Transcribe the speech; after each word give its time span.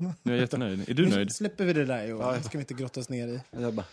Nu 0.00 0.32
är 0.32 0.36
jag 0.36 0.38
jättenöjd. 0.40 0.88
Är 0.88 0.94
du 0.94 1.06
Nu 1.06 1.14
nöjd? 1.14 1.34
släpper 1.34 1.64
vi 1.64 1.72
det 1.72 1.84
där 1.84 2.06
Johan, 2.06 2.34
det 2.34 2.42
ska 2.42 2.58
vi 2.58 2.62
inte 2.62 2.74
grotta 2.74 3.00
oss 3.00 3.08
ner 3.08 3.28
i. 3.28 3.40
Jag 3.50 3.74
bara, 3.74 3.86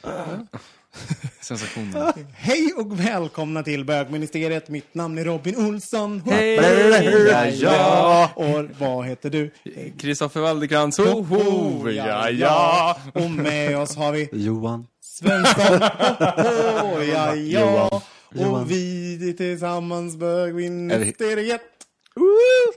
Sensationen. 1.42 2.14
Hej 2.34 2.73
och 2.78 3.00
välkomna 3.00 3.64
till 3.64 3.86
bögministeriet. 3.86 4.70
Mitt 4.70 4.94
namn 4.95 5.17
är 5.17 5.26
Robin 5.26 5.56
Olsson. 5.58 6.22
Hej! 6.26 6.56
Ja, 6.56 7.45
ja. 7.45 8.32
Och 8.36 8.66
vad 8.80 9.06
heter 9.06 9.30
du? 9.30 9.52
Kristoffer 10.00 10.40
Waldekrantz, 10.42 10.98
ho, 10.98 11.22
ho, 11.23 11.90
ja, 11.90 12.30
ja. 12.30 12.98
Och 13.14 13.32
med 13.32 13.78
oss 13.78 13.95
har 13.95 14.12
vi 14.12 14.30
Johan. 14.32 14.88
Svensson. 15.02 15.82
Ho, 16.20 16.88
ho, 16.88 17.02
ja, 17.02 17.36
ja. 17.36 18.02
Johan. 18.32 18.62
Och 18.62 18.72
vi 18.72 19.34
tillsammans 19.38 20.16
bögministeriet. 20.16 21.62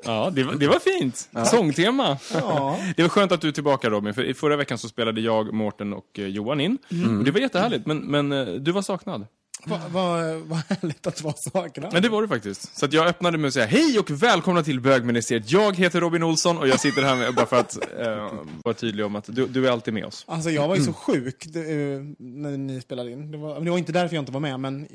Ja, 0.05 0.31
det 0.35 0.43
var, 0.43 0.55
det 0.55 0.67
var 0.69 0.79
fint. 0.79 1.29
Sångtema. 1.47 2.19
Ja. 2.35 2.79
Det 2.97 3.03
var 3.03 3.09
skönt 3.09 3.33
att 3.33 3.41
du 3.41 3.49
är 3.49 3.53
tillbaka 3.53 3.91
Robin, 3.91 4.15
för 4.15 4.25
i 4.25 4.35
förra 4.35 4.57
veckan 4.57 4.79
så 4.79 4.89
spelade 4.89 5.21
jag, 5.21 5.53
Mårten 5.55 5.93
och 5.93 6.19
eh, 6.19 6.27
Johan 6.27 6.61
in. 6.61 6.79
Och 7.19 7.25
det 7.25 7.31
var 7.31 7.41
jättehärligt, 7.41 7.87
men, 7.87 7.99
men 7.99 8.33
eh, 8.33 8.47
du 8.47 8.73
var 8.73 8.83
saknad. 8.83 9.27
Vad 9.67 9.81
vad- 9.91 10.37
vad 10.41 10.59
härligt 10.69 11.07
att 11.07 11.23
vara 11.23 11.35
saknad. 11.53 11.93
Men 11.93 12.03
det 12.03 12.09
var 12.09 12.23
du 12.23 12.29
faktiskt. 12.29 12.79
Så 12.79 12.87
jag 12.91 13.07
öppnade 13.07 13.39
med 13.39 13.49
att 13.49 13.55
säga 13.55 13.67
hej 13.67 13.99
och 13.99 14.11
välkomna 14.11 14.63
till 14.63 14.81
bögministeriet. 14.81 15.51
Jag 15.53 15.77
heter 15.77 16.01
Robin 16.01 16.23
Olsson 16.23 16.59
och 16.59 16.69
jag 16.69 16.81
sitter 16.81 17.03
här 17.03 17.17
med, 17.17 17.35
bara 17.35 17.47
för 17.47 17.57
att 17.61 17.79
eh, 18.01 18.33
vara 18.65 18.75
tydlig 18.75 19.07
om 19.07 19.17
att 19.17 19.25
du, 19.29 19.47
du 19.47 19.67
är 19.67 19.71
alltid 19.71 19.95
med 19.95 20.05
oss. 20.05 20.25
Alltså 20.29 20.51
jag 20.51 20.69
var 20.69 20.77
ju 20.77 20.83
så 20.83 20.93
sjuk 20.93 21.45
det, 21.49 21.61
eh, 21.61 22.01
när 22.19 22.57
ni 22.57 22.81
spelade 22.81 23.11
in. 23.11 23.31
Det 23.33 23.39
var, 23.39 23.61
det 23.61 23.71
var 23.71 23.79
inte 23.79 23.93
därför 23.93 24.15
jag 24.17 24.23
inte 24.23 24.33
var 24.33 24.41
med, 24.41 24.61
men 24.61 24.87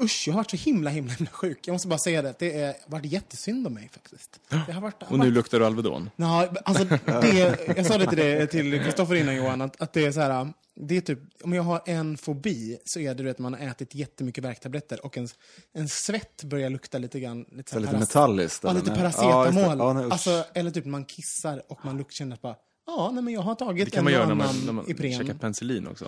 usch, 0.00 0.24
jag 0.26 0.32
har 0.34 0.38
varit 0.38 0.50
så 0.50 0.56
himla, 0.56 0.90
himla, 0.90 1.12
himla 1.12 1.30
sjuk. 1.30 1.58
Jag 1.66 1.72
måste 1.72 1.88
bara 1.88 1.98
säga 1.98 2.22
det, 2.22 2.34
det 2.38 2.62
har 2.64 2.74
varit 2.90 3.12
jättesynd 3.12 3.66
om 3.66 3.74
mig 3.74 3.90
faktiskt. 3.92 4.40
Det 4.66 4.72
har 4.72 4.80
varit, 4.80 5.02
Och 5.02 5.18
nu 5.18 5.30
luktar 5.30 5.58
du 5.60 5.66
Alvedon. 5.66 6.10
Ja, 6.16 6.48
alltså 6.64 6.84
det, 6.84 7.58
jag 7.76 7.86
sa 7.86 7.98
det 7.98 8.06
till 8.06 8.18
det 8.18 8.46
till 8.46 8.80
Kristoffer 8.84 9.14
innan 9.14 9.36
Johan, 9.36 9.60
att, 9.62 9.80
att 9.82 9.92
det 9.92 10.04
är 10.04 10.12
så 10.12 10.20
här, 10.20 10.52
det 10.76 10.96
är 10.96 11.00
typ, 11.00 11.18
om 11.42 11.52
jag 11.52 11.62
har 11.62 11.82
en 11.86 12.16
fobi 12.18 12.78
så 12.84 13.00
är 13.00 13.08
det 13.08 13.14
du 13.14 13.22
vet, 13.24 13.38
man 13.38 13.54
har 13.54 13.60
ätit 13.60 13.94
jättemycket 13.94 14.44
värktabletter 14.44 15.04
och 15.06 15.18
en, 15.18 15.28
en 15.74 15.88
svett 15.88 16.44
börjar 16.44 16.70
lukta 16.70 16.98
lite 16.98 17.20
grann. 17.20 17.44
Lite, 17.52 17.72
Så 17.72 17.78
lite 17.78 17.92
paras- 17.92 18.00
metalliskt. 18.00 18.64
Ja, 18.64 18.72
lite 18.72 18.90
paracetamol. 18.90 19.62
Ja. 19.62 19.74
Ja, 19.78 19.92
nej, 19.92 20.04
alltså, 20.10 20.44
eller 20.54 20.70
typ 20.70 20.84
man 20.84 21.04
kissar 21.04 21.62
och 21.68 21.84
man 21.84 21.98
luk- 22.00 22.10
känner 22.12 22.34
att 22.34 22.42
bara, 22.42 22.56
ja, 22.86 23.10
nej, 23.14 23.22
men 23.22 23.34
jag 23.34 23.40
har 23.40 23.54
tagit 23.54 23.84
Det 23.84 23.90
kan 23.90 23.98
en 23.98 24.04
man 24.04 24.12
göra 24.12 24.26
när 24.26 24.34
man, 24.34 24.46
annan 24.46 24.66
när 24.66 24.72
man 24.72 24.90
Ipren. 24.90 25.12
käkar 25.12 25.34
penicillin 25.34 25.86
också. 25.86 26.04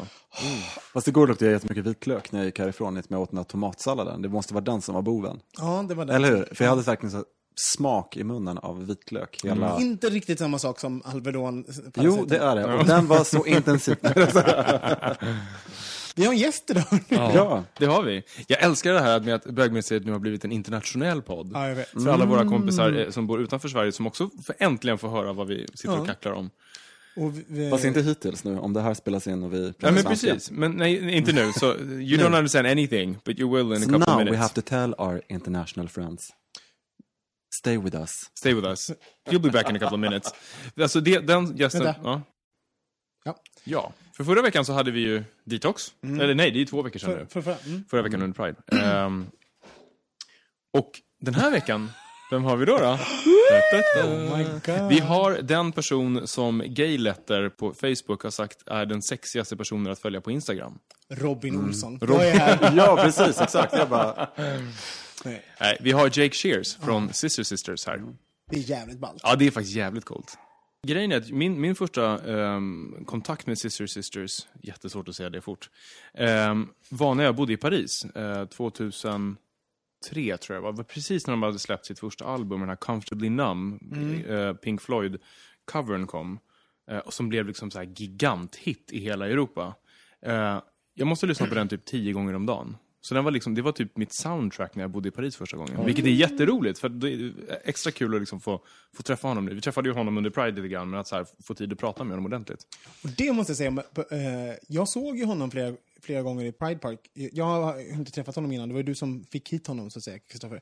Fast 0.92 1.08
igår 1.08 1.26
luktade 1.26 1.50
jag 1.50 1.56
jättemycket 1.56 1.84
vitlök 1.86 2.32
när 2.32 2.40
jag 2.40 2.46
gick 2.46 2.58
härifrån, 2.58 2.94
när 2.94 3.04
jag 3.08 3.20
åt 3.20 3.30
den 3.30 3.38
här 3.38 3.44
tomatsalladen. 3.44 4.22
Det 4.22 4.28
måste 4.28 4.54
vara 4.54 4.64
den 4.64 4.82
som 4.82 4.94
var 4.94 5.02
boven. 5.02 5.40
Ja, 5.58 5.84
det 5.88 5.94
var 5.94 6.04
det. 6.04 6.14
Eller 6.14 6.36
hur? 6.36 6.48
För 6.54 6.64
jag 6.64 6.70
hade 6.70 6.82
verkligen 6.82 7.10
så 7.10 7.24
smak 7.58 8.16
i 8.16 8.24
munnen 8.24 8.58
av 8.58 8.86
vitlök. 8.86 9.40
Hela... 9.44 9.80
Inte 9.80 10.08
riktigt 10.08 10.38
samma 10.38 10.58
sak 10.58 10.80
som 10.80 11.02
Alvedon. 11.04 11.64
Jo, 11.94 12.24
det 12.28 12.36
är 12.38 12.56
det. 12.56 12.74
Och 12.74 12.86
den 12.86 13.06
var 13.06 13.24
så 13.24 13.46
intensiv. 13.56 13.96
Vi 16.16 16.24
har 16.24 16.32
en 16.32 16.38
gäst 16.38 16.70
idag. 16.70 16.84
ja. 17.08 17.64
Det 17.78 17.86
har 17.86 18.02
vi. 18.02 18.22
Jag 18.46 18.62
älskar 18.62 18.92
det 18.92 19.00
här 19.00 19.20
med 19.20 19.34
att 19.34 19.44
bögministeriet 19.44 20.06
nu 20.06 20.12
har 20.12 20.18
blivit 20.18 20.44
en 20.44 20.52
internationell 20.52 21.22
podd. 21.22 21.50
Ja, 21.54 21.68
jag 21.68 21.74
vet. 21.74 21.88
För 21.88 22.08
alla 22.08 22.24
våra 22.24 22.44
kompisar 22.48 22.92
eh, 22.92 23.10
som 23.10 23.26
bor 23.26 23.40
utanför 23.40 23.68
Sverige 23.68 23.92
som 23.92 24.06
också 24.06 24.30
får 24.46 24.54
äntligen 24.58 24.98
får 24.98 25.08
höra 25.08 25.32
vad 25.32 25.46
vi 25.46 25.66
sitter 25.74 25.92
och 25.94 25.98
Ja. 26.00 26.04
kacklar 26.06 26.32
om. 26.32 26.50
Och 27.16 27.32
vi, 27.48 27.70
Fast 27.70 27.84
inte 27.84 28.02
hittills 28.02 28.44
nu, 28.44 28.58
om 28.58 28.72
det 28.72 28.80
här 28.80 28.94
spelas 28.94 29.26
in 29.26 29.42
och 29.42 29.54
vi 29.54 29.72
pratar 29.72 29.88
Ja 29.88 29.94
men 29.94 30.04
precis, 30.04 30.50
men 30.50 30.72
nej, 30.72 31.10
inte 31.16 31.32
nu. 31.32 31.52
Så 31.52 31.66
you 31.76 32.18
don't 32.22 32.36
understand 32.38 32.66
anything, 32.66 33.18
but 33.24 33.38
you 33.38 33.56
will 33.56 33.66
in 33.76 33.82
a 33.82 33.86
So 33.86 33.92
couple 33.92 34.12
now 34.12 34.16
minutes. 34.18 34.32
we 34.32 34.38
have 34.42 34.54
to 34.54 34.62
tell 34.62 34.94
our 34.98 35.22
international 35.28 35.88
friends. 35.88 36.30
Stay 37.54 37.78
with 37.78 37.96
us. 37.96 38.30
Stay 38.38 38.54
with 38.54 38.66
us. 38.66 38.90
You'll 39.30 39.38
be 39.42 39.50
back 39.50 39.70
in 39.70 39.76
a 39.76 39.78
couple 39.78 39.94
of 39.94 40.00
minutes. 40.00 40.34
Alltså 40.80 41.00
det, 41.00 41.18
den 41.18 41.56
gästen... 41.56 41.82
Vänta. 41.84 42.00
Ja. 42.04 42.22
Ja. 43.24 43.36
Ja. 43.66 43.92
För 44.16 44.24
förra 44.24 44.42
veckan 44.42 44.64
så 44.64 44.72
hade 44.72 44.90
vi 44.90 45.00
ju 45.00 45.24
Detox. 45.44 45.92
Eller 46.02 46.34
nej, 46.34 46.50
det 46.50 46.56
är 46.56 46.60
ju 46.60 46.66
två 46.66 46.82
veckor 46.82 46.98
sedan 46.98 47.10
nu. 47.10 47.26
för, 47.30 47.42
för, 47.42 47.56
mm. 47.66 47.84
Förra 47.90 48.02
veckan 48.02 48.22
under 48.22 48.34
Pride. 48.34 48.84
Ehm, 48.84 49.26
och 50.72 50.90
den 51.20 51.34
här 51.34 51.50
veckan, 51.50 51.90
vem 52.30 52.44
har 52.44 52.56
vi 52.56 52.66
då? 52.66 52.78
då? 52.78 52.98
Oh. 54.04 54.88
Vi 54.88 54.98
har 54.98 55.42
den 55.42 55.72
person 55.72 56.26
som 56.26 56.62
Gayletter 56.66 57.48
på 57.48 57.74
Facebook 57.74 58.22
har 58.22 58.30
sagt 58.30 58.62
är 58.66 58.86
den 58.86 59.02
sexigaste 59.02 59.56
personen 59.56 59.92
att 59.92 59.98
följa 59.98 60.20
på 60.20 60.30
Instagram. 60.30 60.78
Robin 61.08 61.56
Olsson. 61.56 61.98
Jag 62.00 62.26
är 62.26 62.38
här. 62.38 62.72
Ja, 62.76 62.96
precis, 62.96 63.40
exakt. 63.40 63.72
Jag 63.72 63.88
bara, 63.88 64.28
Nej, 65.24 65.42
Nej, 65.60 65.76
vi 65.80 65.92
har 65.92 66.04
Jake 66.04 66.34
Shears 66.34 66.76
från 66.76 67.12
Sister 67.12 67.42
Sisters 67.42 67.86
här. 67.86 68.02
det 68.50 68.56
är 68.56 68.60
jävligt 68.60 68.98
ballt. 68.98 69.20
Ja, 69.22 69.36
det 69.36 69.46
är 69.46 69.50
faktiskt 69.50 69.76
jävligt 69.76 70.04
coolt. 70.04 70.38
Grejen 70.86 71.12
är 71.12 71.16
att 71.16 71.30
min, 71.30 71.60
min 71.60 71.74
första 71.74 72.18
ehm, 72.18 73.04
kontakt 73.06 73.46
med 73.46 73.58
Sister 73.58 73.86
Sisters, 73.86 74.46
jättesvårt 74.62 75.08
att 75.08 75.16
säga 75.16 75.30
det 75.30 75.40
fort, 75.40 75.70
ehm, 76.14 76.68
var 76.88 77.14
när 77.14 77.24
jag 77.24 77.36
bodde 77.36 77.52
i 77.52 77.56
Paris. 77.56 78.04
Eh, 78.04 78.44
2003 78.44 79.36
tror 80.10 80.20
jag 80.22 80.38
det 80.48 80.60
var. 80.60 80.72
Det 80.72 80.76
var 80.76 80.84
precis 80.84 81.26
när 81.26 81.32
de 81.32 81.42
hade 81.42 81.58
släppt 81.58 81.86
sitt 81.86 81.98
första 81.98 82.24
album, 82.24 82.60
den 82.60 82.68
här 82.68 82.76
Comfortably 82.76 83.30
Numb, 83.30 83.82
eh, 84.28 84.52
Pink 84.52 84.80
Floyd-covern 84.80 86.06
kom. 86.06 86.38
Och 87.04 87.14
som 87.14 87.28
blev 87.28 87.46
liksom 87.46 87.70
så 87.70 87.78
här 87.78 87.92
giganthit 87.96 88.92
i 88.92 88.98
hela 88.98 89.28
Europa. 89.28 89.74
Jag 90.94 91.06
måste 91.06 91.26
lyssna 91.26 91.46
på 91.46 91.54
den 91.54 91.68
typ 91.68 91.84
tio 91.84 92.12
gånger 92.12 92.34
om 92.34 92.46
dagen. 92.46 92.76
Så 93.06 93.14
den 93.14 93.24
var 93.24 93.30
liksom, 93.30 93.54
det 93.54 93.62
var 93.62 93.72
typ 93.72 93.96
mitt 93.96 94.12
soundtrack 94.12 94.74
när 94.74 94.82
jag 94.82 94.90
bodde 94.90 95.08
i 95.08 95.10
Paris 95.12 95.36
första 95.36 95.56
gången. 95.56 95.84
Vilket 95.84 96.04
är 96.04 96.10
jätteroligt, 96.10 96.78
för 96.78 96.88
det 96.88 97.12
är 97.12 97.32
extra 97.64 97.92
kul 97.92 98.14
att 98.14 98.20
liksom 98.20 98.40
få, 98.40 98.60
få 98.96 99.02
träffa 99.02 99.28
honom 99.28 99.44
nu. 99.44 99.54
Vi 99.54 99.60
träffade 99.60 99.88
ju 99.88 99.94
honom 99.94 100.16
under 100.16 100.30
Pride 100.30 100.50
lite 100.50 100.68
grann, 100.68 100.90
men 100.90 101.00
att 101.00 101.10
här, 101.10 101.26
få 101.42 101.54
tid 101.54 101.72
att 101.72 101.78
prata 101.78 102.04
med 102.04 102.10
honom 102.10 102.26
ordentligt. 102.26 102.66
Och 103.02 103.08
det 103.16 103.32
måste 103.32 103.50
jag 103.50 103.56
säga, 103.56 103.70
eh, 104.10 104.56
jag 104.68 104.88
såg 104.88 105.18
ju 105.18 105.24
honom 105.24 105.50
flera, 105.50 105.76
flera 106.06 106.22
gånger 106.22 106.44
i 106.44 106.52
Pride 106.52 106.78
Park. 106.78 107.00
Jag 107.14 107.44
har 107.44 107.92
inte 107.92 108.12
träffat 108.12 108.34
honom 108.34 108.52
innan, 108.52 108.68
det 108.68 108.74
var 108.74 108.80
ju 108.80 108.86
du 108.86 108.94
som 108.94 109.24
fick 109.24 109.52
hit 109.52 109.66
honom 109.66 109.90
så 109.90 109.98
att 109.98 110.04
säga, 110.04 110.18
Kristoffer. 110.18 110.60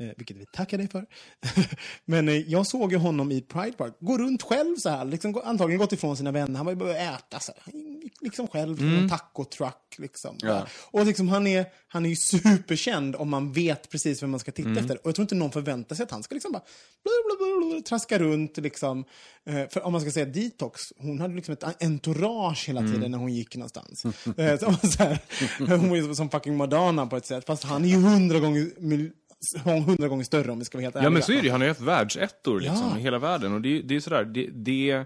Eh, 0.00 0.08
vilket 0.16 0.36
vi 0.36 0.46
tackar 0.46 0.78
dig 0.78 0.88
för. 0.88 1.06
men 2.04 2.28
eh, 2.28 2.34
jag 2.34 2.66
såg 2.66 2.92
ju 2.92 2.98
honom 2.98 3.32
i 3.32 3.40
Pride 3.40 3.72
Park, 3.72 3.94
gå 4.00 4.18
runt 4.18 4.42
själv 4.42 4.76
så 4.76 4.88
här, 4.88 5.04
liksom, 5.04 5.40
antagligen 5.44 5.78
gått 5.78 5.92
ifrån 5.92 6.16
sina 6.16 6.32
vänner. 6.32 6.56
Han 6.56 6.66
var 6.66 6.72
ju 6.72 6.78
börjat 6.78 7.20
äta 7.20 7.40
så 7.40 7.52
här. 7.56 7.74
Liksom 8.20 8.48
själv 8.48 8.76
till 8.76 8.98
en 8.98 9.08
taco-truck 9.08 9.98
liksom. 9.98 10.36
Ja. 10.40 10.66
Och 10.90 11.06
liksom, 11.06 11.28
han, 11.28 11.46
är, 11.46 11.66
han 11.88 12.04
är 12.04 12.10
ju 12.10 12.16
superkänd 12.16 13.16
om 13.16 13.30
man 13.30 13.52
vet 13.52 13.90
precis 13.90 14.22
vem 14.22 14.30
man 14.30 14.40
ska 14.40 14.52
titta 14.52 14.70
efter. 14.70 14.96
Och 14.96 15.06
jag 15.06 15.14
tror 15.14 15.24
inte 15.24 15.34
någon 15.34 15.52
förväntar 15.52 15.96
sig 15.96 16.02
att 16.02 16.10
han 16.10 16.22
ska 16.22 16.34
liksom 16.34 16.52
bara 16.52 16.62
traska 17.88 18.18
runt 18.18 18.56
liksom. 18.56 19.04
Eh, 19.46 19.68
för 19.70 19.86
om 19.86 19.92
man 19.92 20.00
ska 20.00 20.10
säga 20.10 20.26
detox, 20.26 20.92
hon 20.96 21.20
hade 21.20 21.34
liksom 21.34 21.52
ett 21.52 21.82
entourage 21.82 22.68
hela 22.68 22.80
tiden 22.80 23.10
när 23.10 23.18
hon 23.18 23.32
gick 23.34 23.56
någonstans. 23.56 24.04
Eh, 24.36 24.58
så, 24.58 24.83
så 24.90 25.02
här, 25.02 25.18
hon 25.78 25.88
var 25.88 25.96
ju 25.96 26.14
som 26.14 26.30
fucking 26.30 26.56
Madonna 26.56 27.06
på 27.06 27.16
ett 27.16 27.26
sätt. 27.26 27.46
Fast 27.46 27.64
han 27.64 27.84
är 27.84 27.88
ju 27.88 27.96
hundra 27.96 28.38
gånger, 28.40 28.70
hundra 29.86 30.08
gånger 30.08 30.24
större 30.24 30.52
om 30.52 30.58
vi 30.58 30.64
ska 30.64 30.78
vara 30.78 30.82
helt 30.84 30.96
ärliga. 30.96 31.06
Ja 31.06 31.10
men 31.10 31.22
så 31.22 31.32
är 31.32 31.36
det 31.36 31.42
ju. 31.42 31.50
han 31.50 31.60
har 31.60 31.66
ju 31.66 31.70
haft 31.70 31.80
världsettor 31.80 32.60
liksom, 32.60 32.90
Ja. 32.92 32.98
i 32.98 33.02
hela 33.02 33.18
världen. 33.18 33.52
Och 33.54 33.60
det, 33.60 33.82
det 33.82 33.96
är 33.96 34.00
sådär, 34.00 34.24
det, 34.24 34.46
det, 34.52 35.04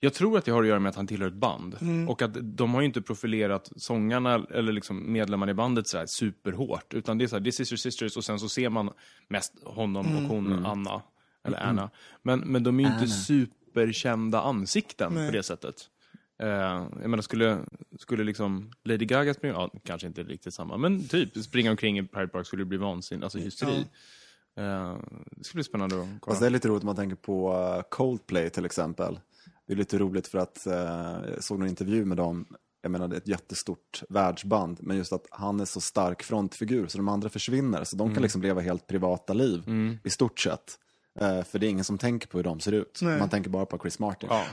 jag 0.00 0.14
tror 0.14 0.38
att 0.38 0.44
det 0.44 0.50
har 0.52 0.62
att 0.62 0.68
göra 0.68 0.78
med 0.80 0.90
att 0.90 0.96
han 0.96 1.06
tillhör 1.06 1.28
ett 1.28 1.34
band. 1.34 1.76
Mm. 1.80 2.08
Och 2.08 2.22
att 2.22 2.30
de 2.56 2.74
har 2.74 2.80
ju 2.80 2.86
inte 2.86 3.02
profilerat 3.02 3.70
sångarna 3.76 4.46
eller 4.54 4.72
liksom 4.72 5.12
medlemmarna 5.12 5.50
i 5.52 5.54
bandet 5.54 5.88
sådär 5.88 6.06
superhårt. 6.08 6.94
Utan 6.94 7.18
det 7.18 7.24
är 7.24 7.28
såhär, 7.28 7.40
det 7.40 7.50
är 7.50 7.52
Sister 7.52 7.76
Sisters 7.76 8.16
och 8.16 8.24
sen 8.24 8.38
så 8.38 8.48
ser 8.48 8.68
man 8.68 8.90
mest 9.28 9.52
honom 9.64 10.06
Mm. 10.06 10.24
och 10.24 10.30
hon, 10.30 10.66
Anna. 10.66 11.02
eller 11.46 11.58
Anna. 11.58 11.90
Men, 12.22 12.38
men 12.40 12.62
de 12.62 12.80
är 12.80 12.84
ju 12.84 12.92
inte 12.94 13.08
superkända 13.08 14.40
ansikten 14.40 15.12
Nej. 15.14 15.30
på 15.30 15.36
det 15.36 15.42
sättet. 15.42 15.74
Eh, 16.38 16.48
jag 17.00 17.10
menar, 17.10 17.22
skulle, 17.22 17.58
skulle 17.98 18.24
liksom 18.24 18.70
Lady 18.84 19.04
Gaga 19.04 19.34
springa, 19.34 19.54
ja, 19.54 19.70
kanske 19.84 20.06
inte 20.06 20.22
riktigt 20.22 20.54
samma, 20.54 20.76
men 20.76 21.08
typ 21.08 21.36
springa 21.44 21.70
omkring 21.70 21.98
i 21.98 22.02
Pride 22.02 22.28
Park 22.28 22.46
skulle 22.46 22.60
det 22.60 22.66
bli 22.66 22.78
vansinnigt, 22.78 23.24
alltså 23.24 23.38
hysteri. 23.38 23.86
Eh, 24.56 24.96
det 25.30 25.44
skulle 25.44 25.58
bli 25.58 25.64
spännande 25.64 26.00
att 26.00 26.06
kolla. 26.20 26.34
Fast 26.34 26.40
det 26.40 26.46
är 26.46 26.50
lite 26.50 26.68
roligt 26.68 26.82
om 26.82 26.86
man 26.86 26.96
tänker 26.96 27.16
på 27.16 27.52
eh, 27.76 27.82
Coldplay 27.88 28.50
till 28.50 28.64
exempel. 28.64 29.20
Det 29.66 29.72
är 29.72 29.76
lite 29.76 29.98
roligt 29.98 30.26
för 30.26 30.38
att 30.38 30.66
eh, 30.66 30.74
jag 31.34 31.44
såg 31.44 31.60
en 31.60 31.68
intervju 31.68 32.04
med 32.04 32.16
dem. 32.16 32.46
Jag 32.82 32.90
menar 32.90 33.08
det 33.08 33.16
är 33.16 33.20
ett 33.20 33.28
jättestort 33.28 34.02
världsband. 34.08 34.78
Men 34.82 34.96
just 34.96 35.12
att 35.12 35.26
han 35.30 35.60
är 35.60 35.64
så 35.64 35.80
stark 35.80 36.22
frontfigur 36.22 36.86
så 36.86 36.98
de 36.98 37.08
andra 37.08 37.28
försvinner. 37.28 37.84
Så 37.84 37.96
de 37.96 38.14
kan 38.14 38.22
liksom 38.22 38.42
leva 38.42 38.60
helt 38.60 38.86
privata 38.86 39.32
liv 39.32 39.62
i 40.04 40.10
stort 40.10 40.40
sett. 40.40 40.78
Eh, 41.20 41.42
för 41.42 41.58
det 41.58 41.66
är 41.66 41.70
ingen 41.70 41.84
som 41.84 41.98
tänker 41.98 42.28
på 42.28 42.38
hur 42.38 42.44
de 42.44 42.60
ser 42.60 42.72
ut. 42.72 42.98
Nej. 43.02 43.18
Man 43.18 43.28
tänker 43.28 43.50
bara 43.50 43.66
på 43.66 43.78
Chris 43.78 43.98
Martin. 43.98 44.28
Ja. 44.32 44.44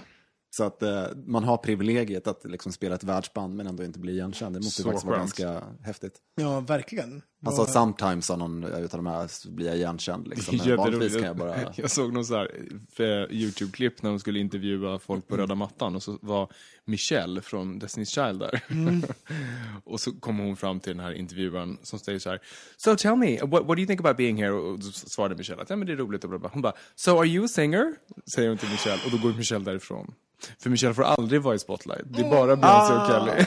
Så 0.55 0.63
att 0.63 0.83
eh, 0.83 1.05
man 1.25 1.43
har 1.43 1.57
privilegiet 1.57 2.27
att 2.27 2.45
liksom 2.45 2.71
spela 2.71 2.95
ett 2.95 3.03
världsband 3.03 3.55
men 3.55 3.67
ändå 3.67 3.83
inte 3.83 3.99
bli 3.99 4.13
igenkänd. 4.13 4.55
Det 4.55 4.59
måste 4.59 4.81
Så 4.81 4.87
faktiskt 4.87 5.05
vara 5.05 5.17
ganska 5.17 5.63
häftigt. 5.81 6.17
Ja, 6.35 6.59
verkligen. 6.59 7.21
Vad- 7.39 7.69
sometimes 7.69 8.25
sa 8.25 8.35
någon 8.35 8.63
utav 8.63 9.03
de 9.03 9.05
här 9.05 9.27
så 9.27 9.51
blir 9.51 9.67
jag 9.67 9.75
igenkänd. 9.75 10.27
Liksom. 10.27 10.57
Men 10.65 10.77
vanligtvis 10.77 11.13
kan 11.13 11.23
jag 11.23 11.37
bara... 11.37 11.55
jag 11.75 11.91
såg 11.91 12.13
någon 12.13 12.25
så 12.25 12.35
här 12.35 12.51
eh, 12.99 13.05
YouTube-klipp 13.31 14.03
när 14.03 14.09
de 14.09 14.19
skulle 14.19 14.39
intervjua 14.39 14.99
folk 14.99 15.27
på 15.27 15.37
röda 15.37 15.55
mattan 15.55 15.95
och 15.95 16.03
så 16.03 16.17
var 16.21 16.51
Michelle 16.85 17.41
från 17.41 17.81
Destiny's 17.81 18.05
Child 18.05 18.39
där. 18.39 18.61
och 19.83 19.99
så 19.99 20.11
kom 20.11 20.37
hon 20.39 20.55
fram 20.55 20.79
till 20.79 20.91
den 20.97 21.05
här 21.05 21.13
intervjuaren 21.13 21.77
som 21.83 21.99
säger 21.99 22.19
så 22.19 22.29
här 22.29 22.39
So 22.77 22.95
tell 22.95 23.15
me, 23.15 23.39
what, 23.41 23.65
what 23.65 23.67
do 23.67 23.79
you 23.79 23.87
think 23.87 23.99
about 23.99 24.17
being 24.17 24.37
here? 24.37 24.51
Och 24.51 24.79
då 24.79 24.85
svarade 24.91 25.35
Michelle 25.35 25.61
att 25.61 25.69
ja, 25.69 25.75
men 25.75 25.87
det 25.87 25.93
är 25.93 25.97
roligt 25.97 26.23
och 26.23 26.29
bla 26.29 26.39
bla. 26.39 26.49
Hon 26.53 26.61
bara 26.61 26.73
So 26.95 27.19
are 27.19 27.27
you 27.27 27.45
a 27.45 27.47
singer? 27.47 27.95
Säger 28.35 28.49
hon 28.49 28.57
till 28.57 28.69
Michelle 28.69 29.01
och 29.05 29.11
då 29.11 29.17
går 29.17 29.37
Michelle 29.37 29.65
därifrån. 29.65 30.13
För 30.59 30.69
Michelle 30.69 30.93
får 30.93 31.03
aldrig 31.03 31.41
vara 31.41 31.55
i 31.55 31.59
spotlight. 31.59 32.01
Det 32.05 32.21
är 32.21 32.29
bara 32.29 32.55
Beyoncé 32.55 32.93
och 32.93 33.07
Kelly. 33.07 33.45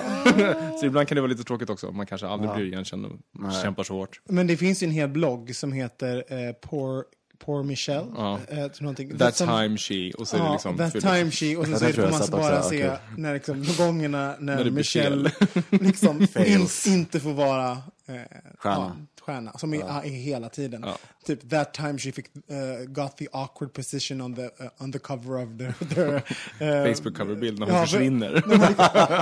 så 0.81 0.87
ibland 0.87 1.09
kan 1.09 1.15
det 1.17 1.21
vara 1.23 1.31
lite 1.31 1.45
tråkigt 1.45 1.71
också. 1.71 1.91
Man 1.93 2.07
kanske 2.07 2.27
aldrig 2.27 2.51
blir 2.55 2.65
igenkänd 2.65 3.07
och 3.07 3.53
kämpar 3.63 3.85
så 3.85 3.95
hårt. 3.95 4.21
Men 4.29 4.47
det 4.47 4.57
finns 4.57 4.83
ju 4.83 4.85
en 4.85 4.91
hel 4.91 5.09
blogg 5.09 5.57
som 5.57 5.73
heter 5.73 6.25
eh, 6.29 6.53
Poor, 6.53 7.05
Poor 7.39 7.63
Michelle. 7.63 8.07
Ja. 8.17 8.39
Eh, 8.49 8.57
tror 8.69 8.83
någonting. 8.83 9.19
That 9.19 9.35
time 9.37 9.77
she. 9.79 10.13
Och 10.19 10.29
så 10.29 10.37
är 10.37 10.41
det 10.41 10.47
Ja, 10.47 10.53
liksom... 10.53 10.77
that 10.77 10.93
fyllt. 10.93 11.05
time 11.05 11.31
she. 11.31 11.57
Och 11.57 11.65
sen 11.65 11.73
Ja, 11.73 11.79
så 11.79 11.85
är 11.85 11.89
det 11.89 11.95
får 11.95 12.19
man 12.19 12.43
bara 12.43 12.59
också. 12.59 12.69
se 12.71 12.79
Ja, 12.79 12.99
när 13.17 13.35
liksom, 13.35 13.65
gångerna 13.79 14.35
när, 14.39 14.65
När 14.65 14.71
Michelle 14.71 15.33
liksom 15.71 16.27
in, 16.47 16.69
inte 16.87 17.21
får 17.21 17.33
vara 17.33 17.71
eh, 18.07 18.15
Stjärna. 18.59 18.97
Ja, 19.27 19.33
stjärna. 19.33 19.53
Som 19.59 19.75
är, 19.75 19.79
är 19.81 20.03
hela 20.11 20.49
tiden. 20.49 20.83
Ja. 20.87 20.99
Typ 21.25 21.51
that 21.51 21.75
time 21.75 21.99
she 21.99 22.13
fick, 22.13 22.27
eh, 22.49 22.85
got 22.87 23.17
the 23.17 23.27
awkward 23.33 23.73
position 23.73 24.21
on 24.21 24.35
the, 24.35 24.43
eh, 24.45 24.51
on 24.79 24.93
the 24.93 24.99
cover 24.99 25.37
of 25.43 25.49
the, 25.59 25.95
their, 25.95 26.15
eh, 26.61 26.85
Facebook-coverbild 26.93 27.59
när 27.59 27.67
hon 27.67 27.75
Ja, 27.75 27.81
för- 27.81 27.87
försvinner. 27.87 28.33
liksom- 28.33 28.75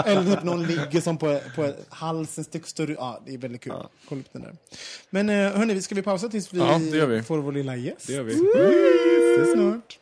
Eller 0.06 0.34
typ 0.34 0.42
någon 0.44 0.62
ligger 0.66 1.00
som 1.00 1.18
på, 1.18 1.40
på 1.56 1.72
halsen, 1.88 2.44
styck 2.44 2.66
större. 2.66 2.92
Ja, 2.92 3.20
det 3.26 3.34
är 3.34 3.38
väldigt 3.38 3.60
kul. 3.60 3.72
Kolla 4.08 4.20
upp 4.20 4.26
den 4.32 4.42
där. 4.42 4.56
Men 5.10 5.28
eh, 5.28 5.36
hörni, 5.52 5.82
ska 5.82 5.94
vi 5.94 6.02
pausa 6.02 6.28
tills 6.28 6.52
vi, 6.52 6.58
Ja, 6.58 7.06
vi. 7.06 7.22
får 7.22 7.38
vår 7.38 7.52
lilla 7.52 7.76
gäst? 7.76 8.06
Det 8.06 8.12
gör 8.12 8.22
vi. 8.22 8.32
Ses 8.32 9.52
snart. 9.52 9.98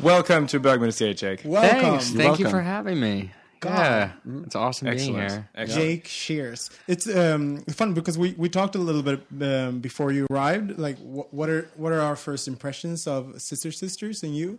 Welcome 0.00 0.46
to 0.48 0.60
Bögministeriet, 0.60 1.16
Jake. 1.16 1.42
Welcome, 1.44 1.80
Thanks. 1.80 2.10
Thank 2.10 2.38
you 2.38 2.48
for 2.50 2.60
having 2.60 3.00
me. 3.00 3.30
Yeah, 3.70 4.12
it's 4.44 4.54
awesome 4.56 4.88
being 4.90 5.14
here. 5.14 5.48
Excellent. 5.54 5.68
Jake 5.82 6.06
Shears. 6.08 6.70
It's 6.88 7.06
um, 7.08 7.62
fun 7.70 7.94
because 7.94 8.18
we, 8.18 8.34
we 8.36 8.48
talked 8.48 8.74
a 8.74 8.78
little 8.78 9.02
bit 9.02 9.20
um, 9.40 9.80
before 9.80 10.12
you 10.12 10.26
arrived. 10.30 10.78
Like, 10.78 10.98
wh- 10.98 11.32
what 11.32 11.48
are 11.48 11.68
what 11.76 11.92
are 11.92 12.00
our 12.00 12.16
first 12.16 12.48
impressions 12.48 13.06
of 13.06 13.40
Scissor 13.40 13.72
Sisters 13.72 14.22
and 14.22 14.36
you? 14.36 14.58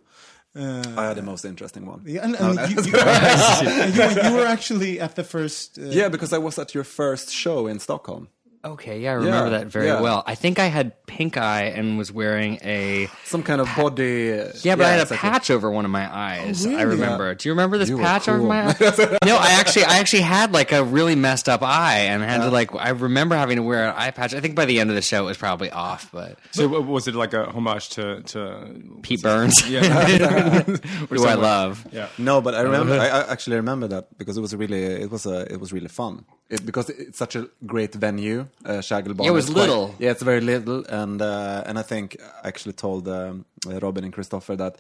Uh, 0.56 0.84
I 0.98 1.08
had 1.08 1.18
the 1.18 1.24
most 1.24 1.46
interesting 1.46 1.86
one. 1.88 2.02
yeah, 2.06 2.24
and, 2.26 2.36
and 2.36 2.60
you, 2.70 2.76
you, 2.84 2.92
you, 2.94 4.30
you 4.30 4.36
were 4.36 4.46
actually 4.46 5.00
at 5.00 5.16
the 5.16 5.24
first. 5.24 5.80
Uh, 5.80 5.86
Yeah, 5.90 6.10
because 6.10 6.32
I 6.32 6.38
was 6.38 6.60
at 6.60 6.74
your 6.76 6.84
first 6.84 7.32
show 7.32 7.66
in 7.68 7.80
Stockholm. 7.80 8.28
Okay, 8.66 9.02
yeah, 9.02 9.12
I 9.12 9.14
remember 9.16 9.52
Yeah, 9.52 9.58
that 9.60 9.68
very 9.68 9.88
yeah. 9.88 10.00
well. 10.00 10.24
I 10.26 10.36
think 10.36 10.58
I 10.58 10.68
had 10.68 10.94
pink 11.06 11.36
eye 11.36 11.64
and 11.64 11.98
was 11.98 12.14
wearing 12.14 12.60
a 12.64 13.10
Some 13.26 13.44
kind 13.44 13.60
of 13.60 13.68
body. 13.76 14.42
yeah, 14.62 14.78
but 14.78 14.86
I 14.86 14.90
had 14.92 15.00
a 15.00 15.02
exactly. 15.02 15.18
patch 15.18 15.52
over 15.52 15.70
one 15.70 15.84
of 15.84 15.92
my 15.92 16.08
eyes. 16.10 16.66
I 16.66 16.70
really? 16.84 16.86
remember. 17.02 17.36
Do 17.36 17.50
you 17.50 17.54
remember 17.54 17.78
this 17.78 17.90
You 17.90 17.98
were 17.98 18.04
patch 18.04 18.30
over 18.30 18.42
my 18.42 18.70
eye? 18.70 18.76
no, 19.26 19.36
I 19.36 19.52
actually, 19.60 19.84
I 19.84 19.98
actually 19.98 20.22
had 20.22 20.54
like 20.54 20.72
a 20.72 20.82
really 20.82 21.16
messed 21.16 21.50
up 21.50 21.62
eye, 21.62 22.06
and 22.08 22.24
had 22.24 22.38
to 22.44 22.50
like. 22.50 22.74
I 22.74 22.90
remember 22.92 23.36
having 23.36 23.58
to 23.58 23.64
wear 23.64 23.90
an 23.90 23.96
eye 23.98 24.12
patch. 24.12 24.34
I 24.34 24.40
think 24.40 24.56
by 24.56 24.64
the 24.64 24.80
end 24.80 24.90
of 24.90 24.96
the 24.96 25.02
show, 25.02 25.24
it 25.24 25.28
was 25.28 25.38
probably 25.38 25.70
off, 25.70 26.10
but 26.14 26.40
So 26.52 26.64
w- 26.70 26.90
was 26.90 27.08
it 27.10 27.16
like 27.16 27.34
a 27.34 27.46
homage 27.52 27.90
to... 27.90 28.22
to 28.22 29.00
Pete 29.02 29.22
Burns, 29.22 29.70
yeah. 29.70 30.62
who 30.64 31.26
I 31.28 31.34
love. 31.34 31.86
yeah. 31.92 32.08
No, 32.18 32.40
but 32.42 32.56
I 32.56 32.62
remember. 32.62 32.94
I, 32.94 33.08
I 33.10 33.30
actually 33.32 33.58
remember 33.58 33.90
that 33.90 34.18
because 34.18 34.38
it 34.38 34.42
was 34.42 34.56
really, 34.56 34.84
it 34.84 35.12
was 35.12 35.26
a, 35.26 35.52
it 35.52 35.60
was 35.60 35.74
really 35.74 35.90
fun. 35.90 36.24
It, 36.54 36.66
because 36.66 36.90
it's 36.90 37.18
such 37.18 37.36
a 37.36 37.48
great 37.66 37.96
venue, 37.96 38.46
uh, 38.66 38.82
Kägelbanan. 38.82 39.26
It 39.26 39.34
was 39.34 39.46
quite- 39.46 39.62
little. 39.62 39.96
yeah, 40.00 40.12
it's 40.12 40.22
very 40.24 40.42
little, 40.42 40.86
and 40.90 41.22
uh, 41.22 41.64
and 41.68 41.80
I 41.80 41.84
think 41.84 42.18
I 42.44 42.48
actually 42.48 42.74
told 42.76 43.08
um, 43.08 43.46
Robin 43.82 44.04
and 44.04 44.14
Christopher 44.14 44.56
that 44.58 44.76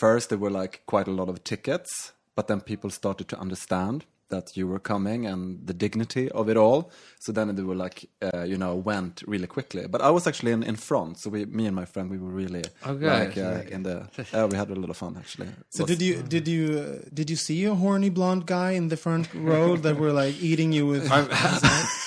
first 0.00 0.28
there 0.28 0.38
were 0.38 0.50
like 0.62 0.80
quite 0.86 1.08
a 1.08 1.14
lot 1.14 1.28
of 1.28 1.36
tickets, 1.42 2.12
but 2.34 2.46
then 2.48 2.60
people 2.60 2.90
started 2.90 3.28
to 3.28 3.36
understand 3.40 4.04
that 4.28 4.56
you 4.56 4.66
were 4.66 4.80
coming 4.80 5.24
and 5.26 5.66
the 5.66 5.72
dignity 5.74 6.28
of 6.32 6.48
it 6.48 6.56
all. 6.56 6.90
So 7.20 7.32
then 7.32 7.54
they 7.54 7.62
were 7.62 7.74
like, 7.76 8.08
uh, 8.22 8.42
you 8.42 8.56
know, 8.56 8.74
went 8.74 9.22
really 9.26 9.46
quickly. 9.46 9.86
But 9.88 10.00
I 10.02 10.10
was 10.10 10.26
actually 10.26 10.52
in, 10.52 10.62
in 10.62 10.76
front, 10.76 11.18
so 11.18 11.30
we, 11.30 11.44
me 11.46 11.66
and 11.66 11.74
my 11.76 11.84
friend, 11.84 12.10
we 12.10 12.18
were 12.18 12.30
really 12.30 12.62
Oh, 12.84 12.94
good. 12.94 13.08
like 13.08 13.36
uh, 13.38 13.62
in 13.74 13.82
the. 13.84 14.06
Uh, 14.32 14.46
we 14.50 14.56
had 14.56 14.70
a 14.70 14.74
lot 14.74 14.90
of 14.90 14.96
fun 14.96 15.16
actually. 15.16 15.48
So 15.70 15.84
Was- 15.84 15.90
did 15.90 16.02
you 16.02 16.22
did 16.22 16.48
you 16.48 16.78
uh, 16.78 17.08
did 17.14 17.30
you 17.30 17.36
see 17.36 17.64
a 17.64 17.74
horny 17.74 18.10
blonde 18.10 18.46
guy 18.46 18.72
in 18.72 18.88
the 18.88 18.96
front 18.96 19.28
row 19.34 19.76
that 19.76 19.96
were 19.96 20.12
like 20.12 20.34
eating 20.42 20.72
you 20.72 20.86
with? 20.86 21.10
I, 21.12 21.20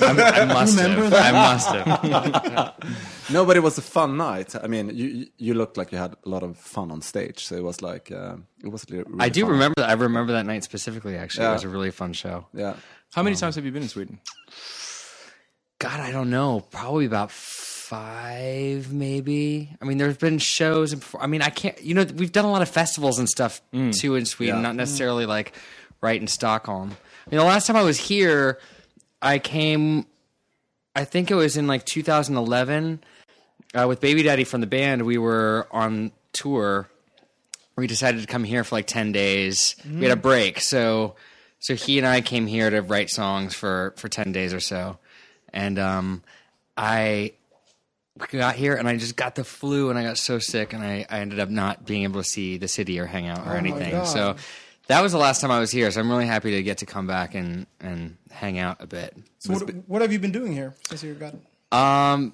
I 0.01 0.45
must 0.45 0.77
Remember 0.77 1.04
have. 1.04 1.12
that? 1.12 1.33
I 1.33 1.54
must 1.54 1.69
have. 1.69 2.74
No, 3.31 3.45
but 3.45 3.56
it 3.57 3.62
was 3.63 3.77
a 3.77 3.81
fun 3.83 4.18
night. 4.18 4.56
I 4.63 4.68
mean, 4.68 4.89
you 4.89 5.06
you- 5.07 5.27
you 5.38 5.54
looked 5.54 5.77
like 5.77 5.92
you 5.92 6.00
had 6.01 6.13
a 6.25 6.30
lot 6.30 6.44
of 6.44 6.57
fun 6.57 6.92
on 6.92 7.01
stage, 7.01 7.45
so 7.45 7.56
it 7.56 7.63
was 7.63 7.81
like 7.81 8.12
uh, 8.12 8.36
it 8.63 8.69
was 8.69 8.85
really. 8.89 9.05
I 9.19 9.29
do 9.29 9.41
fun. 9.41 9.51
remember 9.51 9.75
that. 9.77 9.89
I 9.89 9.93
remember 9.93 10.34
that 10.34 10.45
night 10.45 10.63
specifically. 10.63 11.15
Actually, 11.15 11.45
Yeah. 11.45 11.51
it 11.51 11.53
was 11.53 11.63
a 11.63 11.69
really 11.69 11.91
fun 11.91 12.13
show. 12.13 12.45
Yeah, 12.53 12.75
How 13.13 13.24
many 13.24 13.36
um, 13.36 13.39
times 13.39 13.55
have 13.55 13.65
you 13.65 13.72
been 13.72 13.84
in 13.84 13.89
Sweden? 13.89 14.19
God, 15.79 16.00
I 16.01 16.12
don't 16.12 16.29
know. 16.29 16.65
Probably 16.72 17.05
about 17.05 17.31
five, 17.31 18.91
maybe. 18.91 19.69
I 19.81 19.86
mean, 19.86 19.98
there's 19.98 20.17
been 20.17 20.38
shows. 20.38 20.93
And 20.93 21.03
I 21.19 21.27
mean, 21.27 21.41
I 21.41 21.50
can't. 21.50 21.81
You 21.81 21.95
know, 21.95 22.05
we've 22.15 22.31
done 22.31 22.45
a 22.45 22.51
lot 22.51 22.62
of 22.62 22.69
festivals 22.69 23.17
and 23.17 23.29
stuff 23.29 23.62
mm. 23.74 23.93
too 23.98 24.15
in 24.15 24.25
Sweden. 24.25 24.57
Yeah. 24.57 24.62
Not 24.62 24.74
mm. 24.74 24.77
necessarily 24.77 25.25
like 25.25 25.53
right 26.01 26.19
in 26.19 26.27
Stockholm. 26.27 26.91
I 27.25 27.29
mean, 27.29 27.39
the 27.39 27.45
last 27.45 27.67
time 27.67 27.75
I 27.75 27.84
was 27.84 27.98
here, 27.98 28.60
I 29.22 29.39
came. 29.39 30.05
I 30.95 31.05
think 31.05 31.31
it 31.31 31.36
was 31.36 31.55
in 31.55 31.67
like 31.67 31.86
2011 31.86 33.01
uh, 33.74 33.86
with 33.88 34.01
Baby 34.01 34.24
Daddy 34.24 34.43
from 34.43 34.62
the 34.62 34.67
band. 34.67 35.03
We 35.03 35.17
were 35.17 35.67
on 35.72 36.12
tour. 36.34 36.89
We 37.79 37.88
decided 37.88 38.21
to 38.21 38.27
come 38.27 38.43
here 38.43 38.63
for 38.63 38.75
like 38.75 38.88
10 38.88 39.12
days. 39.12 39.75
We 39.89 40.03
had 40.03 40.12
a 40.12 40.21
break, 40.21 40.62
so 40.62 41.15
so 41.59 41.75
he 41.75 41.98
and 41.98 42.07
I 42.07 42.21
came 42.21 42.48
here 42.48 42.69
to 42.69 42.81
write 42.81 43.09
songs 43.09 43.53
for 43.53 43.93
for 43.98 44.07
10 44.07 44.31
days 44.31 44.53
or 44.53 44.59
so. 44.59 44.98
And 45.53 45.79
um, 45.79 46.24
I 46.77 47.33
got 48.31 48.55
here 48.55 48.75
and 48.75 48.88
I 48.88 48.98
just 48.98 49.15
got 49.15 49.36
the 49.36 49.43
flu 49.43 49.89
and 49.89 49.98
I 49.98 50.03
got 50.03 50.17
so 50.17 50.39
sick 50.39 50.74
and 50.74 50.83
I, 50.83 51.05
I 51.09 51.19
ended 51.19 51.39
up 51.39 51.50
not 51.50 51.86
being 51.86 52.03
able 52.03 52.21
to 52.21 52.27
see 52.27 52.57
the 52.57 52.67
city 52.67 53.00
or 53.00 53.05
hang 53.05 53.27
out 53.27 53.48
or 53.48 53.55
anything. 53.55 54.05
So 54.05 54.36
that 54.88 55.01
was 55.01 55.12
the 55.12 55.17
last 55.17 55.41
time 55.41 55.51
I 55.51 55.59
was 55.59 55.71
here. 55.71 55.89
So 55.91 56.01
I'm 56.01 56.09
really 56.09 56.25
happy 56.25 56.51
to 56.51 56.63
get 56.63 56.79
to 56.79 56.86
come 56.86 57.07
back 57.07 57.36
and 57.36 57.65
and 57.79 58.17
hang 58.31 58.59
out 58.59 58.77
a 58.81 58.88
bit. 58.88 59.15
So 59.39 59.53
what, 59.53 59.75
what 59.88 60.01
have 60.01 60.12
you 60.12 60.19
been 60.19 60.31
doing 60.31 60.51
here 60.51 60.75
since 60.88 61.03
you 61.03 61.13
got? 61.13 61.33
Um, 61.71 62.33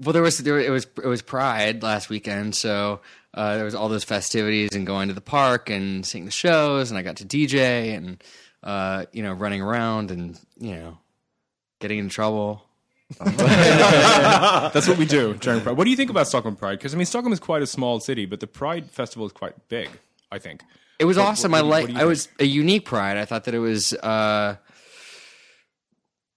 well, 0.00 0.12
there 0.12 0.22
was 0.22 0.38
there 0.38 0.58
it 0.58 0.70
was 0.70 0.86
it 1.02 1.06
was 1.06 1.22
Pride 1.22 1.82
last 1.82 2.08
weekend, 2.08 2.54
so 2.54 3.00
uh, 3.34 3.56
there 3.56 3.64
was 3.64 3.74
all 3.74 3.88
those 3.88 4.04
festivities 4.04 4.70
and 4.74 4.86
going 4.86 5.08
to 5.08 5.14
the 5.14 5.20
park 5.20 5.68
and 5.68 6.06
seeing 6.06 6.24
the 6.24 6.30
shows, 6.30 6.90
and 6.90 6.96
I 6.98 7.02
got 7.02 7.16
to 7.16 7.24
DJ 7.24 7.94
and 7.96 8.22
uh, 8.62 9.04
you 9.12 9.22
know 9.22 9.32
running 9.32 9.60
around 9.60 10.10
and 10.10 10.38
you 10.58 10.74
know 10.76 10.98
getting 11.80 11.98
in 11.98 12.08
trouble. 12.08 12.62
That's 13.20 14.88
what 14.88 14.96
we 14.98 15.04
do 15.06 15.34
during 15.34 15.60
Pride. 15.60 15.76
What 15.76 15.84
do 15.84 15.90
you 15.90 15.96
think 15.96 16.10
about 16.10 16.26
Stockholm 16.26 16.56
Pride? 16.56 16.78
Because 16.78 16.94
I 16.94 16.96
mean, 16.96 17.06
Stockholm 17.06 17.32
is 17.32 17.40
quite 17.40 17.62
a 17.62 17.66
small 17.66 18.00
city, 18.00 18.26
but 18.26 18.40
the 18.40 18.46
Pride 18.46 18.90
Festival 18.90 19.26
is 19.26 19.32
quite 19.32 19.68
big. 19.68 19.90
I 20.32 20.38
think. 20.38 20.62
It 20.98 21.04
was 21.04 21.18
awesome. 21.18 21.52
what 21.52 21.58
I 21.58 21.60
do 21.60 21.66
you- 21.66 21.70
what 21.70 21.90
like. 21.92 22.02
I 22.02 22.04
was 22.06 22.28
a 22.40 22.44
unique 22.44 22.84
Pride. 22.84 23.16
I 23.16 23.24
thought 23.24 23.44
that 23.44 23.54
it 23.54 23.58
was. 23.58 23.92
Uh, 23.92 24.56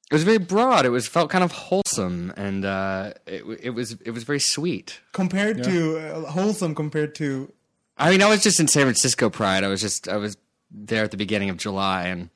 it 0.10 0.14
was 0.14 0.24
very 0.24 0.38
broad. 0.38 0.86
It 0.86 0.90
was 0.90 1.08
felt 1.08 1.30
kind 1.30 1.44
of 1.44 1.52
wholesome, 1.52 2.34
and 2.38 2.64
uh, 2.64 3.14
it 3.26 3.44
it 3.62 3.70
was 3.72 3.94
it 4.06 4.12
was 4.12 4.24
very 4.24 4.40
sweet. 4.40 5.00
Compared 5.12 5.64
to 5.64 5.98
uh, 5.98 6.32
wholesome, 6.32 6.74
compared 6.76 7.14
to 7.16 7.52
I 7.98 8.12
mean, 8.12 8.22
I 8.22 8.30
was 8.30 8.44
just 8.44 8.60
in 8.60 8.68
San 8.68 8.84
Francisco 8.84 9.30
Pride. 9.30 9.64
I 9.64 9.68
was 9.68 9.82
just 9.82 10.08
I 10.08 10.18
was 10.18 10.38
there 10.72 11.04
at 11.04 11.12
the 11.12 11.18
beginning 11.18 11.50
of 11.50 11.58
July, 11.58 12.08
and 12.08 12.30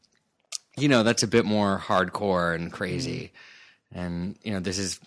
you 0.77 0.87
know 0.87 1.03
that's 1.03 1.23
a 1.23 1.27
bit 1.27 1.45
more 1.45 1.79
hardcore 1.79 2.55
and 2.55 2.71
crazy. 2.71 3.31
And 3.93 4.37
you 4.43 4.53
know, 4.53 4.59
this 4.59 4.77
is 4.77 4.99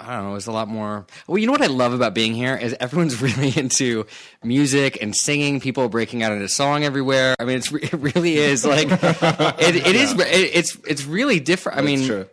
I 0.00 0.16
don't 0.16 0.30
know. 0.30 0.34
It's 0.34 0.46
a 0.46 0.52
lot 0.52 0.68
more. 0.68 1.06
Well, 1.26 1.38
you 1.38 1.46
know 1.46 1.52
what 1.52 1.62
I 1.62 1.66
love 1.66 1.92
about 1.92 2.14
being 2.14 2.34
here 2.34 2.56
is 2.56 2.74
everyone's 2.80 3.20
really 3.22 3.52
into 3.56 4.06
music 4.42 4.98
and 5.00 5.14
singing. 5.14 5.60
People 5.60 5.88
breaking 5.88 6.22
out 6.22 6.32
into 6.32 6.48
song 6.48 6.84
everywhere. 6.84 7.34
I 7.38 7.44
mean, 7.44 7.58
it's 7.58 7.72
it 7.72 7.92
really 7.92 8.36
is 8.36 8.64
like 8.64 8.88
it, 8.90 9.76
it 9.76 9.96
is. 9.96 10.12
It, 10.12 10.50
it's 10.54 10.78
it's 10.86 11.04
really 11.04 11.40
different. 11.40 11.78
I 11.78 11.82
mean, 11.82 12.06
true. 12.06 12.26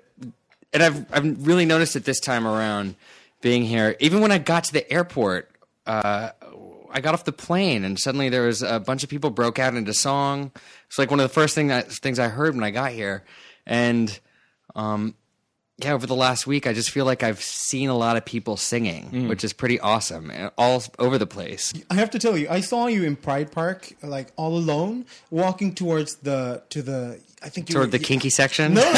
and 0.74 0.84
I've 0.84 1.14
I've 1.14 1.48
really 1.48 1.66
noticed 1.66 1.96
it 1.96 2.06
this 2.06 2.20
time 2.20 2.48
around 2.48 2.96
being 3.42 3.64
here. 3.64 3.96
Even 4.00 4.22
when 4.22 4.32
I 4.32 4.38
got 4.38 4.66
to 4.66 4.74
the 4.74 4.92
airport, 4.92 5.52
uh, 5.86 6.32
I 6.90 7.02
got 7.02 7.14
off 7.14 7.26
the 7.26 7.32
plane 7.32 7.84
and 7.84 8.00
suddenly 8.00 8.30
there 8.30 8.44
was 8.44 8.64
a 8.64 8.80
bunch 8.80 9.04
of 9.04 9.10
people 9.10 9.30
broke 9.30 9.60
out 9.60 9.76
into 9.76 9.94
song. 9.94 10.52
It's 10.88 10.98
like 10.98 11.12
one 11.12 11.20
of 11.20 11.26
the 11.26 11.34
first 11.34 11.54
thing 11.54 11.68
that, 11.68 11.92
things 11.92 12.18
I 12.18 12.30
heard 12.30 12.56
when 12.56 12.64
I 12.64 12.72
got 12.72 12.92
here, 12.92 13.24
and 13.66 14.18
um, 14.76 15.16
yeah, 15.80 15.94
over 15.94 16.08
the 16.08 16.16
last 16.16 16.48
week, 16.48 16.66
I 16.66 16.74
just 16.74 16.90
feel 16.90 17.06
like 17.06 17.22
I've 17.22 17.40
seen 17.40 17.90
a 17.90 17.96
lot 17.96 18.18
of 18.18 18.26
people 18.26 18.58
singing, 18.58 19.12
mm. 19.12 19.30
which 19.30 19.44
is 19.44 19.54
pretty 19.54 19.80
awesome, 19.80 20.32
eh, 20.32 20.50
all 20.58 20.84
over 20.98 21.20
the 21.20 21.28
place. 21.28 21.72
I 21.92 21.94
have 21.96 22.10
to 22.12 22.20
tell 22.20 22.36
you, 22.36 22.48
I 22.50 22.62
saw 22.62 22.88
you 22.88 23.04
in 23.04 23.16
Pride 23.16 23.52
Park, 23.52 23.94
like 24.02 24.30
all 24.38 24.58
alone, 24.58 25.06
walking 25.30 25.76
towards 25.76 26.16
the 26.16 26.64
to 26.70 26.82
the. 26.82 27.20
I 27.44 27.50
think 27.50 27.70
you 27.70 27.76
Toward 27.76 27.90
were, 27.90 27.92
the 27.92 28.00
kinky 28.00 28.32
section, 28.32 28.74
which, 28.74 28.84
which 28.84 28.96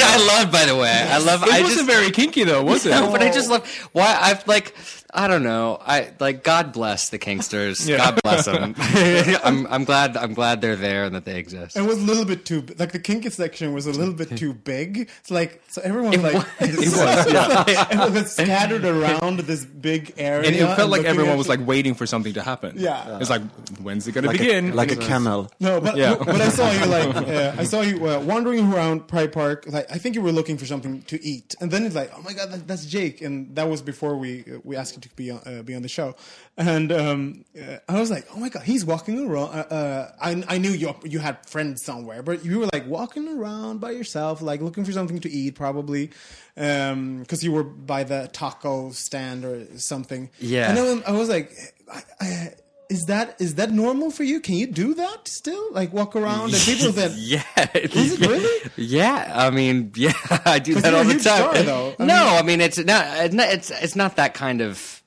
I 0.00 0.38
love, 0.38 0.50
by 0.50 0.64
the 0.64 0.74
way. 0.74 1.06
I 1.06 1.18
love. 1.18 1.42
It 1.42 1.52
I 1.52 1.60
wasn't 1.60 1.86
just, 1.86 1.90
very 1.90 2.10
kinky 2.10 2.44
though, 2.44 2.62
was 2.64 2.86
it? 2.86 2.90
No, 2.92 3.12
but 3.12 3.20
I 3.20 3.30
just 3.30 3.50
love 3.50 3.68
why 3.92 4.16
I've 4.18 4.48
like 4.48 4.74
I 5.14 5.28
don't 5.28 5.42
know. 5.42 5.78
I 5.80 6.10
like 6.20 6.42
God 6.42 6.72
bless 6.72 7.10
the 7.10 7.18
Kingsters. 7.18 7.86
God 7.86 8.18
bless 8.22 8.46
them. 8.46 8.74
I'm 9.44 9.66
I'm 9.66 9.84
glad 9.84 10.16
I'm 10.16 10.32
glad 10.32 10.62
they're 10.62 10.74
there 10.76 11.04
and 11.04 11.14
that 11.14 11.26
they 11.26 11.38
exist. 11.38 11.76
It 11.76 11.82
was 11.82 11.98
a 11.98 12.06
little 12.06 12.24
bit 12.24 12.46
too 12.46 12.64
like 12.78 12.92
the 12.92 12.98
kinky 12.98 13.28
section 13.28 13.74
was 13.74 13.86
a 13.86 13.92
little 13.92 14.14
bit 14.14 14.34
too 14.38 14.54
big. 14.54 15.10
It's 15.20 15.30
like 15.30 15.62
so 15.68 15.82
everyone 15.82 16.22
like 16.22 16.34
it 16.60 16.76
was, 16.78 16.96
yeah. 17.30 17.64
it 18.06 18.12
was 18.12 18.32
scattered 18.32 18.86
around 18.86 19.40
this 19.40 19.66
big 19.66 20.14
area. 20.16 20.48
And 20.48 20.56
it 20.56 20.76
felt 20.76 20.90
like 20.90 21.04
everyone 21.04 21.36
was 21.36 21.48
like 21.48 21.60
waiting 21.66 21.92
for 21.92 22.06
something 22.06 22.32
to 22.32 22.42
happen. 22.42 22.76
Yeah. 22.78 23.18
It's 23.18 23.28
like, 23.28 23.42
when's 23.82 24.08
it 24.08 24.12
gonna 24.12 24.28
like 24.28 24.38
begin? 24.38 24.70
a, 24.70 24.74
like 24.74 24.92
a 24.92 24.96
camel. 24.96 25.50
No, 25.60 25.78
but 25.78 25.96
Yeah. 25.98 26.14
but 26.16 26.40
I 26.40 26.48
saw 26.48 26.70
you 26.70 26.86
like 26.86 27.16
uh, 27.16 27.54
I 27.58 27.64
saw 27.64 27.82
you 27.82 28.08
uh, 28.08 28.20
wandering 28.20 28.72
around 28.72 29.08
Pride 29.08 29.32
Park. 29.32 29.64
Like 29.66 29.92
I 29.92 29.98
think 29.98 30.14
you 30.14 30.22
were 30.22 30.32
looking 30.32 30.56
for 30.56 30.64
something 30.64 31.02
to 31.02 31.22
eat, 31.22 31.54
and 31.60 31.70
then 31.70 31.84
it's 31.84 31.94
like, 31.94 32.10
oh 32.16 32.22
my 32.22 32.32
god, 32.32 32.50
that, 32.50 32.66
that's 32.66 32.86
Jake, 32.86 33.20
and 33.20 33.54
that 33.56 33.68
was 33.68 33.82
before 33.82 34.16
we 34.16 34.40
uh, 34.40 34.58
we 34.64 34.74
asked 34.74 34.94
you 34.96 35.01
to 35.02 35.08
be 35.16 35.30
on, 35.30 35.40
uh, 35.46 35.62
be 35.62 35.74
on 35.74 35.82
the 35.82 35.88
show, 35.88 36.14
and 36.56 36.92
um, 36.92 37.44
uh, 37.60 37.78
I 37.88 38.00
was 38.00 38.10
like, 38.10 38.26
oh 38.34 38.38
my 38.38 38.48
god, 38.48 38.62
he's 38.62 38.84
walking 38.84 39.26
around. 39.26 39.50
Uh, 39.50 39.74
uh, 39.74 40.12
I 40.20 40.44
I 40.48 40.58
knew 40.58 40.70
you 40.70 40.94
you 41.04 41.18
had 41.18 41.46
friends 41.46 41.84
somewhere, 41.84 42.22
but 42.22 42.44
you 42.44 42.60
were 42.60 42.68
like 42.72 42.86
walking 42.86 43.28
around 43.28 43.80
by 43.80 43.90
yourself, 43.90 44.42
like 44.42 44.60
looking 44.60 44.84
for 44.84 44.92
something 44.92 45.20
to 45.20 45.30
eat, 45.30 45.54
probably 45.54 46.10
because 46.54 47.42
you 47.42 47.52
were 47.52 47.64
by 47.64 48.04
the 48.04 48.28
taco 48.32 48.90
stand 48.90 49.44
or 49.44 49.66
something. 49.78 50.30
Yeah. 50.38 50.68
and 50.68 50.76
then 50.76 51.02
I 51.06 51.12
was 51.12 51.28
like. 51.28 51.52
I, 51.92 52.02
I, 52.22 52.54
is 52.92 53.04
that 53.06 53.36
is 53.40 53.54
that 53.56 53.70
normal 53.70 54.10
for 54.10 54.24
you? 54.24 54.40
Can 54.40 54.54
you 54.56 54.66
do 54.66 54.94
that 54.94 55.26
still? 55.28 55.72
Like 55.72 55.92
walk 55.92 56.14
around 56.14 56.52
and 56.54 56.62
people 56.62 56.92
that 57.00 57.12
Yeah. 57.16 57.42
Is 57.74 58.20
it 58.20 58.26
really? 58.28 58.70
Yeah. 58.76 59.32
I 59.34 59.50
mean, 59.50 59.92
yeah, 59.96 60.12
I 60.44 60.58
do 60.58 60.74
that 60.74 60.92
all 60.94 61.04
the 61.04 61.14
time. 61.14 61.20
star, 61.20 61.54
no, 61.64 61.94
mean- 61.98 62.08
I 62.10 62.42
mean 62.42 62.60
it's 62.60 62.78
not 62.78 63.06
it's 63.08 63.70
it's 63.70 63.96
not 63.96 64.16
that 64.16 64.34
kind 64.34 64.60
of 64.60 65.02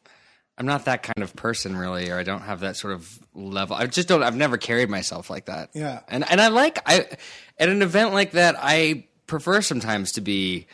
I'm 0.58 0.66
not 0.66 0.86
that 0.86 1.04
kind 1.04 1.22
of 1.22 1.36
person 1.36 1.76
really 1.76 2.10
or 2.10 2.18
I 2.18 2.24
don't 2.24 2.42
have 2.44 2.62
that 2.62 2.78
sort 2.78 2.94
of 2.94 3.20
level. 3.34 3.76
I 3.76 3.86
just 3.88 4.08
don't 4.08 4.24
I've 4.24 4.36
never 4.38 4.58
carried 4.58 4.90
myself 4.90 5.30
like 5.30 5.46
that. 5.46 5.70
Yeah. 5.74 6.00
And 6.08 6.30
and 6.30 6.40
I 6.42 6.48
like 6.48 6.80
I 6.86 7.06
at 7.60 7.70
an 7.70 7.82
event 7.82 8.14
like 8.14 8.32
that 8.32 8.56
I 8.58 9.08
prefer 9.28 9.62
sometimes 9.62 10.14
to 10.14 10.22
be 10.22 10.68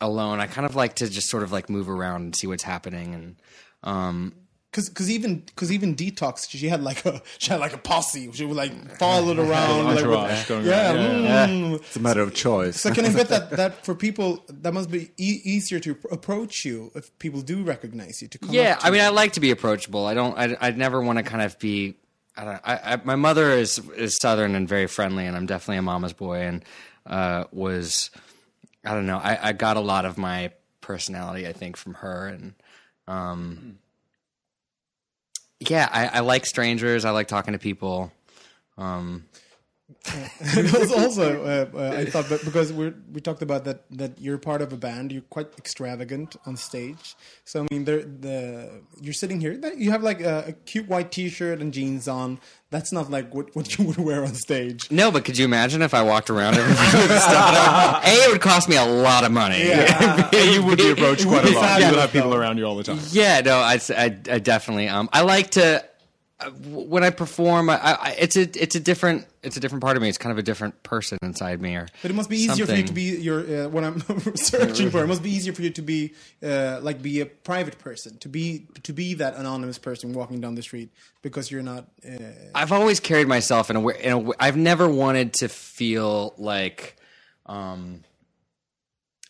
alone. 0.00 0.40
I 0.40 0.46
kind 0.46 0.64
of 0.66 0.76
like 0.76 0.94
to 0.96 1.08
just 1.10 1.28
sort 1.28 1.42
of 1.42 1.52
like 1.52 1.68
move 1.68 1.90
around 1.90 2.22
and 2.22 2.36
see 2.36 2.46
what's 2.46 2.62
happening 2.62 3.14
and 3.14 3.36
um 3.82 4.32
because 4.70 4.88
because 4.88 5.10
even 5.10 5.40
because 5.40 5.72
even 5.72 5.96
detox 5.96 6.48
she 6.48 6.68
had 6.68 6.82
like 6.82 7.04
a 7.04 7.20
she 7.38 7.50
had 7.50 7.58
like 7.60 7.72
a 7.72 7.78
posse 7.78 8.30
she 8.32 8.44
would 8.44 8.56
like 8.56 8.72
follow 8.98 9.32
it 9.32 9.38
around 9.38 9.84
like, 9.84 9.96
with- 9.96 10.04
Entourage 10.04 10.46
going 10.48 10.64
yeah, 10.66 10.92
yeah. 10.92 11.46
mm. 11.48 11.74
It's 11.76 11.96
a 11.96 12.00
matter 12.00 12.20
of 12.20 12.34
choice. 12.34 12.80
so 12.80 12.92
can 12.92 13.04
I 13.04 13.12
bet 13.12 13.28
that 13.28 13.50
that 13.50 13.84
for 13.84 13.94
people 13.94 14.44
that 14.48 14.72
must 14.72 14.90
be 14.90 15.10
e- 15.16 15.40
easier 15.44 15.80
to 15.80 15.96
approach 16.12 16.64
you 16.64 16.92
if 16.94 17.16
people 17.18 17.40
do 17.42 17.62
recognize 17.64 18.22
you 18.22 18.28
to 18.28 18.38
come 18.38 18.50
Yeah, 18.50 18.72
up 18.74 18.80
to 18.80 18.86
I 18.86 18.90
mean, 18.90 19.00
you. 19.00 19.06
I 19.06 19.08
like 19.10 19.32
to 19.32 19.40
be 19.40 19.50
approachable. 19.50 20.06
I 20.06 20.14
don't. 20.14 20.38
I, 20.38 20.56
I 20.60 20.70
never 20.70 21.00
want 21.02 21.18
to 21.18 21.22
kind 21.24 21.42
of 21.42 21.58
be. 21.58 21.96
I 22.36 22.44
don't. 22.44 22.60
I, 22.64 22.92
I, 22.94 23.00
my 23.04 23.16
mother 23.16 23.50
is 23.50 23.78
is 23.96 24.16
southern 24.18 24.54
and 24.54 24.68
very 24.68 24.86
friendly, 24.86 25.26
and 25.26 25.36
I'm 25.36 25.46
definitely 25.46 25.78
a 25.78 25.82
mama's 25.82 26.12
boy. 26.12 26.38
And 26.42 26.64
uh, 27.06 27.44
was 27.52 28.10
I 28.84 28.94
don't 28.94 29.06
know. 29.06 29.18
I, 29.18 29.48
I 29.48 29.52
got 29.52 29.76
a 29.76 29.80
lot 29.80 30.04
of 30.04 30.16
my 30.16 30.52
personality, 30.80 31.46
I 31.48 31.52
think, 31.52 31.76
from 31.76 31.94
her. 31.94 32.28
And 32.28 32.54
um, 33.08 33.78
yeah, 35.60 35.88
I, 35.90 36.06
I 36.06 36.20
like 36.20 36.46
strangers. 36.46 37.04
I 37.04 37.10
like 37.10 37.28
talking 37.28 37.52
to 37.52 37.58
people. 37.58 38.10
Um, 38.78 39.26
it 40.40 40.72
was 40.72 40.92
also 40.92 41.44
uh, 41.44 41.78
uh, 41.78 41.96
I 41.98 42.04
thought 42.06 42.28
that 42.30 42.42
because 42.44 42.72
we 42.72 42.92
we 43.12 43.20
talked 43.20 43.42
about 43.42 43.64
that 43.64 43.84
that 43.90 44.18
you're 44.18 44.38
part 44.38 44.62
of 44.62 44.72
a 44.72 44.76
band 44.76 45.12
you're 45.12 45.20
quite 45.22 45.48
extravagant 45.58 46.36
on 46.46 46.56
stage 46.56 47.14
so 47.44 47.64
I 47.64 47.66
mean 47.70 47.84
there 47.84 48.02
the 48.02 48.82
you're 49.00 49.12
sitting 49.12 49.40
here 49.40 49.58
that 49.58 49.76
you 49.76 49.90
have 49.90 50.02
like 50.02 50.22
a, 50.22 50.44
a 50.48 50.52
cute 50.52 50.88
white 50.88 51.12
T-shirt 51.12 51.60
and 51.60 51.72
jeans 51.72 52.08
on 52.08 52.40
that's 52.70 52.92
not 52.92 53.10
like 53.10 53.34
what, 53.34 53.54
what 53.54 53.76
you 53.76 53.84
would 53.84 53.98
wear 53.98 54.24
on 54.24 54.34
stage 54.34 54.90
no, 54.90 55.10
but 55.10 55.24
could 55.24 55.38
you 55.38 55.44
imagine 55.44 55.82
if 55.82 55.94
I 55.94 56.02
walked 56.02 56.30
around 56.30 56.54
everywhere 56.54 56.76
with 57.08 57.20
stuff? 57.20 58.04
A, 58.04 58.10
it 58.10 58.32
would 58.32 58.40
cost 58.40 58.68
me 58.68 58.76
a 58.76 58.84
lot 58.84 59.24
of 59.24 59.32
money. 59.32 59.66
Yeah. 59.66 60.28
Yeah, 60.32 60.42
you 60.44 60.64
would 60.64 60.78
be 60.78 60.90
approached 60.90 61.26
quite 61.26 61.44
a 61.44 61.50
lot. 61.50 61.80
You 61.80 61.88
would 61.90 61.98
have 61.98 62.12
people 62.12 62.34
around 62.34 62.58
you 62.58 62.64
all 62.64 62.76
the 62.76 62.84
time. 62.84 63.00
Yeah, 63.10 63.40
no, 63.40 63.56
I, 63.58 63.80
I, 63.90 64.04
I 64.04 64.38
definitely. 64.38 64.88
Um, 64.88 65.08
I 65.12 65.22
like 65.22 65.50
to 65.52 65.84
when 66.62 67.04
I 67.04 67.10
perform. 67.10 67.70
I, 67.70 67.76
I, 67.76 68.16
it's 68.18 68.36
a 68.36 68.42
it's 68.60 68.74
a 68.74 68.80
different 68.80 69.26
it's 69.42 69.56
a 69.56 69.60
different 69.60 69.82
part 69.82 69.96
of 69.96 70.02
me. 70.02 70.08
It's 70.08 70.18
kind 70.18 70.32
of 70.32 70.38
a 70.38 70.42
different 70.42 70.82
person 70.82 71.18
inside 71.22 71.60
me. 71.60 71.76
Or 71.76 71.86
But 72.02 72.10
it 72.10 72.14
must 72.14 72.30
be 72.30 72.38
easier 72.38 72.66
for 72.66 72.74
you 72.74 72.82
to 72.84 72.92
be 72.92 73.02
your 73.02 73.40
uh, 73.64 73.68
what 73.68 73.84
I'm 73.84 74.00
searching 74.36 74.90
for. 74.90 75.02
It 75.02 75.06
must 75.06 75.22
be 75.22 75.30
easier 75.30 75.52
for 75.52 75.62
you 75.62 75.70
to 75.70 75.82
be 75.82 76.14
uh, 76.42 76.80
like 76.82 77.02
be 77.02 77.20
a 77.20 77.26
private 77.26 77.78
person, 77.78 78.18
to 78.18 78.28
be 78.28 78.66
to 78.82 78.92
be 78.92 79.14
that 79.14 79.36
anonymous 79.36 79.78
person 79.78 80.12
walking 80.12 80.40
down 80.40 80.54
the 80.54 80.62
street 80.62 80.90
because 81.22 81.50
you're 81.50 81.62
not. 81.62 81.88
Uh, 82.06 82.18
I've 82.54 82.72
always 82.72 83.00
carried 83.00 83.28
myself 83.28 83.70
in 83.70 83.76
a 83.76 83.80
way. 83.80 84.00
In 84.02 84.12
a 84.12 84.18
way 84.18 84.36
I've 84.38 84.56
never 84.56 84.88
wanted 84.88 85.34
to 85.34 85.48
feel 85.48 86.34
like. 86.38 86.96
Um, 87.46 88.04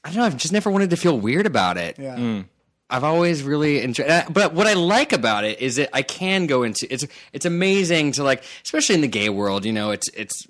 I 0.04 0.08
don't 0.08 0.16
know. 0.18 0.24
I've 0.24 0.36
just 0.36 0.52
never 0.52 0.70
wanted 0.70 0.90
to 0.90 0.96
feel 0.96 1.18
weird 1.18 1.46
about 1.46 1.76
it. 1.76 1.98
yeah, 1.98 2.42
I've 2.90 3.04
always 3.04 3.42
really 3.42 3.80
enjoyed. 3.80 4.09
But 4.30 4.52
what 4.52 4.66
I 4.66 4.75
like 4.75 5.12
about 5.12 5.44
it 5.44 5.61
is 5.61 5.76
that 5.76 5.90
I 5.92 6.02
can 6.02 6.47
go 6.47 6.62
into 6.62 6.92
it's. 6.92 7.06
It's 7.32 7.47
amazing 7.47 8.12
to 8.12 8.25
like, 8.25 8.44
especially 8.64 8.97
in 8.97 9.00
the 9.00 9.09
gay 9.09 9.28
world. 9.28 9.64
You 9.64 9.73
know, 9.73 9.90
it's 9.90 10.09
it's. 10.09 10.47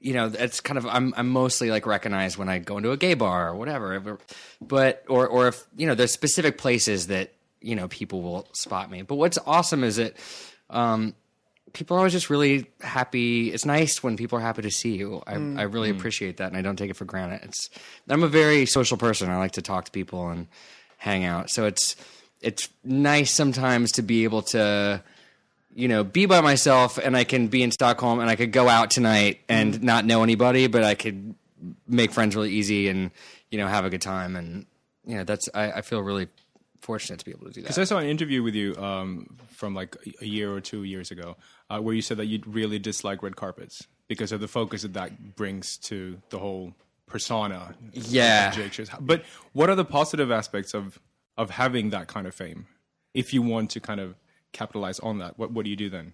You 0.00 0.14
know, 0.14 0.32
it's 0.32 0.60
kind 0.60 0.78
of 0.78 0.86
I'm 0.86 1.12
I'm 1.16 1.28
mostly 1.28 1.70
like 1.70 1.84
recognized 1.84 2.38
when 2.38 2.48
I 2.48 2.60
go 2.60 2.78
into 2.78 2.92
a 2.92 2.96
gay 2.96 3.14
bar 3.14 3.48
or 3.48 3.56
whatever, 3.56 4.18
but 4.60 5.04
or 5.08 5.26
or 5.26 5.48
if 5.48 5.66
you 5.76 5.86
know 5.86 5.96
there's 5.96 6.12
specific 6.12 6.56
places 6.56 7.08
that 7.08 7.32
you 7.60 7.74
know 7.74 7.88
people 7.88 8.22
will 8.22 8.46
spot 8.52 8.90
me. 8.90 9.02
But 9.02 9.16
what's 9.16 9.38
awesome 9.44 9.82
is 9.82 9.96
that 9.96 10.14
um, 10.70 11.14
people 11.78 11.96
are 11.96 12.00
always 12.00 12.12
just 12.12 12.28
really 12.28 12.66
happy. 12.80 13.52
It's 13.52 13.64
nice 13.64 14.02
when 14.02 14.16
people 14.16 14.36
are 14.38 14.42
happy 14.42 14.62
to 14.62 14.70
see 14.70 14.96
you. 14.96 15.22
I, 15.26 15.34
mm-hmm. 15.34 15.58
I 15.58 15.62
really 15.62 15.90
mm-hmm. 15.90 15.98
appreciate 15.98 16.38
that, 16.38 16.48
and 16.48 16.56
I 16.56 16.62
don't 16.62 16.76
take 16.76 16.90
it 16.90 16.96
for 16.96 17.04
granted. 17.04 17.40
It's 17.44 17.70
I'm 18.08 18.24
a 18.24 18.28
very 18.28 18.66
social 18.66 18.96
person. 18.96 19.30
I 19.30 19.38
like 19.38 19.52
to 19.52 19.62
talk 19.62 19.84
to 19.84 19.92
people 19.92 20.28
and 20.28 20.48
hang 20.98 21.24
out. 21.24 21.50
So 21.50 21.66
it's 21.66 21.94
it's 22.40 22.68
nice 22.84 23.30
sometimes 23.30 23.92
to 23.92 24.02
be 24.02 24.24
able 24.24 24.42
to 24.42 25.02
you 25.74 25.86
know 25.86 26.02
be 26.02 26.26
by 26.26 26.40
myself, 26.40 26.98
and 26.98 27.16
I 27.16 27.22
can 27.22 27.46
be 27.46 27.62
in 27.62 27.70
Stockholm, 27.70 28.18
and 28.18 28.28
I 28.28 28.34
could 28.34 28.52
go 28.52 28.68
out 28.68 28.90
tonight 28.90 29.40
and 29.48 29.74
mm-hmm. 29.74 29.86
not 29.86 30.04
know 30.04 30.24
anybody, 30.24 30.66
but 30.66 30.82
I 30.82 30.96
could 30.96 31.34
make 31.86 32.10
friends 32.10 32.34
really 32.34 32.50
easy 32.50 32.88
and 32.88 33.12
you 33.52 33.58
know 33.58 33.68
have 33.68 33.84
a 33.84 33.90
good 33.90 34.02
time. 34.02 34.34
And 34.34 34.66
you 35.06 35.16
know 35.16 35.24
that's 35.24 35.48
I, 35.54 35.72
I 35.72 35.80
feel 35.82 36.00
really 36.00 36.26
fortunate 36.80 37.18
to 37.18 37.24
be 37.24 37.32
able 37.32 37.46
to 37.46 37.52
do 37.52 37.60
that. 37.60 37.68
Because 37.68 37.78
I 37.78 37.84
saw 37.84 37.98
an 37.98 38.06
interview 38.06 38.42
with 38.42 38.54
you 38.54 38.74
um, 38.76 39.36
from 39.48 39.74
like 39.74 39.96
a 40.20 40.26
year 40.26 40.52
or 40.52 40.60
two 40.60 40.84
years 40.84 41.10
ago, 41.10 41.36
uh, 41.70 41.80
where 41.80 41.94
you 41.94 42.02
said 42.02 42.16
that 42.16 42.26
you 42.26 42.40
really 42.46 42.78
dislike 42.78 43.22
red 43.22 43.36
carpets 43.36 43.86
because 44.08 44.32
of 44.32 44.40
the 44.40 44.48
focus 44.48 44.82
that 44.82 44.94
that 44.94 45.36
brings 45.36 45.76
to 45.78 46.20
the 46.30 46.38
whole 46.38 46.74
persona. 47.06 47.74
Yeah. 47.92 48.50
Jake 48.50 48.72
But 49.00 49.24
what 49.52 49.68
are 49.70 49.74
the 49.74 49.84
positive 49.84 50.30
aspects 50.30 50.74
of 50.74 50.98
of 51.36 51.50
having 51.50 51.90
that 51.90 52.08
kind 52.08 52.26
of 52.26 52.34
fame? 52.34 52.66
If 53.14 53.32
you 53.32 53.42
want 53.42 53.70
to 53.70 53.80
kind 53.80 54.00
of 54.00 54.16
capitalize 54.52 54.98
on 55.00 55.18
that, 55.18 55.38
what 55.38 55.52
what 55.52 55.64
do 55.64 55.70
you 55.70 55.76
do 55.76 55.90
then? 55.90 56.12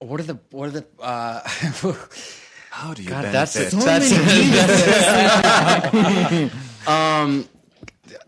what 0.00 0.20
are 0.20 0.24
the 0.24 0.38
what 0.50 0.68
are 0.68 0.72
the 0.72 0.86
uh 1.00 1.40
How 2.70 2.92
do 2.92 3.02
you 3.02 3.08
God, 3.08 3.26
that's 3.26 3.54
benefit? 3.54 3.78
that's 3.78 4.08
So 4.08 5.92
many 5.92 6.50
um. 6.86 7.48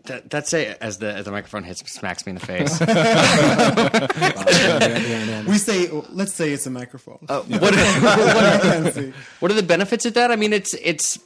That, 0.05 0.29
that's 0.29 0.53
it. 0.53 0.77
As 0.81 0.97
the 0.97 1.13
as 1.13 1.25
the 1.25 1.31
microphone 1.31 1.63
hits 1.63 1.79
smacks 1.91 2.25
me 2.25 2.31
in 2.31 2.35
the 2.35 2.45
face. 2.45 2.79
We 5.47 5.57
say, 5.57 5.89
let's 6.09 6.33
say 6.33 6.51
it's 6.51 6.65
a 6.65 6.69
microphone. 6.69 7.19
Uh, 7.29 7.41
what, 7.41 7.61
what, 7.71 7.73
Fancy. 7.73 9.13
what 9.39 9.49
are 9.49 9.55
the 9.55 9.63
benefits 9.63 10.05
of 10.05 10.13
that? 10.15 10.29
I 10.29 10.35
mean, 10.35 10.51
it's 10.51 10.73
it's 10.73 11.19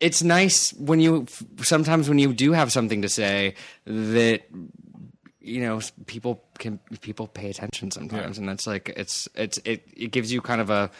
it's 0.00 0.22
nice 0.22 0.72
when 0.74 1.00
you 1.00 1.26
sometimes 1.62 2.08
when 2.08 2.18
you 2.18 2.34
do 2.34 2.52
have 2.52 2.70
something 2.70 3.02
to 3.02 3.08
say 3.08 3.54
that 3.86 4.42
you 5.40 5.62
know 5.62 5.80
people 6.06 6.44
can 6.58 6.78
people 7.00 7.26
pay 7.26 7.48
attention 7.48 7.90
sometimes, 7.90 8.36
and 8.36 8.48
that's 8.48 8.66
like 8.66 8.92
it's 8.96 9.28
it's 9.34 9.58
it 9.64 9.88
it 9.96 10.10
gives 10.10 10.30
you 10.30 10.42
kind 10.42 10.60
of 10.60 10.68
a 10.68 10.90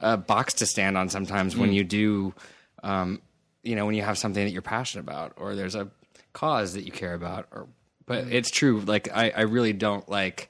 a 0.00 0.16
box 0.16 0.54
to 0.54 0.66
stand 0.66 0.98
on 0.98 1.08
sometimes 1.08 1.56
when 1.56 1.72
you 1.72 1.84
do 1.84 2.34
um 2.82 3.20
you 3.68 3.76
know 3.76 3.86
when 3.86 3.94
you 3.94 4.02
have 4.02 4.18
something 4.18 4.44
that 4.44 4.50
you're 4.50 4.62
passionate 4.62 5.02
about 5.02 5.34
or 5.36 5.54
there's 5.54 5.74
a 5.74 5.88
cause 6.32 6.74
that 6.74 6.84
you 6.84 6.92
care 6.92 7.14
about 7.14 7.46
or 7.52 7.68
but 8.06 8.28
it's 8.32 8.50
true 8.50 8.80
like 8.80 9.08
I 9.14 9.30
I 9.30 9.40
really 9.42 9.72
don't 9.72 10.08
like 10.08 10.48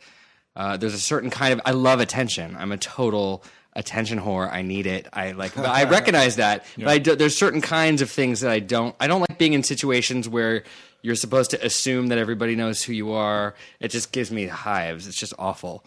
uh, 0.59 0.77
there's 0.77 0.95
a 0.95 0.99
certain 0.99 1.31
kind 1.31 1.55
of 1.55 1.61
I 1.65 1.71
love 1.71 2.01
attention. 2.01 2.57
I'm 2.59 2.73
a 2.73 2.77
total 2.77 3.45
attention 3.75 4.19
whore. 4.19 4.53
I 4.53 4.63
need 4.63 4.87
it. 4.87 5.07
I 5.13 5.31
like. 5.31 5.55
But 5.55 5.67
I 5.67 5.85
recognize 5.85 6.37
that. 6.45 6.67
But 6.77 6.89
I 6.89 6.99
do, 6.99 7.15
there's 7.15 7.37
certain 7.37 7.61
kinds 7.61 8.03
of 8.03 8.11
things 8.11 8.41
that 8.41 8.51
I 8.51 8.59
don't. 8.59 8.95
I 8.99 9.07
don't 9.07 9.21
like 9.21 9.39
being 9.39 9.53
in 9.53 9.63
situations 9.63 10.29
where 10.29 10.65
you're 11.01 11.15
supposed 11.15 11.53
to 11.53 11.65
assume 11.65 12.09
that 12.09 12.19
everybody 12.19 12.57
knows 12.57 12.83
who 12.83 12.93
you 12.93 13.13
are. 13.13 13.55
It 13.79 13.93
just 13.93 14.11
gives 14.11 14.33
me 14.33 14.47
hives. 14.47 15.07
It's 15.07 15.17
just 15.17 15.33
awful. 15.39 15.85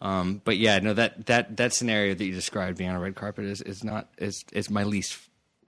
Um, 0.00 0.40
but 0.44 0.56
yeah, 0.56 0.78
no 0.78 0.94
that 0.94 1.26
that 1.26 1.56
that 1.56 1.72
scenario 1.72 2.14
that 2.14 2.24
you 2.24 2.32
described 2.32 2.78
being 2.78 2.90
on 2.90 2.96
a 2.96 3.00
red 3.00 3.16
carpet 3.16 3.44
is 3.44 3.60
is 3.60 3.82
not 3.82 4.08
is 4.18 4.44
is 4.52 4.70
my 4.70 4.84
least 4.84 5.18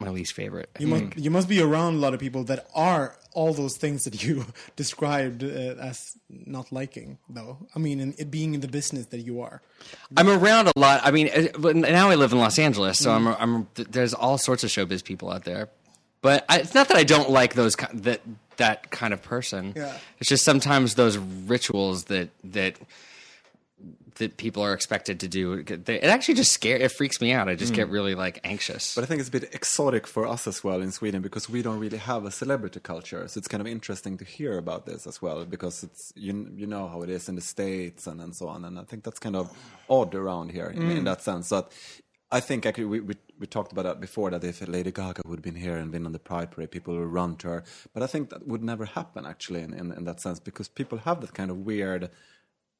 my 0.04 0.10
least 0.10 0.32
favorite. 0.32 0.70
You 0.78 0.86
must 0.86 1.16
you 1.16 1.30
must 1.30 1.48
be 1.48 1.60
around 1.60 1.94
a 1.94 1.98
lot 1.98 2.14
of 2.14 2.20
people 2.20 2.44
that 2.44 2.66
are 2.74 3.16
all 3.32 3.52
those 3.52 3.76
things 3.76 4.04
that 4.04 4.22
you 4.22 4.46
described 4.76 5.42
uh, 5.42 5.46
as 5.46 6.16
not 6.28 6.70
liking, 6.72 7.18
though. 7.28 7.58
I 7.74 7.78
mean, 7.78 8.00
in, 8.00 8.14
it 8.18 8.30
being 8.30 8.54
in 8.54 8.60
the 8.60 8.68
business 8.68 9.06
that 9.06 9.20
you 9.20 9.40
are. 9.40 9.60
I'm 10.16 10.28
around 10.28 10.68
a 10.68 10.72
lot. 10.76 11.00
I 11.04 11.10
mean, 11.10 11.28
uh, 11.34 11.48
but 11.58 11.76
now 11.76 12.10
I 12.10 12.14
live 12.14 12.32
in 12.32 12.38
Los 12.38 12.58
Angeles, 12.58 12.98
so 12.98 13.12
I'm, 13.12 13.26
I'm 13.28 13.66
there's 13.74 14.14
all 14.14 14.38
sorts 14.38 14.64
of 14.64 14.70
showbiz 14.70 15.02
people 15.02 15.30
out 15.30 15.44
there. 15.44 15.68
But 16.22 16.44
I, 16.48 16.60
it's 16.60 16.74
not 16.74 16.88
that 16.88 16.96
I 16.96 17.04
don't 17.04 17.30
like 17.30 17.54
those 17.54 17.76
that 17.92 18.20
that 18.56 18.90
kind 18.90 19.12
of 19.12 19.22
person. 19.22 19.74
Yeah. 19.76 19.96
It's 20.18 20.28
just 20.28 20.44
sometimes 20.44 20.94
those 20.94 21.18
rituals 21.18 22.04
that 22.04 22.30
that 22.44 22.76
that 24.16 24.36
people 24.36 24.62
are 24.62 24.72
expected 24.72 25.20
to 25.20 25.28
do. 25.28 25.54
It 25.54 26.04
actually 26.04 26.34
just 26.34 26.52
scare. 26.52 26.76
It 26.76 26.92
freaks 26.92 27.20
me 27.20 27.32
out. 27.32 27.48
I 27.48 27.54
just 27.54 27.74
get 27.74 27.88
mm. 27.88 27.92
really 27.92 28.14
like 28.14 28.40
anxious. 28.44 28.94
But 28.94 29.04
I 29.04 29.06
think 29.06 29.20
it's 29.20 29.28
a 29.28 29.32
bit 29.32 29.54
exotic 29.54 30.06
for 30.06 30.26
us 30.26 30.46
as 30.46 30.62
well 30.62 30.80
in 30.80 30.92
Sweden 30.92 31.22
because 31.22 31.48
we 31.48 31.62
don't 31.62 31.78
really 31.78 31.98
have 31.98 32.24
a 32.24 32.30
celebrity 32.30 32.80
culture. 32.80 33.26
So 33.28 33.38
it's 33.38 33.48
kind 33.48 33.60
of 33.60 33.66
interesting 33.66 34.16
to 34.18 34.24
hear 34.24 34.58
about 34.58 34.86
this 34.86 35.06
as 35.06 35.20
well 35.20 35.44
because 35.44 35.82
it's 35.82 36.12
you 36.14 36.50
you 36.54 36.66
know 36.66 36.88
how 36.88 37.02
it 37.02 37.10
is 37.10 37.28
in 37.28 37.34
the 37.34 37.40
states 37.40 38.06
and, 38.06 38.20
and 38.20 38.34
so 38.34 38.48
on. 38.48 38.64
And 38.64 38.78
I 38.78 38.84
think 38.84 39.04
that's 39.04 39.18
kind 39.18 39.36
of 39.36 39.50
odd 39.88 40.14
around 40.14 40.52
here 40.52 40.66
in, 40.66 40.90
in 40.90 40.98
mm. 41.00 41.04
that 41.04 41.22
sense. 41.22 41.48
So 41.48 41.68
I 42.30 42.40
think 42.40 42.66
actually 42.66 42.86
we, 42.86 43.00
we 43.00 43.14
we 43.38 43.46
talked 43.46 43.72
about 43.72 43.84
that 43.84 44.00
before 44.00 44.30
that 44.30 44.44
if 44.44 44.66
Lady 44.66 44.92
Gaga 44.92 45.22
would 45.26 45.38
have 45.38 45.44
been 45.44 45.54
here 45.56 45.76
and 45.76 45.90
been 45.90 46.06
on 46.06 46.12
the 46.12 46.18
Pride 46.18 46.50
Parade, 46.50 46.70
people 46.70 46.96
would 46.96 47.12
run 47.12 47.36
to 47.36 47.48
her. 47.48 47.64
But 47.92 48.02
I 48.02 48.06
think 48.06 48.30
that 48.30 48.46
would 48.46 48.62
never 48.62 48.84
happen 48.84 49.26
actually 49.26 49.62
in, 49.62 49.74
in, 49.74 49.92
in 49.92 50.04
that 50.04 50.20
sense 50.20 50.38
because 50.38 50.68
people 50.68 50.98
have 50.98 51.20
that 51.20 51.34
kind 51.34 51.50
of 51.50 51.58
weird. 51.58 52.10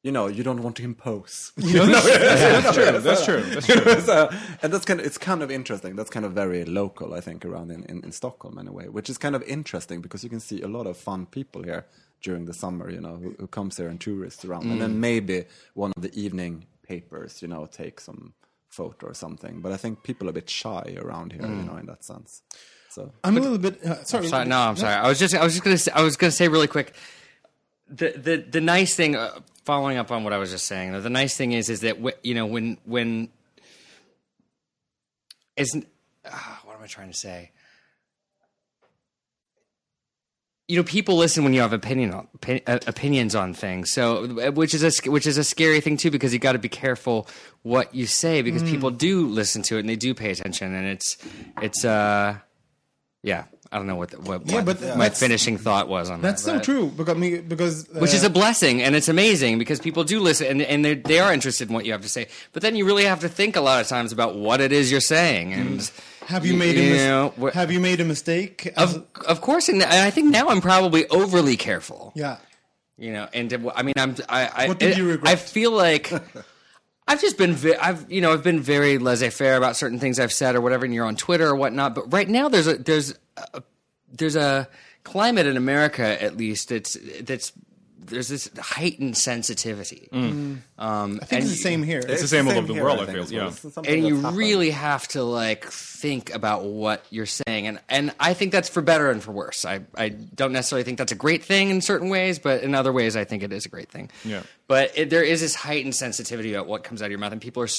You 0.05 0.11
know, 0.11 0.27
you 0.27 0.43
don't 0.43 0.61
want 0.61 0.75
to 0.75 0.83
impose. 0.83 1.51
That's 1.57 2.75
true. 2.75 2.91
That's 2.99 3.25
true. 3.25 3.41
That's 3.55 3.65
true. 3.65 4.01
so, 4.01 4.29
and 4.61 4.71
that's 4.71 4.85
kind 4.85 4.99
of 4.99 5.05
it's 5.07 5.17
kind 5.17 5.41
of 5.41 5.49
interesting. 5.49 5.95
That's 5.95 6.11
kind 6.11 6.27
of 6.27 6.33
very 6.33 6.63
local, 6.63 7.15
I 7.15 7.21
think, 7.21 7.43
around 7.43 7.71
in, 7.71 7.83
in, 7.85 8.03
in 8.03 8.11
Stockholm 8.11 8.59
anyway, 8.59 8.87
which 8.87 9.09
is 9.09 9.17
kind 9.17 9.35
of 9.35 9.41
interesting 9.43 10.01
because 10.01 10.23
you 10.23 10.29
can 10.29 10.39
see 10.39 10.61
a 10.61 10.67
lot 10.67 10.85
of 10.85 10.95
fun 10.95 11.25
people 11.25 11.63
here 11.63 11.87
during 12.21 12.45
the 12.45 12.53
summer, 12.53 12.91
you 12.91 13.01
know, 13.01 13.15
who, 13.15 13.35
who 13.39 13.47
comes 13.47 13.77
here 13.77 13.87
and 13.87 13.99
tourists 13.99 14.45
around, 14.45 14.65
and 14.65 14.79
then 14.79 14.99
maybe 14.99 15.45
one 15.73 15.91
of 15.97 16.03
the 16.03 16.13
evening 16.13 16.67
papers, 16.83 17.41
you 17.41 17.47
know, 17.47 17.65
take 17.65 17.99
some 17.99 18.35
photo 18.69 19.07
or 19.07 19.15
something. 19.15 19.59
But 19.59 19.71
I 19.71 19.77
think 19.77 20.03
people 20.03 20.27
are 20.27 20.29
a 20.29 20.33
bit 20.33 20.51
shy 20.51 20.97
around 21.01 21.33
here, 21.33 21.41
you 21.41 21.63
know, 21.63 21.77
in 21.77 21.87
that 21.87 22.03
sense. 22.03 22.43
So 22.89 23.11
I'm 23.23 23.37
a 23.37 23.39
little 23.39 23.57
bit 23.57 23.83
uh, 23.83 24.03
sorry. 24.03 24.27
Sorry, 24.27 24.45
no, 24.45 24.59
I'm 24.59 24.75
sorry. 24.75 24.93
I 24.93 25.07
was 25.09 25.17
just 25.17 25.33
I 25.33 25.43
was 25.43 25.53
just 25.53 25.63
gonna 25.63 25.79
say, 25.79 25.91
I 25.95 26.03
was 26.03 26.15
gonna 26.15 26.31
say 26.31 26.47
really 26.47 26.67
quick. 26.67 26.93
The 27.87 28.11
the 28.11 28.37
the 28.37 28.61
nice 28.61 28.95
thing, 28.95 29.15
uh, 29.15 29.39
following 29.63 29.97
up 29.97 30.11
on 30.11 30.23
what 30.23 30.33
I 30.33 30.37
was 30.37 30.51
just 30.51 30.65
saying, 30.65 30.99
the 31.01 31.09
nice 31.09 31.37
thing 31.37 31.51
is 31.51 31.69
is 31.69 31.81
that 31.81 31.97
wh- 32.01 32.17
you 32.23 32.33
know 32.33 32.45
when 32.45 32.77
when 32.85 33.29
isn't 35.55 35.87
uh, 36.25 36.57
what 36.63 36.75
am 36.75 36.83
I 36.83 36.87
trying 36.87 37.11
to 37.11 37.17
say? 37.17 37.51
You 40.67 40.77
know, 40.77 40.83
people 40.83 41.15
listen 41.15 41.43
when 41.43 41.53
you 41.53 41.61
have 41.61 41.73
opinion 41.73 42.11
on, 42.11 42.27
uh, 42.65 42.79
opinions 42.87 43.35
on 43.35 43.53
things. 43.53 43.91
So, 43.91 44.23
uh, 44.39 44.51
which 44.51 44.73
is 44.73 44.83
a 44.83 45.11
which 45.11 45.27
is 45.27 45.37
a 45.37 45.43
scary 45.43 45.79
thing 45.79 45.95
too, 45.95 46.09
because 46.09 46.33
you 46.33 46.39
got 46.39 46.53
to 46.53 46.59
be 46.59 46.69
careful 46.69 47.27
what 47.61 47.93
you 47.93 48.07
say 48.07 48.41
because 48.41 48.63
people 48.63 48.89
do 48.89 49.27
listen 49.27 49.61
to 49.63 49.77
it 49.77 49.81
and 49.81 49.89
they 49.89 49.95
do 49.95 50.15
pay 50.15 50.31
attention, 50.31 50.73
and 50.73 50.87
it's 50.87 51.17
it's 51.61 51.85
uh 51.85 52.39
yeah. 53.21 53.43
I 53.75 53.77
don't 53.77 53.87
know 53.87 53.97
what 53.97 54.11
the, 54.11 54.21
what, 54.21 54.45
Yeah, 54.47 54.63
what 54.63 54.79
but 54.79 54.97
my 54.97 55.09
finishing 55.09 55.57
thought 55.57 55.89
was 55.89 56.09
on 56.09 56.21
That's 56.21 56.43
that. 56.43 56.53
That's 56.53 56.65
so 56.67 56.73
true 56.73 56.87
because 56.95 57.17
me 57.17 57.39
because 57.39 57.89
uh, 57.89 57.99
which 57.99 58.13
is 58.13 58.23
a 58.23 58.29
blessing 58.29 58.81
and 58.81 58.95
it's 58.95 59.09
amazing 59.09 59.59
because 59.59 59.81
people 59.81 60.05
do 60.05 60.21
listen 60.21 60.47
and, 60.47 60.61
and 60.61 60.85
they're- 60.85 60.95
they 60.95 61.19
are 61.19 61.33
interested 61.33 61.67
in 61.67 61.73
what 61.75 61.85
you 61.85 61.91
have 61.91 62.01
to 62.03 62.07
say 62.09 62.27
but 62.53 62.61
then 62.61 62.77
you 62.77 62.85
really 62.85 63.03
have 63.03 63.19
to 63.19 63.27
think 63.27 63.57
a 63.57 63.61
lot 63.61 63.81
of 63.81 63.87
times 63.89 64.13
about 64.13 64.35
what 64.37 64.61
it 64.61 64.71
is 64.71 64.89
you're 64.91 65.01
saying 65.01 65.51
and 65.53 65.91
have 66.27 66.45
you 66.45 66.53
made 66.55 66.77
a 66.77 66.89
mis- 66.89 66.97
know, 67.01 67.33
wh- 67.39 67.53
have 67.53 67.69
you 67.69 67.79
made 67.81 67.99
a 67.99 68.05
mistake? 68.05 68.71
of, 68.77 69.05
of 69.27 69.41
course 69.41 69.67
and 69.67 69.83
I 69.83 70.09
think 70.09 70.31
now 70.31 70.47
I'm 70.47 70.61
probably 70.61 71.05
overly 71.09 71.57
careful 71.57 72.13
yeah. 72.15 72.37
you 72.97 73.11
know 73.11 73.27
and 73.33 73.53
uh, 73.53 73.71
I 73.75 73.83
mean 73.83 73.95
I'm 73.97 74.15
I 74.29 74.49
I, 74.55 74.67
What 74.69 74.79
did 74.79 74.97
you 74.97 75.09
regret? 75.09 75.33
I 75.33 75.35
feel 75.35 75.71
like 75.71 76.13
I've 77.07 77.21
just 77.21 77.37
been 77.37 77.53
ve- 77.53 77.75
I've 77.75 78.09
you 78.11 78.21
know 78.21 78.33
I've 78.33 78.41
been 78.43 78.61
very 78.61 78.97
laissez-faire 78.97 79.57
about 79.57 79.75
certain 79.75 79.99
things 79.99 80.19
I've 80.19 80.33
said 80.33 80.55
or 80.55 80.61
whatever 80.61 80.85
and 80.85 80.93
you're 80.93 81.05
on 81.05 81.15
Twitter 81.15 81.47
or 81.47 81.55
whatnot 81.55 81.93
but 81.93 82.11
right 82.11 82.27
now 82.27 82.49
there's 82.49 82.67
a 82.67 82.77
there's 82.77 83.13
a, 83.37 83.63
there's 84.11 84.35
a 84.35 84.67
climate 85.03 85.45
in 85.45 85.57
America 85.57 86.21
at 86.23 86.35
least 86.37 86.69
that's 86.69 86.97
that's 87.21 87.51
there's 87.97 88.27
this 88.27 88.51
heightened 88.59 89.17
sensitivity 89.17 90.07
um 90.11 90.61
I 91.21 91.25
think 91.25 91.41
it's 91.41 91.51
the 91.51 91.57
same 91.57 91.81
here. 91.81 92.03
It's 92.07 92.21
the 92.21 92.27
same 92.27 92.47
all 92.47 92.55
over 92.55 92.67
the 92.71 92.79
world, 92.79 92.99
I 92.99 93.05
think, 93.05 93.27
feel, 93.27 93.47
as 93.47 93.63
well. 93.63 93.83
yeah. 93.83 93.91
And 93.91 94.05
you 94.07 94.17
happened. 94.17 94.37
really 94.37 94.69
have 94.69 95.07
to 95.09 95.23
like 95.23 95.65
think 95.65 96.31
about 96.33 96.65
what 96.65 97.03
you're 97.09 97.25
saying 97.25 97.65
and 97.65 97.79
and 97.89 98.13
I 98.19 98.35
think 98.35 98.51
that's 98.51 98.69
for 98.69 98.83
better 98.83 99.09
and 99.09 99.23
for 99.23 99.31
worse. 99.31 99.65
I 99.65 99.81
I 99.97 100.09
don't 100.09 100.51
necessarily 100.51 100.83
think 100.83 100.99
that's 100.99 101.11
a 101.11 101.15
great 101.15 101.43
thing 101.43 101.71
in 101.71 101.81
certain 101.81 102.09
ways, 102.09 102.37
but 102.37 102.61
in 102.61 102.75
other 102.75 102.93
ways 102.93 103.15
I 103.15 103.23
think 103.23 103.41
it 103.41 103.51
is 103.51 103.65
a 103.65 103.69
great 103.69 103.89
thing. 103.89 104.11
Yeah. 104.23 104.43
But 104.67 104.91
it, 104.95 105.09
there 105.09 105.23
is 105.23 105.41
this 105.41 105.55
heightened 105.55 105.95
sensitivity 105.95 106.53
about 106.53 106.67
what 106.67 106.83
comes 106.83 107.01
out 107.01 107.05
of 107.05 107.11
your 107.11 107.19
mouth 107.19 107.31
and 107.31 107.41
people 107.41 107.63
are 107.63 107.69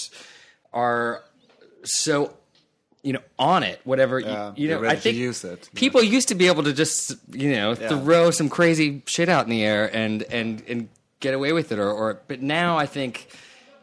are 0.73 1.23
so 1.85 2.35
you 3.07 3.13
know 3.13 3.23
on 3.39 3.63
it 3.63 3.81
whatever 3.85 4.19
Yeah, 4.19 4.49
you, 4.57 4.65
you 4.65 4.69
know 4.69 4.75
they're 4.75 4.83
ready 4.83 4.97
I 4.97 5.01
think 5.01 5.15
to 5.15 5.21
use 5.21 5.45
it. 5.45 5.71
people 5.75 6.03
used 6.03 6.29
to 6.29 6.35
be 6.35 6.49
able 6.49 6.65
to 6.65 6.73
just 6.73 7.15
you 7.31 7.53
know 7.53 7.77
throw 7.77 8.33
some 8.33 8.49
crazy 8.49 9.03
shit 9.07 9.29
out 9.29 9.45
in 9.45 9.51
the 9.51 9.65
air 9.65 9.89
and 9.95 10.25
and 10.25 10.63
and 10.67 10.89
get 11.21 11.33
away 11.33 11.53
with 11.53 11.71
it 11.71 11.79
or, 11.79 11.91
or 11.91 12.21
but 12.27 12.43
now 12.43 12.77
I 12.77 12.87
think 12.87 13.29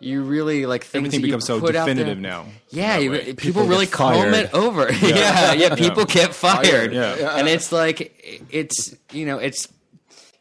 you 0.02 0.24
really 0.24 0.66
like 0.66 0.84
things 0.84 1.06
Everything 1.06 1.22
becomes 1.22 1.46
so 1.46 1.62
put 1.62 1.78
out 1.78 1.86
there- 1.86 1.96
definitive 1.96 2.20
now. 2.20 2.48
yeah, 2.70 2.98
you, 2.98 3.12
people, 3.12 3.36
People 3.36 3.64
really 3.64 3.86
get 3.86 3.94
comb 3.94 4.34
it 4.34 4.54
over. 4.54 4.92
Yeah, 5.02 5.54
yeah, 5.54 5.76
people 5.76 6.04
get 6.04 6.36
fired. 6.36 6.92
Yeah. 6.92 7.38
and 7.38 7.48
it's 7.48 7.72
like 7.72 8.46
it's 8.50 8.94
you 9.14 9.26
know 9.26 9.38
it's 9.38 9.70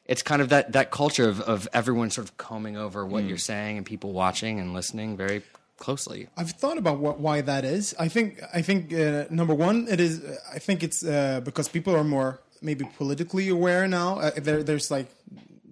it's 0.06 0.22
kind 0.22 0.42
of 0.42 0.48
that 0.48 0.72
that 0.72 0.90
culture 0.90 1.28
of 1.28 1.40
of 1.42 1.68
everyone 1.72 2.10
sort 2.10 2.28
of 2.28 2.36
combing 2.36 2.76
over 2.76 3.06
what 3.06 3.22
hmm. 3.22 3.28
you're 3.28 3.38
saying 3.38 3.76
and 3.76 3.86
people 3.86 4.12
watching 4.12 4.58
and 4.58 4.74
listening 4.74 5.16
very 5.16 5.42
closely. 5.86 6.20
I've 6.40 6.52
thought 6.62 6.78
about 6.78 6.98
what, 7.04 7.16
why 7.26 7.42
that 7.42 7.64
is. 7.64 7.94
I 8.06 8.08
think 8.14 8.28
I 8.58 8.62
think 8.68 8.80
uh, 8.92 9.24
number 9.30 9.54
one, 9.68 9.76
it 9.94 10.00
is. 10.00 10.14
I 10.56 10.58
think 10.66 10.82
it's 10.82 11.00
uh, 11.04 11.40
because 11.44 11.68
people 11.76 11.92
are 12.00 12.04
more 12.16 12.38
maybe 12.60 12.84
politically 12.98 13.48
aware 13.50 13.88
now. 13.88 14.08
Uh, 14.20 14.30
there, 14.46 14.62
there's 14.62 14.90
like 14.96 15.08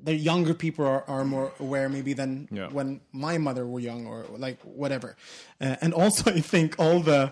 the 0.08 0.14
younger 0.14 0.54
people 0.54 0.84
are, 0.86 1.04
are 1.08 1.24
more 1.24 1.52
aware 1.60 1.88
maybe 1.88 2.14
than 2.14 2.48
Yeah. 2.50 2.68
when 2.78 3.00
my 3.12 3.38
mother 3.38 3.64
were 3.72 3.82
young 3.90 4.06
or 4.06 4.24
like 4.46 4.58
whatever. 4.82 5.10
Uh, 5.60 5.76
and 5.82 5.92
also, 5.94 6.30
I 6.38 6.40
think 6.40 6.74
all 6.78 7.00
the 7.12 7.22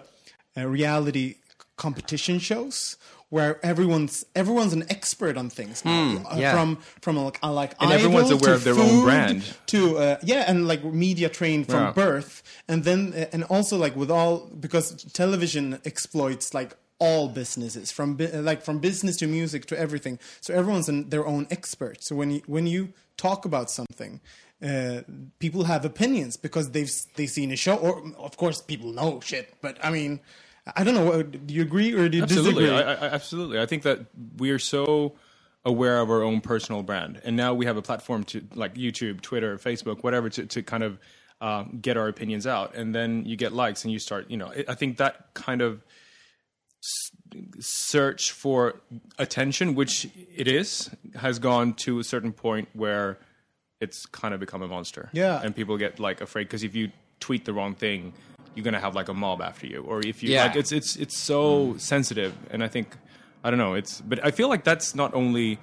uh, 0.56 0.66
reality 0.78 1.34
competition 1.76 2.38
shows 2.40 2.96
where 3.30 3.58
everyone's 3.64 4.24
everyone's 4.34 4.72
an 4.72 4.84
expert 4.90 5.36
on 5.36 5.50
things 5.50 5.84
now. 5.84 6.22
Uh, 6.30 6.36
yeah. 6.38 6.52
from 6.52 6.76
from 7.02 7.16
like 7.16 7.38
uh, 7.42 7.52
like 7.52 7.74
And 7.80 7.92
everyone's 7.92 8.30
aware 8.30 8.50
to 8.50 8.54
of 8.54 8.64
their 8.64 8.74
own 8.74 8.88
food 8.88 9.04
brand. 9.04 9.56
to 9.66 9.98
uh, 9.98 10.16
yeah 10.22 10.44
and 10.50 10.66
like 10.66 10.82
media 10.84 11.28
trained 11.28 11.66
from 11.66 11.82
Yeah. 11.84 11.92
birth 11.92 12.42
and 12.68 12.84
then 12.84 13.12
uh, 13.14 13.26
and 13.34 13.44
also 13.44 13.76
like 13.76 13.94
with 13.96 14.10
all 14.10 14.46
because 14.60 15.04
television 15.12 15.78
exploits 15.84 16.54
like 16.54 16.74
all 17.00 17.28
businesses 17.28 17.92
from 17.92 18.16
like 18.50 18.62
from 18.64 18.78
business 18.80 19.16
to 19.18 19.26
music 19.26 19.66
to 19.66 19.78
everything 19.78 20.18
so 20.40 20.52
everyone's 20.54 20.88
an, 20.88 21.08
their 21.10 21.24
own 21.26 21.46
expert 21.50 22.02
so 22.02 22.16
when 22.16 22.30
you 22.30 22.42
when 22.46 22.66
you 22.66 22.92
talk 23.16 23.44
about 23.44 23.68
something, 23.68 24.20
uh, 24.62 25.00
people 25.40 25.64
have 25.64 25.84
opinions 25.84 26.36
because 26.36 26.70
they've 26.70 26.90
they've 27.16 27.30
seen 27.30 27.50
a 27.52 27.56
show, 27.56 27.74
or 27.76 28.00
of 28.16 28.36
course 28.36 28.60
people 28.62 28.92
know 28.92 29.18
shit. 29.20 29.54
But 29.60 29.76
I 29.84 29.90
mean, 29.90 30.20
I 30.76 30.84
don't 30.84 30.94
know. 30.94 31.22
Do 31.22 31.54
you 31.54 31.62
agree 31.62 31.92
or 31.94 32.08
do 32.08 32.16
you 32.18 32.22
absolutely 32.24 32.64
disagree? 32.64 32.82
I, 32.84 32.92
I, 32.94 33.08
absolutely 33.12 33.60
i 33.60 33.66
think 33.66 33.82
that 33.84 34.00
we 34.38 34.50
are 34.50 34.58
so 34.58 35.14
aware 35.64 35.98
of 36.00 36.10
our 36.10 36.22
own 36.22 36.40
personal 36.40 36.82
brand 36.82 37.20
and 37.24 37.36
now 37.36 37.52
we 37.54 37.66
have 37.66 37.76
a 37.76 37.82
platform 37.82 38.24
to 38.24 38.42
like 38.54 38.74
youtube 38.74 39.20
twitter 39.20 39.56
facebook 39.58 40.02
whatever 40.02 40.28
to, 40.30 40.46
to 40.46 40.62
kind 40.62 40.82
of 40.82 40.98
uh, 41.40 41.64
get 41.80 41.96
our 41.96 42.08
opinions 42.08 42.46
out 42.46 42.74
and 42.74 42.94
then 42.94 43.24
you 43.24 43.36
get 43.36 43.52
likes 43.52 43.84
and 43.84 43.92
you 43.92 43.98
start 43.98 44.28
you 44.30 44.36
know 44.36 44.46
i 44.56 44.64
I 44.68 44.74
think 44.74 44.96
that 44.98 45.34
kind 45.34 45.62
of 45.62 45.82
search 47.60 48.32
for 48.32 48.80
attention 49.18 49.74
which 49.74 50.08
it 50.34 50.46
is 50.48 50.90
has 51.16 51.38
gone 51.38 51.74
to 51.74 51.98
a 51.98 52.04
certain 52.04 52.32
point 52.32 52.68
where 52.72 53.18
it's 53.80 54.06
kind 54.06 54.32
of 54.34 54.40
become 54.40 54.62
a 54.62 54.68
monster 54.68 55.08
Yeah. 55.12 55.40
and 55.42 55.54
people 55.54 55.76
get 55.76 55.98
like 56.00 56.20
afraid 56.20 56.44
because 56.44 56.62
if 56.62 56.74
you 56.74 56.90
tweet 57.20 57.44
the 57.44 57.52
wrong 57.52 57.74
thing 57.74 58.12
you're 58.58 58.64
gonna 58.64 58.80
have 58.80 58.96
like 58.96 59.08
a 59.08 59.14
mob 59.14 59.40
after 59.40 59.66
you 59.68 59.82
or 59.90 60.00
if 60.04 60.20
you 60.20 60.30
Yeah. 60.30 60.46
like 60.46 60.56
it's 60.56 60.72
it's 60.72 60.96
it's 60.96 61.16
so 61.16 61.40
mm. 61.74 61.80
sensitive 61.80 62.34
and 62.50 62.64
i 62.64 62.68
think 62.74 62.86
i 63.44 63.50
don't 63.50 63.58
know 63.64 63.74
it's 63.74 64.00
but 64.00 64.18
i 64.26 64.30
feel 64.32 64.48
like 64.48 64.64
that's 64.64 64.96
not 64.96 65.14
only 65.14 65.58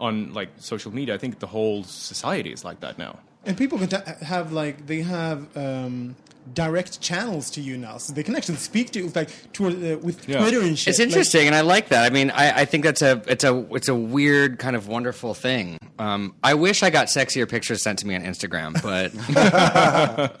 on 0.00 0.32
like 0.34 0.48
social 0.56 0.92
media 0.92 1.14
i 1.14 1.18
think 1.18 1.38
the 1.38 1.46
whole 1.46 1.84
society 1.84 2.50
is 2.56 2.64
like 2.64 2.80
that 2.80 2.98
now 2.98 3.20
And 3.44 3.56
people 3.56 3.78
can 3.78 3.88
ta- 3.88 4.02
have 4.22 4.52
like 4.52 4.86
they 4.86 5.00
have 5.02 5.56
um, 5.56 6.14
direct 6.52 7.00
channels 7.00 7.50
to 7.52 7.60
you 7.62 7.78
now, 7.78 7.96
so 7.96 8.12
they 8.12 8.22
can 8.22 8.36
actually 8.36 8.56
speak 8.56 8.90
to 8.90 8.98
you 9.00 9.08
like 9.14 9.30
toward, 9.54 9.82
uh, 9.82 9.96
with 9.98 10.28
Yeah. 10.28 10.40
Twitter 10.40 10.60
and 10.60 10.78
shit. 10.78 10.88
It's 10.88 10.98
Like, 10.98 11.08
interesting, 11.08 11.46
and 11.46 11.54
I 11.54 11.62
like 11.62 11.88
that. 11.88 12.04
I 12.04 12.10
mean, 12.14 12.30
I, 12.30 12.60
I 12.60 12.64
think 12.66 12.84
that's 12.84 13.00
a 13.00 13.22
it's 13.26 13.44
a 13.44 13.66
it's 13.74 13.88
a 13.88 13.94
weird 13.94 14.58
kind 14.58 14.76
of 14.76 14.88
wonderful 14.88 15.32
thing. 15.32 15.78
Um, 15.98 16.34
I 16.44 16.52
wish 16.54 16.82
I 16.82 16.90
got 16.90 17.06
sexier 17.06 17.48
pictures 17.48 17.82
sent 17.82 17.98
to 18.00 18.06
me 18.06 18.14
on 18.14 18.22
Instagram, 18.22 18.74
but 18.82 19.10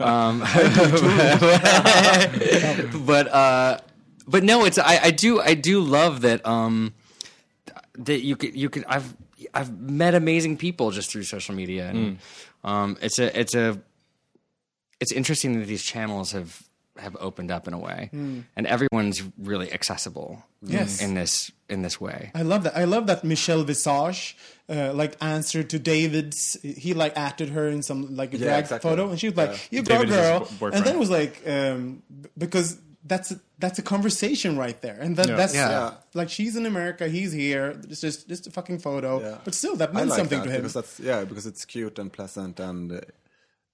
um, 0.00 0.40
but 3.06 3.28
uh, 3.28 3.78
but 4.26 4.44
no, 4.44 4.64
it's 4.64 4.78
I, 4.78 4.98
I 5.04 5.10
do 5.10 5.40
I 5.40 5.54
do 5.54 5.80
love 5.80 6.20
that 6.22 6.44
um, 6.46 6.94
that 7.98 8.24
you 8.24 8.36
could 8.36 8.54
you 8.54 8.70
could 8.70 8.84
I've 8.88 9.14
I've 9.54 9.78
met 9.80 10.14
amazing 10.14 10.56
people 10.56 10.90
just 10.90 11.10
through 11.10 11.24
social 11.24 11.54
media, 11.54 11.88
and 11.88 12.18
um, 12.64 12.96
it's 13.02 13.18
a 13.18 13.38
it's 13.38 13.54
a 13.54 13.80
it's 15.00 15.12
interesting 15.12 15.58
that 15.60 15.66
these 15.66 15.82
channels 15.82 16.32
have 16.32 16.62
have 16.98 17.16
opened 17.20 17.50
up 17.50 17.66
in 17.66 17.72
a 17.74 17.78
way, 17.78 18.10
and 18.12 18.66
everyone's 18.66 19.22
really 19.38 19.72
accessible. 19.72 20.44
Yes. 20.62 21.00
in 21.00 21.14
this 21.14 21.50
in 21.70 21.80
this 21.80 21.98
way. 21.98 22.30
I 22.34 22.42
love 22.42 22.64
that. 22.64 22.76
I 22.76 22.84
love 22.84 23.06
that 23.06 23.24
Michelle 23.24 23.62
Visage, 23.62 24.36
uh, 24.68 24.92
like, 24.92 25.16
answered 25.22 25.70
to 25.70 25.78
David's. 25.78 26.58
He 26.62 26.92
like 26.92 27.16
acted 27.16 27.48
her 27.50 27.66
in 27.66 27.82
some 27.82 28.14
like 28.14 28.34
a 28.34 28.36
Yeah, 28.36 28.44
drag 28.48 28.60
exactly. 28.64 28.90
photo, 28.90 29.08
and 29.08 29.18
she 29.18 29.28
was 29.28 29.38
like, 29.38 29.52
Yeah. 29.52 29.78
"You 29.78 29.82
go, 29.82 29.94
David 30.04 30.08
girl," 30.10 30.48
and 30.60 30.84
then 30.84 30.96
it 30.96 30.98
was 30.98 31.08
like, 31.08 31.40
um, 31.48 32.02
because 32.36 32.76
that's 33.04 33.30
a, 33.30 33.40
that's 33.58 33.78
a 33.78 33.82
conversation 33.82 34.56
right 34.58 34.80
there, 34.82 34.98
and 35.00 35.16
that, 35.16 35.28
Yeah. 35.28 35.36
that's 35.36 35.54
Yeah. 35.54 35.70
Yeah. 35.70 35.90
like 36.14 36.28
she's 36.28 36.54
in 36.56 36.66
America, 36.66 37.08
he's 37.08 37.32
here. 37.32 37.80
It's 37.88 38.00
just 38.00 38.28
just 38.28 38.46
a 38.46 38.50
fucking 38.50 38.78
photo, 38.80 39.20
Yeah. 39.20 39.38
but 39.44 39.54
still, 39.54 39.76
that 39.76 39.90
I 39.90 39.92
meant 39.92 40.08
like 40.10 40.18
something 40.18 40.40
that 40.40 40.46
to 40.46 40.50
him. 40.50 40.60
because 40.62 40.74
that's 40.74 41.00
yeah 41.00 41.24
because 41.24 41.46
it's 41.46 41.64
cute 41.64 41.98
and 41.98 42.12
pleasant 42.12 42.60
and 42.60 42.92
uh, 42.92 43.00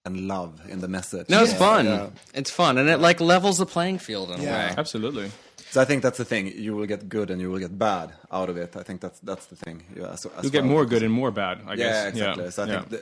and 0.04 0.28
love 0.28 0.60
in 0.68 0.80
the 0.80 0.88
message. 0.88 1.28
No, 1.28 1.42
it's 1.42 1.52
Yeah. 1.52 1.58
fun. 1.58 1.84
Yeah. 1.86 2.08
It's 2.34 2.50
fun, 2.50 2.78
and 2.78 2.88
it 2.88 2.98
like 3.00 3.20
levels 3.20 3.58
the 3.58 3.66
playing 3.66 3.98
field 3.98 4.30
in 4.30 4.40
Yeah. 4.42 4.48
a 4.48 4.68
way. 4.68 4.74
absolutely 4.78 5.30
So 5.72 5.80
I 5.82 5.84
think 5.84 6.02
that's 6.04 6.18
the 6.18 6.24
thing. 6.24 6.46
You 6.66 6.76
will 6.76 6.86
get 6.86 7.08
good 7.08 7.28
and 7.30 7.40
you 7.40 7.50
will 7.50 7.58
get 7.66 7.76
bad 7.76 8.12
out 8.30 8.48
of 8.48 8.56
it. 8.56 8.76
I 8.76 8.84
think 8.84 9.00
that's 9.00 9.18
that's 9.30 9.46
the 9.46 9.56
thing. 9.56 9.82
Yeah, 9.98 10.12
as, 10.14 10.24
as 10.24 10.42
you'll 10.42 10.52
get 10.58 10.64
more 10.64 10.86
good 10.86 11.02
and 11.02 11.12
more 11.12 11.32
bad 11.32 11.56
i 11.66 11.74
guess 11.76 11.86
Yeah, 11.94 12.08
exactly. 12.12 12.50
So 12.52 12.62
I 12.62 12.66
yeah. 12.66 12.72
think, 12.82 12.88
the, 12.90 13.00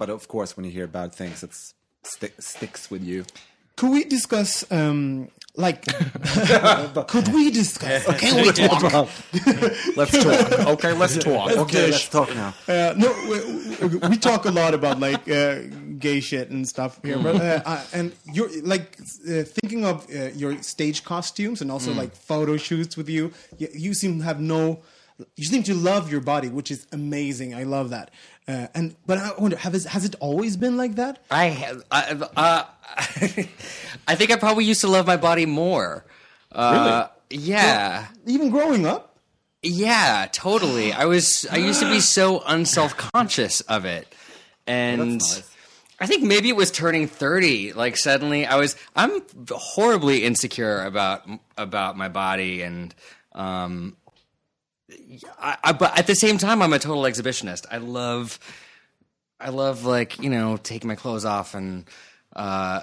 but 0.00 0.08
of 0.10 0.28
course, 0.28 0.50
when 0.56 0.64
you 0.66 0.72
hear 0.78 0.86
bad 1.00 1.10
things, 1.20 1.42
it 1.42 1.52
sti- 2.12 2.36
sticks 2.38 2.90
with 2.90 3.02
you. 3.02 3.24
Could 3.78 3.90
we 3.96 4.04
discuss, 4.04 4.50
um, 4.70 5.28
like, 5.54 5.84
could 7.08 7.28
we 7.28 7.50
discuss? 7.50 8.04
Can 8.18 8.36
we 8.42 8.52
talk? 8.52 8.82
let's 9.96 10.12
talk 10.24 10.66
okay 10.68 10.92
let's 10.92 11.16
talk 11.18 11.50
Okay, 11.52 11.90
let's 11.90 12.08
talk 12.08 12.34
now. 12.34 12.54
Uh, 12.68 12.94
no, 12.96 13.12
we, 13.28 13.86
we- 13.88 14.08
we 14.08 14.16
talk 14.16 14.44
a 14.46 14.50
lot 14.50 14.74
about 14.74 14.98
like 15.00 15.28
uh, 15.28 15.60
gay 15.98 16.20
shit 16.20 16.50
and 16.50 16.66
stuff 16.66 16.98
here, 17.04 17.18
but 17.18 17.36
uh, 17.36 17.60
uh, 17.66 17.84
and 17.92 18.12
you're 18.32 18.50
like 18.62 18.96
uh, 19.28 19.42
thinking 19.42 19.84
of 19.84 20.06
uh, 20.10 20.28
your 20.34 20.60
stage 20.62 21.04
costumes 21.04 21.60
and 21.60 21.70
also 21.70 21.92
like 21.92 22.14
photo 22.14 22.56
shoots 22.56 22.96
with 22.96 23.08
you. 23.08 23.32
You, 23.58 23.68
you 23.74 23.94
seem 23.94 24.18
to 24.18 24.24
have 24.24 24.40
no. 24.40 24.80
You 25.36 25.44
seem 25.44 25.62
to 25.64 25.74
love 25.74 26.10
your 26.10 26.20
body, 26.20 26.48
which 26.48 26.70
is 26.70 26.86
amazing. 26.92 27.54
I 27.54 27.64
love 27.64 27.90
that. 27.90 28.10
Uh, 28.48 28.66
and 28.74 28.96
but 29.06 29.18
I 29.18 29.32
wonder, 29.38 29.56
have 29.56 29.74
it, 29.74 29.84
has 29.84 30.04
it 30.04 30.14
always 30.20 30.56
been 30.56 30.76
like 30.76 30.96
that? 30.96 31.22
I 31.30 31.46
have. 31.46 31.82
I, 31.90 32.12
uh, 32.36 32.64
I 34.08 34.14
think 34.16 34.30
I 34.30 34.36
probably 34.36 34.64
used 34.64 34.80
to 34.82 34.88
love 34.88 35.06
my 35.06 35.16
body 35.16 35.46
more. 35.46 36.04
Uh, 36.50 37.08
Yeah. 37.30 38.06
Even 38.26 38.50
growing 38.50 38.84
up? 38.86 39.16
Yeah, 39.62 40.26
totally. 40.32 40.92
I 40.92 41.04
was 41.06 41.46
I 41.50 41.56
used 41.58 41.80
to 41.80 41.88
be 41.88 42.00
so 42.16 42.42
unself 42.46 42.96
conscious 42.96 43.60
of 43.62 43.84
it. 43.84 44.12
And. 44.66 45.22
I 46.00 46.06
think 46.06 46.24
maybe 46.24 46.48
it 46.48 46.56
was 46.56 46.72
turning 46.72 47.06
30 47.06 47.74
like 47.74 47.96
suddenly 47.96 48.44
I 48.44 48.56
was 48.56 48.74
I'm 48.96 49.22
horribly 49.48 50.24
insecure 50.24 50.82
about 50.82 51.22
about 51.56 51.96
my 51.96 52.08
body 52.08 52.62
and 52.62 52.92
um 53.36 53.96
I, 55.38 55.56
I 55.64 55.72
but 55.72 55.98
at 55.98 56.06
the 56.06 56.14
same 56.14 56.38
time 56.38 56.62
I'm 56.62 56.72
a 56.72 56.78
total 56.78 57.02
exhibitionist. 57.02 57.66
I 57.70 57.78
love 57.78 58.38
I 59.40 59.50
love 59.50 59.84
like, 59.84 60.18
you 60.20 60.30
know, 60.30 60.56
taking 60.56 60.88
my 60.88 60.94
clothes 60.94 61.24
off 61.24 61.54
and 61.54 61.84
uh 62.34 62.82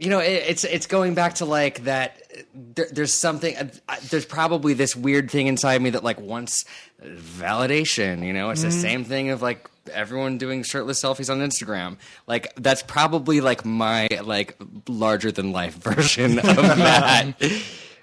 you 0.00 0.08
know, 0.08 0.18
it, 0.20 0.44
it's 0.48 0.64
it's 0.64 0.86
going 0.86 1.14
back 1.14 1.34
to 1.36 1.44
like 1.44 1.84
that. 1.84 2.22
There, 2.54 2.86
there's 2.90 3.12
something. 3.12 3.54
Uh, 3.54 3.68
there's 4.08 4.24
probably 4.24 4.72
this 4.72 4.96
weird 4.96 5.30
thing 5.30 5.46
inside 5.46 5.82
me 5.82 5.90
that 5.90 6.02
like 6.02 6.18
wants 6.18 6.64
validation. 7.02 8.24
You 8.24 8.32
know, 8.32 8.48
it's 8.48 8.62
the 8.62 8.72
same 8.72 9.04
thing 9.04 9.28
of 9.28 9.42
like 9.42 9.68
everyone 9.92 10.38
doing 10.38 10.62
shirtless 10.62 11.02
selfies 11.02 11.30
on 11.30 11.40
Instagram. 11.40 11.98
Like 12.26 12.54
that's 12.56 12.82
probably 12.82 13.42
like 13.42 13.66
my 13.66 14.08
like 14.24 14.56
larger 14.88 15.30
than 15.30 15.52
life 15.52 15.74
version 15.82 16.38
of 16.38 16.44
that. 16.56 17.34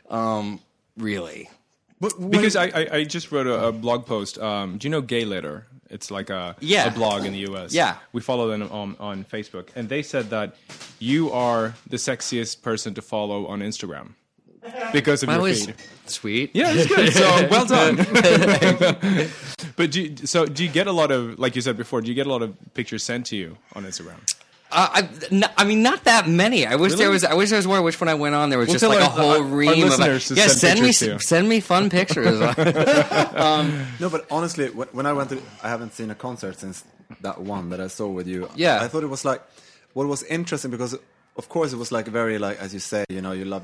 um, 0.08 0.60
really. 0.98 1.50
But 2.00 2.20
when- 2.20 2.30
because 2.32 2.56
I, 2.56 2.66
I, 2.68 2.88
I 2.98 3.04
just 3.04 3.32
wrote 3.32 3.48
a, 3.48 3.68
a 3.68 3.72
blog 3.72 4.06
post. 4.06 4.38
Um, 4.40 4.78
do 4.78 4.88
you 4.88 4.92
know 4.92 5.02
Gayletter? 5.02 5.64
It's 5.90 6.12
like 6.12 6.30
a, 6.30 6.56
Yeah. 6.60 6.88
a 6.88 6.92
blog 6.92 7.24
in 7.26 7.32
the 7.32 7.40
U.S. 7.52 7.74
Yeah. 7.74 7.96
we 8.12 8.20
follow 8.22 8.50
them 8.50 8.64
on, 8.72 8.96
on 9.00 9.24
Facebook, 9.24 9.70
and 9.76 9.88
they 9.88 10.04
said 10.04 10.30
that 10.32 10.56
you 11.00 11.32
are 11.32 11.76
the 11.90 11.96
sexiest 11.98 12.62
person 12.62 12.94
to 12.96 13.02
follow 13.02 13.48
on 13.48 13.62
Instagram 13.62 14.10
because 14.92 15.24
of 15.24 15.28
That 15.30 15.36
your 15.36 15.44
was 15.44 15.66
feed. 15.66 15.76
sweet. 16.08 16.52
Yeah, 16.54 16.74
it's 16.74 16.88
good. 16.94 17.14
So 17.14 17.48
well 17.50 17.66
done. 17.66 17.96
but 19.78 19.92
do 19.92 20.02
you, 20.02 20.18
so 20.28 20.46
do 20.46 20.64
you 20.66 20.70
get 20.70 20.88
a 20.88 20.92
lot 20.92 21.10
of 21.12 21.40
like 21.40 21.56
you 21.56 21.62
said 21.62 21.78
before? 21.78 22.02
Do 22.02 22.10
you 22.10 22.16
get 22.16 22.28
a 22.28 22.30
lot 22.30 22.42
of 22.42 22.56
pictures 22.74 23.02
sent 23.04 23.28
to 23.28 23.38
you 23.38 23.58
on 23.74 23.86
Instagram? 23.86 24.20
Uh, 24.70 24.88
I, 24.92 25.10
n- 25.32 25.50
I 25.56 25.64
mean, 25.64 25.82
not 25.82 26.04
that 26.04 26.28
many. 26.28 26.66
I 26.66 26.76
wish 26.76 26.94
there 26.96 27.10
was. 27.10 27.24
I 27.24 27.34
wish 27.36 27.50
there 27.50 27.58
was 27.58 27.66
more. 27.68 27.82
Which 27.82 27.96
wish 27.96 28.02
when 28.02 28.10
I 28.10 28.16
went 28.16 28.36
on, 28.36 28.50
there 28.50 28.60
was 28.60 28.68
We'll 28.68 28.74
just 28.76 28.82
tell 28.84 28.90
like 28.90 29.00
a 29.00 29.10
whole 29.10 29.32
our- 29.32 29.38
our 29.38 29.44
ream 29.44 29.84
of. 29.84 29.90
listeners 29.92 30.28
to 30.28 30.36
yeah, 30.36 30.48
send 30.48 30.60
send 30.60 30.82
me 30.82 30.92
to 30.94 31.20
send 31.20 31.48
me 31.50 31.60
fun 31.62 31.90
pictures. 31.90 32.40
No, 34.00 34.10
but 34.10 34.26
honestly, 34.30 34.70
when, 34.70 34.88
when 34.90 35.06
I 35.06 35.14
went 35.14 35.30
to, 35.30 35.42
I 35.64 35.70
haven't 35.70 35.94
seen 35.94 36.12
a 36.12 36.16
concert 36.16 36.60
since 36.60 36.84
that 37.22 37.40
one 37.42 37.70
that 37.70 37.80
I 37.82 37.88
saw 37.88 38.08
with 38.08 38.28
you. 38.28 38.50
Yeah. 38.56 38.82
I 38.82 38.88
thought 38.88 39.04
it 39.04 39.08
was 39.08 39.24
like, 39.26 39.42
what 39.94 40.08
was 40.08 40.24
interesting 40.24 40.72
because, 40.72 40.94
of 41.38 41.50
course, 41.50 41.72
it 41.74 41.78
was 41.78 41.92
like 41.92 42.08
very 42.08 42.38
like 42.38 42.60
as 42.60 42.74
you 42.74 42.80
say, 42.80 43.06
you 43.10 43.22
know, 43.22 43.32
you 43.32 43.46
love 43.46 43.64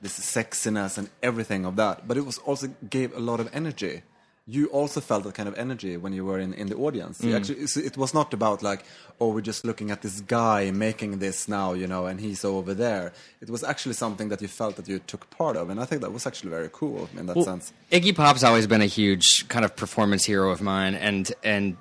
this 0.00 0.18
sexiness 0.18 0.98
and 0.98 1.08
everything 1.22 1.64
of 1.66 1.76
that, 1.76 2.06
but 2.08 2.16
it 2.16 2.24
was 2.24 2.38
also 2.38 2.68
gave 2.90 3.14
a 3.16 3.20
lot 3.20 3.40
of 3.40 3.48
energy. 3.54 4.02
You 4.46 4.66
also 4.66 5.00
felt 5.00 5.24
that 5.24 5.34
kind 5.34 5.48
of 5.48 5.56
energy 5.56 5.96
when 5.96 6.12
you 6.12 6.22
were 6.22 6.38
in, 6.38 6.52
in 6.52 6.66
the 6.66 6.76
audience. 6.76 7.22
You 7.24 7.34
Actually, 7.34 7.60
it 7.62 7.96
was 7.96 8.12
not 8.12 8.34
about 8.34 8.62
like, 8.62 8.84
oh, 9.18 9.30
we're 9.30 9.40
just 9.40 9.64
looking 9.64 9.90
at 9.90 10.02
this 10.02 10.20
guy 10.20 10.70
making 10.70 11.18
this 11.18 11.48
now, 11.48 11.72
you 11.72 11.86
know, 11.86 12.04
and 12.04 12.20
he's 12.20 12.44
over 12.44 12.74
there. 12.74 13.14
It 13.40 13.48
was 13.48 13.64
actually 13.64 13.94
something 13.94 14.28
that 14.28 14.42
you 14.42 14.48
felt 14.48 14.76
that 14.76 14.86
you 14.86 14.98
took 14.98 15.30
part 15.30 15.56
of, 15.56 15.70
and 15.70 15.80
I 15.80 15.86
think 15.86 16.02
that 16.02 16.12
was 16.12 16.26
actually 16.26 16.50
very 16.50 16.68
cool 16.70 17.08
in 17.16 17.24
that 17.24 17.42
sense. 17.42 17.72
Iggy 17.90 18.14
Pop's 18.14 18.44
always 18.44 18.66
been 18.66 18.82
a 18.82 18.86
huge 18.86 19.48
kind 19.48 19.64
of 19.64 19.74
performance 19.76 20.26
hero 20.26 20.50
of 20.50 20.60
mine, 20.60 20.94
and 20.94 21.32
and 21.42 21.78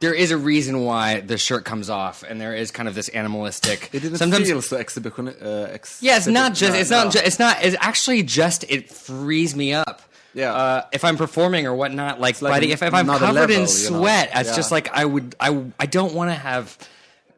there 0.00 0.12
is 0.12 0.30
a 0.30 0.36
reason 0.36 0.84
why 0.84 1.20
the 1.20 1.38
shirt 1.38 1.64
comes 1.64 1.88
off, 1.88 2.22
and 2.22 2.38
there 2.40 2.54
is 2.54 2.70
kind 2.70 2.88
of 2.88 2.94
this 2.94 3.08
animalistic. 3.08 3.88
It 3.92 4.00
didn't 4.00 4.18
sometimes, 4.18 4.46
feel 4.46 4.60
so 4.60 4.76
exhibition. 4.76 5.28
Uh, 5.28 5.68
ex- 5.72 6.02
yeah, 6.02 6.18
it's 6.18 6.26
not 6.26 6.54
just. 6.54 6.76
It's 6.76 6.90
not. 6.90 7.06
no. 7.06 7.10
Ju- 7.12 7.20
it's 7.24 7.38
not. 7.38 7.64
It's 7.64 7.76
actually 7.80 8.22
just. 8.22 8.64
It 8.68 8.90
frees 8.90 9.56
me 9.56 9.72
up. 9.72 10.02
Yeah. 10.36 10.52
Uh, 10.52 10.82
if 10.92 11.02
I'm 11.02 11.16
performing 11.16 11.66
or 11.66 11.74
whatnot, 11.74 12.20
like, 12.20 12.42
like 12.42 12.52
by 12.52 12.60
the, 12.60 12.70
if, 12.72 12.82
if 12.82 12.92
I'm 12.92 13.08
another 13.08 13.26
covered 13.26 13.50
in 13.50 13.60
level, 13.60 13.74
you 13.74 13.90
know? 13.90 13.98
sweat, 14.00 14.30
it's 14.34 14.50
Yeah. 14.50 14.56
just 14.56 14.70
like 14.70 14.88
I 14.92 15.04
would. 15.04 15.34
I 15.40 15.64
I 15.80 15.86
don't 15.86 16.12
want 16.12 16.30
to 16.30 16.34
have 16.34 16.76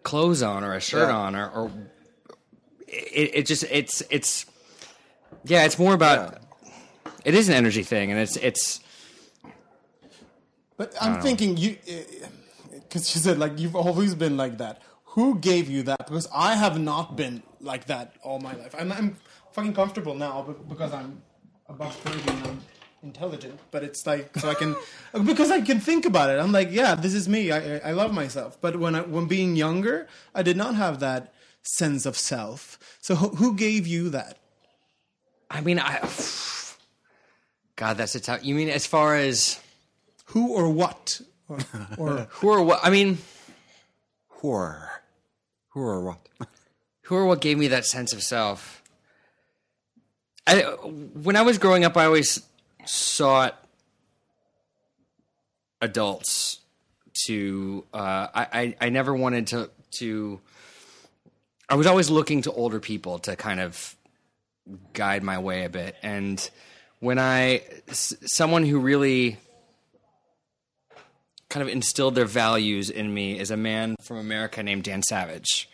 clothes 0.02 0.42
on 0.42 0.64
or 0.64 0.74
a 0.74 0.80
shirt 0.80 1.08
Yeah. 1.08 1.16
on 1.16 1.36
or, 1.36 1.48
or 1.50 1.70
it, 2.88 3.30
it 3.34 3.46
just 3.46 3.62
it's 3.70 4.02
it's 4.10 4.46
yeah 5.44 5.64
it's 5.64 5.78
more 5.78 5.94
about 5.94 6.38
it 7.24 7.34
is 7.34 7.48
an 7.48 7.54
energy 7.54 7.82
thing 7.84 8.10
and 8.10 8.18
it's 8.20 8.36
it's 8.36 8.80
But 10.76 10.94
I'm 11.00 11.20
thinking 11.20 11.56
you. 11.56 11.76
Uh, 11.88 12.26
because 12.88 13.08
she 13.08 13.18
said 13.18 13.38
like 13.38 13.58
you've 13.60 13.76
always 13.76 14.14
been 14.14 14.36
like 14.36 14.58
that. 14.58 14.82
Who 15.14 15.38
gave 15.38 15.68
you 15.68 15.82
that? 15.84 15.98
Because 16.06 16.26
I 16.34 16.54
have 16.56 16.78
not 16.80 17.16
been 17.16 17.42
like 17.60 17.86
that 17.86 18.14
all 18.22 18.38
my 18.40 18.54
life. 18.54 18.74
I'm, 18.78 18.90
I'm 18.92 19.16
fucking 19.52 19.74
comfortable 19.74 20.14
now 20.14 20.42
because 20.68 20.92
I'm 20.92 21.20
above 21.68 21.94
thirty 21.96 22.30
and 22.30 22.46
I'm 22.46 22.60
intelligent. 23.02 23.60
But 23.70 23.84
it's 23.84 24.06
like 24.06 24.36
so 24.38 24.50
I 24.50 24.54
can 24.54 24.76
because 25.24 25.50
I 25.50 25.60
can 25.60 25.80
think 25.80 26.06
about 26.06 26.30
it. 26.30 26.38
I'm 26.38 26.52
like, 26.52 26.70
yeah, 26.70 26.94
this 26.94 27.14
is 27.14 27.28
me. 27.28 27.50
I 27.52 27.76
I 27.76 27.80
I 27.86 27.92
love 27.92 28.12
myself. 28.12 28.60
But 28.60 28.78
when 28.78 28.94
I 28.94 29.02
when 29.02 29.26
being 29.26 29.56
younger, 29.56 30.06
I 30.34 30.42
did 30.42 30.56
not 30.56 30.74
have 30.74 31.00
that 31.00 31.32
sense 31.62 32.06
of 32.06 32.16
self. 32.16 32.78
So 33.00 33.14
who, 33.14 33.28
who 33.36 33.54
gave 33.54 33.86
you 33.86 34.10
that? 34.10 34.38
I 35.50 35.60
mean, 35.60 35.78
I. 35.78 36.06
God, 37.76 37.96
that's 37.96 38.14
a 38.14 38.20
tough. 38.20 38.44
You 38.44 38.54
mean 38.54 38.68
as 38.68 38.86
far 38.86 39.14
as 39.14 39.60
Who 40.26 40.52
or 40.52 40.68
what? 40.68 41.20
Or, 41.48 41.58
or 41.98 42.28
who 42.30 42.48
or 42.48 42.62
what? 42.62 42.80
I 42.82 42.90
mean, 42.90 43.18
Whore. 44.40 44.88
Who 45.70 45.80
or 45.80 46.00
what? 46.02 46.18
who 47.02 47.16
or 47.16 47.26
what 47.26 47.40
gave 47.40 47.58
me 47.58 47.68
that 47.68 47.86
sense 47.86 48.12
of 48.12 48.22
self? 48.22 48.82
I, 50.46 50.62
when 50.62 51.36
I 51.36 51.42
was 51.42 51.58
growing 51.58 51.84
up, 51.84 51.96
I 51.96 52.06
always 52.06 52.42
sought 52.88 53.56
adults 55.80 56.58
to. 57.26 57.84
Uh, 57.92 58.26
I, 58.34 58.46
I 58.52 58.76
I 58.80 58.88
never 58.90 59.14
wanted 59.14 59.48
to 59.48 59.70
to. 59.98 60.40
I 61.68 61.74
was 61.74 61.86
always 61.86 62.08
looking 62.10 62.42
to 62.42 62.52
older 62.52 62.80
people 62.80 63.18
to 63.20 63.36
kind 63.36 63.60
of 63.60 63.94
guide 64.92 65.22
my 65.22 65.38
way 65.38 65.64
a 65.64 65.68
bit, 65.68 65.96
and 66.02 66.50
when 67.00 67.18
I 67.18 67.62
s- 67.88 68.14
someone 68.26 68.64
who 68.64 68.78
really 68.80 69.36
kind 71.48 71.62
of 71.66 71.72
instilled 71.72 72.14
their 72.14 72.26
values 72.26 72.90
in 72.90 73.12
me 73.12 73.38
is 73.38 73.50
a 73.50 73.56
man 73.56 73.96
from 74.02 74.18
America 74.18 74.62
named 74.62 74.84
Dan 74.84 75.02
Savage. 75.02 75.68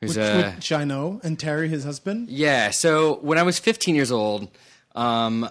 Who's 0.00 0.16
which, 0.16 0.24
a 0.24 0.52
which 0.54 0.70
I 0.70 0.84
know, 0.84 1.20
and 1.24 1.36
Terry, 1.38 1.68
his 1.68 1.82
husband. 1.84 2.28
yeah. 2.28 2.70
So 2.70 3.14
when 3.16 3.36
I 3.36 3.42
was 3.42 3.58
15 3.58 3.96
years 3.96 4.12
old, 4.12 4.48
um, 4.94 5.48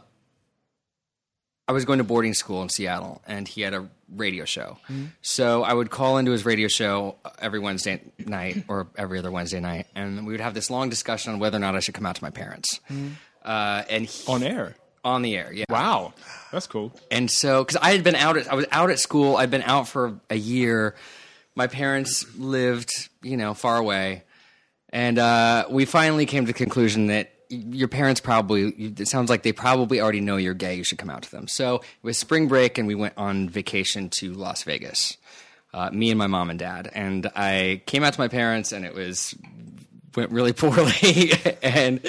I 1.67 1.73
was 1.73 1.83
going 1.85 1.97
to 1.97 2.03
boarding 2.05 2.33
school 2.33 2.61
in 2.61 2.69
Seattle, 2.69 3.21
and 3.27 3.47
he 3.47 3.61
had 3.61 3.73
a 3.73 3.89
radio 4.15 4.45
show. 4.45 4.77
So 5.21 5.63
I 5.63 5.73
would 5.73 5.89
call 5.89 6.17
into 6.17 6.31
his 6.31 6.45
radio 6.45 6.67
show 6.69 7.17
every 7.39 7.59
Wednesday 7.59 8.01
night 8.19 8.63
or 8.69 8.87
every 8.95 9.19
other 9.19 9.31
Wednesday 9.31 9.59
night, 9.59 9.87
and 9.95 10.25
we 10.25 10.31
would 10.33 10.39
have 10.41 10.53
this 10.53 10.69
long 10.69 10.89
discussion 10.89 11.33
on 11.33 11.39
whether 11.39 11.57
or 11.57 11.59
not 11.59 11.75
I 11.75 11.81
should 11.81 11.93
come 11.93 12.05
out 12.05 12.15
to 12.15 12.23
my 12.23 12.29
parents. 12.29 12.79
Uh, 13.43 13.83
and 13.89 14.05
he, 14.05 14.31
On 14.31 14.43
air. 14.43 14.75
on 15.03 15.21
the 15.23 15.35
air, 15.35 15.51
yeah. 15.51 15.65
Wow. 15.69 16.13
That's 16.53 16.67
cool. 16.67 16.93
And 17.11 17.29
so, 17.29 17.63
because 17.63 17.75
I 17.81 17.91
had 17.91 18.03
been 18.03 18.15
out, 18.15 18.37
at, 18.37 18.49
I 18.51 18.55
was 18.55 18.65
out 18.71 18.89
at 18.89 18.99
school. 18.99 19.35
I'd 19.35 19.51
been 19.51 19.61
out 19.63 19.87
for 19.89 20.19
a 20.29 20.35
year. 20.37 20.95
My 21.55 21.67
parents 21.67 22.25
lived, 22.37 22.91
you 23.21 23.35
know, 23.35 23.53
far 23.53 23.75
away, 23.77 24.23
and 24.89 25.19
uh, 25.19 25.65
we 25.69 25.83
finally 25.85 26.25
came 26.25 26.45
to 26.45 26.53
the 26.53 26.57
conclusion 26.57 27.07
that 27.07 27.33
your 27.49 27.87
parents 27.87 28.21
probably. 28.21 28.69
It 28.69 29.07
sounds 29.07 29.29
like 29.29 29.43
they 29.43 29.51
probably 29.53 30.01
already 30.01 30.21
know 30.21 30.37
you're 30.37 30.53
gay. 30.53 30.75
You 30.75 30.83
should 30.83 30.97
come 30.97 31.09
out 31.09 31.23
to 31.23 31.31
them. 31.31 31.47
So 31.47 31.75
it 31.75 32.03
was 32.03 32.17
spring 32.17 32.47
break, 32.47 32.77
and 32.77 32.87
we 32.87 32.95
went 32.95 33.13
on 33.17 33.49
vacation 33.49 34.09
to 34.19 34.33
Las 34.33 34.63
Vegas. 34.63 35.17
Uh, 35.73 35.91
me 35.91 36.09
and 36.09 36.17
my 36.17 36.27
mom 36.27 36.49
and 36.49 36.57
dad, 36.57 36.89
and 36.93 37.29
I 37.35 37.81
came 37.85 38.03
out 38.03 38.13
to 38.13 38.19
my 38.19 38.27
parents, 38.27 38.71
and 38.71 38.85
it 38.85 38.93
was 38.93 39.35
went 40.15 40.31
really 40.31 40.53
poorly, 40.53 41.31
and 41.61 42.01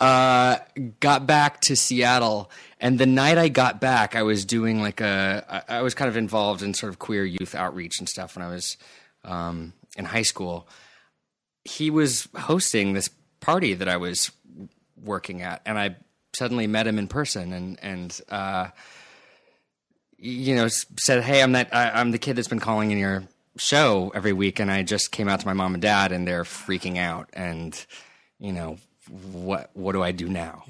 uh, 0.00 0.56
got 0.98 1.26
back 1.26 1.60
to 1.62 1.76
Seattle. 1.76 2.50
And 2.80 2.98
the 2.98 3.06
night 3.06 3.38
I 3.38 3.48
got 3.48 3.80
back, 3.80 4.16
I 4.16 4.22
was 4.22 4.44
doing 4.44 4.80
like 4.80 5.00
a, 5.00 5.64
I 5.68 5.82
was 5.82 5.94
kind 5.94 6.08
of 6.08 6.16
involved 6.16 6.62
in 6.62 6.72
sort 6.72 6.90
of 6.90 6.98
queer 6.98 7.24
youth 7.24 7.54
outreach 7.54 7.98
and 7.98 8.08
stuff 8.08 8.36
when 8.36 8.44
I 8.44 8.48
was 8.48 8.78
um, 9.24 9.74
in 9.96 10.06
high 10.06 10.22
school. 10.22 10.66
He 11.64 11.90
was 11.90 12.26
hosting 12.34 12.94
this 12.94 13.10
party 13.40 13.74
that 13.74 13.88
I 13.88 13.98
was 13.98 14.30
working 15.02 15.42
at, 15.42 15.62
and 15.64 15.78
I 15.78 15.96
suddenly 16.34 16.66
met 16.66 16.86
him 16.86 16.98
in 16.98 17.08
person, 17.08 17.52
and 17.52 17.78
and 17.82 18.20
uh, 18.28 18.68
you 20.18 20.54
know 20.54 20.68
said, 20.68 21.22
"Hey, 21.22 21.42
I'm 21.42 21.52
that 21.52 21.74
I, 21.74 21.90
I'm 21.90 22.10
the 22.10 22.18
kid 22.18 22.36
that's 22.36 22.48
been 22.48 22.60
calling 22.60 22.90
in 22.90 22.98
your 22.98 23.24
show 23.56 24.12
every 24.14 24.32
week," 24.32 24.60
and 24.60 24.70
I 24.70 24.82
just 24.82 25.12
came 25.12 25.28
out 25.28 25.40
to 25.40 25.46
my 25.46 25.54
mom 25.54 25.74
and 25.74 25.82
dad, 25.82 26.12
and 26.12 26.26
they're 26.26 26.44
freaking 26.44 26.98
out, 26.98 27.28
and 27.32 27.74
you 28.38 28.52
know 28.52 28.78
what 29.32 29.70
what 29.74 29.92
do 29.92 30.02
I 30.02 30.12
do 30.12 30.28
now? 30.28 30.64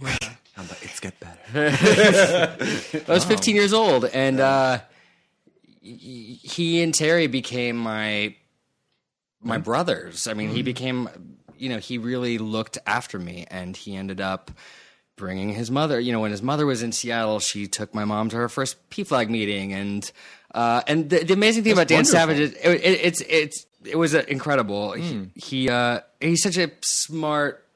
And 0.56 0.68
the 0.68 0.76
it's 0.82 1.00
get 1.00 1.18
better. 1.20 1.40
I 3.08 3.12
was 3.12 3.24
15 3.24 3.54
years 3.54 3.72
old, 3.72 4.04
and 4.06 4.40
uh, 4.40 4.80
he 5.80 6.38
he 6.42 6.82
and 6.82 6.94
Terry 6.94 7.26
became 7.26 7.76
my 7.76 8.34
my 9.42 9.58
brothers. 9.58 10.26
I 10.26 10.34
mean, 10.34 10.50
he 10.50 10.62
became, 10.62 11.08
you 11.60 11.68
know, 11.68 11.78
he 11.78 11.98
really 11.98 12.38
looked 12.38 12.78
after 12.86 13.18
me, 13.18 13.46
and 13.50 13.76
he 13.76 13.94
ended 13.96 14.20
up 14.20 14.50
bringing 15.16 15.50
his 15.50 15.70
mother. 15.70 16.00
You 16.00 16.12
know, 16.12 16.20
when 16.20 16.30
his 16.30 16.42
mother 16.42 16.66
was 16.66 16.82
in 16.82 16.92
Seattle, 16.92 17.38
she 17.38 17.66
took 17.68 17.94
my 17.94 18.04
mom 18.04 18.30
to 18.30 18.36
her 18.36 18.48
first 18.48 18.90
PFLAG 18.90 19.28
meeting, 19.28 19.72
and 19.72 20.10
uh, 20.54 20.82
and 20.86 21.10
the, 21.10 21.24
the 21.24 21.34
amazing 21.34 21.62
thing 21.62 21.72
about 21.72 21.88
Dan 21.88 22.04
Savage 22.04 22.38
is 22.38 22.52
it, 22.54 22.80
it, 22.82 23.00
it's 23.02 23.20
it's 23.28 23.66
it 23.84 23.96
was 23.96 24.14
uh, 24.14 24.24
incredible. 24.28 24.92
He, 24.92 25.30
he 25.34 25.68
uh, 25.68 26.00
he's 26.20 26.42
such 26.42 26.56
a 26.56 26.70
smart 26.82 27.66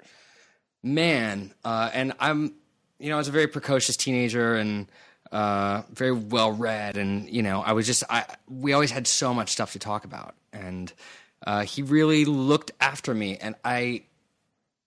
man, 0.82 1.52
uh, 1.64 1.90
and 1.92 2.14
I'm, 2.18 2.54
you 2.98 3.08
know, 3.10 3.16
I 3.16 3.18
was 3.18 3.28
a 3.28 3.32
very 3.32 3.46
precocious 3.46 3.96
teenager 3.96 4.54
and 4.54 4.86
uh, 5.32 5.82
very 5.92 6.12
well 6.12 6.52
read, 6.52 6.96
and 6.96 7.28
you 7.28 7.42
know, 7.42 7.62
I 7.62 7.72
was 7.72 7.86
just, 7.86 8.04
I 8.08 8.24
we 8.48 8.72
always 8.72 8.90
had 8.90 9.06
so 9.06 9.34
much 9.34 9.50
stuff 9.50 9.72
to 9.72 9.78
talk 9.78 10.04
about, 10.04 10.34
and 10.52 10.92
uh, 11.44 11.62
he 11.62 11.82
really 11.82 12.24
looked 12.24 12.72
after 12.80 13.14
me, 13.14 13.36
and 13.36 13.54
I, 13.64 14.04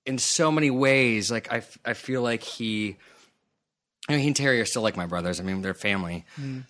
in 0.06 0.18
so 0.18 0.52
many 0.52 0.72
ways, 0.72 1.32
like 1.32 1.52
I, 1.54 1.62
I 1.86 1.94
feel 1.94 2.22
like 2.22 2.44
he. 2.44 2.98
I 4.10 4.14
mean, 4.14 4.22
he 4.22 4.28
and 4.28 4.36
Terry 4.36 4.62
are 4.62 4.66
still 4.66 4.82
like 4.82 4.96
my 4.96 5.06
brothers. 5.06 5.40
I 5.40 5.44
mean, 5.44 5.62
they're 5.62 5.74
family. 5.74 6.26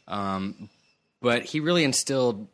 Um, 0.07 0.69
but 1.21 1.43
he 1.43 1.59
really 1.59 1.83
instilled 1.83 2.47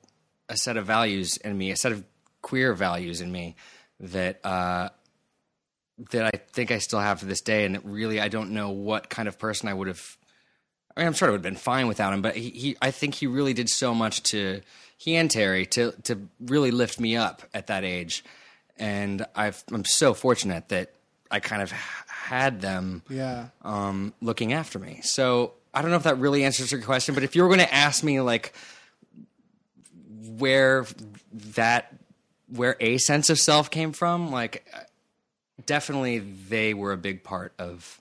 a 0.50 0.58
set 0.58 0.76
of 0.78 0.86
values 0.86 1.38
in 1.38 1.58
me, 1.58 1.72
a 1.72 1.78
set 1.78 1.94
of 1.94 2.04
queer 2.42 2.74
values 2.74 3.22
in 3.22 3.32
me 3.32 3.56
that 4.00 4.46
uh, 4.46 4.90
that 6.12 6.26
I 6.26 6.38
think 6.52 6.72
I 6.72 6.80
still 6.80 7.00
have 7.00 7.22
to 7.22 7.26
this 7.26 7.42
day, 7.42 7.66
and 7.66 7.76
that 7.76 7.86
really 7.86 8.20
I 8.20 8.28
don't 8.28 8.52
know 8.52 8.70
what 8.70 9.10
kind 9.10 9.28
of 9.28 9.40
person 9.40 9.70
I 9.70 9.74
would 9.74 9.88
have. 9.88 10.18
I 10.96 11.00
mean, 11.00 11.08
I'm 11.08 11.14
sure 11.14 11.30
I 11.30 11.32
would 11.32 11.38
have 11.38 11.44
been 11.44 11.56
fine 11.56 11.88
without 11.88 12.14
him, 12.14 12.22
but 12.22 12.36
he, 12.36 12.50
he 12.50 12.78
I 12.82 12.92
think 12.92 13.16
he 13.16 13.26
really 13.26 13.54
did 13.54 13.70
so 13.70 13.96
much 13.96 14.22
to 14.24 14.62
he 15.04 15.16
and 15.18 15.30
Terry 15.30 15.66
to 15.68 15.92
to 16.04 16.28
really 16.40 16.72
lift 16.72 17.00
me 17.00 17.18
up 17.18 17.42
at 17.54 17.68
that 17.68 17.84
age, 17.84 18.24
and 18.78 19.26
I've, 19.36 19.62
I'm 19.72 19.84
so 19.86 20.14
fortunate 20.14 20.70
that 20.70 20.94
I 21.30 21.40
kind 21.42 21.62
of 21.62 21.72
had 21.72 22.62
them 22.62 23.02
Yeah. 23.10 23.48
um, 23.64 24.14
looking 24.22 24.54
after 24.54 24.80
me. 24.80 25.02
So 25.04 25.54
I 25.74 25.82
don't 25.82 25.92
know 25.92 25.98
if 25.98 26.04
that 26.04 26.20
really 26.20 26.44
answers 26.46 26.72
your 26.72 26.82
question, 26.82 27.16
but 27.16 27.24
if 27.24 27.36
you 27.36 27.42
were 27.44 27.50
going 27.50 27.60
to 27.60 27.74
ask 27.74 28.04
me 28.04 28.22
like 28.22 28.54
where 30.38 30.86
that 31.56 31.94
where 32.48 32.76
a 32.80 32.98
sense 32.98 33.30
of 33.30 33.40
self 33.40 33.70
came 33.72 33.92
from, 33.94 34.32
like 34.32 34.66
definitely 35.66 36.20
they 36.20 36.74
were 36.74 36.92
a 36.92 36.98
big 36.98 37.24
part 37.24 37.54
of 37.60 38.00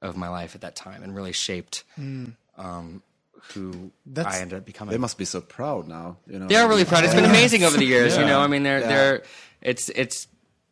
of 0.00 0.16
my 0.16 0.28
life 0.28 0.54
at 0.54 0.60
that 0.60 0.76
time 0.76 1.02
and 1.02 1.14
really 1.14 1.32
shaped 1.32 1.82
um, 2.56 3.02
who 3.54 3.90
That's- 4.06 4.34
I 4.34 4.40
ended 4.40 4.58
up 4.58 4.64
becoming. 4.66 4.92
They 4.92 4.98
must 4.98 5.18
be 5.18 5.24
so 5.24 5.40
proud 5.40 5.88
now. 5.88 6.16
You 6.26 6.38
know, 6.38 6.46
They 6.46 6.56
are 6.56 6.68
really 6.68 6.84
proud. 6.84 7.04
It's 7.04 7.14
been 7.14 7.24
amazing 7.24 7.64
over 7.64 7.76
the 7.76 7.84
years. 7.96 8.16
You 8.16 8.24
know, 8.26 8.40
I 8.40 8.46
mean, 8.46 8.62
they're 8.62 8.80
Yeah. 8.80 8.88
they're 8.88 9.22
it's 9.62 9.88
it's 9.90 10.26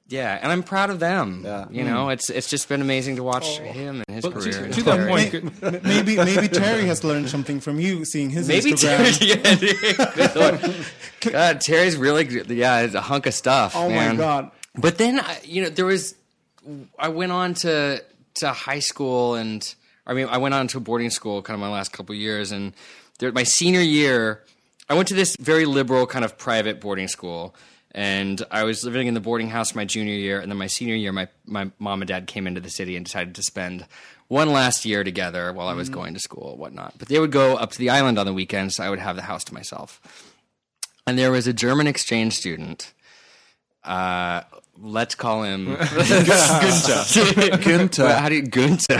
yeah, 0.09 0.39
and 0.41 0.53
I'm 0.53 0.63
proud 0.63 0.91
of 0.91 1.01
them. 1.01 1.43
Yeah. 1.45 1.67
You 1.69 1.83
know, 1.83 2.07
mm. 2.07 2.13
it's 2.13 2.31
it's 2.31 2.49
just 2.49 2.69
been 2.69 2.81
amazing 2.81 3.17
to 3.17 3.25
watch 3.25 3.59
oh. 3.61 3.65
him 3.65 4.05
and 4.07 4.15
his 4.15 4.23
Well, 4.23 4.33
to, 4.35 4.39
career. 4.39 4.65
and 4.65 4.75
to 4.75 4.83
that 4.85 5.09
point, 5.09 5.33
May- 5.33 5.41
good- 5.41 5.53
m- 5.63 5.81
maybe 5.83 6.17
maybe 6.17 6.47
Terry 6.49 6.87
has 6.87 7.03
learned 7.03 7.29
something 7.29 7.59
from 7.61 7.81
you, 7.81 8.05
seeing 8.05 8.31
his 8.31 8.47
Maybe 8.47 8.73
Instagram. 8.73 9.19
Terry. 9.19 10.77
Yeah. 11.25 11.31
God, 11.33 11.61
Terry's 11.61 11.97
really 11.97 12.25
good. 12.25 12.49
Yeah, 12.51 12.81
it's 12.83 12.95
a 12.95 13.01
hunk 13.01 13.27
of 13.27 13.35
stuff. 13.35 13.75
Oh 13.75 13.89
man. 13.89 14.17
my 14.17 14.23
god! 14.23 14.51
But 14.77 14.97
then, 14.99 15.19
I- 15.19 15.41
you 15.45 15.63
know, 15.63 15.71
there 15.71 15.87
was. 15.87 16.15
I 16.99 17.09
went 17.09 17.33
on 17.33 17.55
to 17.55 18.03
to 18.35 18.49
high 18.51 18.79
school, 18.81 19.35
and 19.35 19.75
I 20.07 20.15
mean, 20.15 20.29
I 20.29 20.39
went 20.39 20.55
on 20.55 20.69
to 20.69 20.79
a 20.79 20.81
boarding 20.81 21.11
school, 21.11 21.43
kind 21.43 21.55
of 21.55 21.61
my 21.61 21.71
last 21.71 21.93
couple 21.93 22.15
of 22.15 22.21
years, 22.21 22.53
and 22.53 22.73
there, 23.19 23.33
my 23.33 23.43
senior 23.43 23.81
year, 23.81 24.45
I 24.89 24.95
went 24.95 25.09
to 25.09 25.15
this 25.15 25.37
very 25.37 25.65
liberal 25.65 26.07
kind 26.07 26.25
of 26.25 26.39
private 26.39 26.81
boarding 26.81 27.09
school, 27.09 27.55
and 27.91 28.45
I 28.51 28.65
was 28.65 28.85
living 28.85 29.07
in 29.07 29.15
the 29.15 29.21
boarding 29.21 29.49
house 29.49 29.75
my 29.75 29.85
junior 29.85 30.15
year, 30.15 30.41
and 30.41 30.51
then 30.51 30.59
my 30.59 30.67
senior 30.69 30.95
year, 30.95 31.13
my 31.13 31.29
my 31.45 31.71
mom 31.79 32.03
and 32.03 32.09
dad 32.09 32.27
came 32.27 32.47
into 32.47 32.61
the 32.61 32.71
city 32.71 32.97
and 32.97 33.05
decided 33.05 33.35
to 33.35 33.43
spend 33.43 33.87
one 34.29 34.53
last 34.53 34.85
year 34.85 35.03
together 35.03 35.53
while 35.53 35.69
I 35.69 35.75
was 35.75 35.89
mm-hmm. 35.89 36.01
going 36.01 36.15
to 36.15 36.21
school 36.21 36.53
and 36.53 36.61
whatnot. 36.61 36.95
But 36.99 37.09
they 37.09 37.19
would 37.19 37.33
go 37.33 37.57
up 37.57 37.73
to 37.73 37.79
the 37.79 37.91
island 37.91 38.19
on 38.19 38.27
the 38.27 38.35
weekends, 38.35 38.77
so 38.77 38.85
I 38.85 38.91
would 38.91 38.99
have 38.99 39.17
the 39.17 39.23
house 39.23 39.45
to 39.45 39.55
myself. 39.55 40.01
And 41.07 41.19
there 41.19 41.31
was 41.31 41.47
a 41.47 41.53
German 41.53 41.87
exchange 41.87 42.35
student. 42.35 42.93
Uh, 43.87 44.43
let's 44.79 45.15
call 45.15 45.45
him 45.45 45.67
Günther. 45.77 47.51
Günther. 47.63 48.19
How 48.19 48.29
do 48.29 48.35
you 48.35 48.43
Günther? 48.43 48.99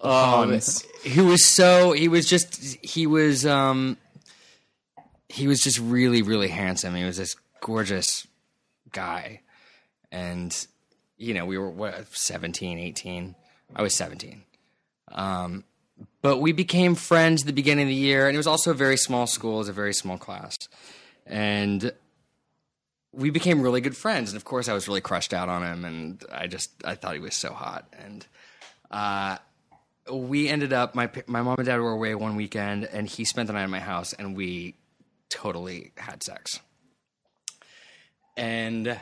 um, 0.02 0.60
he 1.02 1.20
was 1.20 1.44
so 1.44 1.92
he 1.92 2.08
was 2.08 2.28
just 2.28 2.78
he 2.82 3.06
was 3.06 3.44
um 3.44 3.98
he 5.28 5.46
was 5.48 5.60
just 5.60 5.78
really, 5.78 6.22
really 6.22 6.48
handsome. 6.48 6.94
He 6.94 7.04
was 7.04 7.16
this 7.16 7.36
gorgeous 7.60 8.26
guy. 8.92 9.40
And, 10.10 10.66
you 11.18 11.34
know, 11.34 11.44
we 11.44 11.58
were 11.58 11.70
what, 11.70 12.06
17, 12.16 12.78
18. 12.78 13.34
I 13.74 13.82
was 13.82 13.94
17. 13.94 14.42
Um, 15.12 15.64
but 16.22 16.38
we 16.38 16.52
became 16.52 16.94
friends 16.94 17.42
at 17.42 17.46
the 17.46 17.52
beginning 17.52 17.84
of 17.84 17.88
the 17.88 17.94
year. 17.94 18.26
And 18.26 18.34
it 18.34 18.38
was 18.38 18.46
also 18.46 18.70
a 18.70 18.74
very 18.74 18.96
small 18.96 19.26
school, 19.26 19.56
it 19.56 19.58
was 19.58 19.68
a 19.68 19.74
very 19.74 19.94
small 19.94 20.18
class. 20.18 20.56
And 21.26 21.92
we 23.12 23.30
became 23.30 23.62
really 23.62 23.80
good 23.80 23.96
friends. 23.96 24.30
And 24.30 24.36
of 24.36 24.44
course, 24.44 24.68
I 24.68 24.74
was 24.74 24.88
really 24.88 25.00
crushed 25.00 25.34
out 25.34 25.48
on 25.48 25.62
him. 25.62 25.84
And 25.84 26.24
I 26.32 26.46
just, 26.46 26.70
I 26.84 26.94
thought 26.94 27.14
he 27.14 27.20
was 27.20 27.34
so 27.34 27.52
hot. 27.52 27.92
And, 27.98 28.26
uh, 28.90 29.38
we 30.12 30.48
ended 30.48 30.72
up 30.72 30.94
my 30.94 31.10
my 31.26 31.42
mom 31.42 31.56
and 31.58 31.66
dad 31.66 31.80
were 31.80 31.90
away 31.90 32.14
one 32.14 32.36
weekend 32.36 32.84
and 32.84 33.08
he 33.08 33.24
spent 33.24 33.48
the 33.48 33.52
night 33.52 33.64
at 33.64 33.70
my 33.70 33.80
house 33.80 34.12
and 34.12 34.36
we 34.36 34.74
totally 35.28 35.92
had 35.96 36.22
sex. 36.22 36.60
And 38.36 38.98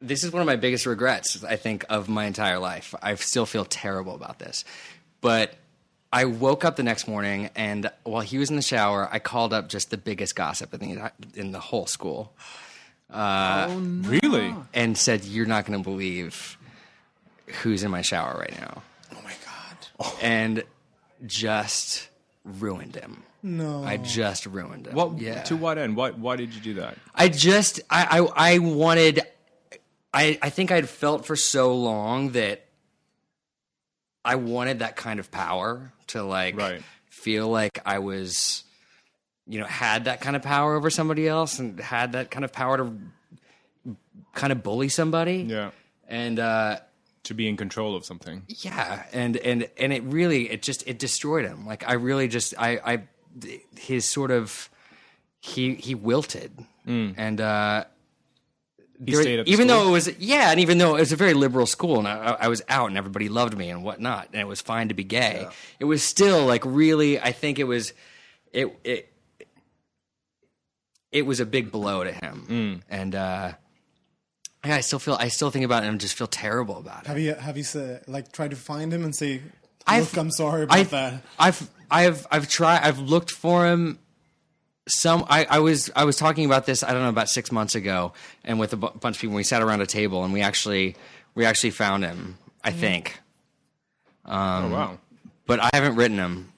this 0.00 0.24
is 0.24 0.32
one 0.32 0.40
of 0.40 0.46
my 0.46 0.56
biggest 0.56 0.86
regrets, 0.86 1.44
I 1.44 1.56
think, 1.56 1.84
of 1.90 2.08
my 2.08 2.24
entire 2.24 2.58
life. 2.58 2.94
I 3.02 3.14
still 3.16 3.44
feel 3.44 3.64
terrible 3.64 4.14
about 4.14 4.38
this. 4.38 4.64
But 5.20 5.54
I 6.12 6.24
woke 6.24 6.64
up 6.64 6.76
the 6.76 6.82
next 6.82 7.06
morning, 7.06 7.50
and 7.54 7.90
while 8.02 8.22
he 8.22 8.38
was 8.38 8.50
in 8.50 8.56
the 8.56 8.62
shower, 8.62 9.08
I 9.12 9.20
called 9.20 9.52
up 9.52 9.68
just 9.68 9.90
the 9.90 9.96
biggest 9.96 10.34
gossip 10.34 10.74
in 10.74 10.80
the, 10.96 11.12
in 11.34 11.52
the 11.52 11.60
whole 11.60 11.86
school 11.86 12.32
uh, 13.12 13.68
oh, 13.70 13.78
Really? 13.78 14.54
and 14.74 14.96
said, 14.98 15.24
You're 15.24 15.46
not 15.46 15.66
going 15.66 15.78
to 15.78 15.88
believe 15.88 16.56
who's 17.62 17.82
in 17.82 17.90
my 17.90 18.02
shower 18.02 18.36
right 18.38 18.60
now. 18.60 18.82
Oh 19.12 19.18
my 19.24 19.32
god. 19.44 20.12
And 20.22 20.64
just 21.26 22.08
ruined 22.44 22.96
him. 22.96 23.22
No. 23.42 23.84
I 23.84 23.96
just 23.96 24.46
ruined 24.46 24.86
him. 24.86 24.94
What? 24.94 25.18
Yeah. 25.18 25.42
To 25.44 25.56
what 25.56 25.78
end? 25.78 25.96
Why? 25.96 26.10
Why 26.10 26.36
did 26.36 26.54
you 26.54 26.60
do 26.60 26.74
that? 26.74 26.96
I 27.14 27.28
just 27.28 27.80
I 27.88 28.20
I, 28.20 28.54
I 28.54 28.58
wanted 28.58 29.20
I 30.12 30.38
I 30.42 30.50
think 30.50 30.70
I'd 30.70 30.88
felt 30.88 31.24
for 31.24 31.36
so 31.36 31.74
long 31.74 32.30
that 32.30 32.66
I 34.24 34.34
wanted 34.34 34.80
that 34.80 34.96
kind 34.96 35.18
of 35.18 35.30
power 35.30 35.92
to 36.12 36.22
like 36.22 36.56
Right. 36.56 36.82
feel 37.08 37.48
like 37.48 37.80
I 37.84 37.98
was 37.98 38.64
you 39.46 39.58
know 39.60 39.66
had 39.66 40.04
that 40.04 40.20
kind 40.20 40.36
of 40.36 40.42
power 40.42 40.74
over 40.76 40.90
somebody 40.90 41.26
else 41.28 41.58
and 41.58 41.78
had 41.80 42.12
that 42.12 42.30
kind 42.30 42.44
of 42.44 42.52
power 42.52 42.76
to 42.76 42.92
kind 44.34 44.52
of 44.52 44.62
bully 44.62 44.88
somebody. 44.88 45.38
Yeah. 45.48 45.70
And 46.08 46.38
uh 46.38 46.78
To 47.24 47.34
be 47.34 47.48
in 47.48 47.56
control 47.56 47.94
of 47.96 48.04
something. 48.04 48.42
yeah 48.48 49.04
and 49.12 49.36
and 49.36 49.68
and 49.78 49.92
it 49.92 50.02
really 50.04 50.50
it 50.50 50.62
just 50.62 50.86
it 50.86 50.98
destroyed 50.98 51.44
him 51.46 51.66
like 51.66 51.82
i 51.88 51.94
really 51.94 52.28
just 52.28 52.54
i 52.58 52.70
i 52.84 53.02
his 53.78 54.04
sort 54.04 54.30
of 54.30 54.68
he 55.40 55.74
he 55.74 55.94
wilted 55.94 56.50
and 56.86 57.40
uh 57.40 57.84
there- 59.00 59.22
stayed 59.22 59.38
at 59.40 59.48
even 59.48 59.68
school? 59.68 59.82
though 59.84 59.88
it 59.88 59.92
was 59.92 60.18
yeah 60.18 60.50
and 60.50 60.60
even 60.60 60.78
though 60.78 60.96
it 60.96 61.00
was 61.00 61.12
a 61.12 61.16
very 61.16 61.34
liberal 61.34 61.66
school 61.66 61.98
and 61.98 62.06
I, 62.06 62.36
I 62.40 62.48
was 62.48 62.62
out 62.68 62.88
and 62.88 62.98
everybody 62.98 63.28
loved 63.28 63.56
me 63.56 63.70
and 63.70 63.82
whatnot 63.82 64.28
and 64.32 64.40
it 64.40 64.46
was 64.46 64.60
fine 64.60 64.88
to 64.88 64.94
be 64.94 65.04
gay 65.04 65.46
it 65.78 65.84
was 65.86 66.02
still 66.02 66.44
like 66.46 66.62
really 66.64 67.18
i 67.20 67.32
think 67.32 67.58
it 67.58 67.64
was 67.64 67.92
it 68.52 68.68
it 68.84 69.12
it 71.12 71.26
was 71.26 71.40
a 71.40 71.46
big 71.46 71.72
blow 71.72 72.04
to 72.04 72.12
him 72.12 72.46
Mm. 72.48 72.80
and 72.88 73.14
uh 73.14 73.52
yeah, 74.62 74.74
I 74.76 74.80
still 74.82 74.98
feel. 74.98 75.14
I 75.18 75.28
still 75.28 75.50
think 75.50 75.64
about 75.64 75.84
it 75.84 75.86
and 75.86 75.98
just 75.98 76.14
feel 76.14 76.26
terrible 76.26 76.76
about 76.76 77.04
it. 77.04 77.06
Have 77.06 77.18
you 77.18 77.32
have 77.32 77.56
you 77.56 77.62
said, 77.64 78.04
like 78.06 78.30
tried 78.30 78.50
to 78.50 78.56
find 78.58 78.92
him 78.92 79.04
and 79.04 79.16
say, 79.16 79.36
"Look, 79.36 79.42
I've- 79.86 80.20
I'm 80.20 80.30
sorry 80.30 80.64
about 80.64 80.76
I've, 80.76 80.90
that." 80.90 81.22
I've 81.38 81.70
I've 81.90 82.26
I've 82.30 82.46
tried. 82.46 82.82
I've 82.82 82.98
looked 82.98 83.30
for 83.30 83.64
him. 83.66 83.98
Some 84.88 85.24
I, 85.28 85.46
I 85.48 85.58
was 85.60 85.90
I 85.94 86.04
was 86.04 86.16
talking 86.16 86.46
about 86.46 86.66
this. 86.66 86.82
I 86.82 86.92
don't 86.92 87.02
know 87.02 87.08
about 87.08 87.28
six 87.28 87.52
months 87.52 87.74
ago, 87.74 88.12
and 88.44 88.58
with 88.58 88.72
a 88.72 88.76
bunch 88.76 89.16
of 89.16 89.20
people, 89.20 89.36
we 89.36 89.44
sat 89.44 89.62
around 89.62 89.82
a 89.82 89.86
table 89.86 90.24
and 90.24 90.32
we 90.32 90.40
actually 90.40 90.96
we 91.34 91.44
actually 91.44 91.70
found 91.70 92.04
him. 92.04 92.38
I 92.64 92.70
mm-hmm. 92.70 92.80
think, 92.80 93.20
oh 94.26 94.34
um, 94.34 94.72
wow. 94.72 94.98
but 95.46 95.60
I 95.60 95.70
haven't 95.72 95.96
written 95.96 96.18
him. 96.18 96.52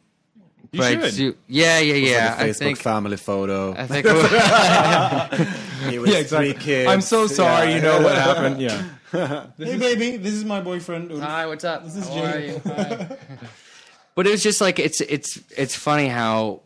You 0.73 0.81
but 0.81 1.01
should. 1.05 1.17
do- 1.17 1.37
yeah, 1.49 1.81
yeah, 1.81 1.95
yeah. 1.95 2.31
Like 2.31 2.39
a 2.39 2.43
I 2.43 2.49
Facebook 2.49 2.59
think. 2.59 2.79
family 2.79 3.17
photo. 3.19 3.75
I 3.77 3.87
think. 3.87 4.07
He 5.91 5.99
was 5.99 6.11
Yeah, 6.11 6.19
exactly. 6.19 6.53
three 6.53 6.63
kids. 6.63 6.89
I'm 6.89 7.01
so 7.01 7.27
sorry. 7.27 7.71
Yeah. 7.71 7.77
You 7.77 7.83
know 7.83 8.03
what 8.03 8.15
happened? 8.15 8.61
Yeah. 8.61 8.85
hey, 9.59 9.77
baby, 9.77 10.17
this 10.17 10.33
is 10.33 10.45
my 10.45 10.61
boyfriend. 10.61 11.11
Ulf. 11.11 11.21
Hi, 11.21 11.47
what's 11.47 11.65
up? 11.65 11.85
This 11.85 11.97
is 11.97 12.09
How 12.09 12.23
are 12.23 12.33
Jay. 12.33 12.47
you? 12.53 12.61
Hi. 12.65 13.17
but 14.15 14.27
it 14.27 14.31
was 14.31 14.43
just 14.43 14.61
like 14.61 14.79
it's 14.79 15.01
it's 15.03 15.41
it's 15.57 15.77
funny 15.77 16.09
how 16.09 16.63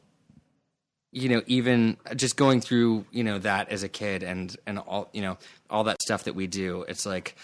you 1.23 1.29
know 1.31 1.41
even 1.47 1.97
just 2.15 2.37
going 2.37 2.61
through 2.61 3.05
you 3.11 3.25
know 3.25 3.39
that 3.39 3.71
as 3.71 3.83
a 3.83 3.89
kid 3.89 4.23
and 4.23 4.55
and 4.67 4.79
all 4.79 5.09
you 5.17 5.23
know 5.23 5.39
all 5.71 5.85
that 5.85 6.01
stuff 6.03 6.25
that 6.25 6.35
we 6.35 6.47
do 6.47 6.85
it's 6.89 7.07
like 7.07 7.35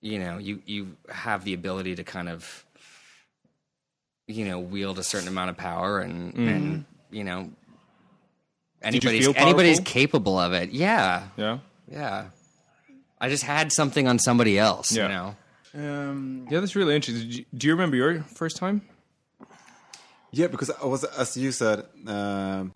you 0.00 0.18
know 0.18 0.38
you 0.38 0.62
you 0.64 0.96
have 1.10 1.44
the 1.44 1.52
ability 1.52 1.94
to 1.94 2.02
kind 2.02 2.28
of 2.30 2.64
you 4.26 4.44
know 4.46 4.58
wield 4.58 4.98
a 4.98 5.02
certain 5.04 5.28
amount 5.28 5.50
of 5.50 5.56
power 5.56 6.00
and 6.00 6.34
and 6.34 6.84
you 7.10 7.22
know 7.24 7.40
you 7.40 7.52
anybody's 8.82 9.26
feel 9.26 9.34
anybody's 9.36 9.80
capable 9.80 10.38
of 10.38 10.52
it 10.54 10.70
yeah 10.70 11.24
Yeah. 11.36 11.58
yeah 11.90 12.24
i 13.20 13.28
just 13.28 13.42
had 13.44 13.70
something 13.72 14.08
on 14.08 14.18
somebody 14.18 14.58
else 14.58 14.92
Yeah. 14.92 15.02
you 15.02 15.08
know 15.16 15.36
Um, 15.72 16.48
Yeah, 16.50 16.58
that's 16.60 16.74
really 16.74 16.96
interesting. 16.96 17.28
Did 17.28 17.36
you- 17.38 17.44
Do 17.58 17.66
you 17.68 17.74
remember 17.74 17.96
your 17.96 18.22
first 18.24 18.56
time? 18.56 18.80
Yeah, 20.32 20.48
because 20.48 20.68
I 20.82 20.84
was, 20.86 21.04
as 21.04 21.36
you 21.36 21.52
said, 21.52 21.84
um, 22.08 22.72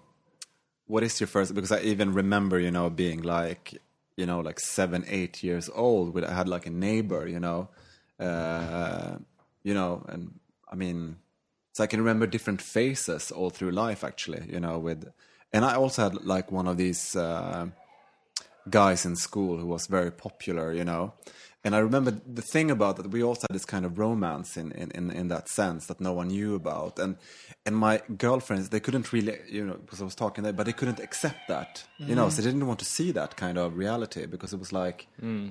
what 0.87 1.03
is 1.03 1.21
your 1.21 1.27
first? 1.27 1.55
Because 1.55 1.73
I 1.73 1.81
even 1.81 2.13
remember, 2.13 2.59
you 2.59 2.71
know, 2.71 2.91
being 2.91 3.23
like, 3.23 3.75
you 4.17 4.27
know, 4.27 4.41
like 4.41 4.61
seven, 4.61 5.05
eight 5.09 5.43
years 5.43 5.71
old. 5.75 6.15
With 6.15 6.25
I 6.25 6.35
had 6.35 6.49
like 6.49 6.67
a 6.67 6.71
neighbor, 6.71 7.27
you 7.27 7.41
know, 7.41 7.69
uh, 8.21 9.17
you 9.63 9.75
know, 9.75 10.05
and 10.09 10.39
I 10.71 10.77
mean, 10.77 11.17
so 11.73 11.85
I 11.85 11.87
can 11.87 12.01
remember 12.01 12.27
different 12.27 12.61
faces 12.61 13.31
all 13.31 13.51
through 13.51 13.73
life, 13.73 14.05
actually, 14.05 14.47
you 14.51 14.61
know, 14.61 14.79
with, 14.79 15.11
and 15.53 15.65
I 15.65 15.75
also 15.75 16.03
had 16.03 16.25
like 16.25 16.53
one 16.53 16.69
of 16.69 16.77
these. 16.77 17.17
Uh, 17.17 17.69
guys 18.71 19.05
in 19.05 19.17
school 19.17 19.59
who 19.59 19.67
was 19.67 19.87
very 19.87 20.11
popular, 20.11 20.73
you 20.73 20.85
know. 20.85 21.13
And 21.65 21.75
I 21.75 21.79
remember 21.79 22.11
the 22.11 22.43
thing 22.43 22.71
about 22.71 22.97
that 22.97 23.11
we 23.11 23.23
also 23.23 23.47
had 23.49 23.55
this 23.55 23.65
kind 23.65 23.87
of 23.87 23.99
romance 23.99 24.59
in, 24.59 24.71
in, 24.73 24.91
in, 24.91 25.11
in 25.11 25.29
that 25.29 25.49
sense 25.49 25.87
that 25.87 25.99
no 25.99 26.13
one 26.13 26.29
knew 26.29 26.55
about. 26.55 26.99
And 26.99 27.17
and 27.67 27.75
my 27.75 28.03
girlfriends 28.19 28.69
they 28.69 28.81
couldn't 28.81 29.13
really 29.13 29.39
you 29.49 29.65
know, 29.67 29.75
because 29.75 30.03
I 30.03 30.05
was 30.05 30.15
talking 30.15 30.45
there, 30.45 30.53
but 30.53 30.67
they 30.67 30.75
couldn't 30.75 31.01
accept 31.01 31.49
that. 31.49 31.85
You 31.99 32.15
know, 32.15 32.29
so 32.29 32.43
they 32.43 32.51
didn't 32.51 32.67
want 32.67 32.81
to 32.81 32.85
see 32.85 33.13
that 33.13 33.37
kind 33.37 33.57
of 33.57 33.77
reality 33.77 34.27
because 34.27 34.53
it 34.53 34.59
was 34.59 34.73
like 34.73 35.07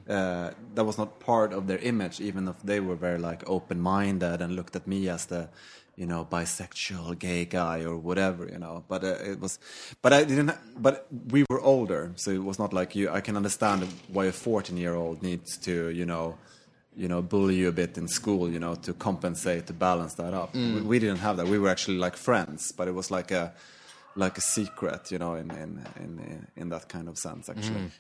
uh, 0.08 0.52
that 0.76 0.86
was 0.86 0.98
not 0.98 1.20
part 1.20 1.52
of 1.54 1.66
their 1.68 1.80
image, 1.80 2.22
even 2.22 2.48
if 2.48 2.62
they 2.64 2.80
were 2.80 2.96
very 2.96 3.18
like 3.18 3.44
open 3.50 3.82
minded 3.82 4.42
and 4.42 4.56
looked 4.56 4.76
at 4.76 4.86
me 4.86 5.10
as 5.10 5.26
the 5.26 5.50
you 5.96 6.06
know, 6.08 6.26
bisexual 6.26 7.20
gay 7.20 7.46
guy 7.46 7.84
or 7.84 7.96
whatever, 7.98 8.48
you 8.48 8.58
know. 8.58 8.84
But 8.88 9.04
uh, 9.04 9.18
it 9.24 9.40
was, 9.40 9.60
but 10.02 10.12
I 10.14 10.24
didn't. 10.24 10.52
But 10.78 11.08
we 11.30 11.46
were 11.50 11.62
older, 11.62 12.12
so 12.16 12.32
it 12.32 12.44
was 12.44 12.58
not 12.58 12.74
like 12.74 12.96
you. 12.96 13.10
I 13.10 13.22
can 13.22 13.36
understand 13.38 13.88
why 14.08 14.26
a 14.26 14.32
fourteen-year-old 14.32 15.22
needs 15.22 15.58
to, 15.60 15.90
you 15.90 16.06
know, 16.06 16.38
you 16.96 17.08
know, 17.08 17.22
bully 17.22 17.56
you 17.56 17.68
a 17.70 17.72
bit 17.72 17.98
in 17.98 18.08
school, 18.08 18.50
you 18.50 18.60
know, 18.60 18.76
to 18.76 18.94
compensate 18.94 19.68
to 19.68 19.74
balance 19.74 20.16
that 20.16 20.34
up. 20.34 20.56
We, 20.76 20.82
we 20.82 21.00
didn't 21.00 21.20
have 21.20 21.38
that. 21.38 21.48
We 21.48 21.60
were 21.60 21.70
actually 21.70 21.98
like 21.98 22.18
friends, 22.18 22.72
but 22.72 22.88
it 22.88 22.94
was 22.94 23.12
like 23.12 23.32
a, 23.32 23.54
like 24.16 24.38
a 24.38 24.42
secret, 24.42 25.12
you 25.12 25.20
know, 25.20 25.36
in 25.36 25.52
in 25.52 25.86
in 25.98 26.48
in 26.56 26.70
that 26.70 26.90
kind 26.90 27.08
of 27.08 27.18
sense, 27.18 27.50
actually. 27.50 27.92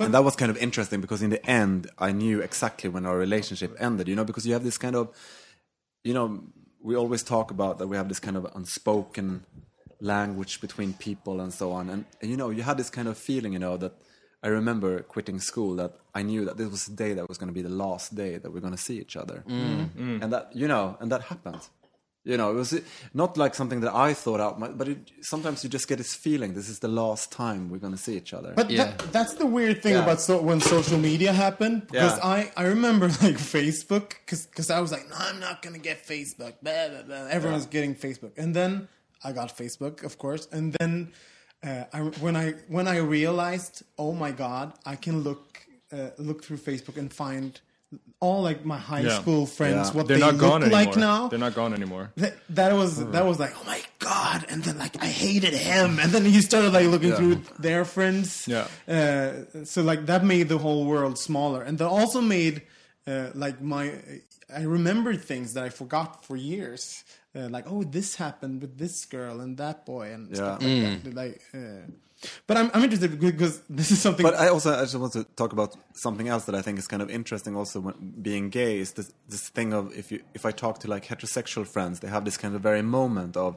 And 0.00 0.12
that 0.12 0.24
was 0.24 0.34
kind 0.36 0.50
of 0.50 0.56
interesting 0.56 1.00
because 1.00 1.22
in 1.22 1.30
the 1.30 1.44
end, 1.48 1.88
I 1.98 2.12
knew 2.12 2.40
exactly 2.40 2.90
when 2.90 3.06
our 3.06 3.16
relationship 3.16 3.76
ended, 3.78 4.08
you 4.08 4.16
know, 4.16 4.24
because 4.24 4.44
you 4.44 4.52
have 4.52 4.64
this 4.64 4.76
kind 4.76 4.96
of, 4.96 5.14
you 6.02 6.12
know, 6.12 6.42
we 6.84 6.94
always 6.94 7.22
talk 7.22 7.50
about 7.50 7.78
that 7.78 7.88
we 7.88 7.96
have 7.96 8.08
this 8.08 8.20
kind 8.20 8.36
of 8.36 8.46
unspoken 8.54 9.44
language 10.00 10.60
between 10.60 10.92
people 10.92 11.40
and 11.40 11.52
so 11.52 11.72
on. 11.72 11.88
And, 11.88 12.04
and 12.20 12.30
you 12.30 12.36
know, 12.36 12.50
you 12.50 12.62
had 12.62 12.76
this 12.76 12.90
kind 12.90 13.08
of 13.08 13.16
feeling, 13.16 13.54
you 13.54 13.58
know, 13.58 13.78
that 13.78 13.94
I 14.42 14.48
remember 14.48 15.00
quitting 15.00 15.40
school 15.40 15.74
that 15.76 15.92
I 16.14 16.20
knew 16.22 16.44
that 16.44 16.58
this 16.58 16.70
was 16.70 16.84
the 16.84 16.94
day 16.94 17.14
that 17.14 17.26
was 17.26 17.38
going 17.38 17.48
to 17.48 17.54
be 17.54 17.62
the 17.62 17.70
last 17.70 18.14
day 18.14 18.36
that 18.36 18.52
we're 18.52 18.60
going 18.60 18.76
to 18.76 18.84
see 18.88 18.98
each 18.98 19.16
other. 19.16 19.42
Mm. 19.48 19.88
Mm. 19.96 20.22
And 20.22 20.32
that, 20.34 20.54
you 20.54 20.68
know, 20.68 20.98
and 21.00 21.10
that 21.10 21.22
happened. 21.22 21.66
You 22.26 22.38
know, 22.38 22.50
it 22.50 22.54
was 22.54 22.80
not 23.12 23.36
like 23.36 23.54
something 23.54 23.80
that 23.80 23.94
I 23.94 24.14
thought 24.14 24.40
out, 24.40 24.58
but 24.78 24.88
it, 24.88 25.10
sometimes 25.20 25.62
you 25.62 25.68
just 25.68 25.86
get 25.86 25.98
this 25.98 26.14
feeling 26.14 26.54
this 26.54 26.70
is 26.70 26.78
the 26.78 26.88
last 26.88 27.30
time 27.30 27.68
we're 27.68 27.76
going 27.86 27.92
to 27.92 27.98
see 27.98 28.16
each 28.16 28.32
other. 28.32 28.54
But 28.56 28.70
Yeah. 28.70 28.84
that, 28.84 29.12
that's 29.12 29.34
the 29.34 29.44
weird 29.44 29.82
thing 29.82 29.92
Yeah. 29.92 30.04
about 30.04 30.22
so, 30.22 30.40
when 30.40 30.60
social 30.62 30.96
media 30.98 31.34
happened. 31.34 31.86
Because 31.88 32.16
Yeah. 32.16 32.26
I, 32.26 32.50
I 32.56 32.64
remember 32.64 33.08
like 33.26 33.36
Facebook, 33.36 34.14
because 34.24 34.70
I 34.70 34.80
was 34.80 34.90
like, 34.90 35.06
no, 35.10 35.16
I'm 35.18 35.38
not 35.38 35.60
going 35.60 35.74
to 35.74 35.80
get 35.80 36.06
Facebook. 36.06 36.54
Blah, 36.62 36.88
blah, 36.88 37.02
blah. 37.02 37.26
Everyone's 37.28 37.66
getting 37.66 37.94
Facebook. 37.94 38.32
And 38.38 38.56
then 38.56 38.88
I 39.22 39.32
got 39.32 39.54
Facebook, 39.54 40.02
of 40.02 40.16
course. 40.16 40.48
And 40.50 40.72
then 40.80 41.12
uh, 41.62 41.84
I, 41.92 41.98
when, 42.24 42.36
I, 42.36 42.52
when 42.68 42.88
I 42.88 42.98
realized, 42.98 43.82
oh 43.98 44.12
my 44.14 44.30
God, 44.30 44.72
I 44.86 44.96
can 44.96 45.20
look, 45.20 45.58
uh, 45.92 46.08
look 46.16 46.42
through 46.42 46.56
Facebook 46.56 46.96
and 46.96 47.12
find 47.12 47.60
all 48.20 48.42
like 48.42 48.64
my 48.64 48.78
high 48.78 49.00
Yeah. 49.00 49.20
school 49.20 49.44
friends, 49.46 49.88
Yeah. 49.88 49.94
what 49.96 50.08
They're 50.08 50.16
they 50.16 50.20
not 50.26 50.34
look 50.34 50.40
gone 50.40 50.62
anymore. 50.62 50.80
like 50.80 50.96
now. 50.96 51.28
They're 51.28 51.38
not 51.48 51.54
gone 51.54 51.74
anymore. 51.74 52.10
That, 52.16 52.34
that 52.50 52.72
was 52.72 53.04
that 53.14 53.24
was 53.26 53.38
like 53.38 53.52
oh 53.60 53.64
my 53.66 53.82
god, 53.98 54.46
and 54.48 54.62
then 54.64 54.78
like 54.78 54.96
I 55.02 55.06
hated 55.06 55.52
him, 55.54 55.98
and 55.98 56.10
then 56.12 56.24
he 56.24 56.40
started 56.40 56.72
like 56.72 56.86
looking 56.86 57.12
through 57.12 57.42
their 57.58 57.84
friends. 57.84 58.46
Yeah. 58.48 58.66
Uh, 58.88 59.64
so 59.64 59.82
like 59.82 60.06
that 60.06 60.24
made 60.24 60.48
the 60.48 60.58
whole 60.58 60.84
world 60.86 61.18
smaller, 61.18 61.62
and 61.62 61.76
that 61.78 61.88
also 61.88 62.20
made 62.20 62.62
uh, 63.06 63.28
like 63.34 63.60
my 63.60 63.92
I 64.54 64.62
remembered 64.62 65.20
things 65.22 65.52
that 65.54 65.64
I 65.64 65.68
forgot 65.70 66.24
for 66.24 66.36
years. 66.36 67.04
Uh, 67.36 67.48
like 67.50 67.64
oh, 67.68 67.82
this 67.82 68.14
happened 68.16 68.62
with 68.62 68.78
this 68.78 69.04
girl 69.06 69.40
and 69.40 69.56
that 69.58 69.84
boy 69.84 70.12
and 70.14 70.34
stuff 70.36 70.62
like 70.62 71.02
that. 71.02 71.14
Like, 71.14 71.42
uh, 71.52 71.82
but 72.46 72.56
I'm 72.56 72.70
I'm 72.74 72.82
interested 72.84 73.18
because 73.20 73.60
this 73.68 73.90
is 73.90 74.00
something. 74.00 74.24
But 74.24 74.34
I 74.34 74.48
also 74.48 74.72
I 74.74 74.80
just 74.82 74.94
want 74.96 75.12
to 75.14 75.24
talk 75.36 75.52
about 75.52 75.76
something 75.94 76.28
else 76.28 76.44
that 76.46 76.54
I 76.54 76.62
think 76.62 76.78
is 76.78 76.86
kind 76.86 77.02
of 77.02 77.10
interesting. 77.10 77.56
Also, 77.56 77.80
when 77.80 77.94
being 78.22 78.50
gay 78.50 78.78
is 78.78 78.92
this 78.92 79.12
this 79.28 79.48
thing 79.48 79.72
of 79.72 79.92
if 79.96 80.10
you 80.12 80.20
if 80.34 80.44
I 80.46 80.52
talk 80.52 80.78
to 80.80 80.88
like 80.88 81.04
heterosexual 81.06 81.66
friends, 81.66 82.00
they 82.00 82.08
have 82.08 82.24
this 82.24 82.36
kind 82.36 82.54
of 82.54 82.60
very 82.62 82.82
moment 82.82 83.36
of, 83.36 83.56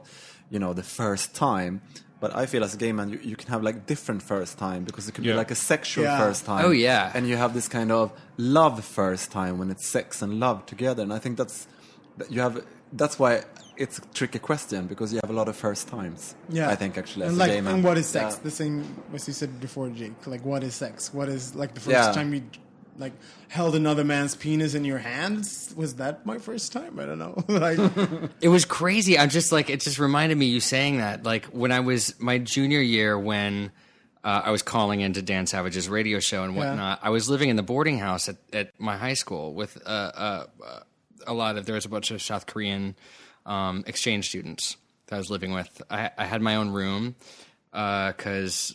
you 0.50 0.58
know, 0.58 0.72
the 0.72 0.82
first 0.82 1.34
time. 1.34 1.80
But 2.20 2.34
I 2.34 2.46
feel 2.46 2.64
as 2.64 2.74
a 2.74 2.76
gay 2.76 2.90
man, 2.90 3.10
you, 3.10 3.20
you 3.22 3.36
can 3.36 3.48
have 3.50 3.62
like 3.62 3.86
different 3.86 4.22
first 4.22 4.58
time 4.58 4.82
because 4.82 5.08
it 5.08 5.12
could 5.14 5.24
Yeah. 5.24 5.34
be 5.34 5.38
like 5.38 5.52
a 5.52 5.54
sexual 5.54 6.02
Yeah. 6.04 6.18
first 6.18 6.44
time. 6.44 6.64
Oh, 6.64 6.70
yeah. 6.72 7.12
and 7.14 7.28
you 7.28 7.36
have 7.36 7.54
this 7.54 7.68
kind 7.68 7.92
of 7.92 8.10
love 8.36 8.84
first 8.84 9.30
time 9.30 9.56
when 9.58 9.70
it's 9.70 9.86
sex 9.86 10.20
and 10.20 10.40
love 10.40 10.66
together. 10.66 11.02
And 11.04 11.12
I 11.12 11.20
think 11.20 11.36
that's 11.38 11.68
that 12.16 12.32
you 12.32 12.40
have. 12.40 12.64
That's 12.92 13.20
why 13.20 13.44
it's 13.78 13.98
a 13.98 14.02
tricky 14.14 14.38
question 14.38 14.86
because 14.86 15.12
you 15.12 15.20
have 15.22 15.30
a 15.30 15.38
lot 15.40 15.48
of 15.48 15.56
first 15.56 15.88
times. 15.88 16.34
Yeah, 16.48 16.68
I 16.68 16.74
think 16.74 16.98
actually 16.98 17.26
as 17.26 17.32
and 17.32 17.36
a 17.38 17.44
like, 17.44 17.50
gay 17.52 17.60
man. 17.60 17.74
and 17.76 17.84
what 17.84 17.96
is 17.96 18.06
sex? 18.06 18.34
Yeah. 18.36 18.42
The 18.44 18.50
same 18.50 19.02
as 19.14 19.26
you 19.28 19.34
said 19.34 19.60
before, 19.60 19.88
Jake. 19.90 20.26
Like, 20.26 20.44
what 20.44 20.62
is 20.64 20.74
sex? 20.74 21.14
What 21.14 21.28
is 21.28 21.54
like 21.54 21.74
the 21.74 21.80
first 21.80 21.92
Yeah. 21.94 22.12
time 22.12 22.34
you 22.34 22.42
like 22.98 23.12
held 23.48 23.76
another 23.76 24.02
man's 24.04 24.34
penis 24.34 24.74
in 24.74 24.84
your 24.84 24.98
hands? 24.98 25.72
Was 25.76 25.94
that 25.96 26.26
my 26.26 26.38
first 26.38 26.72
time? 26.72 26.98
I 26.98 27.06
don't 27.06 27.18
know. 27.20 27.42
like, 27.48 27.78
It 28.40 28.48
was 28.48 28.64
crazy. 28.64 29.18
I'm 29.18 29.28
just 29.30 29.52
like 29.52 29.70
it 29.70 29.80
just 29.80 29.98
reminded 29.98 30.36
me 30.36 30.46
you 30.46 30.60
saying 30.60 30.98
that. 30.98 31.22
Like 31.24 31.46
when 31.46 31.70
I 31.72 31.80
was 31.80 32.18
my 32.20 32.38
junior 32.38 32.80
year 32.80 33.16
when 33.18 33.70
uh, 34.24 34.42
I 34.46 34.50
was 34.50 34.62
calling 34.62 35.00
into 35.00 35.22
Dan 35.22 35.46
Savage's 35.46 35.88
radio 35.88 36.18
show 36.18 36.42
and 36.42 36.56
whatnot. 36.56 36.98
I 37.02 37.10
was 37.10 37.30
living 37.30 37.50
in 37.50 37.56
the 37.56 37.62
boarding 37.62 37.98
house 37.98 38.28
at, 38.28 38.36
at 38.52 38.78
my 38.80 38.96
high 38.96 39.14
school 39.14 39.54
with 39.54 39.78
uh, 39.86 39.88
uh, 39.88 40.46
uh, 40.66 40.80
a 41.26 41.32
lot 41.32 41.56
of 41.56 41.66
there 41.66 41.76
was 41.76 41.84
a 41.84 41.88
bunch 41.88 42.10
of 42.10 42.20
South 42.20 42.46
Korean 42.46 42.96
um, 43.48 43.82
exchange 43.88 44.28
students 44.28 44.76
that 45.06 45.16
I 45.16 45.18
was 45.18 45.30
living 45.30 45.52
with. 45.52 45.82
I, 45.90 46.10
I 46.16 46.24
had 46.26 46.40
my 46.42 46.54
own 46.56 46.70
room 46.70 47.16
because 47.72 48.74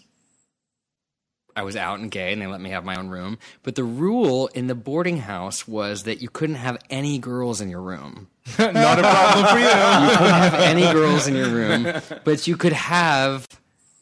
I 1.55 1.61
was 1.63 1.75
out 1.75 1.99
and 1.99 2.09
gay, 2.09 2.33
and 2.33 2.41
they 2.41 2.47
let 2.47 2.59
me 2.59 2.71
have 2.71 2.83
my 2.83 2.95
own 2.95 3.09
room. 3.09 3.37
But 3.61 3.75
the 3.75 3.83
rule 3.83 4.47
in 4.55 4.65
the 4.67 4.73
boarding 4.75 5.17
house 5.17 5.67
was 5.67 6.03
that 6.03 6.21
you 6.21 6.27
couldn't 6.29 6.55
have 6.55 6.77
any 6.89 7.19
girls 7.19 7.61
in 7.61 7.69
your 7.69 7.81
room. 7.81 8.27
Not 8.59 8.99
a 8.99 9.03
problem 9.03 9.45
for 9.47 9.59
you. 9.59 9.65
You 9.65 10.17
couldn't 10.17 10.33
have 10.33 10.53
any 10.55 10.91
girls 10.91 11.27
in 11.27 11.35
your 11.35 11.49
room, 11.49 12.01
but 12.23 12.47
you 12.47 12.57
could 12.57 12.73
have 12.73 13.47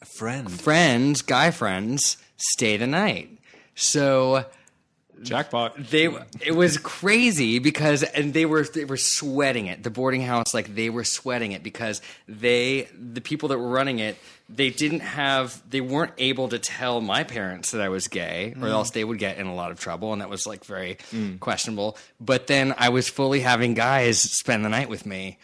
A 0.01 0.05
friend. 0.05 0.49
friends, 0.49 1.21
guy 1.21 1.51
friends, 1.51 2.17
stay 2.37 2.77
the 2.77 2.87
night. 2.87 3.37
So 3.75 4.45
Jackpot. 5.23 5.75
they 5.89 6.09
it 6.39 6.55
was 6.55 6.77
crazy 6.77 7.59
because 7.59 8.03
and 8.03 8.33
they 8.33 8.45
were 8.45 8.63
they 8.63 8.85
were 8.85 8.97
sweating 8.97 9.67
it. 9.67 9.83
The 9.83 9.89
boarding 9.89 10.21
house 10.21 10.53
like 10.53 10.75
they 10.75 10.89
were 10.89 11.03
sweating 11.03 11.51
it 11.51 11.63
because 11.63 12.01
they 12.27 12.87
the 12.97 13.21
people 13.21 13.49
that 13.49 13.57
were 13.57 13.69
running 13.69 13.99
it 13.99 14.17
they 14.55 14.69
didn't 14.69 14.99
have 14.99 15.61
they 15.69 15.81
weren't 15.81 16.13
able 16.17 16.49
to 16.49 16.59
tell 16.59 17.01
my 17.01 17.23
parents 17.23 17.71
that 17.71 17.81
I 17.81 17.89
was 17.89 18.07
gay 18.07 18.53
or 18.57 18.67
mm. 18.67 18.69
else 18.69 18.91
they 18.91 19.03
would 19.03 19.19
get 19.19 19.37
in 19.37 19.47
a 19.47 19.55
lot 19.55 19.71
of 19.71 19.79
trouble 19.79 20.13
and 20.13 20.21
that 20.21 20.29
was 20.29 20.45
like 20.45 20.65
very 20.65 20.95
mm. 21.11 21.39
questionable. 21.39 21.97
But 22.19 22.47
then 22.47 22.75
I 22.77 22.89
was 22.89 23.09
fully 23.09 23.41
having 23.41 23.73
guys 23.73 24.19
spend 24.19 24.65
the 24.65 24.69
night 24.69 24.89
with 24.89 25.05
me. 25.05 25.37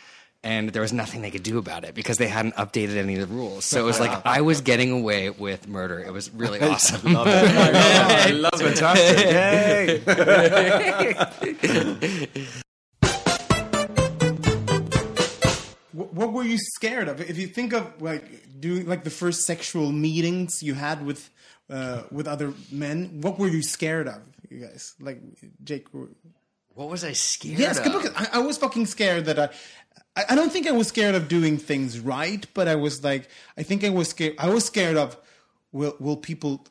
And 0.43 0.69
there 0.69 0.81
was 0.81 0.93
nothing 0.93 1.21
they 1.23 1.31
could 1.31 1.43
do 1.43 1.57
about 1.57 1.83
it 1.83 1.93
because 1.95 2.17
they 2.17 2.27
hadn't 2.27 2.55
updated 2.55 2.95
any 2.95 3.15
of 3.17 3.27
the 3.27 3.35
rules. 3.35 3.65
So 3.65 3.81
it 3.81 3.83
was 3.83 3.99
like 4.03 4.25
I 4.25 4.41
was 4.41 4.61
getting 4.61 4.91
away 4.91 5.29
with 5.29 5.67
murder. 5.67 5.99
It 5.99 6.13
was 6.13 6.31
really 6.31 6.61
awesome. 6.61 7.15
I 7.15 8.29
love 8.31 8.53
it. 8.53 8.77
Fantastic. 8.77 9.17
Yay. 9.27 9.99
what, 15.91 16.13
what 16.13 16.33
were 16.33 16.43
you 16.43 16.57
scared 16.57 17.07
of? 17.07 17.19
If 17.19 17.37
you 17.37 17.47
think 17.47 17.73
of 17.73 18.01
like 18.01 18.59
doing 18.59 18.85
like 18.87 19.03
the 19.03 19.09
first 19.09 19.45
sexual 19.45 19.91
meetings 19.91 20.61
you 20.61 20.75
had 20.75 21.05
with 21.05 21.29
uh, 21.69 22.03
with 22.11 22.27
other 22.27 22.53
men, 22.71 23.21
what 23.21 23.37
were 23.39 23.47
you 23.47 23.61
scared 23.61 24.07
of? 24.07 24.21
You 24.49 24.59
guys, 24.59 24.95
like 24.99 25.19
Jake. 25.63 25.87
Were- 26.77 26.83
What 26.83 26.91
was 26.91 27.03
I 27.03 27.13
scared 27.13 27.59
Yes, 27.59 27.77
of? 27.79 27.83
because 27.85 28.11
I, 28.15 28.27
I 28.33 28.39
was 28.39 28.57
fucking 28.57 28.85
scared 28.85 29.25
that 29.25 29.39
I, 29.39 29.49
I. 30.15 30.23
I 30.29 30.35
don't 30.35 30.51
think 30.51 30.67
I 30.67 30.71
was 30.71 30.87
scared 30.87 31.15
of 31.15 31.27
doing 31.27 31.57
things 31.57 31.99
right, 31.99 32.45
but 32.53 32.67
I 32.67 32.75
was 32.75 33.03
like, 33.03 33.29
I 33.57 33.63
think 33.63 33.83
I 33.83 33.89
was 33.89 34.09
scared. 34.09 34.35
I 34.39 34.49
was 34.49 34.65
scared 34.65 34.97
of, 34.97 35.17
will 35.71 35.95
will 35.99 36.17
people, 36.17 36.65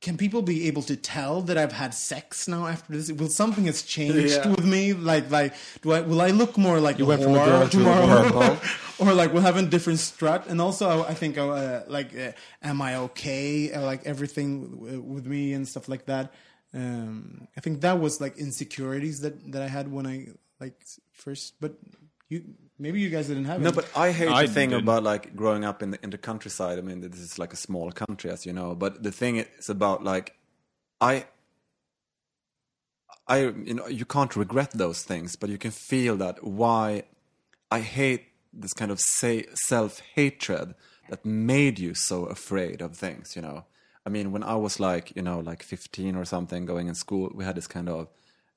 can 0.00 0.16
people 0.16 0.42
be 0.42 0.66
able 0.68 0.82
to 0.82 0.96
tell 0.96 1.42
that 1.42 1.56
I've 1.58 1.72
had 1.72 1.94
sex 1.94 2.46
now 2.48 2.66
after 2.66 2.92
this? 2.92 3.10
Will 3.12 3.28
something 3.28 3.64
has 3.66 3.82
changed 3.82 4.34
Yeah. 4.34 4.48
with 4.48 4.64
me? 4.64 4.92
Like 4.92 5.30
like, 5.30 5.54
do 5.82 5.92
I 5.92 6.00
will 6.00 6.20
I 6.20 6.30
look 6.30 6.56
more 6.56 6.78
like 6.80 6.98
you 7.00 7.06
went 7.06 7.22
from 7.22 7.32
a 7.34 7.44
girl 7.44 7.60
to 7.60 7.66
a 7.66 7.70
tomorrow, 7.70 8.58
or 8.98 9.12
like 9.14 9.32
we'll 9.32 9.42
have 9.50 9.56
a 9.56 9.62
different 9.62 9.98
strut? 9.98 10.46
And 10.48 10.60
also, 10.60 10.88
I, 11.02 11.10
I 11.10 11.14
think 11.14 11.38
uh, 11.38 11.80
like, 11.88 12.16
uh, 12.16 12.32
am 12.62 12.80
I 12.82 12.96
okay? 13.10 13.72
Uh, 13.72 13.82
like 13.82 14.06
everything 14.06 14.50
w- 14.78 15.00
with 15.00 15.26
me 15.26 15.54
and 15.54 15.66
stuff 15.66 15.88
like 15.88 16.06
that. 16.06 16.32
Um, 16.74 17.48
I 17.56 17.60
think 17.60 17.80
that 17.82 17.98
was 18.00 18.20
like 18.20 18.38
insecurities 18.38 19.20
that 19.20 19.52
that 19.52 19.62
I 19.62 19.68
had 19.68 19.90
when 19.92 20.06
I 20.06 20.28
like 20.60 20.80
first. 21.12 21.54
But 21.60 21.74
you 22.28 22.44
maybe 22.78 23.00
you 23.00 23.10
guys 23.10 23.28
didn't 23.28 23.44
have 23.44 23.60
No, 23.60 23.68
it. 23.68 23.74
but 23.74 23.88
I 23.94 24.10
hate 24.12 24.28
I 24.28 24.46
the 24.46 24.52
thing 24.52 24.70
didn't. 24.70 24.84
about 24.84 25.02
like 25.02 25.36
growing 25.36 25.64
up 25.64 25.82
in 25.82 25.90
the 25.90 25.98
in 26.02 26.10
the 26.10 26.18
countryside. 26.18 26.78
I 26.78 26.82
mean, 26.82 27.00
this 27.00 27.20
is 27.20 27.38
like 27.38 27.52
a 27.52 27.56
small 27.56 27.92
country, 27.92 28.30
as 28.30 28.46
you 28.46 28.52
know. 28.54 28.74
But 28.74 29.02
the 29.02 29.12
thing 29.12 29.36
is 29.36 29.68
about 29.68 30.02
like, 30.02 30.34
I, 31.00 31.26
I, 33.28 33.38
you 33.48 33.74
know, 33.74 33.86
you 33.86 34.04
can't 34.04 34.34
regret 34.34 34.70
those 34.72 35.02
things, 35.02 35.36
but 35.36 35.48
you 35.50 35.58
can 35.58 35.70
feel 35.70 36.16
that 36.16 36.42
why 36.42 37.04
I 37.70 37.80
hate 37.80 38.24
this 38.52 38.72
kind 38.72 38.90
of 38.90 39.00
say 39.00 39.46
self 39.54 40.00
hatred 40.14 40.74
that 41.10 41.24
made 41.24 41.78
you 41.78 41.94
so 41.94 42.24
afraid 42.24 42.80
of 42.80 42.96
things. 42.96 43.36
You 43.36 43.42
know, 43.42 43.64
I 44.06 44.10
mean, 44.10 44.32
when 44.32 44.42
I 44.42 44.56
was 44.56 44.80
like, 44.80 45.14
you 45.16 45.22
know, 45.22 45.40
like 45.40 45.62
fifteen 45.62 46.16
or 46.16 46.24
something, 46.24 46.66
going 46.66 46.88
in 46.88 46.94
school, 46.94 47.30
we 47.34 47.44
had 47.44 47.54
this 47.56 47.66
kind 47.68 47.88
of, 47.88 48.08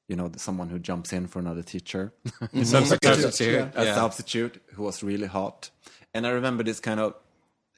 you 0.08 0.16
know, 0.16 0.32
someone 0.38 0.70
who 0.70 0.80
jumps 0.80 1.14
in 1.14 1.28
for 1.28 1.40
another 1.40 1.62
teacher. 1.64 2.14
Substitute. 2.64 3.72
a 3.76 3.86
Yeah. 3.86 3.96
substitute 3.96 4.62
who 4.74 4.84
was 4.84 5.04
really 5.04 5.28
hot. 5.28 5.70
And 6.14 6.26
I 6.26 6.30
remember 6.32 6.64
this 6.64 6.80
kind 6.80 7.00
of, 7.00 7.14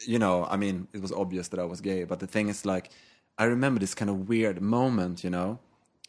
you 0.05 0.19
know, 0.19 0.45
I 0.45 0.57
mean, 0.57 0.87
it 0.93 1.01
was 1.01 1.11
obvious 1.11 1.47
that 1.49 1.59
I 1.59 1.65
was 1.65 1.81
gay, 1.81 2.03
but 2.05 2.19
the 2.19 2.27
thing 2.27 2.49
is, 2.49 2.65
like, 2.65 2.89
I 3.37 3.45
remember 3.45 3.79
this 3.79 3.93
kind 3.95 4.09
of 4.09 4.29
weird 4.29 4.61
moment, 4.61 5.23
you 5.23 5.29
know, 5.29 5.59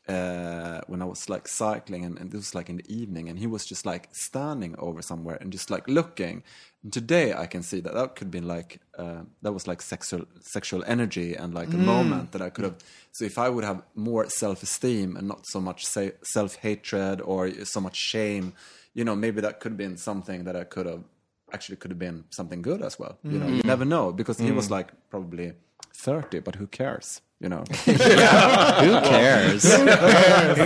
uh, 0.09 0.81
when 0.87 1.03
I 1.03 1.05
was 1.05 1.29
like 1.29 1.47
cycling, 1.47 2.05
and, 2.05 2.19
and 2.19 2.33
it 2.33 2.37
was 2.37 2.55
like 2.55 2.71
in 2.71 2.77
the 2.77 2.95
evening, 2.95 3.29
and 3.29 3.39
he 3.39 3.47
was 3.47 3.67
just 3.67 3.85
like 3.85 4.09
standing 4.13 4.75
over 4.79 5.03
somewhere 5.03 5.37
and 5.41 5.53
just 5.53 5.71
like 5.71 5.87
looking. 5.87 6.43
And 6.83 6.93
today 6.93 7.35
I 7.35 7.47
can 7.47 7.63
see 7.63 7.81
that 7.81 7.93
that 7.95 8.17
could 8.17 8.31
be 8.31 8.41
like 8.41 8.81
uh, 8.97 9.23
that 9.43 9.53
was 9.53 9.67
like 9.67 9.83
sexual 9.83 10.25
sexual 10.41 10.83
energy 10.87 11.35
and 11.35 11.53
like 11.53 11.73
a 11.75 11.77
moment 11.77 12.33
that 12.33 12.41
I 12.41 12.51
could 12.51 12.65
have. 12.65 12.77
So 13.13 13.25
if 13.25 13.37
I 13.39 13.49
would 13.49 13.65
have 13.65 13.83
more 13.95 14.29
self 14.31 14.63
esteem 14.63 15.17
and 15.17 15.29
not 15.29 15.47
so 15.47 15.61
much 15.61 15.85
say, 15.85 16.13
self 16.23 16.57
hatred 16.57 17.21
or 17.21 17.65
so 17.65 17.81
much 17.81 17.97
shame, 17.97 18.55
you 18.95 19.05
know, 19.05 19.15
maybe 19.15 19.41
that 19.43 19.61
could 19.61 19.73
have 19.73 19.79
been 19.79 19.97
something 19.97 20.45
that 20.45 20.57
I 20.57 20.65
could 20.65 20.87
have 20.87 21.05
actually 21.53 21.77
could 21.77 21.91
have 21.91 21.99
been 21.99 22.25
something 22.31 22.63
good 22.63 22.83
as 22.83 22.99
well. 22.99 23.19
You 23.25 23.39
know, 23.39 23.47
you 23.47 23.63
never 23.65 23.85
know 23.85 24.13
because 24.13 24.39
he 24.39 24.53
was 24.53 24.71
like 24.71 24.89
probably 25.11 25.53
thirty, 25.99 26.38
but 26.40 26.55
who 26.57 26.66
cares? 26.66 27.20
You 27.40 27.49
know. 27.49 27.62
Who 27.86 27.94
cares? 27.94 29.62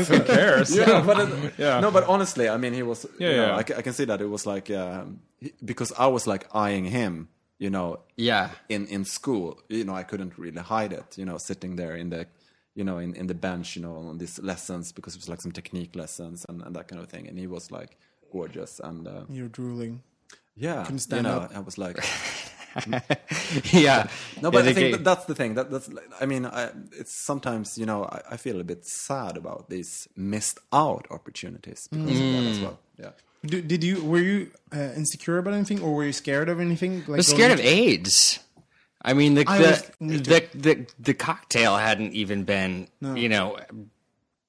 Who 0.08 0.20
cares? 0.24 0.74
yeah, 0.74 1.02
but 1.04 1.16
it, 1.20 1.52
Yeah. 1.58 1.80
no, 1.80 1.90
but 1.90 2.04
honestly, 2.08 2.48
I 2.48 2.56
mean, 2.56 2.72
he 2.72 2.82
was. 2.82 3.04
Yeah, 3.18 3.30
you 3.30 3.36
know, 3.36 3.46
yeah. 3.46 3.56
I, 3.76 3.78
I 3.78 3.82
can 3.82 3.92
see 3.92 4.06
that 4.06 4.20
it 4.22 4.30
was 4.30 4.46
like 4.46 4.70
um, 4.70 5.20
he- 5.40 5.52
because 5.62 5.92
I 5.98 6.06
was 6.06 6.26
like 6.26 6.48
eyeing 6.54 6.86
him, 6.86 7.28
you 7.58 7.68
know, 7.70 8.00
yeah. 8.16 8.48
in 8.68 8.86
in 8.86 9.04
school. 9.04 9.60
You 9.68 9.84
know, 9.84 9.94
I 9.94 10.02
couldn't 10.04 10.38
really 10.38 10.62
hide 10.62 10.92
it. 10.94 11.18
You 11.18 11.26
know, 11.26 11.36
sitting 11.38 11.76
there 11.76 11.94
in 11.94 12.08
the, 12.10 12.26
you 12.74 12.84
know, 12.84 12.96
in 12.98 13.14
in 13.16 13.26
the 13.26 13.34
bench, 13.34 13.76
you 13.76 13.82
know, 13.82 13.96
on 14.08 14.16
these 14.18 14.38
lessons 14.42 14.92
because 14.92 15.14
it 15.14 15.20
was 15.20 15.28
like 15.28 15.42
some 15.42 15.52
technique 15.52 15.94
lessons 15.94 16.46
and, 16.48 16.62
and 16.62 16.74
that 16.76 16.88
kind 16.88 17.02
of 17.02 17.08
thing. 17.10 17.28
And 17.28 17.38
he 17.38 17.46
was 17.46 17.70
like 17.70 17.98
gorgeous 18.32 18.80
and 18.80 19.06
uh, 19.06 19.24
You're 19.28 19.48
drooling. 19.52 20.00
yeah, 20.56 20.84
Couldn't 20.84 21.00
stand 21.00 21.26
you 21.26 21.32
know, 21.32 21.40
up. 21.40 21.54
I 21.56 21.60
was 21.60 21.76
like. 21.76 21.98
yeah. 23.72 24.08
No, 24.40 24.50
but 24.50 24.64
Yeah, 24.64 24.70
I 24.70 24.72
think 24.74 24.92
that 24.96 25.04
that's 25.04 25.24
the 25.26 25.34
thing. 25.34 25.54
That 25.54 25.70
that's. 25.70 25.88
I 26.20 26.26
mean, 26.26 26.46
I, 26.46 26.70
it's 26.92 27.14
sometimes 27.24 27.76
you 27.78 27.86
know 27.86 28.04
I, 28.04 28.22
I 28.32 28.36
feel 28.36 28.60
a 28.60 28.64
bit 28.64 28.84
sad 28.86 29.36
about 29.36 29.68
these 29.68 30.08
missed 30.16 30.58
out 30.72 31.06
opportunities 31.10 31.88
because 31.90 32.20
of 32.20 32.32
that 32.32 32.44
as 32.50 32.60
well. 32.60 32.78
Yeah. 32.98 33.10
Did, 33.44 33.66
did 33.68 33.82
you 33.84 34.04
were 34.04 34.18
you 34.20 34.50
uh, 34.74 34.92
insecure 34.96 35.38
about 35.38 35.54
anything, 35.54 35.80
or 35.82 35.94
were 35.94 36.04
you 36.04 36.12
scared 36.12 36.48
of 36.48 36.60
anything? 36.60 37.00
Like 37.00 37.08
I 37.08 37.16
was 37.16 37.28
scared 37.28 37.50
of 37.52 37.60
AIDS. 37.60 38.38
I 39.04 39.14
mean, 39.14 39.34
the 39.34 39.44
I 39.48 39.58
the, 39.58 39.64
was- 39.64 39.90
me 40.00 40.16
the 40.18 40.46
the 40.54 40.86
the 41.00 41.14
cocktail 41.14 41.76
hadn't 41.76 42.12
even 42.12 42.44
been 42.44 42.86
you 43.00 43.28
know 43.28 43.58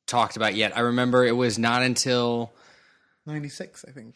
talked 0.05 0.35
about 0.35 0.53
yet. 0.55 0.77
I 0.77 0.81
remember 0.81 1.25
it 1.25 1.35
was 1.35 1.57
not 1.57 1.81
until 1.81 2.51
ninety 3.25 3.49
six, 3.49 3.83
I 3.87 3.91
think. 3.91 4.15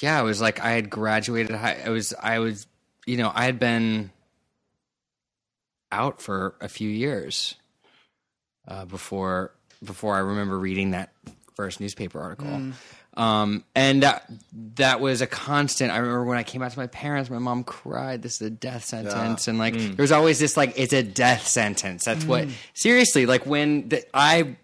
yeah, 0.00 0.18
it 0.20 0.24
was 0.24 0.40
like 0.40 0.58
I 0.60 0.72
had 0.72 0.90
graduated 0.90 1.54
high. 1.54 1.80
I 1.84 1.90
was 1.90 2.12
I 2.20 2.40
was 2.40 2.66
you 3.06 3.16
know 3.16 3.30
I 3.34 3.44
had 3.44 3.58
been 3.58 4.10
out 5.92 6.20
for 6.20 6.54
a 6.60 6.68
few 6.68 6.88
years 6.88 7.54
uh, 8.66 8.84
before 8.84 9.52
before 9.82 10.14
I 10.14 10.20
remember 10.20 10.58
reading 10.58 10.92
that 10.92 11.12
first 11.54 11.80
newspaper 11.80 12.20
article. 12.20 12.48
Um, 13.16 13.64
and 13.76 14.02
that 14.02 14.28
that 14.74 15.00
was 15.00 15.20
a 15.20 15.26
constant. 15.28 15.92
I 15.92 15.98
remember 15.98 16.24
when 16.24 16.38
I 16.38 16.42
came 16.42 16.62
out 16.62 16.72
to 16.72 16.78
my 16.78 16.88
parents, 16.88 17.30
my 17.30 17.38
mom 17.38 17.62
cried. 17.62 18.22
This 18.22 18.40
is 18.40 18.48
a 18.48 18.50
death 18.50 18.84
sentence, 18.84 19.46
and 19.46 19.56
like 19.56 19.74
there 19.74 20.02
was 20.02 20.10
always 20.10 20.40
this 20.40 20.56
like 20.56 20.72
it's 20.76 20.92
a 20.92 21.04
death 21.04 21.46
sentence. 21.46 22.04
That's 22.04 22.24
what 22.24 22.48
seriously 22.72 23.26
like 23.26 23.46
when 23.46 23.88
the, 23.88 24.04
I 24.12 24.56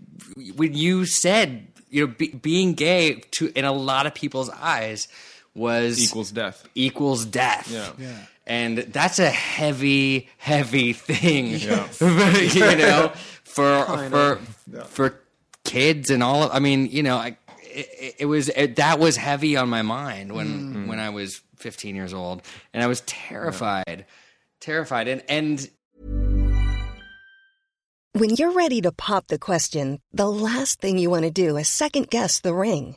when 0.57 0.75
you 0.75 1.05
said 1.05 1.69
you 1.91 2.07
know 2.07 2.13
be, 2.13 2.29
being 2.31 2.73
gay 2.75 3.21
to 3.33 3.53
in 3.57 3.65
a 3.65 3.73
lot 3.73 4.07
of 4.07 4.15
people's 4.15 4.51
eyes 4.51 5.07
was 5.55 6.03
Equals 6.03 6.31
death. 6.31 6.67
equals 6.75 7.25
death. 7.25 7.71
Yeah. 7.71 7.91
Yeah. 7.99 8.27
And 8.47 8.79
that's 8.79 9.19
a 9.19 9.31
heavy, 9.31 10.29
heavy 10.39 10.93
thing, 10.93 11.47
you 11.61 12.77
know, 12.77 13.13
for 13.45 13.85
for 14.11 14.37
for 14.87 15.21
kids 15.65 16.11
and 16.11 16.23
all. 16.23 16.45
Of, 16.45 16.51
I 16.53 16.59
mean, 16.59 16.87
you 16.87 17.03
know, 17.03 17.17
I, 17.17 17.37
it, 17.61 18.17
it 18.21 18.27
was 18.27 18.49
it, 18.49 18.77
that 18.77 18.99
was 18.99 19.17
heavy 19.17 19.57
on 19.57 19.69
my 19.69 19.83
mind 19.83 20.33
when 20.33 20.75
mm. 20.75 20.87
when 20.89 20.99
I 20.99 21.11
was 21.11 21.43
15 21.57 21.95
years 21.95 22.13
old, 22.13 22.43
and 22.73 22.83
I 22.83 22.87
was 22.87 23.03
terrified, 23.03 24.07
terrified, 24.61 25.07
and 25.07 25.23
and 25.29 25.71
When 28.13 28.31
you're 28.31 28.51
ready 28.51 28.81
to 28.81 28.91
pop 28.91 29.29
the 29.29 29.39
question, 29.39 30.01
the 30.13 30.27
last 30.29 30.81
thing 30.81 30.99
you 30.99 31.11
want 31.11 31.25
to 31.25 31.31
do 31.31 31.57
is 31.57 31.69
second 31.69 32.11
guess 32.11 32.41
the 32.41 32.53
ring. 32.55 32.97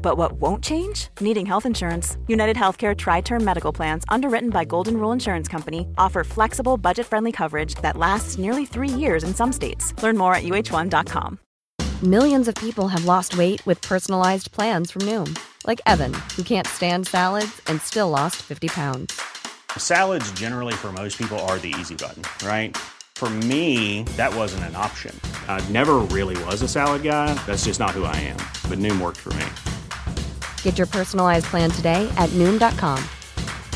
But 0.00 0.16
what 0.16 0.32
won't 0.40 0.62
change? 0.62 1.08
Needing 1.20 1.46
health 1.46 1.66
insurance. 1.66 2.16
United 2.28 2.56
Healthcare 2.56 2.96
Tri 2.96 3.20
Term 3.20 3.44
Medical 3.44 3.72
Plans, 3.72 4.04
underwritten 4.08 4.50
by 4.50 4.64
Golden 4.64 4.96
Rule 4.96 5.12
Insurance 5.12 5.48
Company, 5.48 5.88
offer 5.98 6.24
flexible, 6.24 6.76
budget 6.76 7.06
friendly 7.06 7.32
coverage 7.32 7.74
that 7.82 7.96
lasts 7.96 8.38
nearly 8.38 8.66
three 8.66 8.88
years 8.88 9.24
in 9.24 9.34
some 9.34 9.52
states. 9.52 9.92
Learn 10.02 10.16
more 10.16 10.34
at 10.34 10.44
UHOne.com. 10.44 11.40
Millions 12.02 12.46
of 12.46 12.54
people 12.56 12.88
have 12.88 13.06
lost 13.06 13.38
weight 13.38 13.64
with 13.64 13.80
personalized 13.80 14.52
plans 14.52 14.90
from 14.90 15.02
Noom, 15.02 15.34
like 15.66 15.80
Evan, 15.86 16.12
who 16.36 16.42
can't 16.42 16.66
stand 16.66 17.06
salads 17.06 17.62
and 17.68 17.80
still 17.80 18.10
lost 18.10 18.36
50 18.36 18.68
pounds. 18.68 19.18
Salads, 19.78 20.30
generally, 20.32 20.74
for 20.74 20.92
most 20.92 21.16
people, 21.16 21.38
are 21.48 21.58
the 21.58 21.74
easy 21.78 21.94
button, 21.94 22.22
right? 22.46 22.76
For 23.16 23.30
me, 23.30 24.02
that 24.18 24.34
wasn't 24.34 24.64
an 24.64 24.76
option. 24.76 25.18
I 25.48 25.66
never 25.70 25.94
really 26.12 26.36
was 26.44 26.60
a 26.60 26.68
salad 26.68 27.02
guy. 27.02 27.32
That's 27.46 27.64
just 27.64 27.80
not 27.80 27.92
who 27.92 28.04
I 28.04 28.14
am. 28.16 28.36
But 28.68 28.78
Noom 28.78 29.00
worked 29.00 29.20
for 29.20 29.32
me. 29.32 29.46
Get 30.66 30.78
your 30.78 30.88
personalized 30.88 31.46
plan 31.46 31.70
today 31.70 32.12
at 32.16 32.28
Noom.com. 32.30 32.98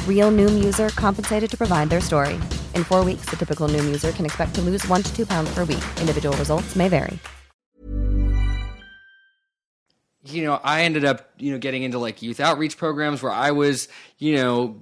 Real 0.09 0.33
Noom 0.33 0.65
user 0.65 0.89
compensated 0.89 1.49
to 1.53 1.57
provide 1.57 1.89
their 1.89 2.01
story. 2.01 2.35
In 2.75 2.83
four 2.83 3.05
weeks, 3.05 3.31
the 3.31 3.37
typical 3.37 3.69
Noom 3.69 3.85
user 3.85 4.11
can 4.11 4.27
expect 4.27 4.57
to 4.57 4.61
lose 4.61 4.85
one 4.89 5.05
to 5.05 5.15
two 5.15 5.25
pounds 5.25 5.55
per 5.55 5.65
week. 5.65 5.85
Individual 6.01 6.37
results 6.37 6.75
may 6.75 6.89
vary. 6.89 7.21
you 10.25 10.43
know, 10.43 10.61
I 10.65 10.83
ended 10.83 11.05
up, 11.05 11.31
you 11.39 11.53
know, 11.53 11.59
getting 11.59 11.85
into 11.85 11.99
like 11.99 12.23
youth 12.23 12.41
outreach 12.41 12.77
programs 12.77 13.23
where 13.23 13.33
I 13.33 13.53
was, 13.53 13.87
you 14.19 14.35
know, 14.35 14.81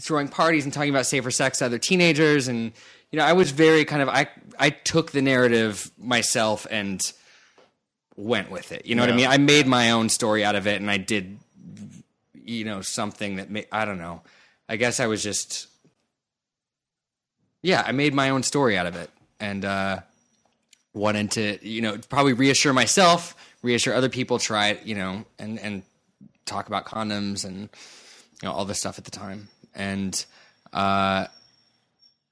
throwing 0.00 0.28
parties 0.28 0.62
and 0.62 0.72
talking 0.72 0.90
about 0.90 1.06
safer 1.06 1.32
sex 1.32 1.58
to 1.58 1.66
other 1.66 1.78
teenagers. 1.78 2.46
And, 2.46 2.72
you 3.10 3.18
know, 3.18 3.24
I 3.24 3.32
was 3.32 3.50
very 3.50 3.84
kind 3.84 4.00
of, 4.00 4.08
I, 4.08 4.28
I 4.60 4.70
took 4.70 5.10
the 5.10 5.22
narrative 5.22 5.90
myself 5.98 6.68
and 6.70 7.02
went 8.22 8.50
with 8.50 8.72
it. 8.72 8.86
You 8.86 8.94
know 8.94 9.02
what 9.02 9.10
I 9.10 9.16
mean? 9.16 9.26
I 9.26 9.38
made 9.38 9.66
my 9.66 9.90
own 9.90 10.08
story 10.08 10.44
out 10.44 10.54
of 10.54 10.66
it 10.66 10.80
and 10.80 10.90
I 10.90 10.96
did, 10.96 11.38
you 12.34 12.64
know, 12.64 12.80
something 12.80 13.36
that 13.36 13.50
made, 13.50 13.66
I 13.72 13.84
don't 13.84 13.98
know. 13.98 14.22
I 14.68 14.76
guess 14.76 15.00
I 15.00 15.06
was 15.06 15.22
just, 15.22 15.68
yeah, 17.62 17.82
I 17.86 17.92
made 17.92 18.14
my 18.14 18.30
own 18.30 18.42
story 18.42 18.76
out 18.78 18.86
of 18.86 18.96
it. 18.96 19.10
And, 19.38 19.64
uh, 19.64 20.00
wanted 20.94 21.30
to, 21.32 21.58
you 21.66 21.80
know, 21.80 21.98
probably 22.08 22.32
reassure 22.32 22.72
myself, 22.72 23.34
reassure 23.62 23.94
other 23.94 24.08
people, 24.08 24.38
try 24.38 24.68
it, 24.68 24.84
you 24.84 24.94
know, 24.94 25.24
and 25.38 25.58
and 25.58 25.82
talk 26.44 26.66
about 26.66 26.84
condoms 26.84 27.44
and 27.44 27.60
you 27.60 28.48
know 28.48 28.52
all 28.52 28.64
this 28.64 28.78
stuff 28.78 28.98
at 28.98 29.04
the 29.04 29.10
time. 29.10 29.48
And 29.74 30.24
uh, 30.72 31.26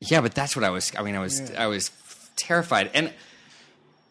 yeah, 0.01 0.20
but 0.20 0.34
that's 0.34 0.57
what 0.57 0.64
I 0.64 0.70
was. 0.70 0.93
I 0.97 1.03
mean, 1.03 1.14
I 1.14 1.20
was 1.20 1.51
I 1.53 1.66
was 1.66 1.91
terrified, 2.36 2.91
and 2.95 3.12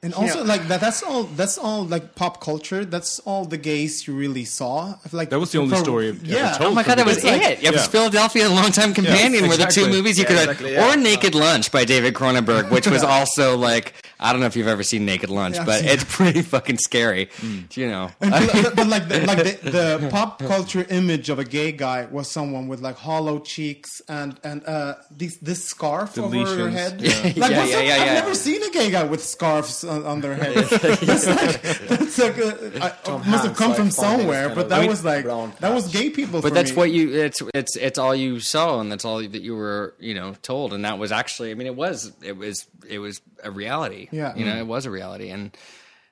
And 0.01 0.13
also, 0.13 0.39
know- 0.39 0.43
like 0.45 0.67
that, 0.69 0.79
that's 0.79 1.03
all. 1.03 1.23
That's 1.23 1.57
all 1.57 1.83
like 1.83 2.15
pop 2.15 2.39
culture. 2.39 2.85
That's 2.85 3.19
all 3.25 3.43
the 3.43 3.57
gays 3.57 4.07
you 4.07 4.13
really 4.15 4.45
saw. 4.45 4.95
I 5.03 5.07
feel 5.09 5.17
Like 5.17 5.29
That 5.29 5.39
was 5.39 5.51
the 5.51 5.59
only 5.59 5.75
for- 5.75 5.83
story 5.83 6.09
ever 6.09 6.19
Yeah. 6.23 6.53
told. 6.57 6.71
oh 6.71 6.73
my 6.73 6.83
god, 6.83 6.99
that 6.99 7.05
was 7.05 7.17
It's 7.17 7.25
like- 7.25 7.41
it. 7.41 7.63
It 7.63 7.71
was 7.73 7.81
Yeah. 7.81 7.87
Philadelphia 7.87 8.45
and 8.45 8.55
Longtime 8.55 8.93
Companion 8.93 9.49
were 9.49 9.57
the 9.57 9.65
two 9.65 9.89
movies 9.89 10.17
you 10.17 10.23
Yeah, 10.23 10.29
could, 10.29 10.39
exactly, 10.49 10.73
yeah. 10.73 10.87
or 10.93 10.95
Naked 10.95 11.35
Lunch 11.35 11.69
by 11.71 11.83
David 11.83 12.13
Cronenberg, 12.13 12.69
which 12.71 12.87
was 12.87 13.03
also 13.15 13.57
like 13.57 13.93
I 14.19 14.31
don't 14.33 14.41
know 14.41 14.47
if 14.47 14.55
you've 14.55 14.67
ever 14.67 14.83
seen 14.83 15.05
Naked 15.05 15.29
Lunch, 15.29 15.55
Yeah, 15.55 15.63
but 15.65 15.79
seen 15.79 15.89
it's 15.89 16.03
pretty 16.03 16.41
fucking 16.41 16.77
scary. 16.79 17.29
You 17.73 17.87
know, 17.87 18.11
but, 18.19 18.75
but 18.75 18.87
like 18.87 19.07
the, 19.07 19.19
like 19.27 19.37
the, 19.61 19.69
the 19.71 20.09
pop 20.11 20.39
culture 20.39 20.85
image 20.89 21.29
of 21.29 21.39
a 21.39 21.45
gay 21.45 21.71
guy 21.71 22.05
was 22.05 22.29
someone 22.29 22.67
with 22.67 22.81
like 22.81 22.97
hollow 22.97 23.39
cheeks 23.39 24.01
and 24.09 24.39
and 24.43 24.65
uh 24.65 24.95
this 25.09 25.37
this 25.37 25.63
scarf 25.65 26.17
over 26.17 26.35
her 26.37 26.69
head. 26.69 26.99
yeah. 27.01 27.09
Like, 27.23 27.35
Yeah, 27.37 27.59
what's 27.59 27.71
yeah, 27.71 27.81
yeah, 27.81 27.93
I've 27.93 28.05
yeah. 28.07 28.13
never 28.15 28.35
seen 28.35 28.61
a 28.63 28.69
gay 28.71 28.91
guy 28.91 29.03
with 29.03 29.23
scarves 29.23 29.83
on, 29.83 30.05
on 30.05 30.21
their 30.21 30.35
head. 30.35 30.55
that's 31.01 31.27
like 31.27 31.61
that's 31.61 32.17
like 32.17 32.37
a, 32.37 32.83
I, 32.83 32.89
Tom 33.03 33.29
must 33.29 33.45
have 33.45 33.55
come 33.55 33.69
like, 33.69 33.77
from 33.77 33.91
somewhere, 33.91 34.49
but 34.49 34.55
kind 34.55 34.63
of 34.63 34.69
that 34.69 34.87
was 34.89 35.05
like 35.05 35.23
brown 35.23 35.53
that 35.59 35.73
was 35.73 35.87
gay 35.93 36.09
people. 36.09 36.41
but 36.41 36.49
for 36.49 36.53
that's 36.53 36.71
me. 36.71 36.75
what 36.77 36.91
you 36.91 37.13
it's 37.13 37.41
it's 37.53 37.75
it's 37.77 37.97
all 37.97 38.13
you 38.13 38.39
saw 38.39 38.79
and 38.81 38.91
that's 38.91 39.05
all 39.05 39.17
that 39.19 39.41
you 39.41 39.55
were 39.55 39.93
you 39.99 40.13
know 40.13 40.35
told 40.41 40.73
and 40.73 40.83
that 40.85 40.97
was 40.99 41.11
actually 41.11 41.51
i 41.51 41.53
mean 41.53 41.67
it 41.67 41.75
was 41.75 42.11
it 42.21 42.35
was 42.37 42.65
it 42.87 42.99
was 42.99 43.21
a 43.43 43.49
reality 43.51 44.07
Yeah. 44.11 44.35
you 44.35 44.45
know 44.45 44.57
it 44.57 44.67
was 44.67 44.85
a 44.85 44.91
reality 44.91 45.29
and 45.29 45.55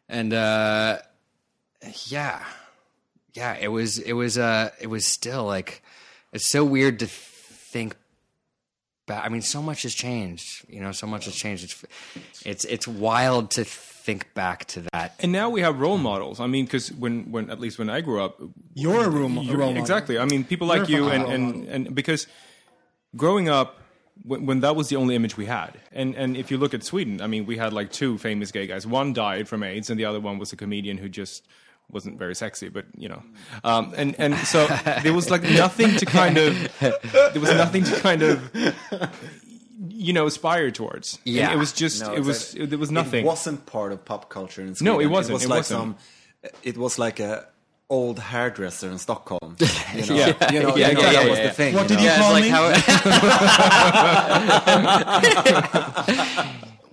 and 0.10 0.34
uh 0.34 0.98
yeah 2.08 2.44
yeah 3.34 3.56
it 3.60 3.68
was 3.70 4.00
it 4.00 4.14
was 4.14 4.38
uh 4.38 4.70
it 4.82 4.88
was 4.88 5.06
still 5.06 5.46
like 5.46 5.84
it's 6.34 6.48
so 6.50 6.64
weird 6.66 7.00
to 7.00 7.08
think 7.08 7.96
back 9.06 9.24
i 9.26 9.30
mean 9.30 9.42
so 9.42 9.62
much 9.62 9.84
has 9.84 9.94
changed 9.94 10.66
you 10.70 10.80
know 10.82 10.92
so 10.92 11.06
much 11.08 11.26
has 11.26 11.36
changed 11.36 11.64
it's 11.64 11.86
it's 12.46 12.66
it's 12.66 12.88
wild 12.88 13.52
to 13.52 13.64
think 13.64 14.34
back 14.34 14.64
to 14.66 14.82
that 14.94 15.14
And 15.20 15.32
now 15.34 15.50
we 15.50 15.60
have 15.60 15.82
role 15.82 15.98
models. 15.98 16.40
I 16.40 16.48
mean, 16.48 16.64
because 16.64 16.94
when, 16.94 17.30
when 17.30 17.50
at 17.50 17.60
least 17.60 17.78
when 17.78 17.90
I 17.90 18.00
grew 18.00 18.22
up, 18.24 18.40
You're 18.74 19.04
a 19.04 19.10
role, 19.10 19.30
You're- 19.30 19.58
role 19.58 19.68
model. 19.72 19.82
Exactly. 19.82 20.18
I 20.18 20.24
mean, 20.24 20.46
people 20.46 20.66
like 20.66 20.88
You're 20.88 21.00
you, 21.00 21.10
and, 21.10 21.24
and, 21.28 21.68
and 21.68 21.94
because 21.94 22.26
growing 23.18 23.50
up, 23.50 23.82
when, 24.24 24.46
when 24.46 24.60
that 24.62 24.76
was 24.76 24.90
the 24.90 24.96
only 24.96 25.16
image 25.16 25.38
we 25.38 25.46
had, 25.46 25.80
and 25.92 26.16
and 26.16 26.36
if 26.38 26.52
you 26.52 26.58
look 26.58 26.74
at 26.74 26.84
Sweden, 26.84 27.22
I 27.22 27.28
mean, 27.28 27.46
we 27.46 27.58
had 27.58 27.74
like 27.74 27.92
two 27.92 28.18
famous 28.18 28.52
gay 28.52 28.68
guys. 28.68 28.86
One 28.88 29.14
died 29.14 29.48
from 29.48 29.64
AIDS, 29.64 29.90
and 29.90 30.00
the 30.00 30.06
other 30.06 30.20
one 30.20 30.38
was 30.40 30.52
a 30.54 30.56
comedian 30.56 30.98
who 30.98 31.10
just 31.10 31.46
wasn't 31.90 32.20
very 32.20 32.36
sexy, 32.36 32.68
but 32.70 32.86
you 32.98 33.08
know, 33.10 33.24
um, 33.64 33.94
and 33.96 34.16
and 34.20 34.36
so 34.40 34.68
there 35.04 35.14
was 35.14 35.30
like 35.30 35.44
nothing 35.44 35.96
to 35.98 36.06
kind 36.06 36.38
of 36.38 36.54
there 36.82 37.40
was 37.42 37.52
nothing 37.54 37.84
to 37.86 38.00
kind 38.02 38.22
of 38.24 38.52
you 39.90 40.14
know 40.14 40.26
aspire 40.28 40.72
towards. 40.72 41.20
And 41.26 41.36
Yeah. 41.36 41.54
it 41.54 41.58
was 41.58 41.72
just 41.72 42.02
No, 42.02 42.14
it 42.14 42.22
was 42.24 42.54
there 42.54 42.78
was 42.78 42.92
nothing. 42.92 43.24
It 43.26 43.28
wasn't 43.28 43.66
part 43.66 43.92
of 43.92 44.04
pop 44.04 44.30
culture 44.30 44.62
in 44.62 44.76
Sweden. 44.76 44.94
No, 44.94 45.00
it 45.00 45.08
wasn't, 45.08 45.32
It 45.32 45.34
was 45.36 45.44
it 45.46 45.50
like 45.50 45.60
wasn't. 45.60 45.80
some. 45.80 46.52
It 46.64 46.78
was 46.78 46.98
like 47.00 47.20
a 47.20 47.48
old 47.90 48.20
hairdresser 48.20 48.90
in 48.90 48.98
Stockholm. 48.98 49.56
You 49.96 50.06
know, 50.06 50.16
Yeah. 50.16 50.52
you 50.52 50.60
know, 50.62 50.76
Yeah, 50.76 50.90
you 50.90 50.94
know 50.96 51.02
yeah, 51.02 51.12
that 51.14 51.26
yeah, 51.26 51.30
was 51.30 51.40
the 51.40 51.52
thing. 51.52 51.74
What 51.74 51.88
did 51.88 51.98
know? 51.98 52.04
you 52.04 52.12
call 52.20 52.36
it's 52.36 52.48
me? 52.48 52.52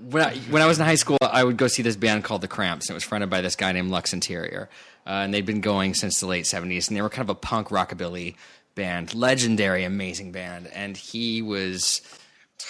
when 0.10 0.22
I, 0.24 0.36
when 0.50 0.62
I 0.62 0.66
was 0.66 0.78
in 0.78 0.84
high 0.84 0.94
school, 0.94 1.18
I 1.20 1.42
would 1.44 1.56
go 1.56 1.66
see 1.66 1.82
this 1.82 1.96
band 1.96 2.24
called 2.24 2.40
The 2.40 2.48
Cramps. 2.48 2.86
And 2.88 2.94
it 2.94 2.96
was 2.96 3.04
fronted 3.04 3.30
by 3.30 3.40
this 3.40 3.56
guy 3.56 3.72
named 3.72 3.90
Lux 3.90 4.12
Interior. 4.12 4.68
Uh, 5.06 5.10
and 5.24 5.34
they'd 5.34 5.44
been 5.46 5.60
going 5.60 5.94
since 5.94 6.20
the 6.20 6.26
late 6.26 6.44
70s. 6.44 6.88
And 6.88 6.96
they 6.96 7.02
were 7.02 7.10
kind 7.10 7.28
of 7.28 7.30
a 7.30 7.38
punk 7.38 7.68
rockabilly 7.68 8.36
band. 8.74 9.14
Legendary, 9.14 9.84
amazing 9.84 10.32
band. 10.32 10.68
And 10.68 10.96
he 10.96 11.42
was 11.42 12.00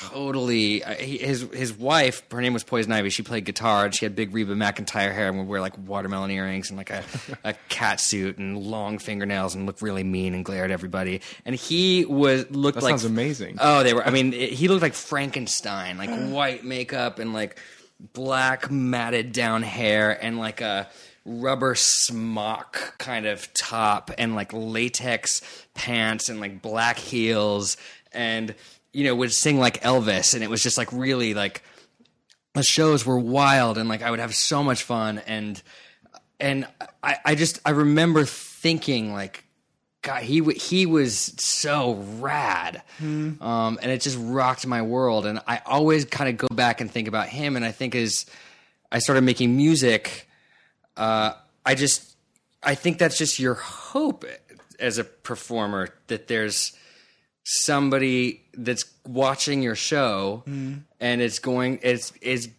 totally 0.00 0.82
uh, 0.84 0.94
he- 0.94 1.18
his 1.18 1.42
his 1.52 1.72
wife 1.72 2.22
her 2.30 2.40
name 2.40 2.52
was 2.52 2.64
poison 2.64 2.92
ivy. 2.92 3.10
She 3.10 3.22
played 3.22 3.44
guitar 3.44 3.84
and 3.84 3.94
she 3.94 4.04
had 4.04 4.14
big 4.16 4.34
Reba 4.34 4.54
McEntire 4.54 5.12
hair 5.14 5.28
and 5.28 5.38
would 5.38 5.46
wear 5.48 5.60
like 5.60 5.76
watermelon 5.78 6.30
earrings 6.30 6.70
and 6.70 6.76
like 6.76 6.90
a, 6.90 7.02
a 7.44 7.54
cat 7.68 8.00
suit 8.00 8.38
and 8.38 8.56
long 8.58 8.98
fingernails 8.98 9.54
and 9.54 9.66
looked 9.66 9.82
really 9.82 10.04
mean 10.04 10.34
and 10.34 10.44
glare 10.44 10.64
at 10.64 10.70
everybody. 10.70 11.20
And 11.44 11.54
he 11.54 12.04
was 12.04 12.50
looked 12.50 12.76
That 12.76 12.84
like 12.84 12.90
sounds 12.92 13.04
amazing. 13.04 13.56
oh 13.60 13.82
they 13.82 13.94
were 13.94 14.06
i 14.06 14.10
mean 14.10 14.32
it- 14.32 14.50
he 14.52 14.68
looked 14.68 14.82
like 14.82 14.94
frankenstein 14.94 15.98
like 15.98 16.10
white 16.32 16.64
makeup 16.64 17.18
and 17.18 17.32
like 17.32 17.58
black 18.12 18.70
matted 18.70 19.32
down 19.32 19.62
hair 19.62 20.10
and 20.22 20.38
like 20.38 20.60
a 20.60 20.88
rubber 21.24 21.74
smock 21.74 22.94
kind 22.98 23.24
of 23.24 23.52
top 23.54 24.10
and 24.18 24.34
like 24.34 24.52
latex 24.52 25.40
pants 25.74 26.28
and 26.28 26.38
like 26.40 26.60
black 26.60 26.98
heels. 26.98 27.76
And 28.12 28.54
you 28.94 29.04
know 29.04 29.14
would 29.14 29.32
sing 29.32 29.58
like 29.58 29.82
Elvis 29.82 30.34
and 30.34 30.42
it 30.42 30.48
was 30.48 30.62
just 30.62 30.78
like 30.78 30.90
really 30.92 31.34
like 31.34 31.62
the 32.54 32.62
shows 32.62 33.04
were 33.04 33.18
wild 33.18 33.76
and 33.76 33.88
like 33.88 34.00
I 34.02 34.10
would 34.10 34.20
have 34.20 34.34
so 34.34 34.62
much 34.62 34.84
fun 34.84 35.18
and 35.26 35.60
and 36.40 36.66
I, 37.02 37.18
I 37.24 37.34
just 37.34 37.58
I 37.66 37.70
remember 37.70 38.24
thinking 38.24 39.12
like 39.12 39.44
God 40.02 40.22
he 40.22 40.38
w- 40.40 40.58
he 40.58 40.86
was 40.86 41.34
so 41.38 41.94
rad. 42.20 42.82
Um, 43.00 43.78
and 43.82 43.90
it 43.90 44.00
just 44.00 44.18
rocked 44.20 44.66
my 44.66 44.82
world 44.82 45.26
and 45.26 45.40
I 45.46 45.60
always 45.66 46.04
kind 46.04 46.30
of 46.30 46.36
go 46.48 46.54
back 46.54 46.80
and 46.80 46.90
think 46.90 47.08
about 47.08 47.28
him 47.28 47.56
and 47.56 47.64
I 47.64 47.72
think 47.72 47.94
as 47.94 48.26
I 48.92 49.00
started 49.00 49.22
making 49.22 49.56
music 49.56 50.28
uh, 50.96 51.32
I 51.66 51.74
just 51.74 52.14
I 52.62 52.76
think 52.76 52.98
that's 52.98 53.18
just 53.18 53.40
your 53.40 53.54
hope 53.54 54.24
as 54.78 54.98
a 54.98 55.04
performer 55.04 55.88
that 56.06 56.28
there's 56.28 56.72
somebody 57.42 58.43
that's 58.56 58.84
watching 59.06 59.62
your 59.62 59.74
show 59.74 60.42
and 61.00 61.20
it's 61.20 61.38
going 61.38 61.78
it's 61.82 62.12
is 62.20 62.50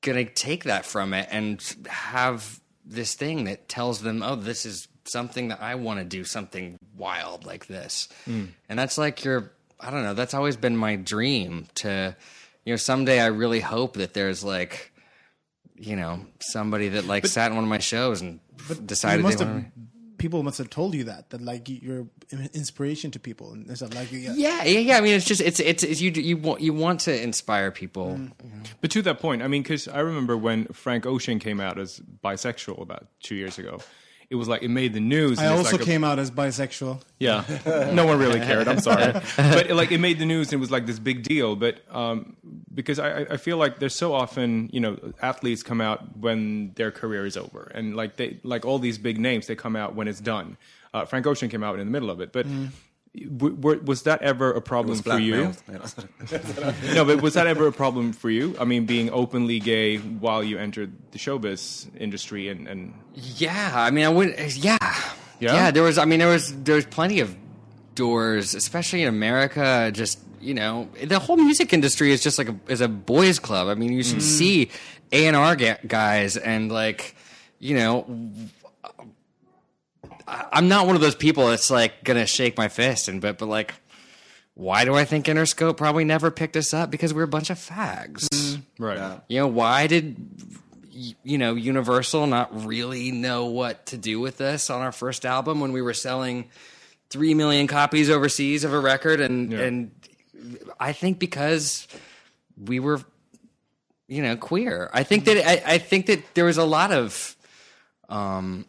gonna 0.00 0.24
take 0.24 0.64
that 0.64 0.84
from 0.84 1.14
it 1.14 1.28
and 1.30 1.62
have 1.86 2.60
this 2.84 3.14
thing 3.14 3.44
that 3.44 3.68
tells 3.68 4.00
them 4.02 4.22
oh 4.22 4.36
this 4.36 4.66
is 4.66 4.88
something 5.04 5.48
that 5.48 5.60
i 5.60 5.74
want 5.74 5.98
to 5.98 6.04
do 6.04 6.24
something 6.24 6.78
wild 6.96 7.44
like 7.44 7.66
this. 7.66 8.08
And 8.26 8.78
that's 8.78 8.96
like 8.98 9.24
your 9.24 9.50
i 9.80 9.90
don't 9.90 10.02
know 10.02 10.14
that's 10.14 10.34
always 10.34 10.56
been 10.56 10.76
my 10.76 10.96
dream 10.96 11.66
to 11.76 12.14
you 12.64 12.72
know 12.72 12.76
someday 12.76 13.20
i 13.20 13.26
really 13.26 13.60
hope 13.60 13.94
that 13.94 14.14
there's 14.14 14.42
like 14.44 14.92
you 15.76 15.96
know 15.96 16.20
somebody 16.40 16.90
that 16.90 17.04
like 17.06 17.26
sat 17.26 17.50
in 17.50 17.56
one 17.56 17.64
of 17.64 17.70
my 17.70 17.78
shows 17.78 18.20
and 18.20 18.40
decided 18.86 19.24
they 19.24 19.44
wanted 19.44 19.72
people 20.18 20.42
must 20.42 20.58
have 20.58 20.70
told 20.70 20.94
you 20.94 21.04
that 21.04 21.30
that 21.30 21.40
like 21.40 21.68
you're 21.68 22.06
an 22.30 22.48
inspiration 22.52 23.10
to 23.10 23.18
people 23.18 23.52
and 23.52 23.76
stuff 23.76 23.94
like 23.94 24.10
yeah. 24.12 24.32
yeah 24.34 24.64
yeah 24.64 24.78
yeah. 24.78 24.96
I 24.96 25.00
mean 25.00 25.14
it's 25.14 25.24
just 25.24 25.40
it's 25.40 25.60
it's, 25.60 25.82
it's 25.82 26.00
you 26.00 26.10
you 26.10 26.36
want 26.36 26.60
you 26.60 26.72
want 26.72 27.00
to 27.00 27.22
inspire 27.22 27.70
people. 27.70 28.18
Mm. 28.18 28.32
But 28.80 28.90
to 28.92 29.02
that 29.02 29.18
point, 29.18 29.42
I 29.42 29.48
mean, 29.48 29.62
because 29.62 29.88
I 29.88 30.00
remember 30.00 30.36
when 30.36 30.66
Frank 30.66 31.06
Ocean 31.06 31.38
came 31.38 31.60
out 31.60 31.78
as 31.78 32.00
bisexual 32.22 32.80
about 32.80 33.06
two 33.20 33.34
years 33.34 33.58
ago, 33.58 33.80
it 34.34 34.36
was 34.36 34.48
like 34.48 34.62
it 34.62 34.68
made 34.68 34.92
the 34.92 35.00
news. 35.00 35.38
I 35.38 35.46
also 35.46 35.72
like 35.72 35.80
a- 35.80 35.84
came 35.84 36.02
out 36.04 36.18
as 36.18 36.30
bisexual. 36.30 37.00
Yeah, 37.20 37.44
no 37.94 38.04
one 38.04 38.18
really 38.18 38.40
cared. 38.48 38.66
I'm 38.68 38.80
sorry, 38.80 39.12
but 39.36 39.70
like 39.70 39.92
it 39.92 39.98
made 39.98 40.18
the 40.18 40.26
news 40.26 40.48
and 40.48 40.54
it 40.54 40.60
was 40.60 40.70
like 40.72 40.86
this 40.86 40.98
big 40.98 41.22
deal. 41.22 41.54
But 41.56 41.76
um, 41.90 42.36
because 42.74 42.98
I, 42.98 43.20
I- 43.20 43.26
I 43.30 43.36
feel 43.36 43.56
like 43.56 43.78
there's 43.78 43.94
so 43.94 44.12
often 44.12 44.68
you 44.72 44.80
know 44.80 44.98
athletes 45.22 45.62
come 45.62 45.80
out 45.80 46.00
when 46.18 46.72
their 46.74 46.90
career 46.90 47.24
is 47.24 47.36
over, 47.36 47.70
and 47.74 47.94
like 47.96 48.16
they 48.16 48.38
like 48.42 48.64
all 48.66 48.78
these 48.80 48.98
big 48.98 49.18
names 49.18 49.46
they 49.46 49.54
come 49.54 49.76
out 49.76 49.94
when 49.94 50.08
it's 50.08 50.20
done. 50.20 50.56
Uh, 50.92 51.04
Frank 51.04 51.26
Ocean 51.26 51.48
came 51.48 51.62
out 51.64 51.78
in 51.78 51.86
the 51.86 51.92
middle 51.92 52.10
of 52.10 52.20
it, 52.20 52.32
but. 52.32 52.46
W- 53.14 53.54
w- 53.54 53.80
was 53.84 54.02
that 54.02 54.22
ever 54.22 54.52
a 54.52 54.60
problem 54.60 54.98
for 54.98 55.18
you? 55.18 55.54
blackmailed, 55.68 55.94
you 56.32 56.94
know. 56.94 56.94
no, 56.94 57.04
but 57.04 57.22
was 57.22 57.34
that 57.34 57.46
ever 57.46 57.68
a 57.68 57.72
problem 57.72 58.12
for 58.12 58.28
you? 58.28 58.56
I 58.58 58.64
mean, 58.64 58.86
being 58.86 59.08
openly 59.10 59.60
gay 59.60 59.98
while 59.98 60.42
you 60.42 60.58
entered 60.58 60.92
the 61.12 61.18
showbiz 61.18 61.88
industry 61.96 62.48
and, 62.48 62.66
and 62.66 62.92
Yeah, 63.14 63.72
I 63.72 63.92
mean, 63.92 64.04
I 64.04 64.08
would. 64.08 64.34
Yeah, 64.56 64.78
Yeah? 65.54 65.70
There 65.70 65.84
was. 65.84 65.96
I 65.96 66.06
mean, 66.06 66.18
there 66.18 66.28
was. 66.28 66.60
There 66.64 66.74
was 66.74 66.86
plenty 66.86 67.20
of 67.20 67.36
doors, 67.94 68.54
especially 68.54 69.02
in 69.02 69.08
America. 69.08 69.92
Just 69.92 70.18
you 70.40 70.54
know, 70.54 70.88
the 71.02 71.20
whole 71.20 71.36
music 71.36 71.72
industry 71.72 72.10
is 72.10 72.20
just 72.20 72.36
like 72.36 72.48
a 72.48 72.56
is 72.68 72.80
a 72.80 72.88
boys' 72.88 73.38
club. 73.38 73.68
I 73.68 73.74
mean, 73.74 73.92
you 73.92 74.02
should 74.02 74.18
mm. 74.18 74.22
see 74.22 74.70
A 75.12 75.28
and 75.28 75.36
R 75.36 75.54
guys 75.54 76.36
and 76.36 76.70
like, 76.70 77.14
you 77.60 77.76
know. 77.76 78.06
I- 80.26 80.46
I'm 80.52 80.68
not 80.68 80.86
one 80.86 80.96
of 80.96 81.02
those 81.02 81.14
people 81.14 81.48
that's 81.48 81.70
like 81.70 82.04
gonna 82.04 82.26
shake 82.26 82.56
my 82.56 82.68
fist 82.68 83.08
and 83.08 83.20
but 83.20 83.38
but 83.38 83.46
like, 83.46 83.74
why 84.54 84.84
do 84.84 84.94
I 84.94 85.04
think 85.04 85.26
Interscope 85.26 85.76
probably 85.76 86.04
never 86.04 86.30
picked 86.30 86.56
us 86.56 86.72
up 86.72 86.90
because 86.90 87.12
we're 87.12 87.24
a 87.24 87.28
bunch 87.28 87.50
of 87.50 87.58
fags? 87.58 88.60
right. 88.78 89.20
You 89.28 89.40
know, 89.40 89.48
why 89.48 89.86
did 89.86 90.16
you 91.24 91.38
know 91.38 91.54
Universal 91.54 92.26
not 92.28 92.64
really 92.66 93.10
know 93.10 93.46
what 93.46 93.86
to 93.86 93.96
do 93.96 94.20
with 94.20 94.40
us 94.40 94.70
on 94.70 94.80
our 94.80 94.92
first 94.92 95.26
album 95.26 95.60
when 95.60 95.72
we 95.72 95.82
were 95.82 95.94
selling 95.94 96.48
three 97.10 97.34
million 97.34 97.66
copies 97.66 98.08
overseas 98.10 98.64
of 98.64 98.72
a 98.72 98.78
record, 98.80 99.20
and 99.20 99.52
Yeah. 99.52 99.58
and 99.60 99.90
I 100.78 100.92
think 100.92 101.18
because 101.18 101.86
we 102.56 102.78
were, 102.80 103.00
you 104.08 104.22
know, 104.22 104.36
queer. 104.36 104.88
I 104.92 105.02
think 105.02 105.24
that 105.24 105.36
I, 105.46 105.74
I 105.74 105.78
think 105.78 106.06
that 106.06 106.22
there 106.34 106.44
was 106.44 106.58
a 106.58 106.64
lot 106.64 106.92
of, 106.92 107.36
um, 108.08 108.64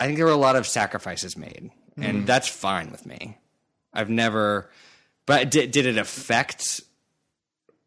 I 0.00 0.06
think 0.06 0.16
there 0.16 0.26
were 0.26 0.32
a 0.32 0.36
lot 0.36 0.56
of 0.56 0.66
sacrifices 0.66 1.36
made, 1.36 1.70
and 1.96 2.26
that's 2.26 2.48
fine 2.48 2.90
with 2.90 3.06
me. 3.06 3.38
I've 3.92 4.10
never, 4.10 4.70
but 5.26 5.50
did 5.50 5.70
did 5.70 5.86
it 5.86 5.96
affect 5.98 6.80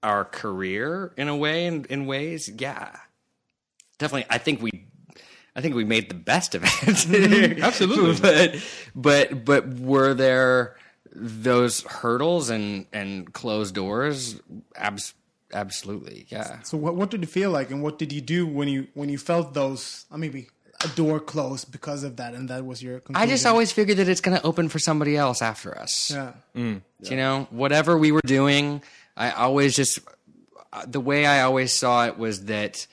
our 0.04 0.24
career 0.24 1.12
in 1.18 1.28
a 1.28 1.36
way 1.36 1.66
in, 1.66 1.84
in 1.90 2.06
ways 2.06 2.48
yeah 2.56 2.96
definitely 3.98 4.28
i 4.30 4.38
think 4.38 4.62
we 4.62 4.70
i 5.56 5.60
think 5.60 5.74
we 5.74 5.84
made 5.84 6.08
the 6.08 6.14
best 6.16 6.54
of 6.54 6.62
it 6.64 7.60
Absolutely. 7.60 8.16
but 8.22 8.56
but 8.96 9.44
but 9.44 9.68
were 9.80 10.14
there 10.14 10.76
those 11.14 11.82
hurdles 11.82 12.52
and 12.52 12.86
and 12.94 13.34
closed 13.34 13.74
doors 13.74 14.40
Abs- 14.76 15.16
absolutely 15.52 16.28
yeah 16.30 16.62
So 16.62 16.78
what 16.78 16.96
what 16.96 17.10
did 17.10 17.24
it 17.24 17.30
feel 17.30 17.50
like, 17.50 17.72
and 17.72 17.82
what 17.82 17.98
did 17.98 18.14
you 18.14 18.22
do 18.22 18.46
when 18.46 18.68
you 18.68 18.88
when 18.94 19.10
you 19.10 19.18
felt 19.18 19.56
those? 19.56 20.06
Uh, 20.12 20.18
maybe 20.18 20.48
a 20.84 20.88
door 20.90 21.20
closed 21.20 21.72
because 21.72 22.04
of 22.04 22.18
that, 22.18 22.34
and 22.34 22.50
that 22.50 22.66
was 22.66 22.84
your. 22.84 23.00
Conclusion? 23.00 23.22
i 23.22 23.32
just 23.32 23.46
always 23.46 23.72
figured 23.72 23.98
that 23.98 24.08
it's 24.08 24.22
going 24.22 24.38
to 24.38 24.44
open 24.46 24.70
for 24.70 24.80
somebody 24.80 25.18
else 25.18 25.42
after 25.42 25.78
us 25.78 26.12
yeah. 26.12 26.34
You 26.56 26.82
know, 27.16 27.48
whatever 27.52 27.98
we 27.98 28.12
were 28.12 28.22
doing, 28.26 28.82
I 29.16 29.32
always 29.32 29.76
just 29.76 30.00
uh, 30.74 30.86
the 30.88 31.00
way 31.00 31.26
I 31.26 31.42
always 31.42 31.72
saw 31.74 32.06
it 32.08 32.18
was 32.18 32.46
that 32.46 32.88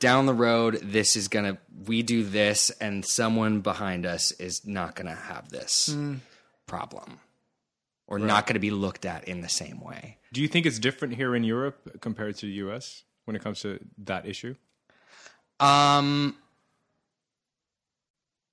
down 0.00 0.26
the 0.26 0.34
road, 0.34 0.80
this 0.82 1.16
is 1.16 1.28
gonna 1.28 1.58
we 1.86 2.02
do 2.02 2.24
this, 2.24 2.70
and 2.80 3.04
someone 3.04 3.60
behind 3.60 4.04
us 4.06 4.32
is 4.32 4.66
not 4.66 4.94
gonna 4.96 5.14
have 5.14 5.48
this 5.50 5.94
problem, 6.66 7.20
or 8.06 8.18
not 8.18 8.46
gonna 8.46 8.58
be 8.60 8.70
looked 8.70 9.04
at 9.04 9.28
in 9.28 9.42
the 9.42 9.48
same 9.48 9.80
way. 9.80 10.18
Do 10.32 10.42
you 10.42 10.48
think 10.48 10.66
it's 10.66 10.78
different 10.78 11.14
here 11.14 11.36
in 11.36 11.44
Europe 11.44 12.00
compared 12.00 12.36
to 12.38 12.46
the 12.46 12.52
US 12.52 13.04
when 13.26 13.36
it 13.36 13.42
comes 13.42 13.60
to 13.60 13.78
that 13.98 14.26
issue? 14.26 14.54
Um. 15.60 16.36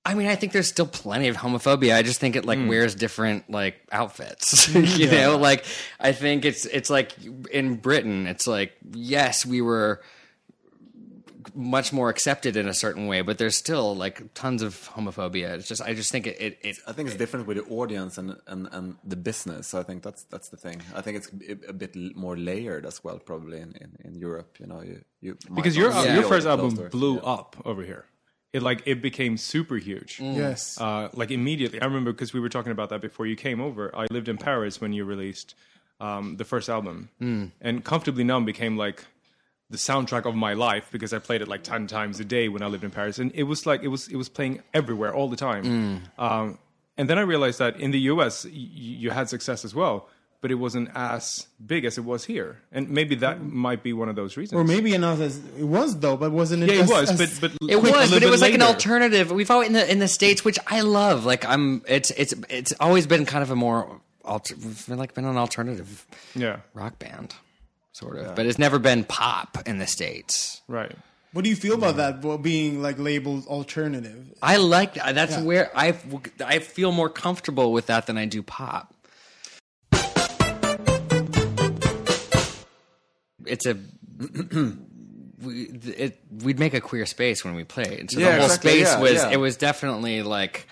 I 0.06 0.14
mean, 0.14 0.26
I 0.26 0.34
think 0.36 0.52
there's 0.52 0.68
still 0.68 0.86
plenty 0.86 1.28
of 1.28 1.36
homophobia. 1.36 1.96
I 1.96 2.02
just 2.02 2.20
think 2.20 2.36
it 2.36 2.44
like 2.44 2.58
hmm. 2.58 2.68
wears 2.68 2.94
different 2.94 3.48
like 3.50 3.76
outfits. 3.90 4.64
Hmm. 4.74 4.84
you 4.84 5.10
know, 5.10 5.36
like 5.36 5.64
I 6.00 6.12
think 6.12 6.44
it's 6.44 6.66
it's 6.66 6.90
like 6.90 7.12
in 7.52 7.76
Britain, 7.76 8.26
it's 8.26 8.46
like 8.46 8.72
yes, 8.92 9.46
we 9.46 9.60
were 9.60 10.02
much 11.54 11.92
more 11.92 12.08
accepted 12.08 12.56
in 12.56 12.66
a 12.68 12.74
certain 12.74 13.06
way, 13.06 13.20
but 13.22 13.38
there's 13.38 13.56
still 13.56 13.94
like 13.94 14.32
tons 14.34 14.62
of 14.62 14.90
homophobia. 14.94 15.50
It's 15.50 15.68
just 15.68 15.80
I 15.82 15.94
just 15.94 16.10
think 16.10 16.26
it 16.26 16.36
it, 16.40 16.58
it 16.62 16.78
I 16.86 16.92
think 16.92 17.08
it's 17.08 17.18
different 17.18 17.46
with 17.46 17.56
the 17.56 17.64
audience 17.64 18.18
and, 18.18 18.36
and, 18.46 18.68
and 18.72 18.96
the 19.04 19.16
business. 19.16 19.68
So 19.68 19.78
I 19.78 19.82
think 19.82 20.02
that's 20.02 20.24
that's 20.24 20.48
the 20.48 20.56
thing. 20.56 20.82
I 20.94 21.00
think 21.00 21.18
it's 21.18 21.30
a, 21.48 21.70
a 21.70 21.72
bit 21.72 21.94
more 22.16 22.36
layered 22.36 22.86
as 22.86 23.04
well, 23.04 23.18
probably 23.18 23.60
in, 23.60 23.74
in, 23.80 23.96
in 24.04 24.14
Europe. 24.14 24.56
You 24.58 24.66
know, 24.66 24.82
you, 24.82 25.04
you 25.20 25.36
Because 25.54 25.76
your 25.76 25.92
see 25.92 26.12
your 26.12 26.24
all 26.24 26.28
first 26.28 26.46
album 26.46 26.74
blew 26.90 27.16
Yeah. 27.16 27.20
up 27.36 27.56
over 27.64 27.82
here. 27.82 28.06
It 28.54 28.62
like 28.62 28.82
it 28.86 29.02
became 29.02 29.36
super 29.36 29.76
huge. 29.76 30.20
Yes. 30.20 30.80
Uh, 30.80 31.08
like 31.12 31.30
immediately, 31.30 31.78
I 31.82 31.86
remember 31.86 32.12
because 32.12 32.32
we 32.32 32.40
were 32.40 32.48
talking 32.48 32.72
about 32.72 32.88
that 32.90 33.00
before 33.00 33.26
you 33.26 33.36
came 33.36 33.60
over. 33.60 33.90
I 33.94 34.06
lived 34.10 34.28
in 34.28 34.38
Paris 34.38 34.80
when 34.80 34.92
you 34.92 35.04
released 35.04 35.54
um, 36.00 36.36
the 36.36 36.44
first 36.44 36.68
album, 36.68 37.08
and 37.60 37.84
"Comfortably 37.84 38.24
Numb" 38.24 38.44
became 38.44 38.76
like 38.76 39.04
the 39.70 39.76
soundtrack 39.78 40.24
of 40.24 40.34
my 40.34 40.52
life 40.54 40.86
because 40.92 41.12
I 41.12 41.18
played 41.18 41.42
it 41.42 41.48
like 41.48 41.62
ten 41.64 41.86
times 41.88 42.20
a 42.20 42.24
day 42.24 42.48
when 42.48 42.62
I 42.62 42.66
lived 42.66 42.84
in 42.84 42.90
Paris, 42.90 43.18
and 43.18 43.32
it 43.34 43.42
was 43.44 43.66
like 43.66 43.82
it 43.82 43.88
was 43.88 44.06
it 44.08 44.16
was 44.16 44.28
playing 44.28 44.62
everywhere 44.72 45.12
all 45.14 45.28
the 45.28 45.36
time. 45.48 46.02
Um, 46.18 46.58
and 46.96 47.10
then 47.10 47.18
I 47.18 47.22
realized 47.22 47.58
that 47.58 47.80
in 47.80 47.90
the 47.90 48.00
U.S. 48.14 48.44
Y- 48.44 48.52
you 48.54 49.10
had 49.10 49.28
success 49.28 49.64
as 49.64 49.74
well, 49.74 50.08
but 50.44 50.50
it 50.50 50.56
wasn't 50.56 50.90
as 50.94 51.46
big 51.64 51.86
as 51.86 51.96
it 51.96 52.04
was 52.04 52.26
here, 52.26 52.58
and 52.70 52.90
maybe 52.90 53.14
that 53.14 53.42
might 53.42 53.82
be 53.82 53.94
one 53.94 54.10
of 54.10 54.14
those 54.16 54.36
reasons. 54.36 54.60
Or 54.60 54.62
maybe 54.62 54.94
not 54.98 55.18
as 55.18 55.38
it 55.58 55.64
was 55.64 55.98
though, 55.98 56.18
but 56.18 56.32
wasn't 56.32 56.64
it? 56.64 56.68
yeah, 56.68 56.80
it 56.80 56.82
as- 56.82 56.90
was, 56.90 57.10
as- 57.12 57.40
but 57.40 57.50
but 57.58 57.70
It 57.70 57.76
a 57.76 57.80
was, 57.80 58.10
but 58.10 58.18
it 58.18 58.20
bit 58.20 58.30
was 58.30 58.42
like 58.42 58.52
an 58.52 58.60
alternative. 58.60 59.30
We've 59.32 59.50
always 59.50 59.68
in 59.68 59.72
the 59.72 59.90
in 59.90 60.00
the 60.00 60.08
states, 60.08 60.44
which 60.44 60.58
I 60.66 60.82
love. 60.82 61.24
Like 61.24 61.46
I'm, 61.46 61.82
it's 61.88 62.10
it's 62.10 62.34
it's 62.50 62.74
always 62.78 63.06
been 63.06 63.24
kind 63.24 63.42
of 63.42 63.50
a 63.50 63.56
more 63.56 64.02
alter, 64.22 64.54
we've 64.56 64.86
been 64.86 64.98
like 64.98 65.14
been 65.14 65.24
an 65.24 65.38
alternative 65.38 66.04
Yeah. 66.34 66.58
rock 66.74 66.98
band, 66.98 67.34
sort 67.92 68.18
of. 68.18 68.34
But 68.36 68.44
it's 68.44 68.58
never 68.58 68.78
been 68.78 69.04
pop 69.04 69.58
in 69.66 69.78
the 69.78 69.86
states. 69.86 70.60
Right. 70.68 70.92
What 71.32 71.42
do 71.42 71.50
you 71.50 71.56
feel 71.56 71.74
about 71.74 71.96
that? 71.96 72.42
Being 72.42 72.80
like 72.80 72.96
labeled 72.98 73.46
alternative. 73.48 74.32
I 74.40 74.58
like 74.58 74.94
that. 74.94 75.14
That's 75.16 75.36
Yeah. 75.36 75.42
where 75.42 75.70
I 75.74 75.94
I 76.44 76.58
feel 76.60 76.92
more 76.92 77.08
comfortable 77.08 77.72
with 77.72 77.86
that 77.86 78.06
than 78.06 78.16
I 78.18 78.26
do 78.26 78.42
pop. 78.42 78.93
It's 83.46 83.66
a 83.66 83.76
we, 85.42 85.62
it, 85.64 86.20
we'd 86.42 86.58
make 86.58 86.74
a 86.74 86.80
queer 86.80 87.06
space 87.06 87.44
when 87.44 87.54
we 87.54 87.64
played. 87.64 88.10
So 88.10 88.20
Yeah, 88.20 88.26
the 88.26 88.32
whole 88.36 88.44
exactly, 88.44 88.70
space 88.70 88.92
yeah, 88.92 89.00
was 89.00 89.12
yeah. 89.14 89.30
it 89.30 89.40
was 89.40 89.56
definitely 89.56 90.22
like 90.22 90.66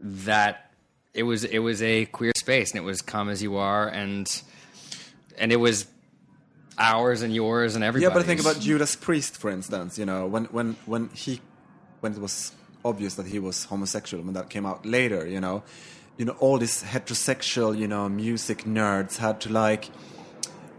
that. 0.00 0.72
It 1.14 1.24
was 1.24 1.44
it 1.44 1.58
was 1.58 1.82
a 1.82 2.06
queer 2.06 2.32
space, 2.36 2.72
and 2.72 2.78
it 2.78 2.84
was 2.84 3.02
come 3.02 3.28
as 3.28 3.42
you 3.42 3.56
are, 3.56 3.88
and 3.88 4.26
and 5.38 5.52
it 5.52 5.56
was 5.56 5.86
ours 6.78 7.22
and 7.22 7.34
yours 7.34 7.74
and 7.74 7.84
everything. 7.84 8.08
Yeah, 8.08 8.14
but 8.14 8.22
I 8.22 8.26
think 8.26 8.40
about 8.40 8.58
Judas 8.60 8.96
Priest, 8.96 9.36
for 9.36 9.50
instance. 9.50 9.98
You 9.98 10.06
know, 10.06 10.26
when 10.26 10.46
when 10.46 10.76
when 10.86 11.10
he 11.10 11.40
when 12.00 12.12
it 12.12 12.18
was 12.18 12.52
obvious 12.84 13.14
that 13.14 13.26
he 13.26 13.38
was 13.38 13.64
homosexual 13.64 14.24
when 14.24 14.34
that 14.34 14.48
came 14.48 14.66
out 14.66 14.86
later. 14.86 15.26
You 15.26 15.40
know, 15.40 15.62
you 16.16 16.24
know 16.24 16.36
all 16.40 16.58
these 16.58 16.82
heterosexual 16.82 17.76
you 17.78 17.86
know 17.88 18.08
music 18.08 18.64
nerds 18.64 19.18
had 19.18 19.40
to 19.42 19.52
like 19.52 19.90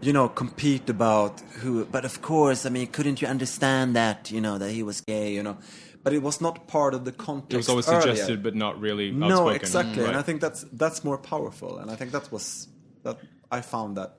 you 0.06 0.12
know 0.12 0.28
compete 0.28 0.88
about 0.90 1.40
who. 1.60 1.84
But 1.84 2.04
of 2.04 2.20
course, 2.22 2.66
I 2.66 2.70
mean, 2.70 2.86
couldn't 2.88 3.20
you 3.22 3.28
understand 3.28 3.94
that? 3.96 4.30
You 4.30 4.40
know 4.40 4.58
that 4.58 4.70
he 4.70 4.82
was 4.82 5.00
gay. 5.00 5.32
You 5.34 5.42
know. 5.42 5.56
But 6.04 6.12
it 6.12 6.22
was 6.22 6.38
not 6.40 6.68
part 6.68 6.92
of 6.94 7.04
the 7.06 7.12
context. 7.12 7.54
It 7.54 7.56
was 7.56 7.68
always 7.70 7.88
earlier. 7.88 8.00
suggested, 8.02 8.42
but 8.42 8.54
not 8.54 8.78
really 8.78 9.10
No, 9.10 9.26
outspoken. 9.26 9.56
exactly, 9.56 10.02
and 10.04 10.12
Right. 10.12 10.16
I 10.16 10.22
think 10.22 10.40
that's 10.42 10.64
that's 10.72 11.02
more 11.02 11.16
powerful, 11.16 11.78
and 11.78 11.90
I 11.90 11.96
think 11.96 12.12
that 12.12 12.30
was 12.30 12.68
that 13.04 13.16
I 13.50 13.62
found 13.62 13.96
that 13.96 14.10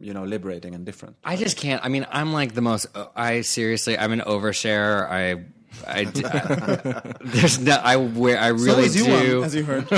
you 0.00 0.14
know 0.14 0.24
liberating 0.24 0.74
and 0.74 0.86
different. 0.86 1.16
I 1.22 1.36
just 1.36 1.58
can't. 1.58 1.84
I 1.84 1.88
mean, 1.88 2.06
I'm 2.10 2.32
like 2.32 2.54
the 2.54 2.62
most. 2.62 2.86
I 3.14 3.42
seriously, 3.42 3.98
I'm 3.98 4.12
an 4.12 4.20
overshare. 4.26 5.06
I, 5.10 5.44
I, 5.86 6.06
I- 6.06 7.02
there's 7.34 7.58
no. 7.58 7.76
I 7.76 7.96
wear. 7.96 8.38
I 8.40 8.48
really 8.48 8.84
is 8.86 8.96
you 8.96 9.04
do. 9.04 9.10
one, 9.40 9.44
as 9.44 9.54
you 9.54 9.64
heard. 9.64 9.86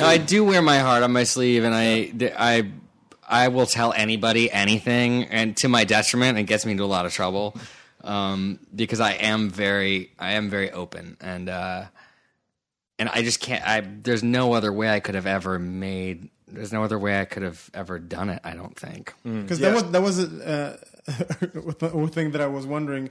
I 0.00 0.18
do 0.18 0.42
wear 0.44 0.62
my 0.62 0.78
heart 0.78 1.02
on 1.04 1.12
my 1.12 1.24
sleeve, 1.24 1.62
and 1.64 1.74
I, 1.74 2.12
I, 2.36 2.70
I 3.28 3.48
will 3.48 3.66
tell 3.66 3.92
anybody 3.92 4.50
anything, 4.50 5.24
and 5.24 5.56
to 5.58 5.68
my 5.68 5.84
detriment, 5.84 6.38
it 6.38 6.44
gets 6.44 6.64
me 6.64 6.72
into 6.72 6.84
a 6.84 6.86
lot 6.86 7.04
of 7.04 7.12
trouble, 7.12 7.54
um, 8.02 8.58
because 8.74 9.00
I 9.00 9.12
am 9.12 9.50
very, 9.50 10.10
I 10.18 10.32
am 10.32 10.48
very 10.48 10.70
open, 10.70 11.18
and 11.20 11.48
uh, 11.50 11.84
and 12.98 13.08
I 13.10 13.22
just 13.22 13.40
can't. 13.40 13.62
I 13.66 13.80
there's 13.80 14.22
no 14.22 14.54
other 14.54 14.72
way 14.72 14.90
I 14.90 15.00
could 15.00 15.14
have 15.14 15.26
ever 15.26 15.58
made. 15.58 16.30
There's 16.46 16.72
no 16.72 16.82
other 16.82 16.98
way 16.98 17.20
I 17.20 17.26
could 17.26 17.42
have 17.42 17.70
ever 17.74 17.98
done 17.98 18.30
it. 18.30 18.40
I 18.44 18.54
don't 18.54 18.76
think. 18.78 19.12
Because 19.22 19.58
that 19.60 19.74
was 19.74 19.90
that 19.90 20.02
was 20.02 20.18
a 20.20 20.78
uh, 21.06 21.88
one 21.90 22.08
thing 22.08 22.30
that 22.30 22.40
I 22.40 22.46
was 22.46 22.66
wondering, 22.66 23.10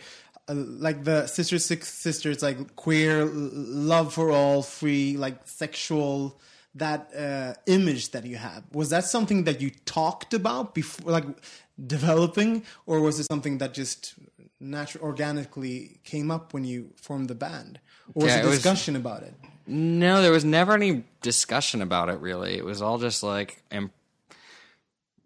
uh, 0.49 0.55
like 0.55 1.03
the 1.03 1.27
Sister 1.27 1.59
Scissor 1.59 1.85
Sisters, 1.85 2.41
like 2.41 2.75
queer, 2.75 3.25
love 3.25 4.13
for 4.13 4.31
all, 4.31 4.63
free, 4.63 5.15
like 5.15 5.35
sexual. 5.45 6.39
That 6.77 7.01
uh, 7.15 7.53
image 7.65 8.11
that 8.11 8.23
you 8.25 8.37
have 8.37 8.63
was 8.71 8.89
that 8.89 9.03
something 9.05 9.45
that 9.45 9.61
you 9.61 9.69
talked 9.85 10.33
about 10.33 10.73
before, 10.75 11.11
like 11.11 11.25
developing, 11.87 12.63
or 12.85 12.99
was 13.01 13.19
it 13.19 13.25
something 13.31 13.57
that 13.59 13.73
just 13.73 14.13
natural, 14.59 15.03
organically 15.05 15.99
came 16.03 16.29
up 16.35 16.53
when 16.53 16.63
you 16.65 16.89
formed 17.01 17.29
the 17.29 17.35
band, 17.35 17.79
or 18.13 18.23
was 18.23 18.31
Yeah, 18.33 18.39
it 18.39 18.45
it 18.45 18.47
was- 18.49 18.55
discussion 18.57 18.95
about 18.95 19.23
it? 19.23 19.33
No, 19.69 20.21
there 20.21 20.31
was 20.31 20.45
never 20.45 20.73
any 20.73 21.03
discussion 21.21 21.81
about 21.81 22.07
it. 22.09 22.19
Really, 22.21 22.53
it 22.57 22.65
was 22.65 22.81
all 22.81 22.97
just 22.99 23.21
like. 23.23 23.61
Im- 23.71 23.91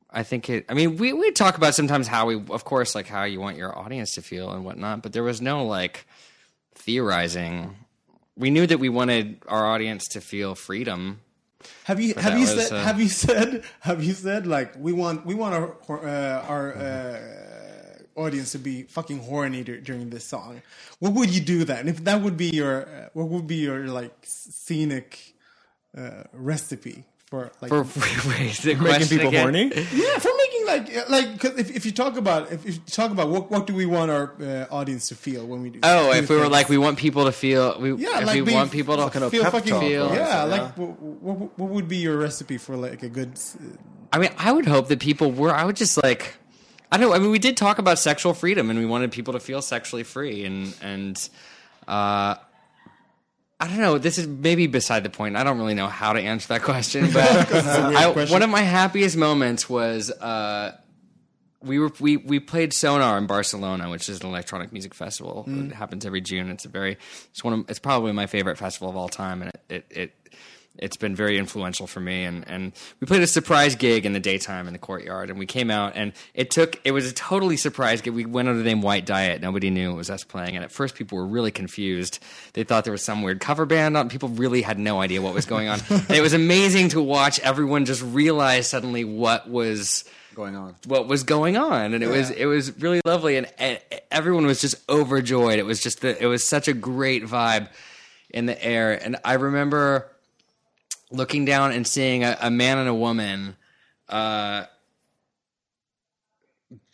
I 0.10 0.24
think 0.24 0.50
it. 0.50 0.66
I 0.70 0.74
mean, 0.74 0.98
we 0.98 1.14
we 1.14 1.32
talk 1.32 1.58
about 1.58 1.74
sometimes 1.76 2.08
how 2.08 2.26
we, 2.28 2.36
of 2.36 2.64
course, 2.66 2.96
like 2.96 3.08
how 3.08 3.24
you 3.24 3.40
want 3.40 3.58
your 3.58 3.78
audience 3.78 4.14
to 4.16 4.22
feel 4.22 4.52
and 4.52 4.66
whatnot. 4.66 5.04
But 5.04 5.14
there 5.14 5.24
was 5.24 5.42
no 5.42 5.66
like 5.66 6.06
theorizing. 6.76 7.76
We 8.36 8.50
knew 8.50 8.66
that 8.68 8.80
we 8.80 8.90
wanted 8.90 9.42
our 9.48 9.66
audience 9.66 10.08
to 10.10 10.22
feel 10.22 10.56
freedom. 10.56 11.22
Have 11.86 12.00
you 12.00 12.14
have 12.16 12.34
you 12.34 12.42
was, 12.42 12.68
said 12.68 12.78
uh, 12.78 12.84
have 12.84 13.00
you 13.00 13.10
said 13.10 13.64
have 13.82 14.04
you 14.04 14.14
said 14.14 14.48
like 14.48 14.76
we 14.78 14.94
want 14.94 15.26
we 15.26 15.36
want 15.36 15.56
our 15.56 16.08
uh, 16.08 16.46
our 16.48 16.76
uh, 16.76 18.20
audience 18.20 18.52
to 18.54 18.60
be 18.60 18.84
fucking 18.84 19.20
horny 19.20 19.64
during 19.64 20.10
this 20.10 20.26
song? 20.26 20.62
What 21.00 21.14
would 21.14 21.30
you 21.30 21.42
do 21.42 21.64
then 21.64 21.88
if 21.88 22.04
that 22.04 22.22
would 22.22 22.38
be 22.38 22.50
your 22.50 22.88
uh, 22.88 23.10
what 23.14 23.28
would 23.30 23.48
be 23.48 23.58
your 23.58 23.88
like 23.88 24.16
scenic 24.24 25.36
uh, 25.98 26.24
recipe 26.34 27.06
for 27.32 27.50
like 27.62 27.70
For 27.70 27.82
wait, 28.30 28.54
the 28.58 28.76
Making 28.76 29.08
people 29.08 29.28
again? 29.30 29.42
horny? 29.44 29.64
yeah 29.74 30.20
for 30.20 30.32
making 30.44 30.66
like 30.68 30.86
uh, 30.98 31.04
like 31.10 31.40
cause 31.40 31.58
if 31.58 31.72
if 31.78 31.86
you 31.86 31.92
talk 31.94 32.18
about 32.18 32.52
if 32.52 32.66
you 32.66 32.74
talk 32.92 33.10
about 33.12 33.30
what 33.30 33.50
what 33.50 33.66
do 33.66 33.74
we 33.74 33.86
want 33.88 34.12
our 34.12 34.36
uh, 34.42 34.68
audience 34.70 35.08
to 35.08 35.16
feel 35.16 35.48
when 35.48 35.62
we 35.64 35.70
do 35.70 35.80
Oh, 35.82 36.12
do 36.12 36.20
if 36.20 36.30
we 36.30 36.36
were 36.36 36.50
like, 36.50 36.68
we 36.70 36.78
want 36.78 36.98
people 37.00 37.24
to 37.26 37.32
feel. 37.32 37.80
We, 37.80 37.94
yeah 37.96 38.20
if 38.20 38.28
like 38.28 38.36
we 38.36 38.42
be- 38.42 38.54
want 38.54 38.70
people 38.72 38.98
to 38.98 39.10
kind 39.10 39.24
of 39.26 39.32
feel 39.32 39.46
fucking 39.46 39.72
talk 39.72 39.82
feel- 39.82 40.12
or 40.12 40.16
yeah 40.16 40.44
like 40.44 40.78
what, 40.78 41.00
what, 41.00 41.58
what 41.58 41.70
would 41.70 41.88
be 41.88 41.98
your 41.98 42.18
recipe 42.18 42.58
for 42.58 42.76
like 42.76 43.02
a 43.02 43.10
good 43.10 43.40
I 44.14 44.18
mean, 44.20 44.32
I 44.38 44.52
would 44.52 44.66
hope 44.68 44.90
that 44.90 45.00
people 45.00 45.32
were. 45.32 45.54
I 45.56 45.64
would 45.64 45.78
just 45.78 45.96
like, 46.04 46.36
I 46.92 46.98
don't 46.98 47.08
know. 47.10 47.16
I 47.16 47.20
mean, 47.20 47.32
we 47.32 47.40
did 47.40 47.56
talk 47.56 47.80
about 47.80 47.98
sexual 47.98 48.34
freedom, 48.34 48.70
and 48.70 48.78
we 48.78 48.86
wanted 48.86 49.10
people 49.14 49.32
to 49.36 49.40
feel 49.40 49.62
sexually 49.62 50.04
free, 50.04 50.44
and 50.44 50.76
and 50.82 51.16
uh, 51.88 52.36
I 53.62 53.68
don't 53.68 53.80
know. 53.80 53.98
This 54.00 54.18
is 54.18 54.28
maybe 54.28 54.66
beside 54.66 55.04
the 55.04 55.10
point. 55.10 55.36
I 55.38 55.44
don't 55.44 55.60
really 55.60 55.76
know 55.76 55.88
how 55.88 56.14
to 56.14 56.20
answer 56.20 56.48
that 56.50 56.62
question, 56.64 57.12
but 57.14 57.24
I, 57.24 58.12
question. 58.12 58.34
one 58.34 58.42
of 58.42 58.50
my 58.50 58.62
happiest 58.62 59.16
moments 59.16 59.70
was. 59.70 60.12
Uh, 60.12 60.76
we 61.64 61.78
were 61.78 61.92
we 62.00 62.18
we 62.18 62.40
played 62.40 62.74
Sonar 62.74 63.20
in 63.20 63.28
Barcelona, 63.28 63.88
which 63.88 64.10
is 64.10 64.22
an 64.22 64.26
electronic 64.26 64.74
music 64.74 64.96
festival. 64.96 65.46
It 65.48 65.74
happens 65.74 66.08
every 66.08 66.20
June. 66.20 66.50
It's 66.50 66.66
a 66.66 66.70
very 66.70 66.98
it's 67.30 67.44
one 67.44 67.54
of 67.54 67.70
it's 67.70 67.78
probably 67.78 68.14
my 68.14 68.26
favorite 68.26 68.58
festival 68.58 68.90
of 68.90 68.98
all 68.98 69.10
time, 69.10 69.44
and 69.44 69.52
it 69.52 69.62
it. 69.70 69.86
it 69.92 70.14
it's 70.78 70.98
been 70.98 71.16
very 71.16 71.38
influential 71.38 71.86
for 71.86 72.00
me. 72.00 72.24
And, 72.24 72.48
and 72.48 72.72
we 73.00 73.08
played 73.08 73.22
a 73.22 73.28
surprise 73.28 73.76
gig 73.76 74.06
in 74.06 74.14
the 74.14 74.20
daytime 74.20 74.68
in 74.68 74.74
the 74.74 74.80
courtyard 74.80 75.30
and 75.30 75.38
we 75.38 75.46
came 75.46 75.70
out 75.70 75.94
and 75.96 76.14
it 76.34 76.50
took 76.50 76.80
it 76.86 76.92
was 76.92 77.10
a 77.10 77.14
totally 77.14 77.58
surprise 77.58 78.02
gig. 78.02 78.14
We 78.14 78.26
went 78.26 78.48
under 78.48 78.60
the 78.60 78.70
name 78.70 78.82
white 78.82 79.06
diet. 79.06 79.42
Nobody 79.42 79.70
knew 79.70 79.92
it 79.92 79.96
was 79.96 80.10
us 80.10 80.24
playing 80.24 80.56
and 80.56 80.64
at 80.64 80.72
first 80.72 80.96
people 80.96 81.18
were 81.18 81.28
really 81.28 81.52
confused. 81.52 82.20
They 82.54 82.64
thought 82.64 82.84
there 82.86 82.94
was 82.94 83.04
some 83.04 83.22
weird 83.22 83.42
cover 83.42 83.66
band 83.66 83.98
on 83.98 84.10
people 84.10 84.30
really 84.30 84.62
had 84.62 84.80
no 84.80 85.02
idea 85.02 85.22
what 85.22 85.34
was 85.34 85.46
going 85.46 85.68
on. 85.68 85.80
And 85.90 86.12
it 86.12 86.22
was 86.22 86.34
amazing 86.34 86.90
to 86.90 87.02
watch 87.02 87.40
everyone 87.42 87.86
just 87.86 88.02
realize 88.02 88.68
suddenly 88.68 89.04
what 89.04 89.50
was 89.50 90.06
Going 90.34 90.56
on. 90.56 90.76
what 90.88 91.08
was 91.08 91.24
going 91.24 91.58
on 91.58 91.94
and 91.94 92.02
it 92.02 92.08
was 92.08 92.30
it 92.30 92.46
was 92.46 92.72
really 92.80 93.02
lovely 93.04 93.36
and, 93.36 93.48
and 93.60 93.78
everyone 94.10 94.46
was 94.46 94.62
just 94.62 94.76
overjoyed. 94.90 95.60
It 95.60 95.66
was 95.66 95.82
just 95.82 96.00
the, 96.00 96.22
it 96.22 96.28
was 96.28 96.48
such 96.48 96.70
a 96.70 96.74
great 96.74 97.26
vibe 97.26 97.68
in 98.30 98.46
the 98.46 98.64
air 98.64 98.94
and 98.94 99.18
i 99.26 99.34
remember 99.34 100.10
looking 101.12 101.46
down 101.46 101.72
and 101.72 101.86
seeing 101.86 102.24
a, 102.24 102.38
a 102.42 102.50
man 102.50 102.78
and 102.78 102.88
a 102.90 102.94
woman 102.96 103.56
uh 104.10 104.66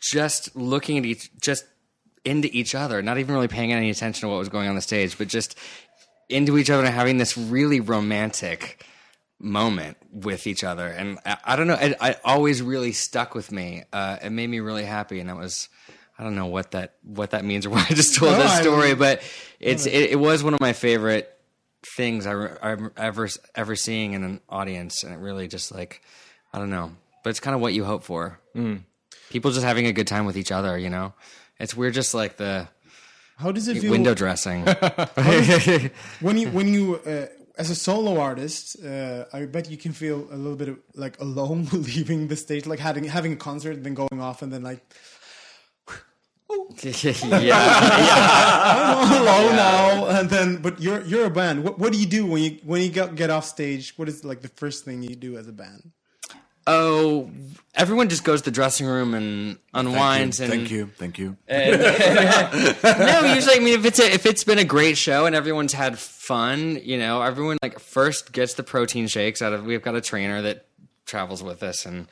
just 0.00 0.54
looking 0.56 0.98
at 0.98 1.04
each 1.06 1.30
just 1.40 1.64
into 2.24 2.48
each 2.52 2.74
other 2.74 3.00
not 3.02 3.18
even 3.18 3.34
really 3.34 3.48
paying 3.48 3.72
any 3.72 3.90
attention 3.90 4.22
to 4.22 4.28
what 4.28 4.38
was 4.38 4.48
going 4.48 4.68
on 4.68 4.74
the 4.74 4.80
stage 4.80 5.16
but 5.18 5.28
just 5.28 5.56
into 6.28 6.58
each 6.58 6.68
other 6.70 6.84
and 6.84 6.94
having 6.94 7.16
this 7.16 7.38
really 7.38 7.80
romantic 7.80 8.84
moment 9.40 9.96
with 10.12 10.46
each 10.46 10.64
other. 10.64 10.88
And 10.88 11.18
i, 11.24 11.36
I 11.44 11.56
don't 11.56 11.68
know 11.68 11.74
it, 11.80 11.96
it 12.00 12.20
always 12.24 12.60
really 12.60 12.92
stuck 12.92 13.34
with 13.34 13.52
me. 13.52 13.84
Uh, 13.92 14.18
it 14.22 14.30
made 14.30 14.48
me 14.50 14.58
really 14.60 14.84
happy 14.84 15.20
and 15.20 15.28
that 15.28 15.36
was 15.36 15.68
i 16.18 16.24
don't 16.24 16.34
know 16.34 16.46
what 16.46 16.72
that 16.72 16.94
what 17.04 17.30
that 17.30 17.44
means 17.44 17.64
or 17.66 17.70
why 17.74 17.86
i 17.88 17.94
just 17.94 18.16
told 18.16 18.32
No, 18.32 18.38
that 18.38 18.58
I- 18.58 18.62
story 18.62 18.94
but 18.94 19.22
it's 19.60 19.86
it, 19.86 20.10
it 20.10 20.18
was 20.18 20.42
one 20.42 20.54
of 20.54 20.60
my 20.60 20.72
favorite 20.72 21.32
things 21.84 22.26
I, 22.26 22.32
I'm 22.62 22.90
ever 22.96 23.28
ever 23.54 23.76
seeing 23.76 24.12
in 24.12 24.24
an 24.24 24.40
audience 24.48 25.04
and 25.04 25.12
it 25.14 25.18
really 25.18 25.48
just 25.48 25.72
like 25.72 26.02
i 26.52 26.58
don't 26.58 26.70
know. 26.70 26.92
But 27.24 27.30
it's 27.30 27.40
kind 27.40 27.54
of 27.54 27.60
what 27.60 27.74
you 27.74 27.84
hope 27.84 28.04
for. 28.04 28.40
People 29.30 29.50
just 29.50 29.64
having 29.64 29.86
a 29.86 29.92
good 29.92 30.06
time 30.06 30.24
with 30.24 30.36
each 30.36 30.52
other 30.52 30.78
you 30.78 30.90
know? 30.90 31.14
It's 31.58 31.76
we're 31.76 31.90
just 31.90 32.14
like 32.14 32.36
the 32.36 32.68
how 33.36 33.52
does 33.52 33.68
it 33.68 33.78
feel 33.78 33.92
window 33.92 34.14
dressing. 34.14 34.64
When 36.20 36.36
you 36.38 36.48
when 36.50 36.66
you 36.66 36.96
uh, 36.96 37.26
as 37.58 37.70
a 37.70 37.74
solo 37.74 38.20
artist 38.20 38.76
uh, 38.84 39.24
i 39.32 39.44
bet 39.44 39.68
you 39.68 39.76
can 39.76 39.92
feel 39.92 40.28
a 40.30 40.36
little 40.36 40.56
bit 40.56 40.68
of, 40.68 40.78
like 40.94 41.20
alone 41.20 41.66
leaving 41.72 42.28
the 42.28 42.36
stage 42.36 42.66
like 42.66 42.78
having 42.78 43.04
having 43.04 43.32
a 43.32 43.36
concert 43.36 43.82
then 43.82 43.94
going 43.94 44.20
off 44.20 44.42
and 44.42 44.52
then 44.52 44.62
like 44.62 44.80
yeah 47.42 47.58
i'm 49.04 49.22
alone 49.22 49.56
now 49.56 50.06
and 50.06 50.30
then 50.30 50.56
but 50.62 50.80
you're 50.80 51.02
you're 51.02 51.26
a 51.26 51.30
band 51.30 51.62
what, 51.62 51.78
what 51.78 51.92
do 51.92 51.98
you 51.98 52.06
do 52.06 52.24
when 52.24 52.42
you 52.42 52.58
when 52.64 52.80
you 52.80 52.88
get, 52.88 53.14
get 53.14 53.28
off 53.30 53.44
stage 53.44 53.92
what 53.96 54.08
is 54.08 54.24
like 54.24 54.40
the 54.40 54.48
first 54.48 54.84
thing 54.84 55.02
you 55.02 55.14
do 55.14 55.36
as 55.36 55.46
a 55.48 55.52
band 55.52 55.92
Oh, 56.70 57.30
everyone 57.74 58.10
just 58.10 58.24
goes 58.24 58.42
to 58.42 58.50
the 58.50 58.54
dressing 58.54 58.86
room 58.86 59.14
and 59.14 59.56
unwinds 59.72 60.38
and 60.38 60.52
Thank 60.52 60.70
you. 60.70 60.90
Thank 60.98 61.18
you. 61.18 61.34
no, 61.48 63.34
usually 63.34 63.56
I 63.56 63.60
mean 63.60 63.78
if 63.78 63.86
it's 63.86 63.98
a, 63.98 64.12
if 64.12 64.26
it's 64.26 64.44
been 64.44 64.58
a 64.58 64.64
great 64.64 64.98
show 64.98 65.24
and 65.24 65.34
everyone's 65.34 65.72
had 65.72 65.98
fun, 65.98 66.78
you 66.82 66.98
know, 66.98 67.22
everyone 67.22 67.56
like 67.62 67.78
first 67.78 68.32
gets 68.32 68.52
the 68.52 68.62
protein 68.62 69.06
shakes 69.06 69.40
out 69.40 69.54
of. 69.54 69.64
We've 69.64 69.80
got 69.80 69.94
a 69.94 70.02
trainer 70.02 70.42
that 70.42 70.66
travels 71.06 71.42
with 71.42 71.62
us 71.62 71.86
and 71.86 72.06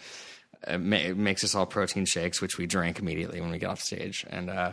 ma- 0.78 1.14
makes 1.14 1.44
us 1.44 1.54
all 1.54 1.66
protein 1.66 2.04
shakes, 2.04 2.40
which 2.40 2.58
we 2.58 2.66
drink 2.66 2.98
immediately 2.98 3.40
when 3.40 3.50
we 3.50 3.58
get 3.58 3.70
off 3.70 3.80
stage, 3.80 4.24
and 4.28 4.50
uh, 4.50 4.72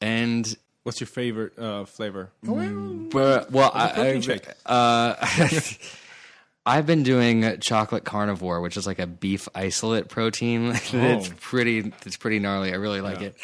and 0.00 0.56
What's 0.82 1.00
your 1.00 1.08
favorite 1.08 1.58
uh, 1.58 1.84
flavor? 1.84 2.30
but 2.44 3.50
well, 3.50 3.72
I, 3.74 3.88
protein 3.92 4.16
I, 4.16 4.20
shake? 4.20 4.48
uh, 4.66 5.14
I've 6.66 6.86
been 6.86 7.02
doing 7.02 7.60
chocolate 7.60 8.04
Carnivor, 8.04 8.60
which 8.60 8.76
is 8.76 8.86
like 8.86 8.98
a 8.98 9.06
beef 9.06 9.48
isolate 9.54 10.08
protein. 10.08 10.72
it's 10.92 11.32
pretty, 11.40 11.92
it's 12.04 12.16
pretty 12.16 12.38
gnarly. 12.38 12.72
I 12.72 12.76
really 12.76 13.00
like 13.00 13.20
it. 13.20 13.36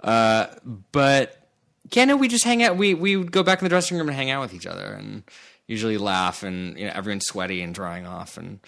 Uh, 0.00 0.46
but 0.92 1.48
yeah, 1.92 2.04
no, 2.04 2.16
we 2.16 2.28
just 2.28 2.44
hang 2.44 2.62
out. 2.62 2.76
We 2.76 2.94
we 2.94 3.16
would 3.16 3.32
go 3.32 3.42
back 3.42 3.60
in 3.60 3.64
the 3.64 3.68
dressing 3.68 3.96
room 3.96 4.08
and 4.08 4.16
hang 4.16 4.30
out 4.30 4.40
with 4.40 4.54
each 4.54 4.66
other, 4.66 4.92
and 4.92 5.24
usually 5.66 5.98
laugh, 5.98 6.42
and 6.42 6.78
you 6.78 6.86
know, 6.86 6.92
everyone's 6.94 7.26
sweaty 7.26 7.62
and 7.62 7.74
drying 7.74 8.06
off, 8.06 8.36
and 8.36 8.60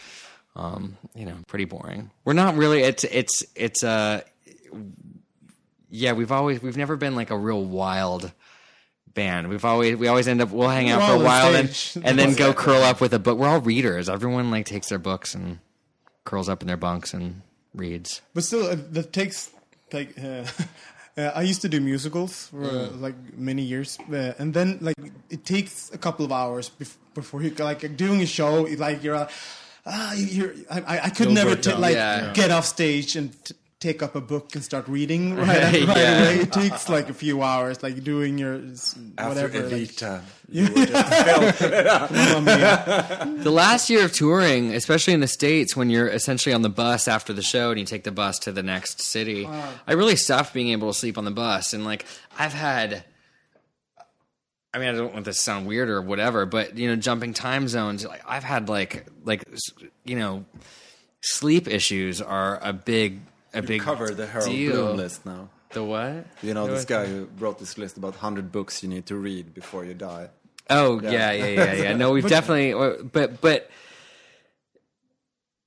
um, 0.56 0.96
you 1.14 1.24
know, 1.24 1.36
pretty 1.46 1.64
boring. 1.64 2.10
We're 2.24 2.32
not 2.34 2.56
really. 2.56 2.82
It's 2.82 3.04
it's 3.04 3.44
it's 3.54 3.82
uh 3.82 4.22
yeah. 5.90 6.12
We've 6.12 6.32
always 6.32 6.62
we've 6.62 6.76
never 6.76 6.96
been 6.96 7.14
like 7.14 7.30
a 7.30 7.38
real 7.38 7.64
wild 7.64 8.32
band. 9.14 9.48
We've 9.48 9.64
always 9.64 9.96
we 9.96 10.08
always 10.08 10.28
end 10.28 10.40
up 10.40 10.50
we'll 10.50 10.68
hang 10.68 10.90
out 10.90 11.00
We're 11.00 11.16
for 11.16 11.22
a 11.22 11.24
while 11.24 11.54
and, 11.54 11.96
and 12.04 12.18
then 12.18 12.34
go 12.34 12.52
curl 12.52 12.82
up 12.82 13.00
with 13.00 13.14
a 13.14 13.18
book. 13.18 13.38
We're 13.38 13.48
all 13.48 13.60
readers. 13.60 14.08
Everyone 14.08 14.50
like 14.50 14.66
takes 14.66 14.88
their 14.88 14.98
books 14.98 15.34
and 15.34 15.58
curls 16.24 16.48
up 16.48 16.62
in 16.62 16.68
their 16.68 16.76
bunks 16.76 17.14
and 17.14 17.42
reads. 17.74 18.20
But 18.34 18.44
still, 18.44 18.66
uh, 18.66 18.76
that 18.92 19.12
takes 19.12 19.50
like. 19.92 20.18
Uh, 20.18 20.44
uh, 21.16 21.32
I 21.34 21.42
used 21.42 21.62
to 21.62 21.68
do 21.68 21.80
musicals 21.80 22.48
for 22.48 22.64
uh, 22.64 22.90
like 22.90 23.14
many 23.36 23.62
years, 23.62 23.98
uh, 24.12 24.34
and 24.38 24.52
then 24.52 24.78
like 24.80 24.96
it 25.30 25.44
takes 25.44 25.92
a 25.92 25.98
couple 25.98 26.24
of 26.24 26.32
hours 26.32 26.70
bef- 26.70 26.96
before 27.14 27.42
you 27.42 27.50
like 27.54 27.96
doing 27.96 28.22
a 28.22 28.26
show. 28.26 28.62
Like 28.62 29.02
you're, 29.02 29.14
uh, 29.14 29.28
ah, 29.86 30.14
you're. 30.14 30.52
I, 30.70 30.80
I- 30.80 31.00
I 31.04 31.10
could 31.10 31.26
You'll 31.26 31.34
never 31.34 31.56
t- 31.56 31.72
like 31.74 31.94
Yeah. 31.94 32.32
get 32.34 32.50
off 32.50 32.64
stage 32.66 33.16
and. 33.16 33.32
T- 33.44 33.54
Take 33.80 34.02
up 34.02 34.14
a 34.14 34.20
book 34.22 34.54
and 34.54 34.64
start 34.64 34.88
reading 34.88 35.36
right, 35.36 35.46
right 35.46 35.74
Yeah. 35.74 36.22
away. 36.22 36.36
It 36.38 36.52
takes 36.52 36.88
like 36.88 37.10
a 37.10 37.12
few 37.12 37.42
hours, 37.42 37.82
like 37.82 38.02
doing 38.02 38.38
your 38.38 38.54
s- 38.72 38.96
After 39.18 39.42
whatever. 39.42 39.68
like- 39.68 40.00
you 40.48 40.68
just 40.68 41.58
The 43.44 43.50
last 43.50 43.90
year 43.90 44.04
of 44.06 44.12
touring, 44.12 44.72
especially 44.74 45.12
in 45.12 45.20
the 45.20 45.26
States, 45.28 45.76
when 45.76 45.90
you're 45.90 46.08
essentially 46.08 46.54
on 46.54 46.62
the 46.62 46.70
bus 46.70 47.08
after 47.08 47.34
the 47.34 47.42
show 47.42 47.70
and 47.72 47.78
you 47.78 47.84
take 47.84 48.04
the 48.04 48.10
bus 48.12 48.38
to 48.40 48.52
the 48.52 48.62
next 48.62 49.02
city, 49.02 49.46
I 49.86 49.92
really 49.92 50.16
stopped 50.16 50.54
being 50.54 50.68
able 50.70 50.90
to 50.90 50.98
sleep 50.98 51.18
on 51.18 51.26
the 51.26 51.30
bus. 51.30 51.74
And 51.74 51.84
like, 51.84 52.06
I've 52.38 52.54
had, 52.54 53.04
I 54.74 54.78
mean, 54.78 54.88
I 54.88 54.92
don't 54.92 55.12
want 55.12 55.24
this 55.24 55.36
to 55.36 55.42
sound 55.42 55.66
weird 55.68 55.88
or 55.88 56.02
whatever, 56.02 56.46
but 56.46 56.76
you 56.76 56.88
know, 56.88 56.96
jumping 56.96 57.32
time 57.32 57.68
zones, 57.68 58.04
like 58.04 58.22
I've 58.26 58.42
had 58.42 58.68
like, 58.68 59.06
like, 59.24 59.44
you 60.04 60.18
know, 60.18 60.44
sleep 61.20 61.68
issues 61.68 62.20
are 62.20 62.58
a 62.60 62.72
big, 62.72 63.20
a 63.52 63.62
big 63.62 63.82
cover 63.82 64.10
the 64.10 64.26
Harold 64.26 64.50
deal. 64.50 64.72
Bloom 64.72 64.96
list 64.96 65.24
now. 65.24 65.48
The 65.70 65.84
what? 65.84 66.26
You 66.42 66.54
know, 66.54 66.66
The 66.66 66.72
this 66.72 66.82
what? 66.82 66.88
guy 66.88 67.06
who 67.06 67.28
wrote 67.38 67.60
this 67.60 67.78
list 67.78 67.96
about 67.96 68.14
100 68.14 68.50
books 68.50 68.82
you 68.82 68.88
need 68.88 69.06
to 69.06 69.16
read 69.16 69.54
before 69.54 69.84
you 69.84 69.94
die. 69.94 70.28
Oh 70.68 71.00
yeah, 71.00 71.30
yeah, 71.30 71.46
yeah, 71.46 71.72
yeah. 71.74 71.96
No, 71.96 72.10
we've 72.10 72.28
definitely, 72.28 72.72
uh, 72.72 73.04
but 73.04 73.40
but 73.40 73.70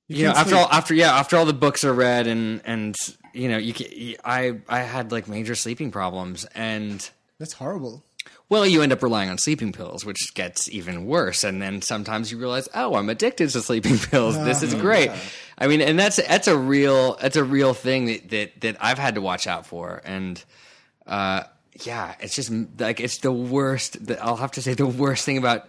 you, 0.08 0.24
know, 0.24 0.32
after 0.32 0.50
sleep. 0.50 0.60
all, 0.60 0.68
after 0.70 0.94
yeah, 0.94 1.18
after 1.18 1.36
all 1.36 1.46
the 1.46 1.52
books 1.54 1.82
are 1.84 1.94
read 1.94 2.26
and 2.26 2.60
and 2.64 2.94
you 3.32 3.48
know, 3.48 3.58
you 3.58 3.72
can, 3.72 3.86
I 4.24 4.58
I 4.68 4.80
had 4.80 5.12
like 5.12 5.28
major 5.28 5.54
sleeping 5.54 5.90
problems 5.90 6.44
and. 6.54 7.08
That's 7.38 7.52
horrible. 7.52 8.02
Well, 8.50 8.64
you 8.64 8.80
end 8.80 8.92
up 8.92 9.02
relying 9.02 9.28
on 9.28 9.36
sleeping 9.36 9.72
pills, 9.72 10.06
which 10.06 10.32
gets 10.34 10.70
even 10.70 11.04
worse. 11.04 11.44
And 11.44 11.60
then 11.60 11.82
sometimes 11.82 12.32
you 12.32 12.38
realize, 12.38 12.66
oh, 12.74 12.94
I'm 12.94 13.10
addicted 13.10 13.50
to 13.50 13.60
sleeping 13.60 13.98
pills. 14.10 14.36
This 14.36 14.62
is 14.62 14.74
great. 14.74 15.10
I 15.58 15.66
mean, 15.66 15.82
and 15.82 15.98
that's 15.98 16.16
that's 16.16 16.48
a 16.48 16.56
real 16.56 17.16
that's 17.16 17.36
a 17.36 17.44
real 17.44 17.74
thing 17.74 18.06
that 18.06 18.30
that, 18.30 18.60
that 18.62 18.76
I've 18.80 18.98
had 18.98 19.16
to 19.16 19.20
watch 19.20 19.46
out 19.46 19.66
for. 19.66 20.00
And 20.04 20.42
uh, 21.06 21.44
yeah, 21.82 22.14
it's 22.20 22.34
just 22.34 22.50
like 22.78 23.00
it's 23.00 23.18
the 23.18 23.32
worst. 23.32 24.06
The, 24.06 24.22
I'll 24.22 24.36
have 24.36 24.52
to 24.52 24.62
say 24.62 24.72
the 24.72 24.86
worst 24.86 25.26
thing 25.26 25.36
about 25.36 25.68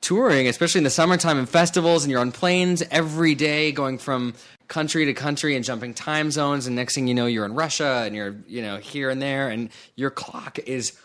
touring, 0.00 0.48
especially 0.48 0.80
in 0.80 0.84
the 0.84 0.90
summertime 0.90 1.38
and 1.38 1.48
festivals, 1.48 2.04
and 2.04 2.10
you're 2.10 2.20
on 2.20 2.32
planes 2.32 2.82
every 2.90 3.34
day, 3.36 3.70
going 3.70 3.98
from 3.98 4.34
country 4.66 5.04
to 5.04 5.14
country 5.14 5.54
and 5.54 5.64
jumping 5.64 5.94
time 5.94 6.32
zones. 6.32 6.66
And 6.66 6.74
next 6.74 6.96
thing 6.96 7.06
you 7.06 7.14
know, 7.14 7.26
you're 7.26 7.44
in 7.44 7.54
Russia 7.54 8.02
and 8.04 8.16
you're 8.16 8.34
you 8.48 8.62
know 8.62 8.78
here 8.78 9.10
and 9.10 9.22
there, 9.22 9.48
and 9.48 9.70
your 9.94 10.10
clock 10.10 10.58
is 10.58 10.98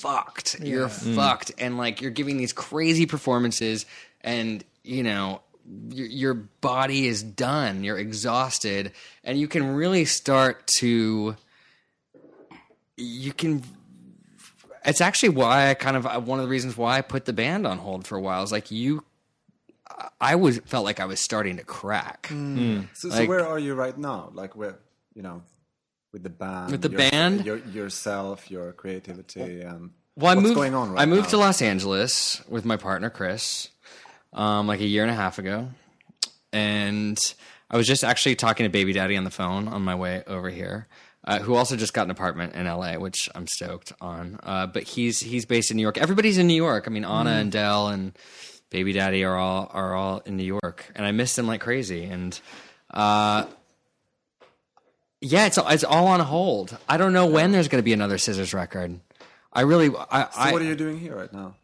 fucked. 0.00 0.60
You're 0.60 0.88
mm. 0.88 1.14
fucked, 1.14 1.52
and 1.58 1.78
like 1.78 2.00
you're 2.00 2.10
giving 2.10 2.36
these 2.36 2.52
crazy 2.52 3.06
performances, 3.06 3.86
and 4.22 4.64
you 4.82 5.02
know 5.02 5.42
your, 5.88 6.06
your 6.06 6.34
body 6.34 7.06
is 7.06 7.22
done. 7.22 7.84
You're 7.84 7.98
exhausted, 7.98 8.92
and 9.24 9.38
you 9.38 9.48
can 9.48 9.74
really 9.74 10.04
start 10.04 10.66
to. 10.78 11.36
You 12.96 13.32
can. 13.32 13.62
It's 14.84 15.00
actually 15.00 15.30
why 15.30 15.70
I 15.70 15.74
kind 15.74 15.96
of 15.96 16.26
one 16.26 16.38
of 16.38 16.44
the 16.44 16.50
reasons 16.50 16.76
why 16.76 16.98
I 16.98 17.02
put 17.02 17.26
the 17.26 17.32
band 17.32 17.66
on 17.66 17.78
hold 17.78 18.06
for 18.06 18.16
a 18.16 18.20
while. 18.20 18.42
Is 18.42 18.52
like 18.52 18.70
you. 18.70 19.04
I 20.20 20.36
was 20.36 20.58
felt 20.60 20.84
like 20.84 20.98
I 21.00 21.04
was 21.04 21.20
starting 21.20 21.58
to 21.58 21.64
crack. 21.64 22.28
Mm. 22.30 22.56
Mm. 22.56 22.88
So, 22.94 23.10
so 23.10 23.18
Like- 23.18 23.28
where 23.28 23.46
are 23.46 23.58
you 23.58 23.74
right 23.74 23.96
now? 23.96 24.30
Like 24.32 24.56
where, 24.56 24.78
you 25.14 25.20
know, 25.20 25.42
with 26.12 26.22
the 26.22 26.30
band, 26.30 26.70
With 26.72 26.82
the 26.82 26.90
your- 26.90 26.98
band? 26.98 27.46
your, 27.46 27.58
yourself, 27.58 28.50
your 28.50 28.72
creativity, 28.72 29.60
and 29.62 29.90
Well, 30.16 30.32
I 30.32 30.34
what's 30.34 30.42
moved. 30.42 30.54
going 30.56 30.74
on 30.74 30.92
right 30.92 31.02
I 31.02 31.06
moved 31.06 31.24
now? 31.24 31.30
to 31.30 31.36
Los 31.38 31.62
Angeles 31.62 32.42
with 32.48 32.64
my 32.64 32.76
partner 32.76 33.10
Chris, 33.10 33.68
um, 34.32 34.66
like 34.66 34.80
a 34.80 34.86
year 34.86 35.02
and 35.02 35.10
a 35.10 35.14
half 35.14 35.38
ago, 35.38 35.68
and 36.52 37.18
I 37.70 37.76
was 37.76 37.86
just 37.86 38.02
actually 38.04 38.34
talking 38.36 38.64
to 38.64 38.70
Baby 38.70 38.92
Daddy 38.92 39.16
on 39.16 39.24
the 39.24 39.30
phone 39.30 39.68
on 39.68 39.82
my 39.82 39.94
way 39.94 40.22
over 40.26 40.50
here, 40.50 40.88
uh, 41.24 41.38
who 41.38 41.54
also 41.54 41.76
just 41.76 41.94
got 41.94 42.04
an 42.06 42.10
apartment 42.10 42.54
in 42.54 42.66
LA, 42.66 42.94
which 42.98 43.28
I'm 43.34 43.46
stoked 43.46 43.92
on. 44.00 44.38
Uh, 44.42 44.66
but 44.66 44.82
he's 44.82 45.20
he's 45.20 45.44
based 45.46 45.70
in 45.70 45.76
New 45.76 45.82
York. 45.82 45.98
Everybody's 45.98 46.38
in 46.38 46.46
New 46.48 46.54
York. 46.54 46.84
I 46.86 46.90
mean, 46.90 47.04
Ana 47.04 47.30
and 47.32 47.52
Del 47.52 47.88
and 47.88 48.16
Baby 48.70 48.92
Daddy 48.94 49.24
are 49.24 49.36
all 49.36 49.70
are 49.72 49.94
all 49.94 50.18
in 50.26 50.36
New 50.36 50.58
York, 50.62 50.90
and 50.96 51.06
I 51.06 51.12
miss 51.12 51.36
them 51.36 51.46
like 51.46 51.60
crazy. 51.60 52.04
And 52.04 52.38
uh, 52.92 53.44
yeah, 55.20 55.46
it's 55.46 55.58
it's 55.58 55.84
all 55.84 56.06
on 56.08 56.20
hold. 56.20 56.76
I 56.88 56.96
don't 56.96 57.12
know 57.12 57.26
when 57.26 57.52
there's 57.52 57.68
going 57.68 57.80
to 57.80 57.84
be 57.84 57.92
another 57.92 58.18
Scissors 58.18 58.54
record. 58.54 59.00
I 59.52 59.62
really, 59.62 59.90
I, 60.10 60.24
So 60.24 60.28
I 60.36 60.52
what 60.52 60.62
are 60.62 60.64
you 60.64 60.76
doing 60.76 60.98
here 60.98 61.16
right 61.16 61.32
now? 61.32 61.54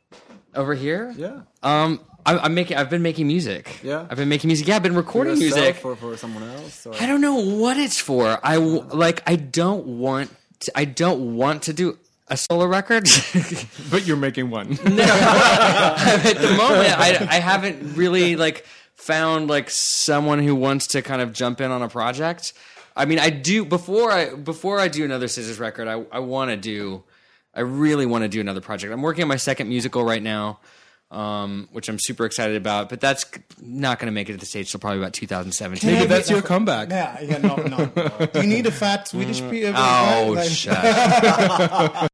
over 0.55 0.75
here. 0.75 1.15
Yeah. 1.17 1.43
Um, 1.63 2.01
I, 2.25 2.39
I'm 2.39 2.55
making. 2.55 2.77
I've 2.77 2.91
been 2.91 3.03
making 3.03 3.27
music. 3.29 3.79
Yeah? 3.83 4.07
I've 4.11 4.17
been 4.17 4.29
making 4.29 4.49
music. 4.49 4.67
Yeah, 4.67 4.77
I've 4.77 4.83
been 4.83 4.97
recording 4.97 5.37
yourself 5.41 5.65
music. 5.65 5.85
or 5.85 5.97
for 5.97 6.17
someone 6.17 6.43
else? 6.43 6.87
Or? 6.87 6.95
I 6.95 7.07
don't 7.07 7.21
know 7.21 7.37
what 7.37 7.77
it's 7.77 8.01
for. 8.01 8.39
I 8.43 8.57
like. 8.57 9.23
I 9.27 9.37
don't 9.37 9.87
want. 9.87 10.35
To, 10.61 10.73
I 10.75 10.87
don't 10.87 11.37
want 11.37 11.63
to 11.65 11.73
do 11.73 11.99
a 12.29 12.37
solo 12.37 12.67
record. 12.67 13.09
But 13.91 14.05
you're 14.07 14.17
making 14.17 14.51
one. 14.51 14.71
no. 14.85 15.05
At 15.05 16.33
the 16.33 16.55
moment, 16.57 16.99
I, 16.99 17.27
I 17.31 17.39
haven't 17.39 17.95
really 17.95 18.35
like 18.35 18.67
found 18.97 19.49
like 19.49 19.71
someone 19.71 20.41
who 20.41 20.57
wants 20.57 20.89
to 20.89 21.03
kind 21.03 21.23
of 21.23 21.33
jump 21.33 21.61
in 21.61 21.71
on 21.71 21.83
a 21.83 21.89
project. 21.89 22.53
I 22.97 23.05
mean, 23.05 23.19
I 23.19 23.29
do 23.31 23.65
before 23.65 24.11
I 24.11 24.35
before 24.35 24.81
I 24.81 24.89
do 24.89 25.05
another 25.05 25.29
Scissors 25.29 25.59
record. 25.59 25.87
I 25.87 26.05
I 26.11 26.21
want 26.21 26.51
to 26.51 26.57
do. 26.57 27.05
I 27.55 27.61
really 27.61 28.07
want 28.07 28.23
to 28.23 28.29
do 28.29 28.41
another 28.41 28.61
project. 28.61 28.93
I'm 28.93 29.03
working 29.03 29.23
on 29.23 29.29
my 29.29 29.37
second 29.37 29.69
musical 29.69 30.05
right 30.05 30.23
now, 30.23 30.61
um, 31.11 31.69
which 31.73 31.89
I'm 31.89 31.99
super 31.99 32.25
excited 32.27 32.57
about. 32.57 32.89
But 32.89 33.01
that's 33.01 33.25
not 33.61 33.99
going 33.99 34.07
to 34.07 34.13
make 34.13 34.29
it 34.29 34.33
to 34.33 34.39
the 34.39 34.47
stage 34.47 34.71
till 34.71 34.81
probably 34.81 34.99
about 34.99 35.15
2017. 35.15 35.91
Maybe 35.91 36.07
that's 36.07 36.31
your 36.31 36.43
comeback. 36.43 36.91
Yeah, 36.91 37.21
yeah, 37.21 37.39
no, 37.39 37.57
no. 37.57 37.87
Do 38.33 38.41
you 38.41 38.47
need 38.47 38.67
a 38.67 38.71
fat 38.71 39.09
Swedish 39.09 39.41
people? 39.51 39.75
Oh, 39.77 40.33
like, 40.37 40.51
shut. 40.51 40.77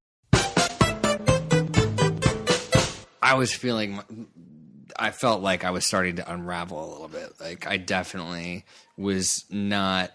I 3.23 3.35
was 3.35 3.53
feeling, 3.55 4.01
I 4.99 5.11
felt 5.11 5.43
like 5.43 5.65
I 5.65 5.71
was 5.71 5.87
starting 5.87 6.17
to 6.17 6.33
unravel 6.33 6.85
a 6.85 6.89
little 6.91 7.09
bit. 7.09 7.41
Like 7.41 7.67
I 7.67 7.77
definitely 7.77 8.65
was 8.97 9.45
not. 9.49 10.13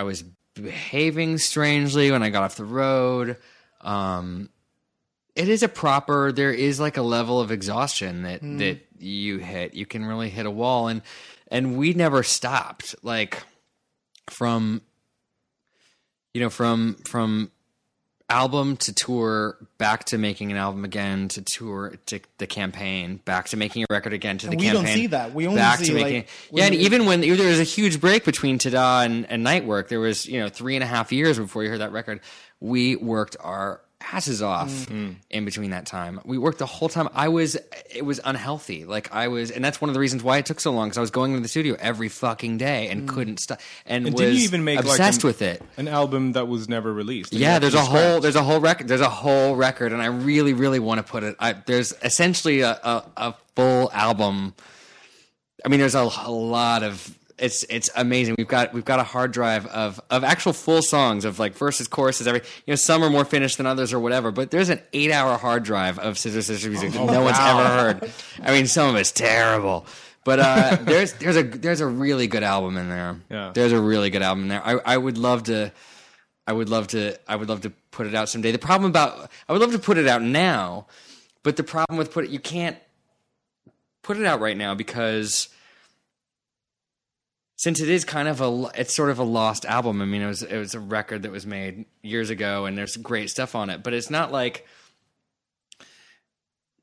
I 0.00 0.02
was 0.02 0.24
behaving 0.54 1.36
strangely 1.36 2.10
when 2.10 2.22
I 2.22 2.30
got 2.30 2.42
off 2.42 2.56
the 2.56 2.64
road. 2.64 3.36
Um, 3.82 4.48
it 5.36 5.46
is 5.46 5.62
a 5.62 5.68
proper. 5.68 6.32
There 6.32 6.54
is 6.54 6.80
like 6.80 6.96
a 6.96 7.02
level 7.02 7.38
of 7.38 7.50
exhaustion 7.50 8.22
that 8.22 8.40
that 8.40 8.78
you 8.98 9.36
hit. 9.36 9.74
You 9.74 9.84
can 9.84 10.06
really 10.06 10.30
hit 10.30 10.46
a 10.46 10.50
wall, 10.50 10.88
and 10.88 11.02
and 11.48 11.76
we 11.76 11.92
never 11.92 12.22
stopped. 12.22 12.94
Like 13.02 13.42
from 14.30 14.80
you 16.32 16.40
know 16.40 16.50
from 16.50 16.94
from 17.04 17.50
album 18.30 18.76
to 18.78 18.92
tour, 18.94 19.56
back 19.76 20.04
to 20.04 20.18
making 20.18 20.50
an 20.50 20.56
album 20.56 20.84
again 20.84 21.28
to 21.28 21.42
tour 21.42 21.94
to 22.06 22.20
the 22.38 22.46
campaign, 22.46 23.20
back 23.24 23.48
to 23.48 23.56
making 23.56 23.82
a 23.82 23.86
record 23.90 24.12
again 24.12 24.38
to 24.38 24.46
the 24.46 24.56
campaign. 24.56 24.70
we 24.70 24.72
don't 24.72 24.86
see 24.86 25.06
that. 25.08 25.34
We 25.34 25.46
only 25.46 25.58
back 25.58 25.80
see, 25.80 25.86
to 25.86 25.94
like, 25.94 26.04
making. 26.04 26.24
when 26.50 26.62
yeah, 26.62 26.66
and 26.66 26.74
even 26.76 27.06
when 27.06 27.20
there 27.20 27.48
was 27.48 27.60
a 27.60 27.64
huge 27.64 28.00
break 28.00 28.24
between 28.24 28.58
Ta-Dah 28.58 29.02
and, 29.02 29.26
and 29.30 29.44
Nightwork, 29.44 29.88
there 29.88 30.00
was 30.00 30.26
you 30.26 30.40
know 30.40 30.48
three 30.48 30.76
and 30.76 30.84
a 30.84 30.86
half 30.86 31.12
years 31.12 31.38
before 31.38 31.64
you 31.64 31.70
heard 31.70 31.80
that 31.80 31.92
record. 31.92 32.20
We 32.60 32.96
worked 32.96 33.36
our 33.40 33.80
asses 34.12 34.40
off 34.42 34.70
Mm. 34.86 35.16
in 35.30 35.44
between 35.44 35.70
that 35.70 35.84
time. 35.86 36.20
We 36.24 36.38
worked 36.38 36.58
the 36.58 36.66
whole 36.66 36.88
time. 36.88 37.08
I 37.14 37.28
was 37.28 37.56
it 37.94 38.04
was 38.04 38.18
unhealthy. 38.24 38.84
Like 38.84 39.12
I 39.14 39.28
was, 39.28 39.50
and 39.50 39.64
that's 39.64 39.80
one 39.80 39.90
of 39.90 39.94
the 39.94 40.00
reasons 40.00 40.22
why 40.22 40.38
it 40.38 40.46
took 40.46 40.58
so 40.60 40.72
long 40.72 40.88
because 40.88 40.98
I 40.98 41.02
was 41.02 41.10
going 41.10 41.32
into 41.32 41.42
the 41.42 41.48
studio 41.48 41.76
every 41.78 42.08
fucking 42.08 42.58
day 42.58 42.88
and 42.88 43.08
couldn't 43.08 43.40
stop. 43.40 43.60
And, 43.86 44.06
And 44.06 44.14
was 44.14 44.20
didn't 44.22 44.36
you 44.38 44.44
even 44.44 44.64
make 44.64 44.78
obsessed 44.80 45.22
like 45.22 45.24
an, 45.24 45.26
with 45.28 45.42
it? 45.42 45.62
An 45.76 45.88
album 45.88 46.32
that 46.32 46.48
was 46.48 46.68
never 46.68 46.92
released. 46.92 47.32
Yeah, 47.32 47.58
there's 47.58 47.74
a 47.74 47.78
From 47.78 47.86
whole 47.88 48.20
there's 48.20 48.36
a 48.36 48.42
whole 48.42 48.60
record 48.60 48.88
there's 48.88 49.00
a 49.00 49.08
whole 49.10 49.54
record, 49.54 49.92
and 49.92 50.00
I 50.00 50.06
really 50.06 50.54
really 50.54 50.78
want 50.78 50.98
to 50.98 51.10
put 51.10 51.22
it. 51.22 51.36
I, 51.38 51.52
there's 51.52 51.92
essentially 52.02 52.62
a, 52.62 52.70
a 52.82 53.04
a 53.16 53.34
full 53.54 53.90
album. 53.92 54.54
I 55.64 55.68
mean, 55.68 55.78
there's 55.80 55.94
a, 55.94 56.08
a 56.24 56.30
lot 56.30 56.82
of 56.82 57.14
it's 57.40 57.64
it's 57.64 57.90
amazing. 57.96 58.34
We've 58.38 58.46
got 58.46 58.72
we've 58.72 58.84
got 58.84 59.00
a 59.00 59.04
hard 59.04 59.32
drive 59.32 59.66
of 59.66 60.00
of 60.10 60.22
actual 60.24 60.52
full 60.52 60.82
songs 60.82 61.24
of 61.24 61.38
like 61.38 61.54
verses, 61.54 61.88
choruses, 61.88 62.26
every 62.26 62.40
you 62.66 62.72
know 62.72 62.76
some 62.76 63.02
are 63.02 63.10
more 63.10 63.24
finished 63.24 63.56
than 63.56 63.66
others 63.66 63.92
or 63.92 63.98
whatever. 63.98 64.30
But 64.30 64.50
there's 64.50 64.68
an 64.68 64.80
eight 64.92 65.10
hour 65.10 65.36
hard 65.36 65.62
drive 65.62 65.98
of 65.98 66.18
Scissor 66.18 66.42
Sister 66.42 66.68
music 66.68 66.92
that 66.92 67.04
no 67.04 67.22
one's 67.22 67.38
ever 67.38 67.64
heard. 67.64 68.12
I 68.42 68.52
mean, 68.52 68.66
some 68.66 68.90
of 68.90 68.96
it's 68.96 69.12
terrible. 69.12 69.86
But 70.24 70.40
uh, 70.40 70.76
there's 70.82 71.14
there's 71.14 71.36
a 71.36 71.42
there's 71.42 71.80
a 71.80 71.86
really 71.86 72.26
good 72.26 72.42
album 72.42 72.76
in 72.76 72.88
there. 72.88 73.20
Yeah. 73.30 73.52
There's 73.54 73.72
a 73.72 73.80
really 73.80 74.10
good 74.10 74.22
album 74.22 74.44
in 74.44 74.48
there. 74.48 74.64
I, 74.64 74.78
I 74.84 74.96
would 74.96 75.18
love 75.18 75.44
to 75.44 75.72
I 76.46 76.52
would 76.52 76.68
love 76.68 76.88
to 76.88 77.18
I 77.26 77.36
would 77.36 77.48
love 77.48 77.62
to 77.62 77.70
put 77.90 78.06
it 78.06 78.14
out 78.14 78.28
someday. 78.28 78.52
The 78.52 78.58
problem 78.58 78.90
about 78.90 79.30
I 79.48 79.52
would 79.52 79.60
love 79.60 79.72
to 79.72 79.78
put 79.78 79.98
it 79.98 80.06
out 80.06 80.22
now, 80.22 80.86
but 81.42 81.56
the 81.56 81.64
problem 81.64 81.96
with 81.96 82.12
put 82.12 82.24
it 82.24 82.30
you 82.30 82.38
can't 82.38 82.76
put 84.02 84.16
it 84.16 84.26
out 84.26 84.40
right 84.40 84.56
now 84.56 84.74
because 84.74 85.48
since 87.60 87.78
it 87.82 87.90
is 87.90 88.06
kind 88.06 88.26
of 88.26 88.40
a 88.40 88.70
it's 88.74 88.96
sort 88.96 89.10
of 89.10 89.18
a 89.18 89.22
lost 89.22 89.66
album. 89.66 90.00
I 90.00 90.06
mean, 90.06 90.22
it 90.22 90.26
was 90.26 90.42
it 90.42 90.56
was 90.56 90.74
a 90.74 90.80
record 90.80 91.24
that 91.24 91.30
was 91.30 91.44
made 91.44 91.84
years 92.00 92.30
ago 92.30 92.64
and 92.64 92.76
there's 92.76 92.96
great 92.96 93.28
stuff 93.28 93.54
on 93.54 93.68
it, 93.68 93.82
but 93.82 93.92
it's 93.92 94.08
not 94.08 94.32
like 94.32 94.66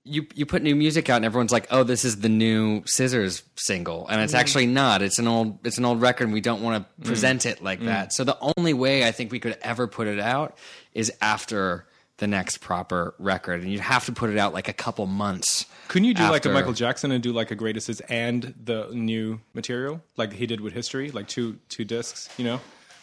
you 0.04 0.28
you 0.36 0.46
put 0.46 0.62
new 0.62 0.76
music 0.76 1.10
out 1.10 1.16
and 1.16 1.26
everyone's 1.26 1.52
like, 1.52 1.66
"Oh, 1.72 1.82
this 1.82 2.06
is 2.06 2.20
the 2.20 2.30
new 2.30 2.84
Scissors 2.86 3.42
single," 3.56 4.08
and 4.08 4.22
it's 4.22 4.34
mm-hmm. 4.34 4.40
actually 4.40 4.68
not. 4.68 5.02
It's 5.02 5.18
an 5.18 5.28
old 5.28 5.66
it's 5.66 5.80
an 5.80 5.86
old 5.86 6.00
record. 6.00 6.26
and 6.26 6.34
We 6.34 6.42
don't 6.42 6.62
want 6.62 6.86
to 6.86 7.02
mm. 7.02 7.08
present 7.08 7.48
it 7.48 7.64
like 7.64 7.80
mm. 7.80 7.86
that. 7.86 8.14
So 8.14 8.24
the 8.24 8.38
only 8.56 8.76
way 8.76 9.04
I 9.04 9.12
think 9.12 9.32
we 9.32 9.40
could 9.40 9.58
ever 9.64 9.88
put 9.88 10.06
it 10.06 10.20
out 10.20 10.60
is 10.94 11.12
after 11.22 11.88
the 12.18 12.28
next 12.28 12.60
proper 12.60 13.16
record, 13.18 13.64
and 13.64 13.72
you'd 13.72 13.82
have 13.82 14.06
to 14.06 14.12
put 14.12 14.30
it 14.30 14.38
out 14.38 14.54
like 14.54 14.68
a 14.68 14.74
couple 14.74 15.08
months. 15.08 15.66
Couldn't 15.88 16.06
you 16.06 16.14
do 16.14 16.24
like 16.30 16.46
a 16.46 16.50
Michael 16.50 16.74
Jackson 16.74 17.12
and 17.12 17.24
do 17.24 17.32
like 17.32 17.52
a 17.52 17.56
greatest 17.56 17.88
hits 17.88 18.02
and 18.02 18.54
the 18.64 18.90
new 18.92 19.40
material, 19.54 20.02
like 20.18 20.34
he 20.34 20.46
did 20.46 20.60
with 20.62 20.74
History, 20.74 21.12
like 21.12 21.28
two 21.28 21.58
two 21.70 21.86
discs, 21.86 22.30
you 22.38 22.44
know, 22.46 22.60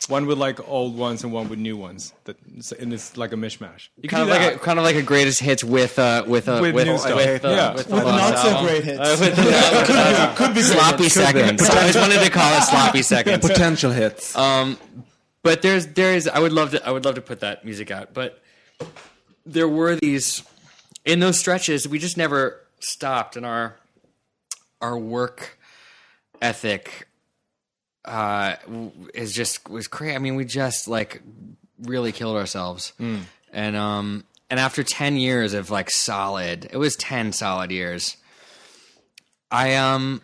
one 0.09 0.27
with 0.27 0.37
like 0.37 0.67
old 0.69 0.97
ones 0.97 1.25
and 1.25 1.33
one 1.33 1.49
with 1.49 1.59
new 1.59 1.77
ones. 1.79 2.13
That 2.25 2.37
and 2.79 2.93
it's 2.93 3.17
like 3.17 3.33
a 3.33 3.37
mishmash. 3.37 3.89
You 4.03 4.09
Kind 4.11 4.29
could 4.29 4.33
of 4.37 4.39
do 4.43 4.47
like 4.49 4.57
a 4.57 4.59
kind 4.59 4.79
of 4.79 4.85
like 4.85 4.97
a 4.97 5.03
greatest 5.03 5.41
hits 5.41 5.65
with 5.65 5.99
uh 5.99 6.25
with 6.27 6.47
uh 6.49 6.59
With 6.61 6.75
with 6.75 6.87
new 6.87 6.99
stuff. 6.99 7.17
with, 7.17 7.45
uh, 7.45 7.49
Yeah. 7.49 7.75
with, 7.75 7.89
With 7.91 8.05
not 8.05 8.39
so 8.39 8.49
album. 8.51 8.67
great 8.67 8.85
hits. 8.85 8.99
Uh, 9.01 9.17
with, 9.19 9.39
uh, 9.39 10.35
could 10.37 10.55
be 10.55 10.63
sloppy 10.63 11.09
seconds. 11.09 11.63
I 11.63 11.81
always 11.81 11.97
wanted 11.97 12.21
to 12.23 12.31
call 12.31 12.59
it 12.59 12.63
sloppy 12.65 13.03
seconds. 13.03 13.47
Potential 13.49 13.93
hits. 13.93 14.37
Um, 14.37 14.77
but 15.43 15.63
there's 15.63 15.87
there's 15.89 16.29
I 16.29 16.39
would 16.39 16.53
love 16.53 16.73
to 16.73 16.87
I 16.87 16.91
would 16.91 17.05
love 17.07 17.15
to 17.15 17.23
put 17.23 17.41
that 17.41 17.65
music 17.65 17.91
out, 17.91 18.13
but 18.13 18.41
there 19.47 19.69
were 19.69 19.97
these 19.97 20.43
in 21.05 21.21
those 21.21 21.39
stretches 21.39 21.87
we 21.89 21.99
just 21.99 22.17
never 22.17 22.61
stopped, 22.81 23.37
and 23.37 23.45
our 23.47 23.77
our 24.81 24.99
work 24.99 25.59
ethic 26.43 27.09
uh 28.05 28.57
is 29.15 29.33
just 29.35 29.69
was 29.69 29.89
crazy. 29.89 30.15
I 30.15 30.19
mean, 30.19 30.37
we 30.37 30.45
just 30.45 30.89
like 30.89 31.23
really 31.83 32.13
killed 32.13 32.37
ourselves, 32.37 32.93
and 33.53 33.77
um 33.77 34.25
and 34.51 34.61
after 34.61 34.83
ten 34.83 35.17
years 35.17 35.55
of 35.55 35.71
like 35.71 35.91
solid, 35.91 36.69
it 36.71 36.77
was 36.77 36.97
ten 36.97 37.33
solid 37.33 37.71
years. 37.71 38.17
I 39.51 39.75
um 39.77 40.21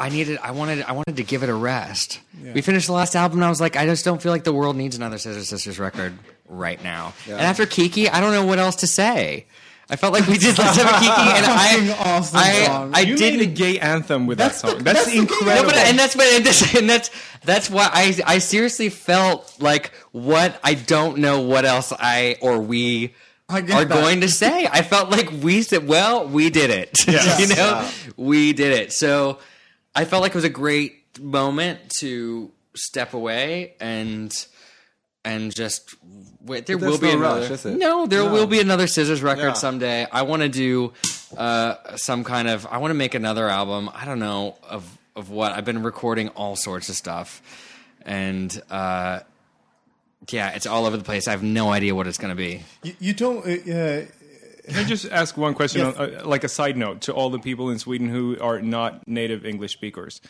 I 0.00 0.10
needed 0.10 0.38
I 0.42 0.52
wanted 0.52 0.82
I 0.84 0.92
wanted 0.92 1.16
to 1.16 1.24
give 1.24 1.42
it 1.42 1.48
a 1.48 1.54
rest. 1.54 2.20
We 2.54 2.60
finished 2.60 2.86
the 2.86 2.92
last 2.92 3.16
album 3.16 3.38
and 3.38 3.44
I 3.44 3.48
was 3.48 3.60
like, 3.60 3.76
I 3.76 3.84
just 3.86 4.04
don't 4.04 4.22
feel 4.22 4.30
like 4.30 4.44
the 4.44 4.52
world 4.52 4.76
needs 4.76 4.94
another 4.94 5.18
Scissor 5.18 5.42
Sisters 5.44 5.78
record 5.80 6.16
right 6.48 6.82
now. 6.84 7.14
And 7.26 7.40
after 7.40 7.66
Kiki, 7.66 8.08
I 8.08 8.20
don't 8.20 8.32
know 8.32 8.44
what 8.46 8.58
else 8.60 8.76
to 8.76 8.86
say. 8.86 9.46
I 9.90 9.96
felt 9.96 10.12
like 10.12 10.26
we 10.26 10.36
did 10.36 10.58
Let's 10.58 10.76
Have 10.76 10.86
a 10.86 10.98
Kiki 10.98 11.06
and 11.08 11.46
I 11.96 11.96
awesome 11.98 12.38
I, 12.38 12.66
song. 12.66 12.92
I 12.94 13.00
you 13.00 13.16
didn't 13.16 13.38
made 13.40 13.48
a 13.48 13.52
gay 13.52 13.78
anthem 13.78 14.26
with 14.26 14.36
That's 14.38 14.60
that 14.60 14.66
the- 14.68 14.72
song. 14.74 14.84
That's, 14.84 14.98
that's 15.04 15.12
the 15.12 15.18
incredible. 15.18 15.54
no, 15.54 15.64
but 15.64 15.76
and 15.76 15.98
that's 15.98 16.14
what 16.14 16.26
and, 16.34 16.44
this, 16.44 16.74
and 16.76 16.90
that's 16.90 17.10
that's 17.44 17.70
why 17.70 17.88
I 17.92 18.18
I 18.26 18.38
seriously 18.38 18.90
felt 18.90 19.56
like 19.60 19.92
what 20.12 20.60
I 20.62 20.74
don't 20.74 21.18
know 21.18 21.40
what 21.40 21.64
else 21.64 21.92
I 21.98 22.36
or 22.42 22.60
we 22.60 23.14
I 23.48 23.58
are 23.60 23.62
that. 23.62 23.88
going 23.88 24.20
to 24.20 24.28
say. 24.28 24.66
I 24.70 24.82
felt 24.82 25.08
like 25.08 25.30
we 25.30 25.62
said, 25.62 25.88
well, 25.88 26.28
we 26.28 26.50
did 26.50 26.68
it. 26.70 26.98
you 27.40 27.46
know, 27.56 27.88
we 28.18 28.52
did 28.52 28.72
it. 28.78 28.92
So 28.92 29.38
I 29.94 30.04
felt 30.04 30.20
like 30.20 30.32
it 30.32 30.34
was 30.34 30.44
a 30.44 30.50
great 30.50 31.18
moment 31.18 31.88
to 32.00 32.52
step 32.76 33.14
away 33.14 33.72
and 33.80 34.30
and 35.24 35.54
just 35.54 35.94
wait. 36.44 36.66
There 36.66 36.76
There's 36.76 36.92
will 36.92 36.98
be 36.98 37.08
no 37.14 37.18
another. 37.18 37.40
rush, 37.42 37.50
is 37.50 37.66
it? 37.66 37.76
No, 37.76 38.06
there 38.06 38.24
will 38.30 38.46
be 38.46 38.60
another 38.60 38.86
Scissors 38.86 39.22
record 39.22 39.42
Yeah. 39.48 39.52
someday. 39.54 40.06
I 40.10 40.22
want 40.22 40.42
to 40.42 40.48
do 40.48 40.92
uh, 41.36 41.96
some 41.96 42.24
kind 42.24 42.48
of. 42.48 42.66
I 42.66 42.78
want 42.78 42.90
to 42.90 42.94
make 42.96 43.14
another 43.14 43.48
album. 43.48 43.90
I 43.94 44.04
don't 44.04 44.18
know 44.18 44.56
of 44.62 44.84
of 45.16 45.30
what. 45.30 45.52
I've 45.52 45.64
been 45.64 45.82
recording 45.82 46.28
all 46.30 46.56
sorts 46.56 46.88
of 46.88 46.94
stuff, 46.96 47.42
and 48.02 48.60
uh, 48.70 49.20
yeah, 50.30 50.50
it's 50.50 50.66
all 50.66 50.86
over 50.86 50.96
the 50.96 51.04
place. 51.04 51.28
I 51.28 51.32
have 51.32 51.42
no 51.42 51.70
idea 51.70 51.94
what 51.94 52.06
it's 52.06 52.18
going 52.18 52.30
to 52.30 52.36
be. 52.36 52.62
You, 52.82 52.94
you 53.00 53.12
don't. 53.14 53.44
Uh, 53.46 53.50
uh, 53.72 54.04
Can 54.68 54.76
I 54.76 54.84
just 54.84 55.06
ask 55.10 55.36
one 55.36 55.54
question, 55.54 55.80
Yes. 55.80 55.96
on, 55.96 56.14
uh, 56.16 56.22
like 56.26 56.44
a 56.44 56.48
side 56.48 56.76
note 56.76 57.00
to 57.02 57.12
all 57.14 57.30
the 57.30 57.38
people 57.38 57.70
in 57.70 57.78
Sweden 57.78 58.08
who 58.10 58.36
are 58.40 58.60
not 58.60 59.06
native 59.08 59.46
English 59.46 59.72
speakers? 59.72 60.20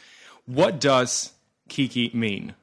What 0.46 0.78
does 0.80 1.32
Kiki 1.68 2.11
mean? 2.14 2.54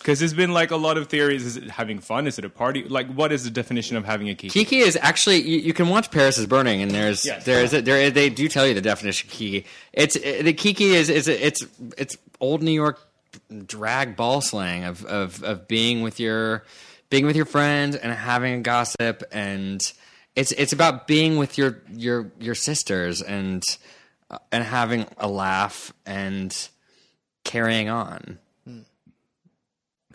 Because 0.00 0.18
there's 0.18 0.32
been 0.34 0.52
like 0.52 0.70
a 0.70 0.76
lot 0.76 0.96
of 0.96 1.08
theories. 1.08 1.44
Is 1.44 1.56
it 1.58 1.70
having 1.70 1.98
fun? 1.98 2.26
Is 2.26 2.38
it 2.38 2.44
a 2.46 2.48
party? 2.48 2.84
Like, 2.84 3.06
what 3.12 3.32
is 3.32 3.44
the 3.44 3.50
definition 3.50 3.98
of 3.98 4.04
having 4.06 4.30
a 4.30 4.34
Kiki? 4.34 4.48
Kiki 4.48 4.78
is 4.78 4.96
actually 5.00 5.42
you, 5.42 5.58
you 5.58 5.72
can 5.74 5.88
watch 5.90 6.10
Paris 6.10 6.38
is 6.38 6.46
Burning, 6.46 6.80
and 6.80 6.90
there's 6.90 7.24
Yes. 7.24 7.44
there's 7.44 7.74
a, 7.74 7.82
there 7.82 8.10
they 8.10 8.30
do 8.30 8.48
tell 8.48 8.66
you 8.66 8.72
the 8.72 8.80
definition 8.80 9.28
of 9.28 9.32
Kiki. 9.34 9.66
It's 9.92 10.16
uh, 10.16 10.40
the 10.42 10.54
Kiki 10.54 10.94
is 10.94 11.10
is 11.10 11.28
it's 11.28 11.66
it's 11.98 12.16
old 12.40 12.62
New 12.62 12.72
York 12.72 12.98
drag 13.66 14.16
ball 14.16 14.40
slang 14.40 14.84
of 14.84 15.04
of 15.04 15.42
of 15.44 15.68
being 15.68 16.00
with 16.02 16.18
your 16.18 16.64
being 17.10 17.26
with 17.26 17.36
your 17.36 17.44
friends 17.44 17.94
and 17.94 18.12
having 18.12 18.54
a 18.54 18.60
gossip 18.60 19.22
and 19.30 19.92
it's 20.34 20.52
it's 20.52 20.72
about 20.72 21.06
being 21.06 21.36
with 21.36 21.58
your 21.58 21.82
your 21.92 22.32
your 22.40 22.54
sisters 22.54 23.20
and 23.20 23.62
and 24.50 24.64
having 24.64 25.06
a 25.18 25.28
laugh 25.28 25.92
and 26.06 26.68
carrying 27.44 27.88
on. 27.90 28.38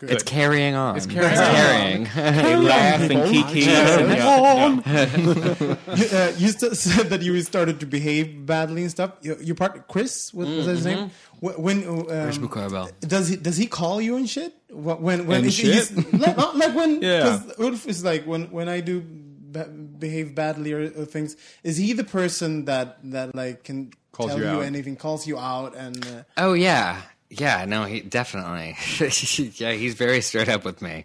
It's 0.02 0.22
carrying 0.22 0.74
on. 0.74 0.96
It's 0.96 1.06
carrying 1.06 2.04
carrying. 2.04 2.04
They 2.44 2.56
laugh 2.56 3.00
and 3.10 3.30
Kiki. 3.32 3.60
Yeah, 3.60 4.14
yeah. 4.84 5.76
uh, 5.88 6.32
you 6.36 6.48
said 6.50 7.08
that 7.10 7.22
you 7.22 7.40
started 7.42 7.80
to 7.80 7.86
behave 7.86 8.44
badly 8.44 8.82
and 8.82 8.90
stuff. 8.90 9.12
Your, 9.22 9.40
your 9.42 9.54
partner, 9.54 9.84
Chris, 9.88 10.34
was, 10.34 10.48
was 10.48 10.66
that 10.66 10.72
his 10.76 10.84
name? 10.86 11.10
When 11.40 11.86
um, 11.88 12.04
Chris 12.06 12.38
Moukarbel. 12.38 12.90
does 13.00 13.28
he 13.28 13.36
does 13.36 13.56
he 13.56 13.66
call 13.66 14.00
you 14.00 14.16
and 14.16 14.28
shit? 14.28 14.54
When 14.70 15.26
when 15.26 15.38
And 15.38 15.46
is- 15.46 15.56
he's- 15.56 15.90
like, 16.12 16.36
not 16.36 16.56
like 16.56 16.74
when 16.74 17.00
Yeah. 17.02 17.38
because 17.38 17.58
Ulf 17.60 17.86
is 17.86 18.04
like 18.04 18.24
when 18.26 18.50
when 18.50 18.68
I 18.68 18.80
do 18.80 19.02
ba- 19.02 19.68
behave 19.68 20.34
badly 20.34 20.72
or, 20.72 20.82
or 20.82 21.04
things. 21.06 21.36
Is 21.62 21.76
he 21.76 21.92
the 21.94 22.04
person 22.04 22.66
that 22.66 22.98
that 23.12 23.34
like 23.34 23.64
can 23.64 23.92
Calls 24.12 24.30
tell 24.30 24.38
you 24.38 24.44
you, 24.44 24.50
out. 24.50 24.62
anything, 24.62 24.96
calls 24.96 25.26
you 25.26 25.38
out, 25.38 25.76
and 25.76 26.04
uh, 26.06 26.22
Oh 26.38 26.54
yeah, 26.54 27.02
yeah. 27.30 27.64
No, 27.66 27.84
he 27.84 28.00
definitely. 28.00 28.76
yeah, 29.58 29.72
he's 29.72 29.94
very 29.94 30.20
straight 30.20 30.48
up 30.48 30.64
with 30.64 30.82
me. 30.82 31.04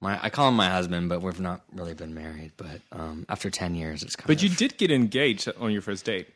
My, 0.00 0.18
I 0.22 0.30
call 0.30 0.48
him 0.48 0.56
my 0.56 0.68
husband, 0.68 1.08
but 1.08 1.22
we've 1.22 1.40
not 1.40 1.62
really 1.72 1.94
been 1.94 2.14
married. 2.14 2.52
But 2.56 2.80
um, 2.90 3.24
after 3.28 3.50
ten 3.50 3.74
years, 3.74 4.02
it's 4.02 4.16
kind 4.16 4.26
But 4.26 4.32
of. 4.32 4.36
But 4.38 4.42
you 4.42 4.48
did 4.56 4.76
get 4.78 4.90
engaged 4.90 5.48
on 5.60 5.72
your 5.72 5.82
first 5.82 6.04
date. 6.04 6.28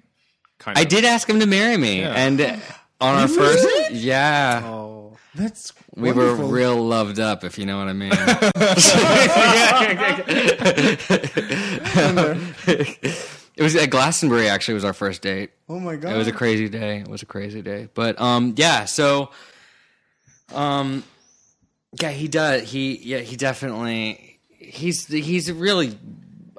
Kind 0.59 0.77
of. 0.79 0.81
I 0.81 0.85
did 0.85 1.05
ask 1.05 1.29
him 1.29 1.41
to 1.41 1.47
marry 1.47 1.77
me, 1.77 2.01
Yeah. 2.01 2.13
and 2.15 2.41
uh, 2.41 2.57
on 3.01 3.15
our 3.17 3.29
first, 3.29 3.67
yeah, 3.93 4.61
that's 5.35 5.73
we 5.95 6.13
wonderful. 6.13 6.47
were 6.49 6.55
real 6.55 6.77
loved 6.83 7.19
up, 7.21 7.45
if 7.45 7.59
you 7.59 7.67
know 7.67 7.79
what 7.79 7.89
I 7.89 7.93
mean. 7.93 8.13
it 13.57 13.63
was 13.63 13.75
at 13.77 13.91
Glastonbury. 13.91 14.49
Actually, 14.49 14.75
was 14.75 14.85
our 14.85 14.93
first 14.93 15.23
date. 15.23 15.51
Oh 15.69 15.81
my 15.81 15.97
god! 15.97 16.13
It 16.15 16.17
was 16.19 16.29
a 16.29 16.33
crazy 16.33 16.69
day. 16.69 16.99
It 17.01 17.09
was 17.09 17.23
a 17.23 17.27
crazy 17.27 17.63
day. 17.63 17.89
But 17.95 18.21
um 18.21 18.55
yeah, 18.57 18.85
so 18.85 19.31
um 20.55 21.03
Yeah, 22.01 22.11
he 22.11 22.29
does. 22.29 22.71
He 22.71 22.97
yeah, 22.99 23.19
he 23.19 23.37
definitely 23.37 24.39
he's 24.51 25.07
he's 25.07 25.51
really 25.51 25.99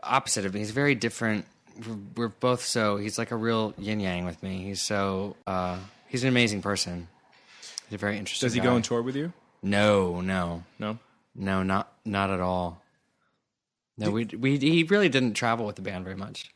opposite 0.03 0.45
of 0.45 0.53
me. 0.53 0.59
He's 0.61 0.71
very 0.71 0.95
different. 0.95 1.45
We're, 1.87 1.97
we're 2.15 2.27
both 2.29 2.63
so 2.65 2.97
he's 2.97 3.17
like 3.17 3.31
a 3.31 3.35
real 3.35 3.73
yin 3.77 3.99
yang 3.99 4.25
with 4.25 4.41
me. 4.41 4.63
He's 4.63 4.81
so 4.81 5.35
uh, 5.45 5.77
he's 6.07 6.23
an 6.23 6.29
amazing 6.29 6.61
person. 6.61 7.07
He's 7.89 7.95
a 7.95 7.97
very 7.99 8.17
interesting. 8.17 8.47
Does 8.47 8.53
he 8.53 8.59
guy. 8.59 8.65
go 8.65 8.75
on 8.75 8.81
tour 8.81 9.01
with 9.01 9.15
you? 9.15 9.31
No, 9.61 10.21
no, 10.21 10.63
No. 10.79 10.97
no, 11.35 11.63
not 11.63 11.91
not 12.05 12.29
at 12.31 12.39
all. 12.39 12.81
No, 13.97 14.11
we 14.11 14.25
we 14.25 14.57
he 14.57 14.83
really 14.83 15.09
didn't 15.09 15.33
travel 15.33 15.65
with 15.65 15.75
the 15.75 15.81
band 15.81 16.03
very 16.03 16.15
much. 16.15 16.51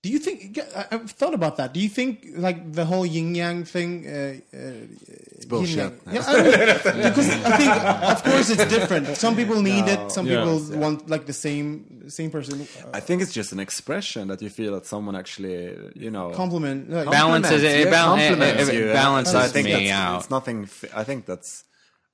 Do 0.00 0.10
you 0.10 0.20
think? 0.20 0.56
I- 0.76 0.86
I've 0.92 1.10
thought 1.10 1.34
about 1.34 1.56
that. 1.56 1.74
Do 1.74 1.80
you 1.80 1.88
think 1.88 2.24
like 2.36 2.72
the 2.72 2.84
whole 2.84 3.04
yin 3.04 3.34
yang 3.34 3.64
thing? 3.64 4.06
Uh, 4.06 4.38
uh, 4.54 4.86
it's 5.34 5.44
bullshit. 5.44 5.92
Yeah, 6.06 6.22
I 6.24 6.32
don't- 6.34 6.82
because 7.10 7.28
I 7.28 7.56
think, 7.58 7.72
of 8.14 8.22
course, 8.22 8.48
it's 8.50 8.64
different. 8.66 9.16
Some 9.16 9.34
people 9.34 9.60
need 9.60 9.88
it. 9.88 10.12
Some 10.12 10.26
Yeah. 10.26 10.44
people 10.44 10.78
want 10.78 11.10
like 11.10 11.26
the 11.26 11.32
same 11.32 12.08
same 12.08 12.30
person. 12.30 12.60
Uh, 12.62 12.90
I 12.94 13.00
think 13.00 13.22
it's 13.22 13.32
just 13.32 13.50
an 13.52 13.58
expression 13.58 14.28
that 14.28 14.40
you 14.40 14.50
feel 14.50 14.72
that 14.74 14.86
someone 14.86 15.16
actually, 15.16 15.76
you 15.96 16.10
know, 16.12 16.30
compliment. 16.30 16.88
Like, 16.90 17.10
Balances 17.10 17.62
it- 17.64 17.80
it 17.80 17.84
yeah, 17.86 17.90
bal- 17.90 18.14
it- 18.14 18.28
compliments 18.28 18.68
it- 18.68 18.74
it 18.74 18.78
you. 18.78 18.92
balances 18.92 19.32
So 19.32 19.38
I 19.40 19.48
think 19.48 19.66
me 19.66 19.72
that's, 19.88 19.90
out. 19.90 20.18
It's 20.20 20.30
nothing. 20.30 20.62
f- 20.64 20.84
I 20.94 21.02
think 21.02 21.26
that's. 21.26 21.64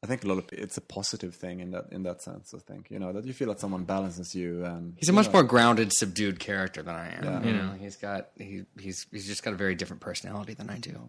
I 0.05 0.07
think 0.07 0.23
a 0.23 0.29
lot 0.29 0.37
of 0.37 0.45
it's 0.53 0.77
a 0.77 0.83
positive 0.83 1.35
thing 1.35 1.61
in 1.61 1.71
that 1.71 1.87
in 1.91 2.03
that 2.03 2.21
sense. 2.21 2.53
I 2.55 2.59
think 2.59 2.91
you 2.91 2.99
know 2.99 3.11
that 3.15 3.25
you 3.25 3.33
feel 3.33 3.49
that 3.49 3.59
someone 3.59 3.85
balances 3.85 4.35
you 4.35 4.63
and 4.63 4.95
He's 4.99 5.09
a 5.09 5.15
much 5.15 5.27
know. 5.27 5.33
more 5.33 5.43
grounded, 5.43 5.95
subdued 5.95 6.39
character 6.39 6.83
than 6.83 6.95
I 6.95 7.15
am. 7.15 7.25
Yeah. 7.25 7.43
You 7.43 7.53
know, 7.55 7.73
he's 7.81 7.97
got 7.97 8.29
he 8.37 8.65
he's 8.79 9.07
he's 9.11 9.27
just 9.27 9.43
got 9.43 9.55
a 9.55 9.57
very 9.57 9.75
different 9.75 10.03
personality 10.03 10.53
than 10.53 10.69
I 10.69 10.77
do. 10.79 11.09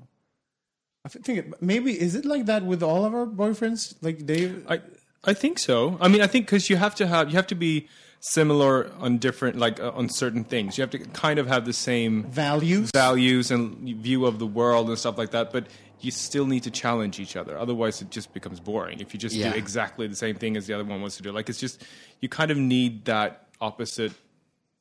I 1.05 1.09
think 1.09 1.39
it, 1.39 1.61
maybe 1.61 1.91
is 1.99 2.15
it 2.15 2.23
like 2.23 2.45
that 2.45 2.63
with 2.63 2.81
all 2.81 3.03
of 3.03 3.13
our 3.13 3.25
boyfriends? 3.27 3.95
Like 4.01 4.25
Dave. 4.25 4.65
I 4.69 4.79
I 5.25 5.33
think 5.33 5.59
so. 5.59 5.97
I 5.99 6.07
mean, 6.07 6.21
I 6.21 6.27
think 6.27 6.45
because 6.45 6.69
you 6.69 6.77
have 6.77 6.95
to 6.95 7.05
have 7.05 7.29
you 7.29 7.35
have 7.35 7.47
to 7.47 7.55
be 7.55 7.89
similar 8.21 8.91
on 8.99 9.17
different 9.17 9.57
like 9.57 9.79
uh, 9.79 9.91
on 9.93 10.09
certain 10.09 10.45
things. 10.45 10.77
You 10.77 10.83
have 10.83 10.91
to 10.91 10.99
kind 10.99 11.37
of 11.37 11.47
have 11.47 11.65
the 11.65 11.73
same 11.73 12.23
values. 12.23 12.91
values 12.93 13.51
and 13.51 13.77
view 14.01 14.25
of 14.25 14.39
the 14.39 14.47
world 14.47 14.87
and 14.87 14.97
stuff 14.97 15.17
like 15.17 15.31
that. 15.31 15.51
But 15.51 15.67
you 16.01 16.11
still 16.11 16.45
need 16.45 16.63
to 16.63 16.71
challenge 16.71 17.19
each 17.19 17.35
other. 17.35 17.57
Otherwise, 17.57 18.01
it 18.01 18.09
just 18.11 18.33
becomes 18.33 18.59
boring. 18.59 18.99
If 18.99 19.13
you 19.13 19.19
just 19.19 19.35
Yeah. 19.35 19.51
do 19.51 19.57
exactly 19.57 20.07
the 20.07 20.15
same 20.15 20.35
thing 20.35 20.57
as 20.57 20.67
the 20.67 20.73
other 20.73 20.83
one 20.83 21.01
wants 21.01 21.17
to 21.17 21.23
do, 21.23 21.31
like 21.31 21.49
it's 21.49 21.59
just 21.59 21.83
you 22.21 22.29
kind 22.29 22.51
of 22.51 22.57
need 22.57 23.05
that 23.05 23.47
opposite 23.61 24.11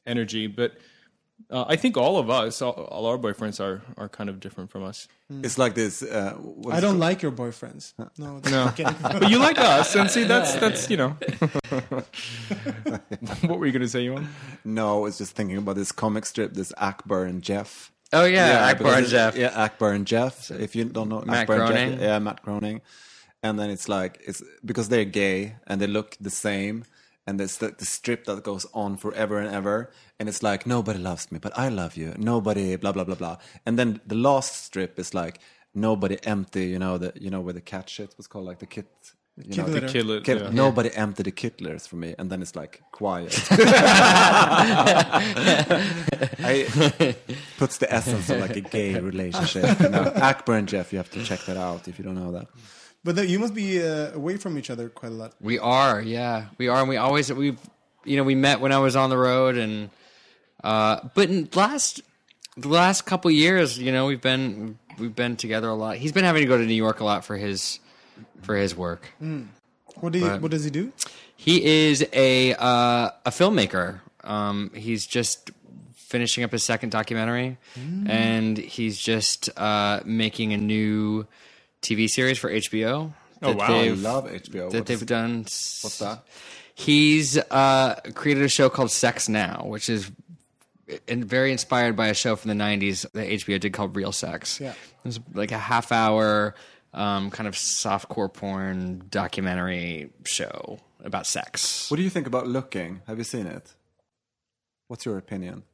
energy. 0.07 0.47
But 0.47 0.73
uh, 1.51 1.65
I 1.67 1.77
think 1.77 1.97
all 1.97 2.17
of 2.19 2.31
us, 2.31 2.63
all, 2.63 2.73
all 2.73 3.07
our 3.07 3.19
boyfriends 3.19 3.59
are 3.61 3.83
are 3.97 4.09
kind 4.09 4.31
of 4.31 4.39
different 4.41 4.71
from 4.71 4.83
us. 4.85 5.09
It's 5.43 5.59
like 5.59 5.75
this. 5.75 6.03
Uh, 6.03 6.37
I 6.71 6.81
don't 6.81 6.99
like 6.99 7.23
your 7.23 7.33
boyfriends. 7.33 7.93
No, 8.19 8.41
No, 8.51 8.73
but 9.19 9.31
you 9.31 9.39
like 9.39 9.59
us, 9.59 9.95
and 9.97 10.11
see 10.11 10.25
that's 10.25 10.55
that's 10.63 10.89
you 10.91 10.97
know. 10.97 11.17
what 13.47 13.59
were 13.59 13.67
you 13.67 13.73
going 13.73 13.83
to 13.83 13.89
say, 13.89 14.03
Johan? 14.03 14.29
No, 14.65 14.99
I 14.99 15.01
was 15.01 15.19
just 15.19 15.35
thinking 15.35 15.57
about 15.59 15.77
this 15.77 15.93
comic 15.93 16.25
strip, 16.27 16.55
this 16.55 16.73
Akbar 16.79 17.25
and 17.25 17.43
Jeff. 17.43 17.91
Oh 18.15 18.25
yeah, 18.25 18.49
yeah 18.49 18.71
Akbar 18.71 18.95
and 18.95 19.07
Jeff. 19.07 19.37
Yeah, 19.37 19.53
Akbar 19.65 19.93
and 19.93 20.07
Jeff. 20.07 20.51
If 20.51 20.77
you 20.77 20.85
don't 20.85 21.09
know 21.09 21.23
Matt 21.23 21.43
Akbar 21.43 21.57
and 21.57 21.67
Groening. 21.67 21.91
Jeff, 21.93 22.01
yeah, 22.01 22.19
Matt 22.19 22.43
Groening. 22.43 22.81
And 23.43 23.59
then 23.59 23.71
it's 23.71 23.89
like 23.89 24.21
it's 24.25 24.43
because 24.65 24.89
they're 24.89 25.05
gay 25.05 25.57
and 25.67 25.81
they 25.81 25.87
look 25.87 26.17
the 26.21 26.31
same, 26.31 26.85
and 27.27 27.39
there's 27.39 27.59
the, 27.59 27.75
the 27.77 27.85
strip 27.85 28.25
that 28.25 28.43
goes 28.43 28.67
on 28.73 28.97
forever 28.97 29.39
and 29.39 29.55
ever, 29.55 29.91
and 30.19 30.29
it's 30.29 30.43
like 30.43 30.67
nobody 30.67 30.99
loves 30.99 31.31
me, 31.31 31.39
but 31.39 31.53
I 31.59 31.69
love 31.69 31.97
you. 31.97 32.15
Nobody, 32.17 32.77
blah 32.77 32.93
blah 32.93 33.05
blah 33.05 33.17
blah. 33.17 33.37
And 33.67 33.79
then 33.79 34.01
the 34.07 34.15
last 34.15 34.65
strip 34.65 34.99
is 34.99 35.13
like 35.13 35.41
nobody 35.75 36.19
empty. 36.25 36.67
You 36.67 36.79
know 36.79 36.97
the 36.99 37.13
you 37.17 37.31
know 37.31 37.41
where 37.41 37.53
the 37.53 37.61
cat 37.61 37.91
shit 37.91 38.15
was 38.17 38.27
called 38.27 38.47
like 38.47 38.61
the 38.61 38.67
kit. 38.67 38.87
You 39.37 39.63
know, 39.63 39.69
litter. 39.69 39.87
the 39.87 39.93
Kill 39.93 40.11
it. 40.13 40.25
Kid- 40.25 40.41
yeah. 40.41 40.51
Nobody 40.51 40.95
empty 40.95 41.25
the 41.25 41.33
kitlers 41.33 41.89
for 41.89 41.97
me, 41.97 42.15
and 42.19 42.31
then 42.31 42.41
it's 42.41 42.55
like 42.55 42.83
quiet. 42.93 43.35
I, 46.41 47.17
puts 47.59 47.79
the 47.79 47.93
essence 47.93 48.31
of 48.31 48.39
like 48.39 48.55
a 48.57 48.61
gay 48.61 49.01
relationship. 49.01 49.81
You 49.81 49.89
know? 49.89 50.13
Akbar 50.15 50.57
and 50.57 50.69
Jeff, 50.69 50.93
you 50.93 50.99
have 50.99 51.11
to 51.11 51.25
check 51.25 51.41
that 51.47 51.57
out 51.57 51.89
if 51.89 51.99
you 51.99 52.05
don't 52.05 52.15
know 52.15 52.31
that. 52.31 52.47
But 53.03 53.17
the, 53.17 53.27
you 53.27 53.41
must 53.41 53.55
be 53.55 53.83
uh, 53.83 54.13
away 54.15 54.37
from 54.37 54.57
each 54.57 54.71
other 54.71 54.89
quite 54.89 55.11
a 55.11 55.17
lot. 55.17 55.35
We 55.41 55.59
are, 55.59 56.01
yeah, 56.01 56.47
we 56.57 56.69
are. 56.69 56.79
And 56.79 56.89
we 56.89 56.97
always 56.97 57.33
we've 57.33 57.59
you 58.05 58.17
know 58.17 58.23
we 58.23 58.37
met 58.37 58.61
when 58.61 58.71
I 58.71 58.79
was 58.79 58.95
on 58.95 59.11
the 59.11 59.19
road, 59.19 59.57
and 59.57 59.91
uh, 60.63 61.01
but 61.15 61.29
in 61.29 61.49
last 61.55 62.03
the 62.57 62.69
last 62.69 63.03
couple 63.03 63.31
years, 63.33 63.79
you 63.79 63.91
know, 63.91 64.07
we've 64.07 64.21
been 64.21 64.79
we've 64.99 65.15
been 65.15 65.37
together 65.37 65.69
a 65.69 65.75
lot. 65.75 65.97
He's 65.97 66.13
been 66.13 66.25
having 66.25 66.43
to 66.43 66.49
go 66.49 66.57
to 66.57 66.65
New 66.65 66.75
York 66.75 67.01
a 67.01 67.05
lot 67.05 67.25
for 67.25 67.37
his 67.37 67.81
for 68.43 68.57
his 68.57 68.75
work. 68.77 69.09
What 70.01 70.13
do 70.13 70.19
you, 70.19 70.27
What 70.29 70.51
does 70.51 70.65
he 70.65 70.71
do? 70.71 70.93
He 71.37 71.65
is 71.89 72.07
a 72.13 72.55
uh, 72.55 73.11
a 73.27 73.31
filmmaker. 73.31 74.01
Um, 74.23 74.71
he's 74.75 75.07
just 75.07 75.51
finishing 75.95 76.45
up 76.45 76.53
his 76.53 76.63
second 76.65 76.91
documentary, 76.91 77.59
and 77.77 78.57
he's 78.57 78.99
just 78.99 79.51
uh, 79.59 80.01
making 80.05 80.53
a 80.53 80.57
new 80.57 81.27
TV 81.83 82.09
series 82.09 82.39
for 82.39 82.51
HBO. 82.51 83.13
Oh, 83.43 83.53
wow. 83.53 83.67
I 83.81 83.89
love 83.91 84.25
HBO. 84.31 84.71
That 84.71 84.79
What's- 84.81 84.89
they've 84.89 85.07
done. 85.07 85.39
What's 85.41 85.99
that? 85.99 86.25
He's 86.77 87.37
uh, 87.39 88.01
created 88.15 88.43
a 88.43 88.49
show 88.49 88.69
called 88.69 88.91
Sex 88.91 89.29
Now, 89.29 89.65
which 89.67 89.89
is 89.89 90.11
very 91.09 91.53
inspired 91.53 91.95
by 91.97 92.09
a 92.09 92.15
show 92.15 92.37
from 92.37 92.49
the 92.57 92.65
'90s 92.65 93.03
that 93.13 93.29
HBO 93.29 93.61
did 93.61 93.73
called 93.73 93.95
Real 93.95 94.13
Sex. 94.13 94.61
Yeah. 94.61 94.71
it 94.71 94.77
was 95.05 95.21
like 95.35 95.53
a 95.53 95.59
half 95.59 95.93
hour 95.93 96.55
um, 96.95 97.31
kind 97.31 97.47
of 97.47 97.55
softcore 97.55 98.33
porn 98.33 99.05
documentary 99.11 100.11
show 100.25 100.79
about 101.03 101.27
sex. 101.27 101.91
What 101.91 101.99
do 101.99 102.03
you 102.03 102.11
think 102.11 102.27
about 102.27 102.47
looking? 102.47 103.03
Have 103.07 103.19
you 103.19 103.25
seen 103.25 103.47
it? 103.47 103.75
What's 104.89 105.05
your 105.05 105.19
opinion? 105.19 105.65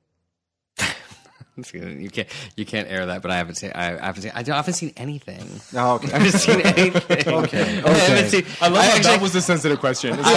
You 1.57 2.09
can't 2.11 2.29
you 2.57 2.65
can't 2.65 2.89
air 2.89 3.07
that, 3.07 3.21
but 3.23 3.31
I 3.31 3.37
haven't 3.37 3.57
seen 3.57 3.73
I 3.75 3.85
haven't 4.05 4.23
seen 4.23 4.33
I, 4.35 4.43
don't- 4.43 4.55
I 4.55 4.57
haven't 4.57 4.75
seen 4.75 4.93
anything. 4.97 5.47
Oh, 5.75 5.95
okay. 5.97 6.09
I 6.15 6.19
haven't 6.19 6.39
seen 6.41 6.61
anything. 6.63 7.35
okay, 7.35 7.83
I 7.83 7.91
haven't 7.91 8.31
seen. 8.31 8.45
I 8.61 8.69
love 8.69 8.79
I 8.79 8.83
how 8.83 8.89
actually- 8.97 9.03
that 9.11 9.21
was 9.21 9.35
a 9.35 9.43
sensitive 9.43 9.79
question. 9.81 10.19
It's 10.21 10.29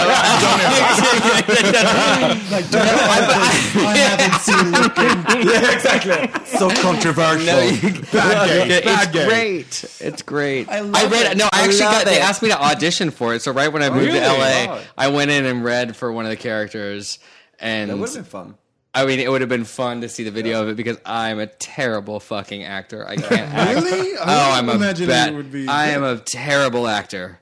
like, 2.72 3.76
I 3.76 3.96
haven't 3.96 4.40
seen 4.40 4.72
Looking. 4.72 5.46
yeah, 5.50 5.72
exactly. 5.74 6.42
So 6.58 6.70
controversial. 6.82 7.46
No, 7.46 7.60
you, 7.60 8.00
Bad 8.12 8.48
gay, 8.48 8.76
it's 8.76 8.86
bad 8.86 9.12
gay. 9.12 9.26
great. 9.26 9.84
It's 10.00 10.22
great. 10.22 10.68
I 10.68 10.80
love 10.80 11.10
read 11.10 11.32
it. 11.32 11.36
No, 11.36 11.46
I 11.52 11.60
I 11.60 11.64
actually 11.64 11.80
love 11.80 11.92
got. 11.92 12.04
They 12.06 12.20
asked 12.20 12.42
me 12.42 12.48
to 12.50 12.60
audition 12.62 13.10
for 13.10 13.34
it. 13.34 13.42
So 13.42 13.52
right 13.52 13.72
when 13.72 13.82
I 13.82 13.88
oh, 13.88 13.94
moved 13.94 14.06
really? 14.06 14.20
to 14.20 14.26
LA, 14.26 14.66
Wow. 14.66 14.80
I 14.96 15.08
went 15.08 15.30
in 15.30 15.44
and 15.46 15.64
read 15.64 15.96
for 15.96 16.12
one 16.12 16.24
of 16.24 16.30
the 16.30 16.36
characters. 16.36 17.18
And 17.60 17.90
that 17.90 17.96
would 17.96 18.08
have 18.08 18.14
been 18.16 18.24
fun. 18.24 18.54
I 18.94 19.06
mean, 19.06 19.18
it 19.18 19.28
would 19.30 19.40
have 19.40 19.50
been 19.50 19.64
fun 19.64 20.02
to 20.02 20.08
see 20.08 20.22
the 20.22 20.30
video 20.30 20.62
of 20.62 20.68
it 20.68 20.76
because 20.76 20.98
I'm 21.04 21.40
a 21.40 21.46
terrible 21.46 22.20
fucking 22.20 22.62
actor. 22.62 23.06
I 23.06 23.16
can't 23.16 23.32
act. 23.52 23.74
Really? 23.84 24.16
I 24.16 24.20
Oh, 24.20 24.52
I'm 24.52 24.68
a 24.68 24.74
imagining 24.74 25.08
bad. 25.08 25.32
it 25.32 25.36
would 25.36 25.50
be 25.50 25.66
I 25.66 25.88
am 25.88 26.04
a 26.04 26.16
terrible 26.18 26.86
actor. 26.86 27.40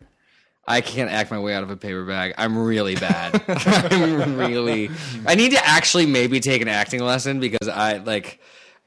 I 0.67 0.81
can't 0.81 1.11
act 1.11 1.31
my 1.31 1.39
way 1.41 1.55
out 1.55 1.63
of 1.65 1.71
a 1.71 1.77
paper 1.77 2.05
bag. 2.05 2.35
I'm 2.39 2.57
really 2.57 2.95
bad. 2.95 3.43
I'm 3.49 4.37
really. 4.37 4.91
I 5.27 5.35
need 5.35 5.51
to 5.53 5.67
actually 5.67 6.07
maybe 6.07 6.41
take 6.41 6.63
an 6.63 6.69
acting 6.69 7.01
lesson 7.01 7.41
because 7.41 7.69
I 7.69 7.99
like. 7.99 8.41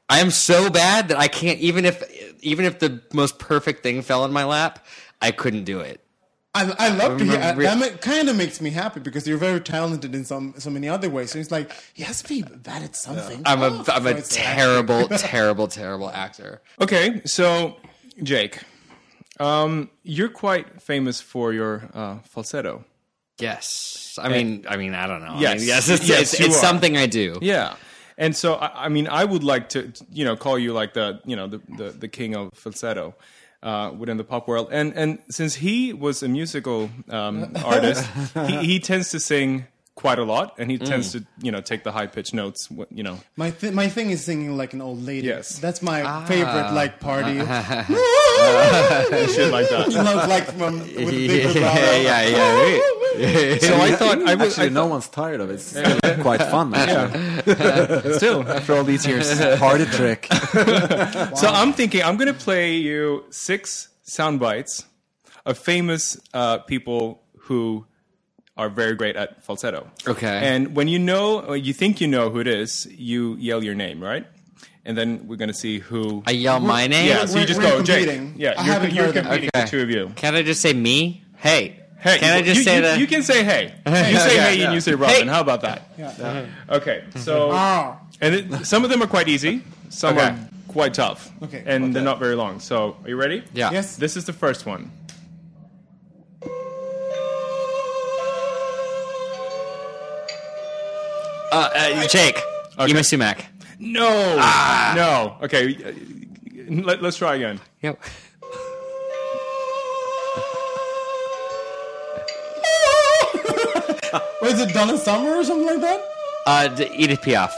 I 0.08 0.20
am 0.20 0.30
so 0.30 0.70
bad 0.70 1.08
that 1.08 1.18
I 1.18 1.28
can't 1.28 1.58
even 1.60 1.84
if 1.84 2.02
even 2.42 2.64
if 2.64 2.78
the 2.78 3.02
most 3.12 3.38
perfect 3.38 3.82
thing 3.82 4.02
fell 4.02 4.24
in 4.24 4.32
my 4.32 4.44
lap, 4.44 4.84
I 5.20 5.32
couldn't 5.32 5.64
do 5.64 5.80
it. 5.80 6.00
I, 6.56 6.74
I 6.86 6.88
love 6.88 7.18
to 7.18 7.24
hear 7.24 7.38
I'm 7.38 7.58
re- 7.58 7.66
that. 7.66 8.00
Kind 8.00 8.28
of 8.28 8.36
makes 8.36 8.60
me 8.60 8.70
happy 8.70 9.00
because 9.00 9.26
you're 9.28 9.38
very 9.38 9.60
talented 9.60 10.14
in 10.14 10.24
some 10.24 10.54
so 10.58 10.70
many 10.70 10.88
other 10.88 11.10
ways. 11.10 11.30
So 11.32 11.38
it's 11.38 11.50
like 11.50 11.70
he 11.94 12.02
has 12.02 12.22
to 12.22 12.28
be 12.28 12.42
bad 12.42 12.82
at 12.82 12.96
something. 12.96 13.42
I'm 13.44 13.62
a 13.62 13.66
Oh, 13.68 13.84
I'm 13.88 14.06
a 14.06 14.20
terrible 14.22 15.08
terrible 15.32 15.68
terrible 15.68 16.10
actor. 16.10 16.62
okay, 16.80 17.20
so 17.24 17.76
Jake, 18.22 18.60
um, 19.38 19.90
you're 20.02 20.28
quite 20.30 20.80
famous 20.80 21.20
for 21.20 21.52
your 21.52 21.88
uh, 21.94 22.18
falsetto. 22.24 22.84
Yes, 23.38 24.14
I 24.18 24.28
mean 24.30 24.64
I 24.68 24.76
mean 24.76 24.94
I 24.94 25.06
don't 25.06 25.20
know. 25.22 25.34
I 25.34 25.40
Yes. 25.40 25.58
mean, 25.60 25.68
yes, 25.68 25.88
it's, 25.88 26.08
Yes, 26.08 26.32
it's, 26.34 26.40
it's 26.40 26.60
something 26.60 26.96
I 26.96 27.06
do. 27.06 27.38
Yeah. 27.42 27.74
And 28.18 28.34
so, 28.34 28.54
I, 28.54 28.86
I 28.86 28.88
mean, 28.88 29.08
I 29.08 29.26
would 29.26 29.44
like 29.44 29.68
to, 29.70 29.92
you 30.10 30.24
know, 30.24 30.36
call 30.36 30.58
you 30.58 30.72
like 30.72 30.94
the, 30.94 31.20
you 31.26 31.36
know, 31.36 31.46
the, 31.48 31.60
the, 31.76 31.90
the 31.90 32.08
king 32.08 32.34
of 32.34 32.48
falsetto 32.54 33.14
uh, 33.66 33.90
within 33.98 34.16
the 34.16 34.24
pop 34.24 34.46
world. 34.46 34.68
And 34.70 34.94
and 34.94 35.18
since 35.28 35.54
he 35.58 35.92
was 35.92 36.22
a 36.22 36.28
musical 36.28 36.88
um, 37.10 37.50
artist, 37.64 38.06
he, 38.46 38.56
he 38.64 38.76
tends 38.80 39.10
to 39.10 39.18
sing 39.20 39.66
quite 39.96 40.18
a 40.18 40.24
lot, 40.24 40.52
and 40.58 40.70
he 40.70 40.76
tends 40.76 41.12
to, 41.12 41.24
you 41.40 41.50
know, 41.50 41.62
take 41.62 41.82
the 41.82 41.90
high 41.90 42.06
pitched 42.06 42.34
notes. 42.34 42.68
You 42.90 43.02
know, 43.02 43.16
My 43.36 43.50
th- 43.50 43.72
my 43.72 43.88
thing 43.88 44.10
is 44.10 44.22
singing 44.22 44.54
like 44.56 44.74
an 44.76 44.82
old 44.82 45.00
lady. 45.02 45.26
Yes. 45.26 45.58
that's 45.58 45.80
my 45.82 46.02
Ah. 46.04 46.24
favorite 46.26 46.70
like 46.72 47.00
party. 47.00 47.38
shit 49.32 49.50
like 49.50 49.68
that. 49.70 49.88
you 49.90 50.02
know, 50.04 50.16
like 50.28 50.44
from 50.52 50.80
with 50.80 50.94
the 51.10 51.26
big 51.28 51.54
yeah, 51.56 51.74
vibrato. 51.74 52.02
yeah, 52.02 52.80
yeah. 53.20 53.58
So 53.58 53.76
I 53.76 53.92
thought 53.92 54.18
I 54.22 54.34
would 54.34 54.48
Actually, 54.48 54.70
no 54.70 54.86
one's 54.86 55.08
tired 55.08 55.40
of 55.40 55.50
it. 55.50 55.54
It's 55.54 55.64
still 55.66 55.98
quite 56.22 56.42
fun. 56.42 56.72
Actually. 56.74 58.12
still 58.18 58.48
after 58.48 58.74
all 58.74 58.84
these 58.84 59.06
years. 59.06 59.38
Party 59.58 59.84
trick. 59.86 60.26
So 60.32 61.48
I'm 61.48 61.72
thinking 61.72 62.02
I'm 62.02 62.16
going 62.16 62.32
to 62.32 62.38
play 62.38 62.76
you 62.76 63.24
six 63.30 63.88
sound 64.02 64.40
bites 64.40 64.84
of 65.44 65.58
famous 65.58 66.18
uh, 66.34 66.58
people 66.58 67.22
who 67.38 67.86
are 68.56 68.68
very 68.70 68.94
great 68.94 69.16
at 69.16 69.44
falsetto. 69.44 69.88
Okay. 70.06 70.40
And 70.42 70.74
when 70.74 70.88
you 70.88 70.98
know, 70.98 71.40
or 71.40 71.56
you 71.56 71.72
think 71.72 72.00
you 72.00 72.08
know 72.08 72.30
who 72.30 72.40
it 72.40 72.46
is, 72.46 72.86
you 72.90 73.36
yell 73.36 73.62
your 73.62 73.74
name, 73.74 74.02
right? 74.02 74.26
And 74.84 74.96
then 74.96 75.26
we're 75.26 75.36
going 75.36 75.48
to 75.48 75.54
see 75.54 75.78
who. 75.80 76.22
I 76.26 76.30
yell 76.30 76.60
my 76.60 76.86
name. 76.86 77.08
yeah, 77.08 77.26
so 77.26 77.38
you 77.40 77.44
just 77.46 77.60
we're 77.60 77.68
go, 77.78 77.82
Jake. 77.82 78.06
Yeah, 78.36 78.54
I 78.56 78.64
you're, 78.64 78.72
haven't 78.72 78.94
you're 78.94 79.04
heard 79.06 79.14
competing, 79.14 79.50
Okay. 79.54 79.64
the 79.64 79.68
two 79.68 79.82
of 79.82 79.90
you. 79.90 80.12
Can 80.16 80.34
I 80.36 80.42
just 80.42 80.60
say 80.62 80.72
me? 80.72 81.22
Hey. 81.36 81.80
Hey, 81.98 82.18
Can 82.18 82.36
I 82.38 82.42
just 82.42 82.58
you, 82.58 82.64
say 82.64 82.76
you, 82.76 82.82
that? 82.82 82.98
You 83.00 83.06
can 83.06 83.22
say 83.22 83.42
hey. 83.42 83.74
You 83.86 83.92
say 83.94 84.36
Yeah, 84.36 84.46
hey, 84.48 84.58
yeah. 84.58 84.64
and 84.66 84.74
you 84.74 84.80
say 84.80 84.94
Robin. 84.94 85.14
Hey. 85.16 85.26
How 85.26 85.40
about 85.40 85.62
that? 85.62 85.88
Yeah. 85.98 86.46
Okay, 86.68 87.04
so 87.16 87.50
Ah. 87.52 87.98
and 88.20 88.34
it, 88.34 88.66
some 88.66 88.84
of 88.84 88.90
them 88.90 89.02
are 89.02 89.06
quite 89.06 89.28
easy. 89.28 89.62
Some 89.88 90.16
Okay. 90.18 90.26
are 90.28 90.38
quite 90.68 90.94
tough. 90.94 91.30
Okay. 91.42 91.62
and 91.66 91.94
they're 91.94 92.02
not 92.02 92.18
very 92.18 92.34
long. 92.36 92.60
So, 92.60 92.96
are 93.02 93.08
you 93.08 93.16
ready? 93.16 93.42
Yeah. 93.54 93.70
Yes. 93.70 93.96
This 93.96 94.16
is 94.16 94.24
the 94.26 94.32
first 94.34 94.66
one. 94.66 94.90
Uh, 101.52 101.70
uh, 101.74 102.06
Jake. 102.08 102.36
Okay. 102.78 102.92
Yma 102.92 103.04
Sumac. 103.04 103.46
No, 103.78 104.08
no. 104.94 105.36
Okay, 105.42 105.76
uh, 105.76 105.92
let, 106.84 107.02
let's 107.02 107.16
try 107.18 107.36
again. 107.36 107.60
Yep. 107.82 108.00
What 114.12 114.52
is 114.52 114.60
it, 114.60 114.72
Donna 114.74 114.98
Summer 114.98 115.30
or 115.36 115.44
something 115.44 115.66
like 115.66 115.80
that? 115.80 116.00
Uh, 116.46 116.68
d- 116.68 116.90
Edith 116.94 117.22
Piaf. 117.22 117.52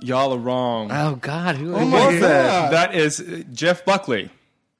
Y'all 0.00 0.32
are 0.32 0.38
wrong. 0.38 0.90
Oh 0.92 1.16
God, 1.16 1.56
who 1.56 1.74
Oh 1.74 1.84
my 1.84 2.06
was 2.08 2.20
god. 2.20 2.72
that 2.72 2.94
is 2.94 3.20
uh, 3.20 3.42
Jeff 3.52 3.84
Buckley. 3.84 4.30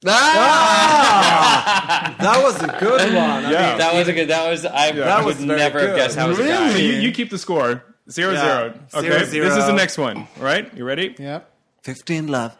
Ah! 0.06 2.14
That 2.20 2.42
was 2.42 2.62
a 2.62 2.66
good 2.78 3.14
one. 3.14 3.44
I 3.46 3.50
Yeah. 3.50 3.68
mean, 3.70 3.78
That 3.78 3.94
was 3.94 4.08
a 4.08 4.12
good. 4.12 4.28
That 4.28 4.48
was. 4.50 4.64
I 4.64 4.92
That 4.92 5.24
would 5.24 5.36
was 5.36 5.44
very 5.44 5.58
never 5.58 5.80
have 5.80 5.88
good. 5.90 5.96
guessed 5.96 6.16
how 6.16 6.28
was 6.28 6.38
a 6.38 6.46
guy. 6.46 6.72
So 6.72 6.78
you, 6.78 6.92
you 6.92 7.12
keep 7.12 7.30
the 7.30 7.38
score 7.38 7.84
zero 8.10 8.32
Yeah. 8.32 8.40
zero. 8.42 8.74
Okay, 8.94 9.24
Zero, 9.26 9.48
this 9.48 9.58
is 9.58 9.66
the 9.66 9.72
next 9.72 9.98
one. 9.98 10.18
All 10.38 10.44
right, 10.44 10.72
you 10.76 10.84
ready? 10.84 11.14
Yeah. 11.18 11.40
15 11.82 12.28
love. 12.28 12.56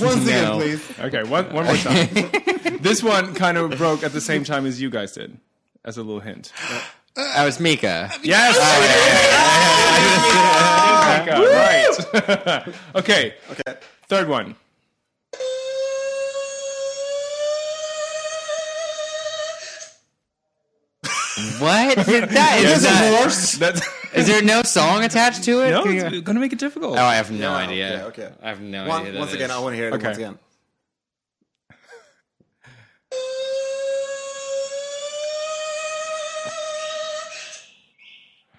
Once 0.00 0.24
again, 0.24 0.44
No. 0.44 0.56
please. 0.58 0.98
Okay, 1.00 1.22
one, 1.24 1.52
one 1.52 1.66
more 1.66 1.76
time. 1.76 2.08
this 2.80 3.02
one 3.02 3.34
kind 3.34 3.58
of 3.58 3.76
broke 3.76 4.02
at 4.02 4.12
the 4.12 4.20
same 4.20 4.44
time 4.44 4.66
as 4.66 4.80
you 4.80 4.90
guys 4.90 5.12
did, 5.12 5.38
as 5.84 5.96
a 5.96 6.02
little 6.02 6.20
hint. 6.20 6.52
That 7.14 7.44
was 7.44 7.58
Mika. 7.58 8.10
Yes! 8.22 8.56
right. 11.28 12.68
okay. 12.94 13.34
Okay. 13.50 13.74
Third 14.08 14.28
one. 14.28 14.54
What? 21.60 21.96
that 21.96 22.08
is 22.08 22.08
Is 22.78 22.84
it 22.84 22.88
that, 22.88 23.20
Morse? 23.20 23.52
That's, 23.56 23.80
Is 24.14 24.26
there 24.26 24.42
no 24.42 24.62
song 24.62 25.04
attached 25.04 25.44
to 25.44 25.60
it? 25.64 25.70
no, 25.70 25.82
Can 25.82 25.92
you- 25.94 25.98
it's 26.04 26.20
going 26.20 26.34
to 26.36 26.40
make 26.40 26.52
it 26.52 26.58
difficult. 26.58 26.96
Oh, 26.98 27.02
I 27.02 27.16
have 27.16 27.30
no 27.30 27.38
Yeah, 27.50 27.56
idea. 27.56 28.04
okay, 28.08 28.24
okay. 28.26 28.34
I 28.42 28.48
have 28.48 28.60
no 28.60 28.86
One, 28.86 29.06
idea. 29.06 29.18
once 29.18 29.32
again, 29.32 29.50
is. 29.50 29.56
I 29.56 29.58
want 29.60 29.72
to 29.74 29.76
hear 29.76 29.88
it 29.88 29.94
Okay. 29.94 30.06
once 30.06 30.16
again. 30.18 30.38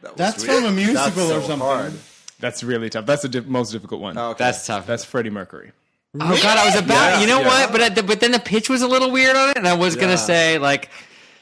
That 0.01 0.11
was 0.11 0.17
That's 0.17 0.45
really- 0.45 0.61
from 0.61 0.65
a 0.65 0.71
musical 0.71 1.01
that's 1.09 1.17
or 1.17 1.41
so 1.41 1.47
something. 1.47 1.59
hard. 1.67 1.93
That's 2.39 2.63
really 2.63 2.89
tough. 2.89 3.05
That's 3.05 3.23
the 3.23 3.30
di- 3.30 3.39
most 3.41 3.71
difficult 3.71 3.99
one. 4.01 4.17
Oh, 4.17 4.30
okay. 4.30 4.45
That's 4.45 4.65
tough. 4.65 4.88
That's 4.88 5.03
Freddie 5.03 5.30
Mercury. 5.30 5.71
Oh 6.19 6.39
God, 6.41 6.57
I 6.57 6.65
was 6.65 6.76
about. 6.76 6.93
Yeah, 6.93 7.21
you 7.21 7.27
know 7.27 7.41
yeah. 7.41 7.47
what? 7.47 7.71
But 7.71 7.81
I, 7.81 8.01
but 8.01 8.19
then 8.19 8.31
the 8.31 8.39
pitch 8.39 8.69
was 8.69 8.81
a 8.81 8.88
little 8.88 9.11
weird 9.11 9.35
on 9.35 9.49
it, 9.49 9.57
and 9.57 9.67
I 9.67 9.73
was 9.76 9.95
Yeah. 9.95 10.01
gonna 10.01 10.17
say 10.17 10.57
like, 10.57 10.89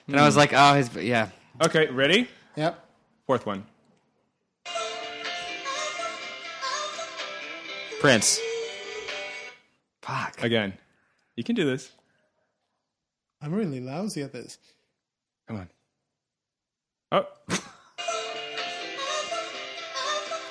and 0.08 0.20
I 0.20 0.26
was 0.26 0.34
hmm. 0.34 0.40
like, 0.40 0.54
oh, 0.54 0.74
his, 0.74 0.94
yeah. 0.96 1.30
Okay, 1.62 1.88
ready? 1.88 2.28
Yep. 2.56 2.84
Fourth 3.26 3.46
one. 3.46 3.66
Prince. 8.00 8.40
Fuck. 10.04 10.42
Again. 10.44 10.74
You 11.36 11.44
can 11.44 11.56
do 11.56 11.66
this. 11.66 11.92
I'm 13.42 13.54
really 13.54 13.80
lousy 13.82 14.22
at 14.22 14.32
this. 14.34 14.58
Come 15.48 15.58
on. 15.58 15.70
Oh, 17.12 17.26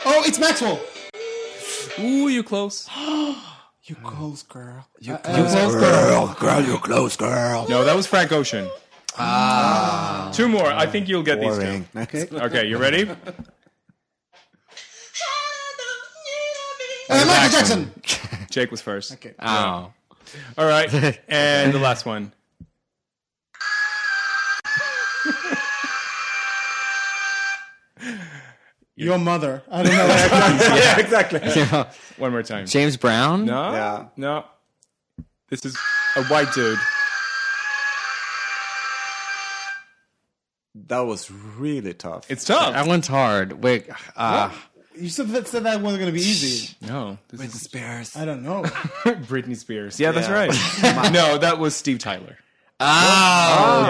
Oh, 0.09 0.23
it's 0.25 0.39
Maxwell. 0.39 0.81
ooh, 1.99 2.29
you 2.29 2.43
close. 2.43 2.89
You 3.89 3.95
close, 4.03 4.43
girl. 4.43 4.85
You 4.99 5.15
Uh, 5.15 5.19
close 5.19 5.55
uh, 5.55 5.71
girl, 5.79 6.35
girl, 6.41 6.61
you 6.61 6.77
close 6.79 7.17
girl. 7.17 7.69
No, 7.69 7.85
that 7.85 7.95
was 7.95 8.05
Frank 8.05 8.33
Ocean. 8.33 8.69
Ah. 9.19 10.31
Two 10.35 10.49
more. 10.49 10.67
I 10.67 10.87
think 10.87 11.09
you'll 11.09 11.23
get 11.23 11.41
these 11.41 11.57
Boring. 11.57 11.87
Okay. 11.97 12.27
two. 12.27 12.39
Okay, 12.39 12.67
you 12.67 12.77
ready? 12.79 13.09
Uh, 17.09 17.25
Michael 17.25 17.51
Jackson. 17.51 17.91
Jake 18.51 18.71
was 18.71 18.81
first. 18.81 19.13
Okay. 19.13 19.35
Oh. 19.39 19.93
All 20.59 20.67
right, 20.67 20.93
and 21.29 21.73
the 21.73 21.79
last 21.79 22.05
one. 22.05 22.33
Your 28.99 29.19
mother. 29.19 29.63
I 29.71 29.83
don't 29.83 29.93
know. 29.93 30.07
yeah, 30.77 30.99
exactly. 30.99 31.41
One 32.17 32.31
more 32.31 32.43
time. 32.43 32.67
James 32.67 32.97
Brown. 32.97 33.45
No, 33.45 33.73
Yeah. 33.73 34.07
no. 34.17 34.45
This 35.51 35.65
is 35.67 35.77
a 36.17 36.25
white 36.25 36.53
dude. 36.55 36.79
That 40.89 41.01
was 41.01 41.31
really 41.31 41.95
tough. 41.95 42.31
It's 42.31 42.45
tough. 42.45 42.75
That 42.75 42.87
one's 42.87 43.07
hard. 43.07 43.63
Wait. 43.65 43.89
Uh, 44.15 44.51
you 44.95 45.09
said 45.09 45.29
that, 45.29 45.49
said 45.49 45.65
that 45.65 45.81
wasn't 45.81 46.01
going 46.03 46.13
to 46.13 46.19
be 46.19 46.25
easy. 46.27 46.75
no, 46.87 47.19
this 47.29 47.41
Britney 47.41 47.55
Spears. 47.59 48.17
I 48.17 48.25
don't 48.25 48.43
know. 48.43 48.63
Britney 49.05 49.57
Spears. 49.57 49.99
Yeah, 50.01 50.13
that's 50.13 50.29
Yeah. 50.29 50.35
right. 50.47 51.13
no, 51.13 51.39
that 51.39 51.59
was 51.59 51.75
Steve 51.75 51.99
Tyler. 51.99 52.37
oh 52.79 52.85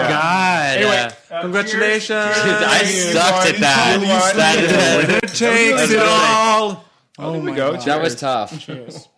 God. 0.09 0.77
Anyway, 0.77 1.11
Uh, 1.31 1.41
Congratulations. 1.43 2.19
I 2.19 2.85
sucked 2.85 3.49
at 3.55 3.61
that. 3.61 3.97
One. 3.99 4.37
That, 4.37 5.21
takes 5.35 5.91
it 5.91 5.99
all. 5.99 6.85
Oh 7.19 7.33
there 7.33 7.41
we 7.41 7.51
my 7.51 7.57
go. 7.57 7.73
God. 7.73 7.83
that 7.83 8.01
was 8.03 8.15
tough. 8.15 8.59
Cheers. 8.61 9.09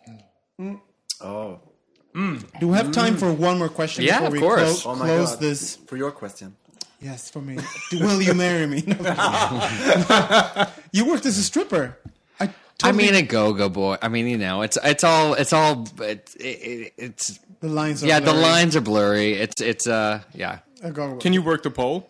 Oh, 1.21 1.59
Do 2.15 2.67
we 2.67 2.75
have 2.77 2.91
time 2.91 3.17
for 3.17 3.31
one 3.31 3.57
more 3.59 3.69
question 3.69 4.03
Yeah, 4.05 4.15
before 4.19 4.27
of 4.27 4.33
we 4.33 4.39
course. 4.39 4.81
clo- 4.83 4.91
oh 4.91 4.95
my 4.95 5.05
close 5.05 5.31
God. 5.31 5.39
this? 5.39 5.75
For 5.87 5.97
your 5.97 6.11
question. 6.11 6.55
Yes, 7.01 7.29
for 7.29 7.41
me. 7.41 7.57
Do- 7.91 7.99
Will 8.01 8.21
you 8.21 8.33
marry 8.33 8.67
me? 8.67 8.83
you 10.91 11.05
worked 11.05 11.25
as 11.25 11.37
a 11.37 11.43
stripper. 11.43 11.97
I, 12.39 12.45
I 12.45 12.53
totally, 12.77 13.05
mean, 13.05 13.15
a 13.15 13.21
go-go 13.21 13.69
boy. 13.69 13.97
I 14.01 14.09
mean, 14.09 14.27
you 14.27 14.37
know, 14.37 14.61
it's 14.61 14.77
it's 14.83 15.03
all 15.03 15.33
it's 15.33 15.53
all 15.53 15.87
it, 16.01 16.35
it, 16.39 16.93
it's 16.97 17.39
the 17.61 17.69
lines. 17.69 18.03
Are 18.03 18.07
yeah. 18.07 18.19
The 18.19 18.33
lines 18.33 18.75
are 18.75 18.81
blurry. 18.81 19.33
It's 19.33 19.61
it's 19.61 19.87
uh 19.87 20.21
yeah. 20.33 20.59
A 20.83 20.91
go- 20.91 21.17
Can 21.17 21.33
you 21.33 21.41
work 21.41 21.63
the 21.63 21.71
pole? 21.71 22.09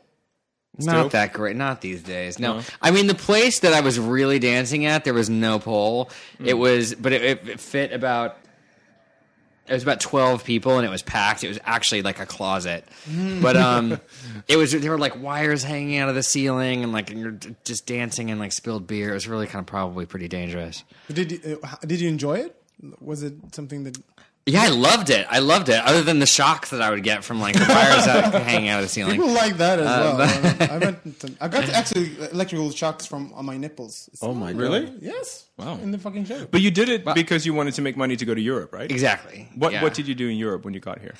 Still? 0.79 0.93
Not 0.93 1.11
that 1.11 1.33
great. 1.33 1.55
Not 1.57 1.81
these 1.81 2.01
days. 2.01 2.39
No. 2.39 2.61
I 2.81 2.91
mean, 2.91 3.07
the 3.07 3.15
place 3.15 3.59
that 3.59 3.73
I 3.73 3.81
was 3.81 3.99
really 3.99 4.39
dancing 4.39 4.85
at, 4.85 5.03
there 5.03 5.13
was 5.13 5.29
no 5.29 5.59
pole. 5.59 6.09
It 6.39 6.53
was, 6.53 6.95
but 6.95 7.11
it, 7.11 7.21
it, 7.21 7.49
it 7.49 7.59
fit 7.59 7.91
about. 7.91 8.37
It 9.69 9.73
was 9.73 9.83
about 9.83 9.99
twelve 9.99 10.43
people, 10.43 10.77
and 10.77 10.85
it 10.85 10.89
was 10.89 11.03
packed. 11.03 11.43
It 11.43 11.49
was 11.49 11.59
actually 11.63 12.01
like 12.01 12.19
a 12.19 12.25
closet, 12.25 12.83
but 13.41 13.55
um, 13.55 13.99
it 14.47 14.57
was 14.57 14.71
there 14.71 14.89
were 14.89 14.97
like 14.97 15.21
wires 15.21 15.63
hanging 15.63 15.99
out 15.99 16.09
of 16.09 16.15
the 16.15 16.23
ceiling, 16.23 16.83
and 16.83 16.91
like 16.91 17.11
you're 17.11 17.37
just 17.63 17.85
dancing 17.85 18.31
and 18.31 18.39
like 18.39 18.51
spilled 18.51 18.87
beer. 18.87 19.11
It 19.11 19.13
was 19.13 19.27
really 19.27 19.45
kind 19.45 19.59
of 19.61 19.67
probably 19.67 20.07
pretty 20.07 20.27
dangerous. 20.27 20.83
Did 21.13 21.31
you, 21.31 21.59
uh, 21.63 21.75
did 21.85 22.01
you 22.01 22.09
enjoy 22.09 22.39
it? 22.39 22.61
Was 22.99 23.21
it 23.23 23.33
something 23.53 23.83
that? 23.83 23.97
Yeah, 24.51 24.63
I 24.63 24.69
loved 24.69 25.09
it. 25.09 25.25
I 25.29 25.39
loved 25.39 25.69
it. 25.69 25.75
Other 25.83 26.01
than 26.03 26.19
the 26.19 26.25
shocks 26.25 26.69
that 26.71 26.81
I 26.81 26.89
would 26.89 27.03
get 27.03 27.23
from 27.23 27.39
like 27.39 27.55
the 27.55 27.65
wires 27.67 28.07
out, 28.07 28.33
hanging 28.43 28.69
out 28.69 28.79
of 28.79 28.85
the 28.85 28.89
ceiling. 28.89 29.15
People 29.19 29.33
like 29.33 29.57
that 29.57 29.79
as 29.79 29.87
Uh, 29.87 30.15
well. 30.17 30.71
I, 30.71 30.77
went 30.77 31.19
to- 31.21 31.33
I 31.41 31.47
got 31.47 31.69
actually 31.69 32.17
electrical 32.31 32.71
shocks 32.71 33.05
from 33.05 33.31
on 33.33 33.45
my 33.45 33.57
nipples. 33.57 34.09
It's 34.13 34.23
Oh 34.23 34.27
not- 34.33 34.35
my 34.39 34.51
God. 34.53 34.59
Really? 34.61 34.93
Yes. 35.01 35.45
Wow. 35.57 35.75
In 35.83 35.91
the 35.91 35.97
fucking 35.97 36.25
show. 36.25 36.45
But 36.49 36.61
you 36.61 36.71
did 36.71 36.89
it 36.89 37.05
because 37.15 37.45
you 37.45 37.53
wanted 37.53 37.73
to 37.75 37.81
make 37.81 37.95
money 37.97 38.15
to 38.15 38.25
go 38.25 38.33
to 38.33 38.41
Europe, 38.41 38.73
right? 38.73 38.89
Exactly. 38.91 39.47
What 39.55 39.73
Yeah. 39.73 39.83
What 39.83 39.93
did 39.93 40.07
you 40.07 40.15
do 40.15 40.27
in 40.29 40.37
Europe 40.37 40.63
when 40.65 40.73
you 40.73 40.79
got 40.79 40.99
here? 40.99 41.15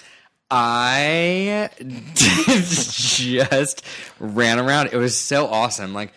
I 0.51 1.69
just 2.15 3.85
ran 4.19 4.59
around. 4.59 4.89
It 4.91 4.97
was 4.97 5.15
so 5.17 5.45
awesome. 5.47 5.93
Like 5.93 6.11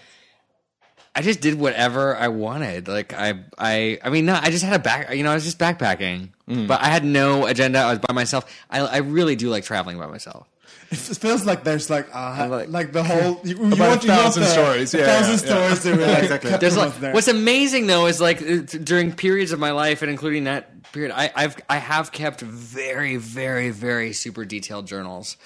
I 1.15 1.21
just 1.23 1.41
did 1.41 1.59
whatever 1.59 2.17
I 2.17 2.29
wanted. 2.29 2.89
Like 2.89 3.13
I, 3.13 3.35
I, 3.59 3.99
I 4.03 4.11
mean, 4.11 4.25
no, 4.27 4.35
I 4.35 4.51
just 4.51 4.65
had 4.65 4.75
a 4.75 4.79
back. 4.83 5.15
You 5.15 5.23
know, 5.25 5.31
I 5.31 5.35
was 5.35 5.45
just 5.45 5.59
backpacking, 5.59 6.31
but 6.47 6.81
I 6.81 6.87
had 6.87 7.05
no 7.05 7.47
agenda. 7.47 7.81
I 7.81 7.91
was 7.91 7.99
by 7.99 8.15
myself. 8.15 8.45
I, 8.71 8.81
I 8.81 8.97
really 8.99 9.37
do 9.37 9.51
like 9.51 9.65
traveling 9.65 9.99
by 9.99 10.07
myself. 10.07 10.49
It 10.91 10.97
feels 10.99 11.47
like 11.47 11.65
there's 11.65 11.89
like 11.89 12.07
uh, 12.15 12.47
like- 12.51 12.69
like, 12.69 12.93
the 12.93 13.03
whole 13.03 13.41
you, 13.45 13.57
you 13.59 13.73
About 13.73 13.79
a 13.79 13.89
want, 13.89 14.05
you 14.05 14.11
want 14.11 14.23
thousand 14.23 14.43
the- 14.43 14.49
stories. 14.49 14.95
a 14.95 14.99
Yeah, 14.99 15.07
thousand 15.07 15.49
yeah, 15.49 15.55
yeah. 15.59 15.75
stories. 15.75 15.83
That 15.85 15.97
were 16.07 16.07
like 16.13 16.23
exactly. 16.25 16.51
There's 16.59 16.77
like 16.77 16.99
there. 16.99 17.13
what's 17.15 17.29
amazing 17.29 17.87
though 17.87 18.07
is 18.07 18.21
like 18.21 18.39
during 18.85 19.13
periods 19.13 19.53
of 19.53 19.59
my 19.59 19.71
life 19.73 20.03
and 20.03 20.11
including 20.11 20.45
that 20.45 20.93
period, 20.93 21.13
I, 21.15 21.31
I've 21.35 21.57
I 21.69 21.77
have 21.77 22.13
kept 22.13 22.41
very 22.43 23.17
very 23.17 23.71
very 23.71 24.13
super 24.13 24.45
detailed 24.45 24.87
journals, 24.87 25.37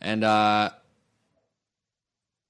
and 0.00 0.24
uh, 0.24 0.70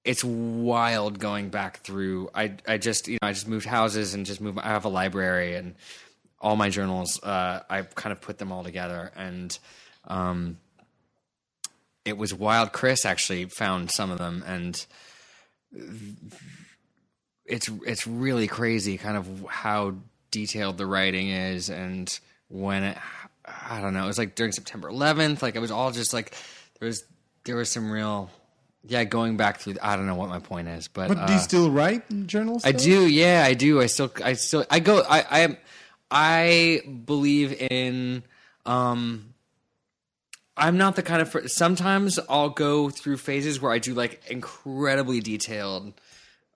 it's 0.04 0.22
wild 0.22 1.18
going 1.18 1.48
back 1.48 1.78
through. 1.78 2.30
I 2.34 2.56
I 2.66 2.78
just 2.78 3.08
you 3.08 3.18
know 3.22 3.28
I 3.28 3.32
just 3.32 3.48
moved 3.48 3.66
houses 3.66 4.14
and 4.14 4.26
just 4.26 4.40
moved. 4.40 4.58
I 4.58 4.68
have 4.68 4.84
a 4.84 4.90
library 4.90 5.54
and 5.56 5.74
all 6.40 6.56
my 6.56 6.68
journals. 6.68 7.22
Uh, 7.22 7.60
I 7.70 7.82
kind 7.82 8.12
of 8.12 8.20
put 8.20 8.38
them 8.38 8.52
all 8.52 8.64
together 8.64 9.12
and. 9.16 9.56
Um, 10.06 10.58
it 12.04 12.18
was 12.18 12.34
wild. 12.34 12.74
Chris 12.74 13.06
actually 13.06 13.46
found 13.46 13.90
some 13.90 14.10
of 14.10 14.18
them, 14.18 14.44
and 14.46 14.84
it's 17.46 17.70
it's 17.86 18.06
really 18.06 18.46
crazy 18.46 18.96
kind 18.96 19.16
of 19.16 19.46
how 19.48 19.94
detailed 20.30 20.78
the 20.78 20.86
writing 20.86 21.28
is 21.28 21.70
and 21.70 22.18
when 22.48 22.82
it 22.82 22.98
I 23.44 23.80
don't 23.80 23.94
know 23.94 24.04
it 24.04 24.06
was 24.06 24.18
like 24.18 24.34
during 24.34 24.52
September 24.52 24.90
11th 24.90 25.42
like 25.42 25.54
it 25.56 25.60
was 25.60 25.70
all 25.70 25.92
just 25.92 26.12
like 26.12 26.34
there 26.78 26.86
was 26.86 27.04
there 27.44 27.56
was 27.56 27.70
some 27.70 27.90
real 27.90 28.30
yeah 28.86 29.04
going 29.04 29.36
back 29.36 29.58
through 29.58 29.76
I 29.82 29.96
don't 29.96 30.06
know 30.06 30.14
what 30.14 30.28
my 30.28 30.38
point 30.38 30.68
is 30.68 30.88
but 30.88 31.08
But 31.08 31.26
do 31.26 31.32
you 31.32 31.38
uh, 31.38 31.42
still 31.42 31.70
write 31.70 32.26
journals? 32.26 32.64
I 32.64 32.72
do 32.72 33.06
yeah 33.06 33.44
I 33.46 33.54
do. 33.54 33.80
I 33.80 33.86
still 33.86 34.12
I 34.22 34.34
still 34.34 34.64
I 34.70 34.80
go 34.80 35.02
I 35.08 35.24
I 35.42 35.58
I 36.10 36.80
believe 37.04 37.52
in 37.60 38.22
um 38.66 39.34
I'm 40.56 40.78
not 40.78 40.94
the 40.94 41.02
kind 41.02 41.20
of 41.20 41.50
sometimes 41.50 42.18
I'll 42.28 42.50
go 42.50 42.88
through 42.90 43.16
phases 43.16 43.60
where 43.60 43.72
I 43.72 43.78
do 43.78 43.94
like 43.94 44.22
incredibly 44.30 45.20
detailed 45.20 45.92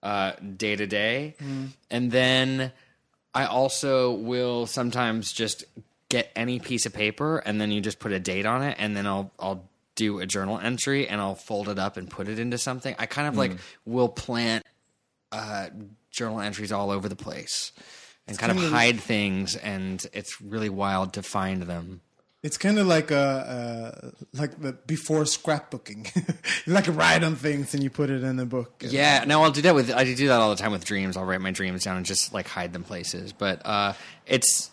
uh 0.03 0.33
day 0.57 0.77
to 0.77 0.87
day 0.87 1.35
and 1.91 2.13
then 2.13 2.73
I 3.35 3.47
also 3.47 4.13
will 4.13 4.67
sometimes 4.67 5.33
just 5.33 5.65
get 6.09 6.31
any 6.35 6.59
piece 6.59 6.87
of 6.87 6.93
paper 6.95 7.39
and 7.39 7.61
then 7.61 7.71
you 7.71 7.81
just 7.81 7.99
put 7.99 8.13
a 8.13 8.21
date 8.21 8.47
on 8.47 8.63
it 8.63 8.77
and 8.79 8.97
then 8.97 9.07
I'll 9.07 9.31
I'll 9.39 9.69
do 9.99 10.20
a 10.20 10.27
journal 10.27 10.59
entry 10.59 11.09
and 11.09 11.20
I'll 11.20 11.35
fold 11.35 11.69
it 11.69 11.79
up 11.79 11.97
and 11.97 12.09
put 12.09 12.29
it 12.29 12.39
into 12.39 12.57
something. 12.57 12.95
I 12.99 13.07
kind 13.07 13.29
of 13.29 13.37
like 13.37 13.53
will 13.85 14.09
plant 14.09 14.65
uh 15.33 15.69
journal 16.11 16.41
entries 16.41 16.73
all 16.73 16.91
over 16.91 17.09
the 17.09 17.16
place 17.16 17.73
and 18.27 18.39
kind 18.39 18.53
of 18.53 18.70
hide 18.70 19.01
things 19.01 19.57
and 19.57 20.07
it's 20.12 20.41
really 20.41 20.70
wild 20.70 21.15
to 21.15 21.23
find 21.23 21.62
them. 21.62 22.01
It's 22.41 22.57
kind 22.57 22.79
of 22.79 22.87
like 22.87 23.11
a 23.11 23.16
uh, 23.16 24.11
like 24.33 24.62
the 24.62 24.73
before 24.73 25.23
scrapbooking. 25.25 26.15
you 26.66 26.73
like 26.73 26.87
write 26.87 27.25
on 27.25 27.35
things 27.35 27.75
and 27.75 27.83
you 27.83 27.91
put 27.91 28.11
it 28.11 28.23
in 28.23 28.39
a 28.39 28.47
book. 28.47 28.85
Yeah, 28.87 29.25
no, 29.27 29.43
I'll 29.43 29.51
do 29.51 29.62
that 29.62 29.75
with 29.75 29.91
I 29.91 30.05
do 30.05 30.29
that 30.29 30.41
all 30.41 30.51
the 30.51 30.57
time 30.57 30.70
with 30.70 30.85
dreams. 30.85 31.16
I'll 31.16 31.25
write 31.25 31.41
my 31.41 31.51
dreams 31.51 31.83
down 31.83 31.97
and 31.97 32.07
just 32.07 32.33
like 32.33 32.47
hide 32.47 32.73
them 32.73 32.85
places. 32.85 33.33
But 33.33 33.66
uh, 33.66 33.95
it's 34.25 34.70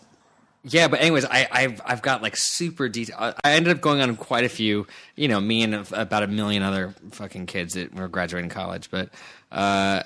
yeah. 0.68 0.88
But 0.88 1.00
anyways, 1.00 1.24
I, 1.24 1.48
I've 1.50 1.80
I've 1.84 2.02
got 2.02 2.22
like 2.22 2.36
super 2.36 2.88
detail. 2.88 3.16
I 3.18 3.34
I 3.44 3.52
ended 3.52 3.74
up 3.74 3.80
going 3.80 4.00
on 4.00 4.16
quite 4.16 4.44
a 4.44 4.48
few. 4.48 4.86
You 5.14 5.28
know, 5.28 5.40
me 5.40 5.62
and 5.62 5.86
about 5.92 6.22
a 6.22 6.26
million 6.26 6.62
other 6.62 6.94
fucking 7.12 7.46
kids 7.46 7.74
that 7.74 7.94
were 7.94 8.08
graduating 8.08 8.50
college. 8.50 8.90
But 8.90 9.10
uh, 9.52 10.02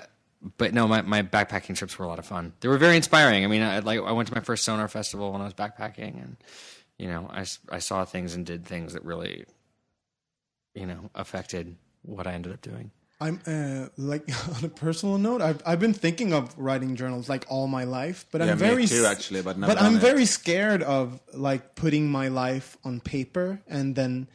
but 0.57 0.73
no, 0.73 0.89
my, 0.89 1.03
my 1.03 1.23
backpacking 1.23 1.77
trips 1.77 1.99
were 1.99 2.05
a 2.05 2.09
lot 2.09 2.19
of 2.19 2.27
fun. 2.27 2.53
They 2.61 2.69
were 2.69 2.78
very 2.78 2.97
inspiring. 2.97 3.45
I 3.45 3.49
mean, 3.49 3.62
I 3.62 3.81
like 3.81 4.01
I 4.01 4.12
went 4.12 4.28
to 4.28 4.35
my 4.35 4.41
first 4.41 4.65
Sonar 4.65 4.89
festival 4.89 5.32
when 5.32 5.41
I 5.41 5.45
was 5.45 5.55
backpacking, 5.55 6.23
and 6.23 6.37
you 6.99 7.09
know, 7.09 7.28
I 7.31 7.45
I 7.70 7.78
saw 7.78 8.05
things 8.05 8.35
and 8.35 8.47
did 8.47 8.65
things 8.65 8.95
that 8.95 9.05
really, 9.05 9.45
you 10.74 10.87
know, 10.87 11.11
affected 11.15 11.77
what 12.03 12.27
I 12.27 12.32
ended 12.32 12.53
up 12.53 12.62
doing. 12.62 12.91
I'm 13.21 13.41
uh, 13.47 13.89
like 13.97 14.29
on 14.57 14.65
a 14.65 14.69
personal 14.69 15.19
note. 15.19 15.43
I've 15.43 15.63
I've 15.67 15.81
been 15.81 15.93
thinking 15.95 16.33
of 16.33 16.57
writing 16.59 16.97
journals 16.97 17.29
like 17.29 17.45
all 17.49 17.67
my 17.67 17.85
life, 17.85 18.25
but 18.33 18.41
Yeah, 18.41 18.53
I'm 18.53 18.59
me 18.59 18.67
very 18.69 18.87
too, 18.87 19.05
actually, 19.05 19.43
but 19.43 19.59
never 19.59 19.75
but 19.75 19.83
I'm 19.83 19.97
it. 19.97 20.01
very 20.01 20.25
scared 20.25 20.83
of 20.83 21.21
like 21.35 21.75
putting 21.75 22.11
my 22.11 22.29
life 22.29 22.77
on 22.85 23.01
paper 23.01 23.61
and 23.69 23.95
then 23.95 24.29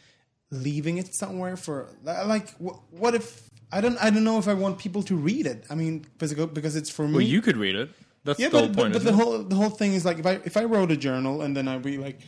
leaving 0.51 0.97
it 0.97 1.15
somewhere 1.15 1.57
for 1.57 1.89
like 2.03 2.49
wh- 2.57 2.77
what 2.93 3.15
if 3.15 3.49
I 3.71 3.81
don't 3.81 3.97
I 3.97 4.09
don't 4.11 4.23
know 4.23 4.37
if 4.37 4.47
I 4.47 4.53
want 4.53 4.77
people 4.77 5.01
to 5.03 5.15
read 5.15 5.47
it. 5.47 5.65
I 5.69 5.75
mean, 5.75 6.05
because 6.19 6.33
because 6.33 6.75
it's 6.75 6.89
for 6.89 7.07
me. 7.07 7.13
Well, 7.13 7.21
you 7.21 7.41
could 7.41 7.57
read 7.57 7.75
it. 7.75 7.89
That's 8.23 8.39
yeah, 8.39 8.49
the 8.49 8.59
whole 8.59 8.67
point. 8.67 8.93
but, 8.93 8.93
but 8.93 9.03
the 9.03 9.09
it? 9.09 9.15
whole 9.15 9.43
the 9.43 9.55
whole 9.55 9.69
thing 9.69 9.93
is 9.93 10.05
like 10.05 10.19
if 10.19 10.25
I 10.25 10.33
if 10.45 10.57
I 10.57 10.63
wrote 10.65 10.91
a 10.91 10.97
journal 10.97 11.41
and 11.41 11.55
then 11.57 11.67
I'd 11.67 11.81
be 11.83 11.97
like 11.97 12.19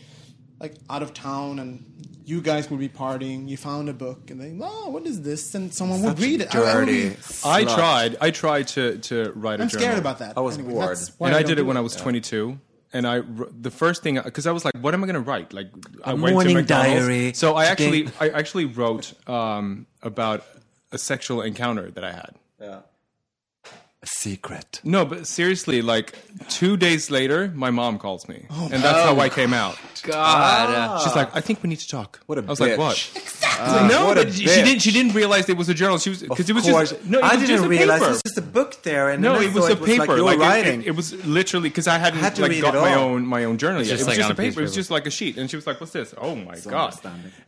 like 0.59 0.75
out 0.89 1.03
of 1.03 1.13
town 1.13 1.59
and 1.59 1.83
you 2.25 2.41
guys 2.41 2.69
would 2.69 2.79
be 2.79 2.89
partying, 2.89 3.47
you 3.47 3.55
found 3.57 3.87
a 3.89 3.93
book 3.93 4.29
and 4.31 4.39
then 4.41 4.59
oh 4.63 4.89
what 4.89 5.05
is 5.05 5.21
this 5.21 5.53
and 5.55 5.73
someone 5.73 6.01
would 6.03 6.19
read 6.19 6.41
it. 6.41 6.55
I- 6.55 6.59
I 6.63 6.83
would. 6.83 7.17
I 7.45 7.63
tried. 7.63 8.17
I 8.21 8.31
tried 8.31 8.67
to 8.69 8.97
to 8.99 9.31
write 9.35 9.59
a 9.59 9.63
I'm 9.63 9.69
journal. 9.69 9.85
scared 9.85 9.99
about 9.99 10.19
that. 10.19 10.37
I 10.37 10.41
was 10.41 10.57
Anyway, 10.57 10.73
bored. 10.73 10.89
that's 10.89 11.11
why 11.19 11.27
and 11.27 11.35
I, 11.35 11.39
don't 11.41 11.49
did 11.49 11.57
it 11.59 11.61
do 11.63 11.67
when 11.67 11.77
I 11.77 11.81
was 11.81 11.95
22. 11.95 12.59
And 12.93 13.05
I, 13.05 13.17
wr- 13.17 13.49
the 13.51 13.69
first 13.69 14.01
thing, 14.01 14.15
because 14.23 14.47
I 14.47 14.51
was 14.53 14.63
like, 14.63 14.73
what 14.79 14.93
am 14.93 15.03
I 15.03 15.07
going 15.07 15.15
to 15.15 15.19
write? 15.29 15.51
Like, 15.51 15.67
I 16.05 16.13
went 16.13 16.33
morning 16.33 16.55
to 16.55 16.61
McDonald's. 16.61 17.01
diary. 17.05 17.33
So 17.33 17.53
I 17.55 17.65
actually, 17.65 18.07
I 18.19 18.29
actually 18.29 18.63
wrote 18.63 19.13
um, 19.29 19.87
about 20.01 20.45
a 20.93 20.97
sexual 20.97 21.41
encounter 21.41 21.91
that 21.91 22.05
I 22.05 22.13
had. 22.13 22.35
Yeah. 22.61 22.79
A 24.03 24.05
secret. 24.05 24.79
No, 24.83 25.05
but 25.05 25.25
seriously, 25.25 25.81
like 25.81 26.13
two 26.49 26.77
days 26.77 27.09
later, 27.09 27.51
my 27.55 27.71
mom 27.71 27.97
calls 27.97 28.29
me, 28.29 28.45
and 28.51 28.71
that's 28.71 29.03
how 29.03 29.19
I 29.19 29.27
came 29.27 29.55
out. 29.55 29.75
God, 30.03 30.69
uh, 30.69 30.99
She's 31.03 31.15
like, 31.15 31.35
"I 31.35 31.41
think 31.41 31.63
we 31.63 31.69
need 31.69 31.79
to 31.79 31.87
talk." 31.87 32.19
What 32.27 32.37
a 32.37 32.43
I 32.43 32.45
was 32.45 32.59
like, 32.59 32.73
bitch. 32.73 32.77
"What?" 32.77 33.89
no, 33.91 34.05
what 34.05 34.17
but 34.17 34.33
she 34.33 34.45
bitch. 34.45 34.63
didn't. 34.65 34.79
She 34.83 34.91
didn't 34.91 35.15
realize 35.15 35.49
it 35.49 35.57
was 35.57 35.67
a 35.69 35.73
journal. 35.73 35.97
She 35.97 36.11
was 36.11 36.21
because 36.21 36.47
it 36.47 36.53
was 36.53 36.65
course. 36.65 36.91
just 36.91 37.05
no. 37.05 37.17
It 37.17 37.23
I 37.23 37.35
was 37.37 37.47
didn't 37.49 37.65
a 37.65 37.67
realize 37.67 37.99
paper. 38.01 38.05
it 38.05 38.09
was 38.13 38.21
just 38.21 38.37
a 38.37 38.41
book 38.43 38.83
there, 38.83 39.09
and 39.09 39.19
No, 39.23 39.41
it 39.41 39.51
was 39.51 39.67
a 39.67 39.75
paper. 39.75 39.97
like 40.05 40.09
you 40.09 40.15
were 40.17 40.21
Like, 40.21 40.37
it- 40.37 40.41
writing. 40.41 40.81
It, 40.81 40.87
it 40.89 40.95
was 40.95 41.25
literally 41.25 41.69
because 41.69 41.87
I 41.87 41.97
hadn't 41.97 42.19
Had 42.19 42.35
to 42.35 42.43
like 42.43 42.51
read 42.51 42.61
got 42.61 42.75
my 42.75 42.93
all. 42.93 43.03
own 43.15 43.25
my 43.25 43.45
own 43.45 43.57
journal 43.57 43.81
yet. 43.81 43.89
just 43.97 44.03
it 44.03 44.05
was 44.05 44.07
like 44.09 44.17
just 44.17 44.29
a 44.29 44.33
a 44.33 44.35
piece 44.35 44.53
paper. 44.53 44.59
It 44.59 44.63
was 44.65 44.75
just 44.75 44.91
like 44.91 45.07
a 45.07 45.11
sheet, 45.11 45.39
and 45.39 45.49
she 45.49 45.55
was 45.55 45.65
like, 45.65 45.81
"What's 45.81 45.93
this?" 45.93 46.13
Oh 46.19 46.35
my 46.35 46.59
god! 46.59 46.93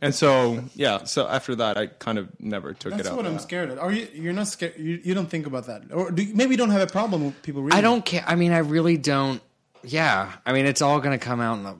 And 0.02 0.12
so 0.12 0.64
yeah, 0.74 1.04
so 1.04 1.28
after 1.28 1.54
that, 1.54 1.78
I 1.78 1.86
kind 1.86 2.18
of 2.18 2.28
never 2.40 2.74
took 2.74 2.90
it 2.90 2.94
out. 2.94 3.04
That's 3.04 3.14
what 3.16 3.24
I'm 3.26 3.38
scared 3.38 3.70
of. 3.70 3.78
Are 3.78 3.92
you? 3.92 4.08
You're 4.12 4.32
not 4.32 4.48
scared. 4.48 4.74
You, 4.76 5.00
you 5.04 5.14
don't 5.14 5.30
think 5.30 5.46
about 5.46 5.66
that, 5.68 5.82
or 5.92 6.10
do 6.10 6.24
you, 6.24 6.34
maybe 6.34 6.49
you 6.50 6.56
don't 6.56 6.70
have 6.70 6.82
a 6.82 6.86
problem 6.90 7.24
with 7.26 7.42
people 7.42 7.62
reading. 7.62 7.78
I 7.78 7.80
don't 7.80 8.04
care. 8.04 8.24
I 8.26 8.34
mean, 8.34 8.52
I 8.52 8.58
really 8.58 8.96
don't. 8.96 9.40
Yeah, 9.82 10.30
I 10.44 10.52
mean, 10.52 10.66
it's 10.66 10.82
all 10.82 11.00
going 11.00 11.18
to 11.18 11.24
come 11.24 11.40
out 11.40 11.56
in 11.58 11.62
the. 11.64 11.74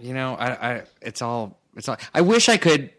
You 0.00 0.14
know, 0.14 0.34
I, 0.34 0.46
I, 0.76 0.82
it's 1.00 1.22
all, 1.22 1.58
it's 1.76 1.88
all. 1.88 1.96
I 2.14 2.20
wish 2.20 2.48
I 2.48 2.56
could. 2.56 2.90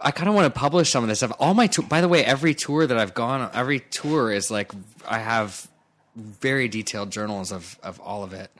I 0.00 0.10
kind 0.10 0.28
of 0.28 0.34
want 0.34 0.52
to 0.52 0.58
publish 0.60 0.90
some 0.90 1.02
of 1.02 1.08
this 1.08 1.18
stuff. 1.20 1.32
All 1.40 1.54
my, 1.54 1.66
tou- 1.66 1.82
by 1.82 2.00
the 2.02 2.08
way, 2.08 2.24
every 2.24 2.54
tour 2.54 2.86
that 2.86 2.98
I've 2.98 3.14
gone, 3.14 3.40
on, 3.40 3.50
every 3.54 3.80
tour 3.80 4.30
is 4.30 4.50
like 4.50 4.70
I 5.08 5.18
have 5.18 5.66
very 6.14 6.68
detailed 6.68 7.10
journals 7.10 7.50
of 7.50 7.78
of 7.82 7.98
all 8.00 8.22
of 8.22 8.32
it. 8.32 8.50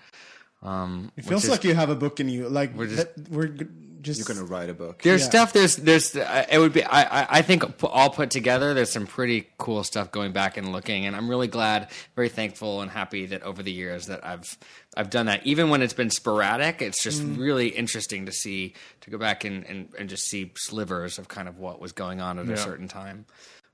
Um, 0.63 1.13
It 1.17 1.25
feels 1.27 1.45
is- 1.45 1.51
like 1.51 1.63
you 1.65 1.75
have 1.75 1.91
a 1.91 1.95
book 1.95 2.21
in 2.21 2.29
you. 2.29 2.49
Like 2.49 2.75
We're 2.75 2.87
just- 2.87 3.15
just, 3.17 3.29
we're 3.31 3.51
just 4.07 4.19
You're 4.27 4.35
gonna 4.35 4.47
write 4.47 4.71
a 4.71 4.75
book. 4.75 5.03
There's 5.03 5.23
Yeah. 5.23 5.29
stuff. 5.29 5.53
There's 5.53 5.77
there's. 5.77 6.17
Uh, 6.17 6.47
it 6.51 6.59
would 6.59 6.73
be. 6.73 6.83
I, 6.83 7.23
I 7.23 7.27
I 7.39 7.43
think 7.43 7.63
all 7.85 8.09
put 8.11 8.31
together. 8.31 8.73
There's 8.73 8.91
some 8.91 9.07
pretty 9.07 9.49
cool 9.59 9.85
stuff 9.85 10.11
going 10.11 10.33
back 10.33 10.57
and 10.57 10.73
looking, 10.73 11.05
and 11.05 11.15
I'm 11.15 11.29
really 11.29 11.49
glad, 11.49 11.91
very 12.15 12.29
thankful, 12.31 12.81
and 12.81 12.91
happy 12.91 13.27
that 13.27 13.43
over 13.43 13.63
the 13.63 13.73
years 13.73 14.07
that 14.07 14.25
I've 14.25 14.57
I've 14.97 15.11
done 15.11 15.27
that. 15.27 15.47
Even 15.47 15.69
when 15.69 15.83
it's 15.83 15.93
been 15.93 16.11
sporadic, 16.11 16.81
it's 16.81 17.03
just 17.03 17.23
really 17.23 17.69
interesting 17.69 18.25
to 18.27 18.33
see 18.33 18.73
to 19.03 19.11
go 19.11 19.19
back 19.19 19.45
and, 19.45 19.65
and 19.67 19.89
and 19.99 20.09
just 20.09 20.25
see 20.29 20.53
slivers 20.57 21.19
of 21.19 21.29
kind 21.29 21.49
of 21.49 21.59
what 21.59 21.81
was 21.81 21.93
going 21.93 22.21
on 22.23 22.39
at 22.39 22.49
a 22.49 22.57
certain 22.57 22.89
time. 22.89 23.27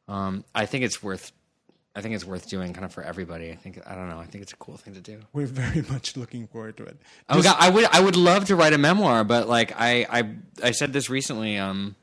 Um, 0.09 0.45
I 0.55 0.67
think 0.67 0.85
it's 0.85 1.03
worth. 1.03 1.31
I 1.95 2.01
think 2.01 2.15
it's 2.15 2.25
worth 2.25 2.49
doing 2.49 2.73
kind 2.73 2.87
of 2.87 2.93
for 2.93 3.03
everybody. 3.03 3.51
I 3.51 3.57
think 3.57 3.81
I 3.87 3.95
don't 3.95 4.09
know. 4.09 4.19
I 4.19 4.25
think 4.25 4.43
it's 4.43 4.53
a 4.53 4.57
cool 4.57 4.77
thing 4.77 4.95
to 4.95 5.01
do. 5.01 5.21
we're 5.33 5.47
very 5.47 5.83
much 5.91 6.17
looking 6.17 6.47
forward 6.47 6.77
to 6.79 6.85
it. 6.85 6.97
Oh 7.29 7.43
God, 7.43 7.57
I 7.59 7.69
would 7.69 7.85
I 7.85 8.01
would 8.01 8.17
love 8.17 8.47
to 8.47 8.57
write 8.57 8.73
a 8.73 8.79
memoir, 8.79 9.25
but 9.25 9.49
like 9.49 9.73
I 9.77 10.07
I 10.09 10.31
I 10.63 10.71
said 10.71 10.93
this 10.93 11.11
recently. 11.11 11.59
Um, 11.59 11.97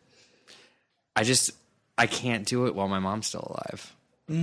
I 1.16 1.24
just 1.24 1.52
I 1.98 2.08
can't 2.08 2.46
do 2.46 2.68
it 2.68 2.76
while 2.76 2.88
my 2.88 3.00
mom's 3.00 3.28
still 3.28 3.46
alive. 3.50 3.96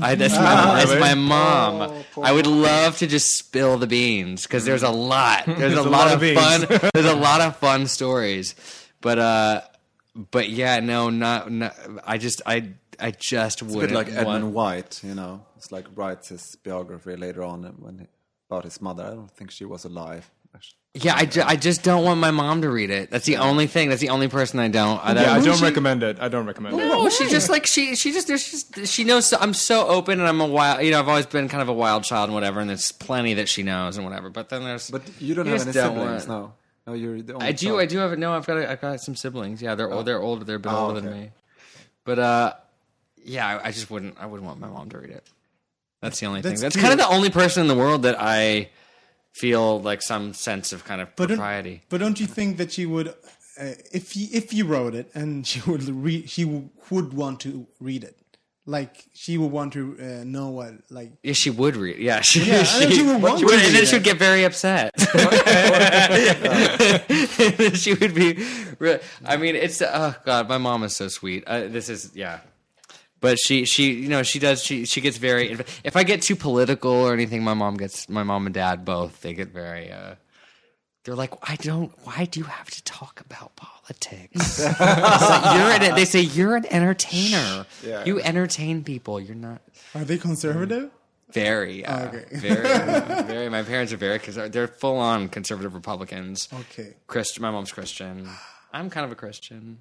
I, 0.03 0.17
that's 0.17 0.35
my, 0.35 0.85
that's 0.85 1.01
my 1.01 1.15
mom. 1.15 2.05
I 2.21 2.33
would 2.33 2.49
love 2.49 2.99
to 2.99 3.07
just 3.07 3.39
spill 3.39 3.79
the 3.79 3.87
beans 3.87 4.43
because 4.43 4.65
there's 4.65 4.83
a 4.83 4.91
lot. 4.91 5.45
There's, 5.47 5.75
a, 5.75 5.83
lot, 5.83 6.13
of, 6.13 6.21
fun. 6.21 6.91
there's 6.95 7.07
a 7.07 7.15
lot 7.15 7.41
of 7.41 7.57
fun 7.57 7.87
stories, 7.87 8.57
but 9.01 9.19
uh, 9.21 9.61
but 10.33 10.49
yeah, 10.49 10.81
no, 10.81 11.09
not, 11.09 11.53
not 11.53 11.77
I 12.05 12.19
just 12.19 12.43
I 12.45 12.73
I 13.01 13.11
just 13.11 13.63
It's 13.63 13.73
a 13.73 13.77
wouldn't 13.77 13.93
bit 13.93 13.97
like 13.97 14.07
want- 14.09 14.19
Edmund 14.37 14.55
White, 14.55 15.01
you 15.05 15.15
know. 15.15 15.45
It's 15.57 15.71
like 15.73 15.87
writes 15.95 16.29
his 16.29 16.57
biography 16.65 17.17
later 17.17 17.43
on 17.43 17.63
when 17.79 17.99
he, 17.99 18.07
about 18.51 18.65
his 18.65 18.81
mother. 18.81 19.05
I 19.05 19.11
don't 19.11 19.31
think 19.31 19.51
she 19.51 19.65
was 19.65 19.85
alive. 19.85 20.31
Yeah, 20.99 21.15
I, 21.15 21.27
ju- 21.27 21.43
I 21.45 21.57
just 21.57 21.83
don't 21.85 22.05
want 22.05 22.21
my 22.21 22.31
mom 22.31 22.63
to 22.63 22.71
read 22.71 22.89
it. 22.89 23.11
That's 23.11 23.27
the 23.27 23.37
only 23.37 23.67
thing. 23.67 23.91
That's 23.91 24.01
the 24.01 24.09
only 24.09 24.29
person 24.29 24.59
I 24.61 24.69
don't. 24.69 24.99
I, 25.05 25.13
Yeah, 25.13 25.35
I 25.35 25.41
don't 25.45 25.61
recommend 25.61 26.03
it. 26.03 26.17
I 26.19 26.29
don't 26.29 26.47
recommend 26.47 26.75
it. 26.81 26.87
No, 26.89 27.11
she 27.11 27.29
just 27.29 27.51
like 27.51 27.67
she 27.67 27.95
she 27.97 28.13
just 28.13 28.27
there's 28.29 28.51
just 28.51 28.87
she 28.87 29.05
knows 29.05 29.27
so, 29.27 29.37
I'm 29.39 29.53
so 29.53 29.87
open 29.89 30.21
and 30.21 30.27
I'm 30.27 30.41
a 30.41 30.47
wild 30.47 30.83
you 30.83 30.93
know 30.93 30.99
I've 30.99 31.09
always 31.09 31.27
been 31.27 31.49
kind 31.51 31.61
of 31.61 31.69
a 31.69 31.75
wild 31.75 32.05
child 32.05 32.29
and 32.31 32.35
whatever 32.35 32.61
and 32.61 32.71
there's 32.71 32.93
plenty 32.93 33.35
that 33.35 33.47
she 33.51 33.63
knows 33.63 33.99
and 33.99 34.07
whatever 34.07 34.31
but 34.31 34.49
then 34.49 34.65
there's 34.65 34.91
But 34.91 35.03
you 35.21 35.35
don't 35.35 35.45
You 35.45 35.53
have 35.53 35.63
any 35.63 35.73
siblings, 35.73 36.27
want- 36.27 36.29
no. 36.29 36.55
No, 36.87 36.95
you're 36.95 37.21
the 37.21 37.35
only 37.35 37.47
I 37.47 37.53
do 37.53 37.67
child. 37.67 37.81
I 37.81 37.87
do 37.87 37.99
have 37.99 38.13
a 38.13 38.17
no 38.17 38.33
I've 38.33 38.47
got 38.47 38.57
I've 38.57 38.81
got 38.81 38.99
some 39.03 39.17
siblings 39.17 39.61
yeah 39.61 39.75
they're 39.75 39.93
old 39.93 40.07
they're 40.07 40.23
older 40.23 40.45
they're 40.47 40.57
a 40.57 40.61
bit 40.61 40.73
Oh, 40.73 40.87
older 40.87 41.01
than 41.03 41.13
me 41.13 41.31
But 42.05 42.19
uh, 42.19 42.53
yeah, 43.27 43.59
I, 43.63 43.69
I 43.69 43.73
just 43.73 43.91
wouldn't. 43.91 44.17
I 44.21 44.27
wouldn't 44.27 44.47
want 44.47 44.61
my 44.61 44.69
mom 44.69 44.89
to 44.91 44.99
read 44.99 45.11
it. 45.11 45.25
That's 46.03 46.21
the 46.21 46.27
only 46.27 46.41
That's 46.41 46.61
thing. 46.61 46.63
That's 46.63 46.77
kind 46.77 46.93
of 46.93 46.99
the 46.99 47.09
only 47.09 47.31
person 47.31 47.63
in 47.63 47.69
the 47.69 47.75
world 47.75 48.03
that 48.03 48.17
I 48.19 48.69
feel 49.35 49.81
like 49.81 50.03
some 50.03 50.35
sense 50.35 50.73
of 50.73 50.85
kind 50.85 51.01
of 51.01 51.09
But 51.17 51.29
don't, 51.29 51.39
propriety. 51.39 51.83
but 51.89 51.99
don't 51.99 52.21
you 52.21 52.27
think 52.27 52.59
that 52.59 52.73
she 52.73 52.87
would, 52.87 53.09
uh, 53.09 53.13
if 53.93 54.17
you, 54.17 54.29
if 54.33 54.53
you 54.55 54.65
wrote 54.67 54.95
it 54.95 55.11
and 55.15 55.47
she 55.47 55.61
would 55.69 55.83
read, 55.85 56.29
she 56.31 56.45
would 56.91 57.13
want 57.15 57.41
to 57.41 57.67
read 57.81 58.05
it, 58.05 58.17
like 58.67 59.05
she 59.15 59.37
would 59.39 59.51
want 59.51 59.73
to 59.75 59.97
uh, 60.01 60.25
know 60.25 60.51
what, 60.51 60.75
like 60.91 61.13
Yeah, 61.23 61.33
she 61.33 61.51
would 61.51 61.77
read. 61.77 61.99
Yeah, 61.99 62.21
she, 62.23 62.41
Yeah, 62.45 62.63
then 62.79 62.91
she 62.91 63.03
would 63.03 63.23
want 63.23 63.41
to 63.41 63.47
and 63.49 63.75
then 63.75 63.87
she 63.87 63.97
would 63.97 64.05
get 64.05 64.19
very 64.19 64.45
upset. 64.45 64.93
she 67.77 67.95
would 67.95 68.15
be. 68.15 68.47
re- 68.79 69.01
I 69.25 69.37
mean, 69.39 69.57
it's 69.57 69.81
oh 69.83 70.15
god, 70.25 70.49
my 70.49 70.59
mom 70.59 70.85
is 70.85 70.95
so 70.97 71.09
sweet. 71.09 71.45
Uh, 71.47 71.67
this 71.69 71.89
is 71.89 72.11
yeah, 72.15 72.41
but 73.21 73.39
she 73.39 73.65
she 73.65 73.93
you 73.93 74.09
know 74.09 74.23
she 74.23 74.39
does 74.39 74.63
she 74.63 74.85
she 74.85 75.01
gets 75.01 75.17
very. 75.17 75.57
If 75.85 75.97
I 75.97 76.05
get 76.05 76.23
too 76.23 76.37
political 76.37 76.93
or 76.93 77.13
anything, 77.13 77.43
my 77.43 77.55
mom 77.55 77.77
gets 77.77 78.09
my 78.09 78.23
mom 78.23 78.47
and 78.47 78.55
dad 78.55 78.85
both. 78.85 79.21
They 79.23 79.35
get 79.35 79.49
very. 79.49 79.93
uh 79.93 80.17
they're 81.07 81.15
like, 81.15 81.33
I 81.49 81.55
don't. 81.55 81.93
Why 82.03 82.25
do 82.25 82.41
you 82.41 82.47
have 82.47 82.69
to 82.69 82.83
talk 82.83 83.21
about 83.21 83.55
politics? 83.55 84.61
Like, 84.81 85.57
you're 85.57 85.91
an, 85.91 85.95
they 85.95 86.05
say 86.05 86.21
you're 86.21 86.57
an 86.57 86.67
entertainer. 86.67 87.65
Yeah. 87.85 88.05
You 88.05 88.21
entertain 88.21 88.83
people. 88.83 89.21
You're 89.21 89.37
not. 89.37 89.63
are 89.95 90.05
they 90.05 90.19
conservative? 90.19 90.91
Very, 91.31 91.83
yeah. 91.83 92.11
okay. 92.13 92.25
very, 92.33 93.23
very. 93.25 93.49
My 93.49 93.63
parents 93.63 93.93
are 93.93 93.97
very 93.97 94.19
because 94.19 94.51
They're 94.51 94.67
full 94.67 94.99
on 94.99 95.29
conservative 95.29 95.75
Republicans. 95.75 96.49
Okay, 96.53 96.95
Christian. 97.07 97.43
My 97.43 97.53
mom's 97.53 97.71
Christian. 97.71 98.29
I'm 98.73 98.91
kind 98.91 99.05
of 99.07 99.13
a 99.13 99.17
Christian. 99.17 99.79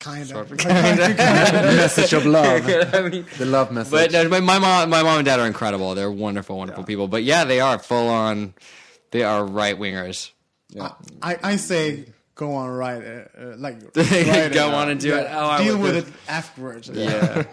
Kind 0.00 0.26
Sort 0.26 0.50
of. 0.50 0.52
of. 0.52 0.66
message 0.68 2.12
of 2.12 2.26
love. 2.26 2.66
I 2.94 3.08
mean, 3.08 3.26
The 3.38 3.46
love 3.46 3.72
message. 3.72 3.90
but 3.92 4.12
no, 4.12 4.28
my, 4.28 4.40
my 4.40 4.58
mom, 4.58 4.90
my 4.90 5.02
mom 5.02 5.18
and 5.18 5.24
dad 5.26 5.40
are 5.40 5.46
incredible. 5.46 5.94
They're 5.94 6.10
wonderful, 6.10 6.56
wonderful 6.58 6.84
people. 6.84 7.08
But 7.08 7.24
yeah, 7.24 7.44
they 7.44 7.60
are 7.60 7.78
full 7.78 8.08
on. 8.08 8.54
They 9.10 9.22
are 9.22 9.44
right 9.44 9.78
wingers. 9.78 10.30
I, 11.22 11.38
I 11.42 11.56
say 11.56 12.06
go 12.34 12.54
on, 12.54 12.68
right, 12.68 13.00
it, 13.00 13.30
uh, 13.40 13.44
like 13.58 13.78
Go 13.94 14.00
it. 14.02 14.56
on 14.58 14.90
and 14.90 14.98
do 15.00 15.14
it. 15.14 15.28
Oh, 15.30 15.46
I 15.46 15.62
Deal 15.62 15.78
with 15.78 15.92
do- 15.92 15.98
it 16.10 16.14
afterwards. 16.28 16.90
Yeah. 16.92 17.44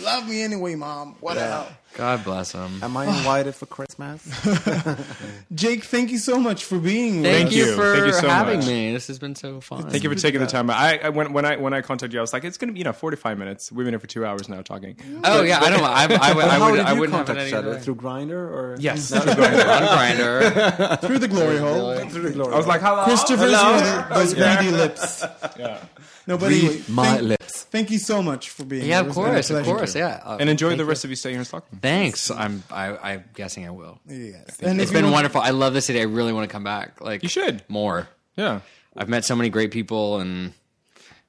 Love 0.00 0.28
me 0.28 0.42
anyway, 0.42 0.76
mom. 0.76 1.16
What 1.20 1.34
the 1.34 1.40
hell? 1.40 1.68
God 1.94 2.24
bless 2.24 2.52
them. 2.52 2.80
Am 2.82 2.96
I 2.96 3.04
invited 3.06 3.54
for 3.54 3.66
Christmas? 3.66 4.22
Jake, 5.54 5.84
thank 5.84 6.10
you 6.10 6.16
so 6.18 6.38
much 6.38 6.64
for 6.64 6.78
being 6.78 7.20
with 7.20 7.30
Thank 7.30 7.48
us. 7.48 7.54
you 7.54 7.66
you. 7.66 7.74
for 7.76 7.94
Thank 7.94 8.06
you 8.06 8.12
so 8.14 8.28
having 8.30 8.60
much. 8.60 8.66
me. 8.66 8.92
This 8.92 9.08
has 9.08 9.18
been 9.18 9.34
so 9.34 9.60
fun. 9.60 9.90
Thank 9.90 10.02
you 10.02 10.08
for 10.08 10.16
taking 10.16 10.40
the 10.40 10.46
time. 10.46 10.70
I, 10.70 10.98
I 11.04 11.08
when 11.10 11.34
when 11.34 11.44
I 11.44 11.56
when 11.56 11.74
I 11.74 11.82
contacted 11.82 12.14
you, 12.14 12.20
I 12.20 12.22
was 12.22 12.32
like, 12.32 12.44
it's 12.44 12.56
gonna 12.56 12.72
be 12.72 12.78
you 12.78 12.84
know 12.84 12.94
45 12.94 13.36
minutes. 13.38 13.70
We've 13.70 13.84
been 13.84 13.92
here 13.92 13.98
for 14.00 14.06
two 14.06 14.24
hours 14.24 14.48
now 14.48 14.62
talking. 14.62 14.96
Oh 15.22 15.42
yeah, 15.42 15.60
I 15.60 15.68
don't. 15.70 15.84
I, 15.84 16.04
I, 16.04 16.06
would- 16.06 16.44
I, 16.44 16.58
How 16.58 16.70
would. 16.70 16.80
I 16.80 16.92
you 16.94 17.00
wouldn't 17.00 17.16
have 17.18 17.26
contact 17.26 17.38
any 17.40 17.48
each 17.50 17.54
other? 17.54 17.70
other. 17.72 17.80
Through 17.80 17.96
Grindr 17.96 18.30
or 18.32 18.76
Yes, 18.80 19.12
on 19.12 19.20
Grindr. 19.26 21.00
through 21.06 21.18
the 21.18 21.28
glory 21.28 21.58
hole. 21.58 21.94
through 22.08 22.22
the 22.22 22.30
glory. 22.30 22.54
I 22.54 22.56
was 22.56 22.66
like, 22.66 22.80
hello, 22.80 23.04
Christopher's 23.04 23.52
hello. 23.54 24.06
those 24.14 24.32
greedy 24.34 24.70
lips. 24.70 25.24
Yeah. 25.58 25.84
No, 26.26 26.38
but 26.38 26.50
my 26.88 27.04
thank, 27.16 27.22
lips. 27.22 27.51
Thank 27.72 27.90
you 27.90 27.98
so 27.98 28.22
much 28.22 28.50
for 28.50 28.64
being 28.64 28.84
Yeah, 28.86 29.00
here. 29.00 29.00
of 29.00 29.06
It's 29.08 29.16
been 29.16 29.24
a 29.24 29.32
course, 29.32 29.50
of 29.50 29.64
course, 29.64 29.94
yeah. 29.96 30.20
Uh, 30.22 30.36
And 30.38 30.48
enjoy 30.50 30.68
thank 30.68 30.78
the 30.78 30.84
you. 30.84 30.88
rest 30.90 31.04
of 31.04 31.10
your 31.10 31.16
stay 31.16 31.30
here 31.30 31.38
in 31.38 31.44
Stockholm. 31.46 31.80
Thanks. 31.80 32.30
I'm. 32.30 32.62
I, 32.70 32.96
I'm 33.12 33.24
guessing 33.34 33.66
I 33.66 33.70
will. 33.70 33.98
Yes. 34.06 34.60
And 34.60 34.78
It's 34.80 34.90
if 34.90 34.94
you 34.94 34.98
been 35.00 35.04
want- 35.06 35.14
wonderful. 35.14 35.40
I 35.40 35.50
love 35.50 35.72
the 35.72 35.80
city. 35.80 35.98
I 35.98 36.04
really 36.04 36.32
want 36.34 36.48
to 36.48 36.52
come 36.52 36.64
back. 36.64 37.00
Like 37.00 37.22
You 37.22 37.28
should. 37.30 37.64
more. 37.68 38.08
Yeah. 38.36 38.60
I've 38.96 39.08
met 39.08 39.24
so 39.24 39.34
many 39.34 39.48
great 39.48 39.70
people, 39.72 40.20
and 40.20 40.52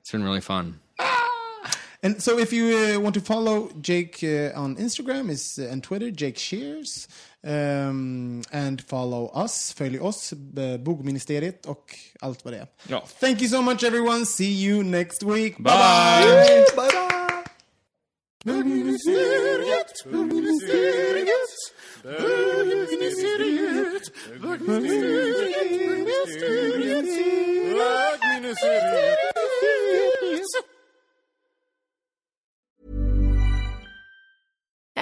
it's 0.01 0.11
been 0.11 0.23
really 0.23 0.41
fun. 0.41 0.79
And 2.05 2.21
so, 2.21 2.37
if 2.37 2.51
you 2.51 2.75
uh, 2.75 2.99
want 2.99 3.13
to 3.15 3.21
follow 3.21 3.71
Jake 3.79 4.19
uh, 4.23 4.51
on 4.59 4.75
Instagram 4.75 5.29
is 5.29 5.57
uh, 5.57 5.69
and 5.71 5.81
Twitter, 5.81 6.11
Jake 6.11 6.37
Shears, 6.37 7.07
um, 7.43 8.41
and 8.51 8.81
follow 8.81 9.43
us, 9.43 9.73
följ 9.73 9.99
oss, 9.99 10.33
uh, 10.33 10.77
Bogministeriet 10.77 11.65
och 11.65 11.95
allt 12.19 12.45
vad 12.45 12.53
det 12.53 12.59
är. 12.59 12.67
Ja. 12.87 13.03
Thank 13.19 13.41
you 13.41 13.49
so 13.49 13.61
much, 13.61 13.83
everyone. 13.83 14.25
See 14.25 14.65
you 14.65 14.83
next 14.83 15.23
week. 15.23 15.57
Bye. 15.57 15.63
bye. 15.63 16.65
Bye 16.75 16.75
bye. 16.75 17.13
Bögministeriet, 18.45 20.03
bögministeriet, 20.11 21.51
bögministeriet, 22.03 24.11
bögministeriet. 24.41 24.83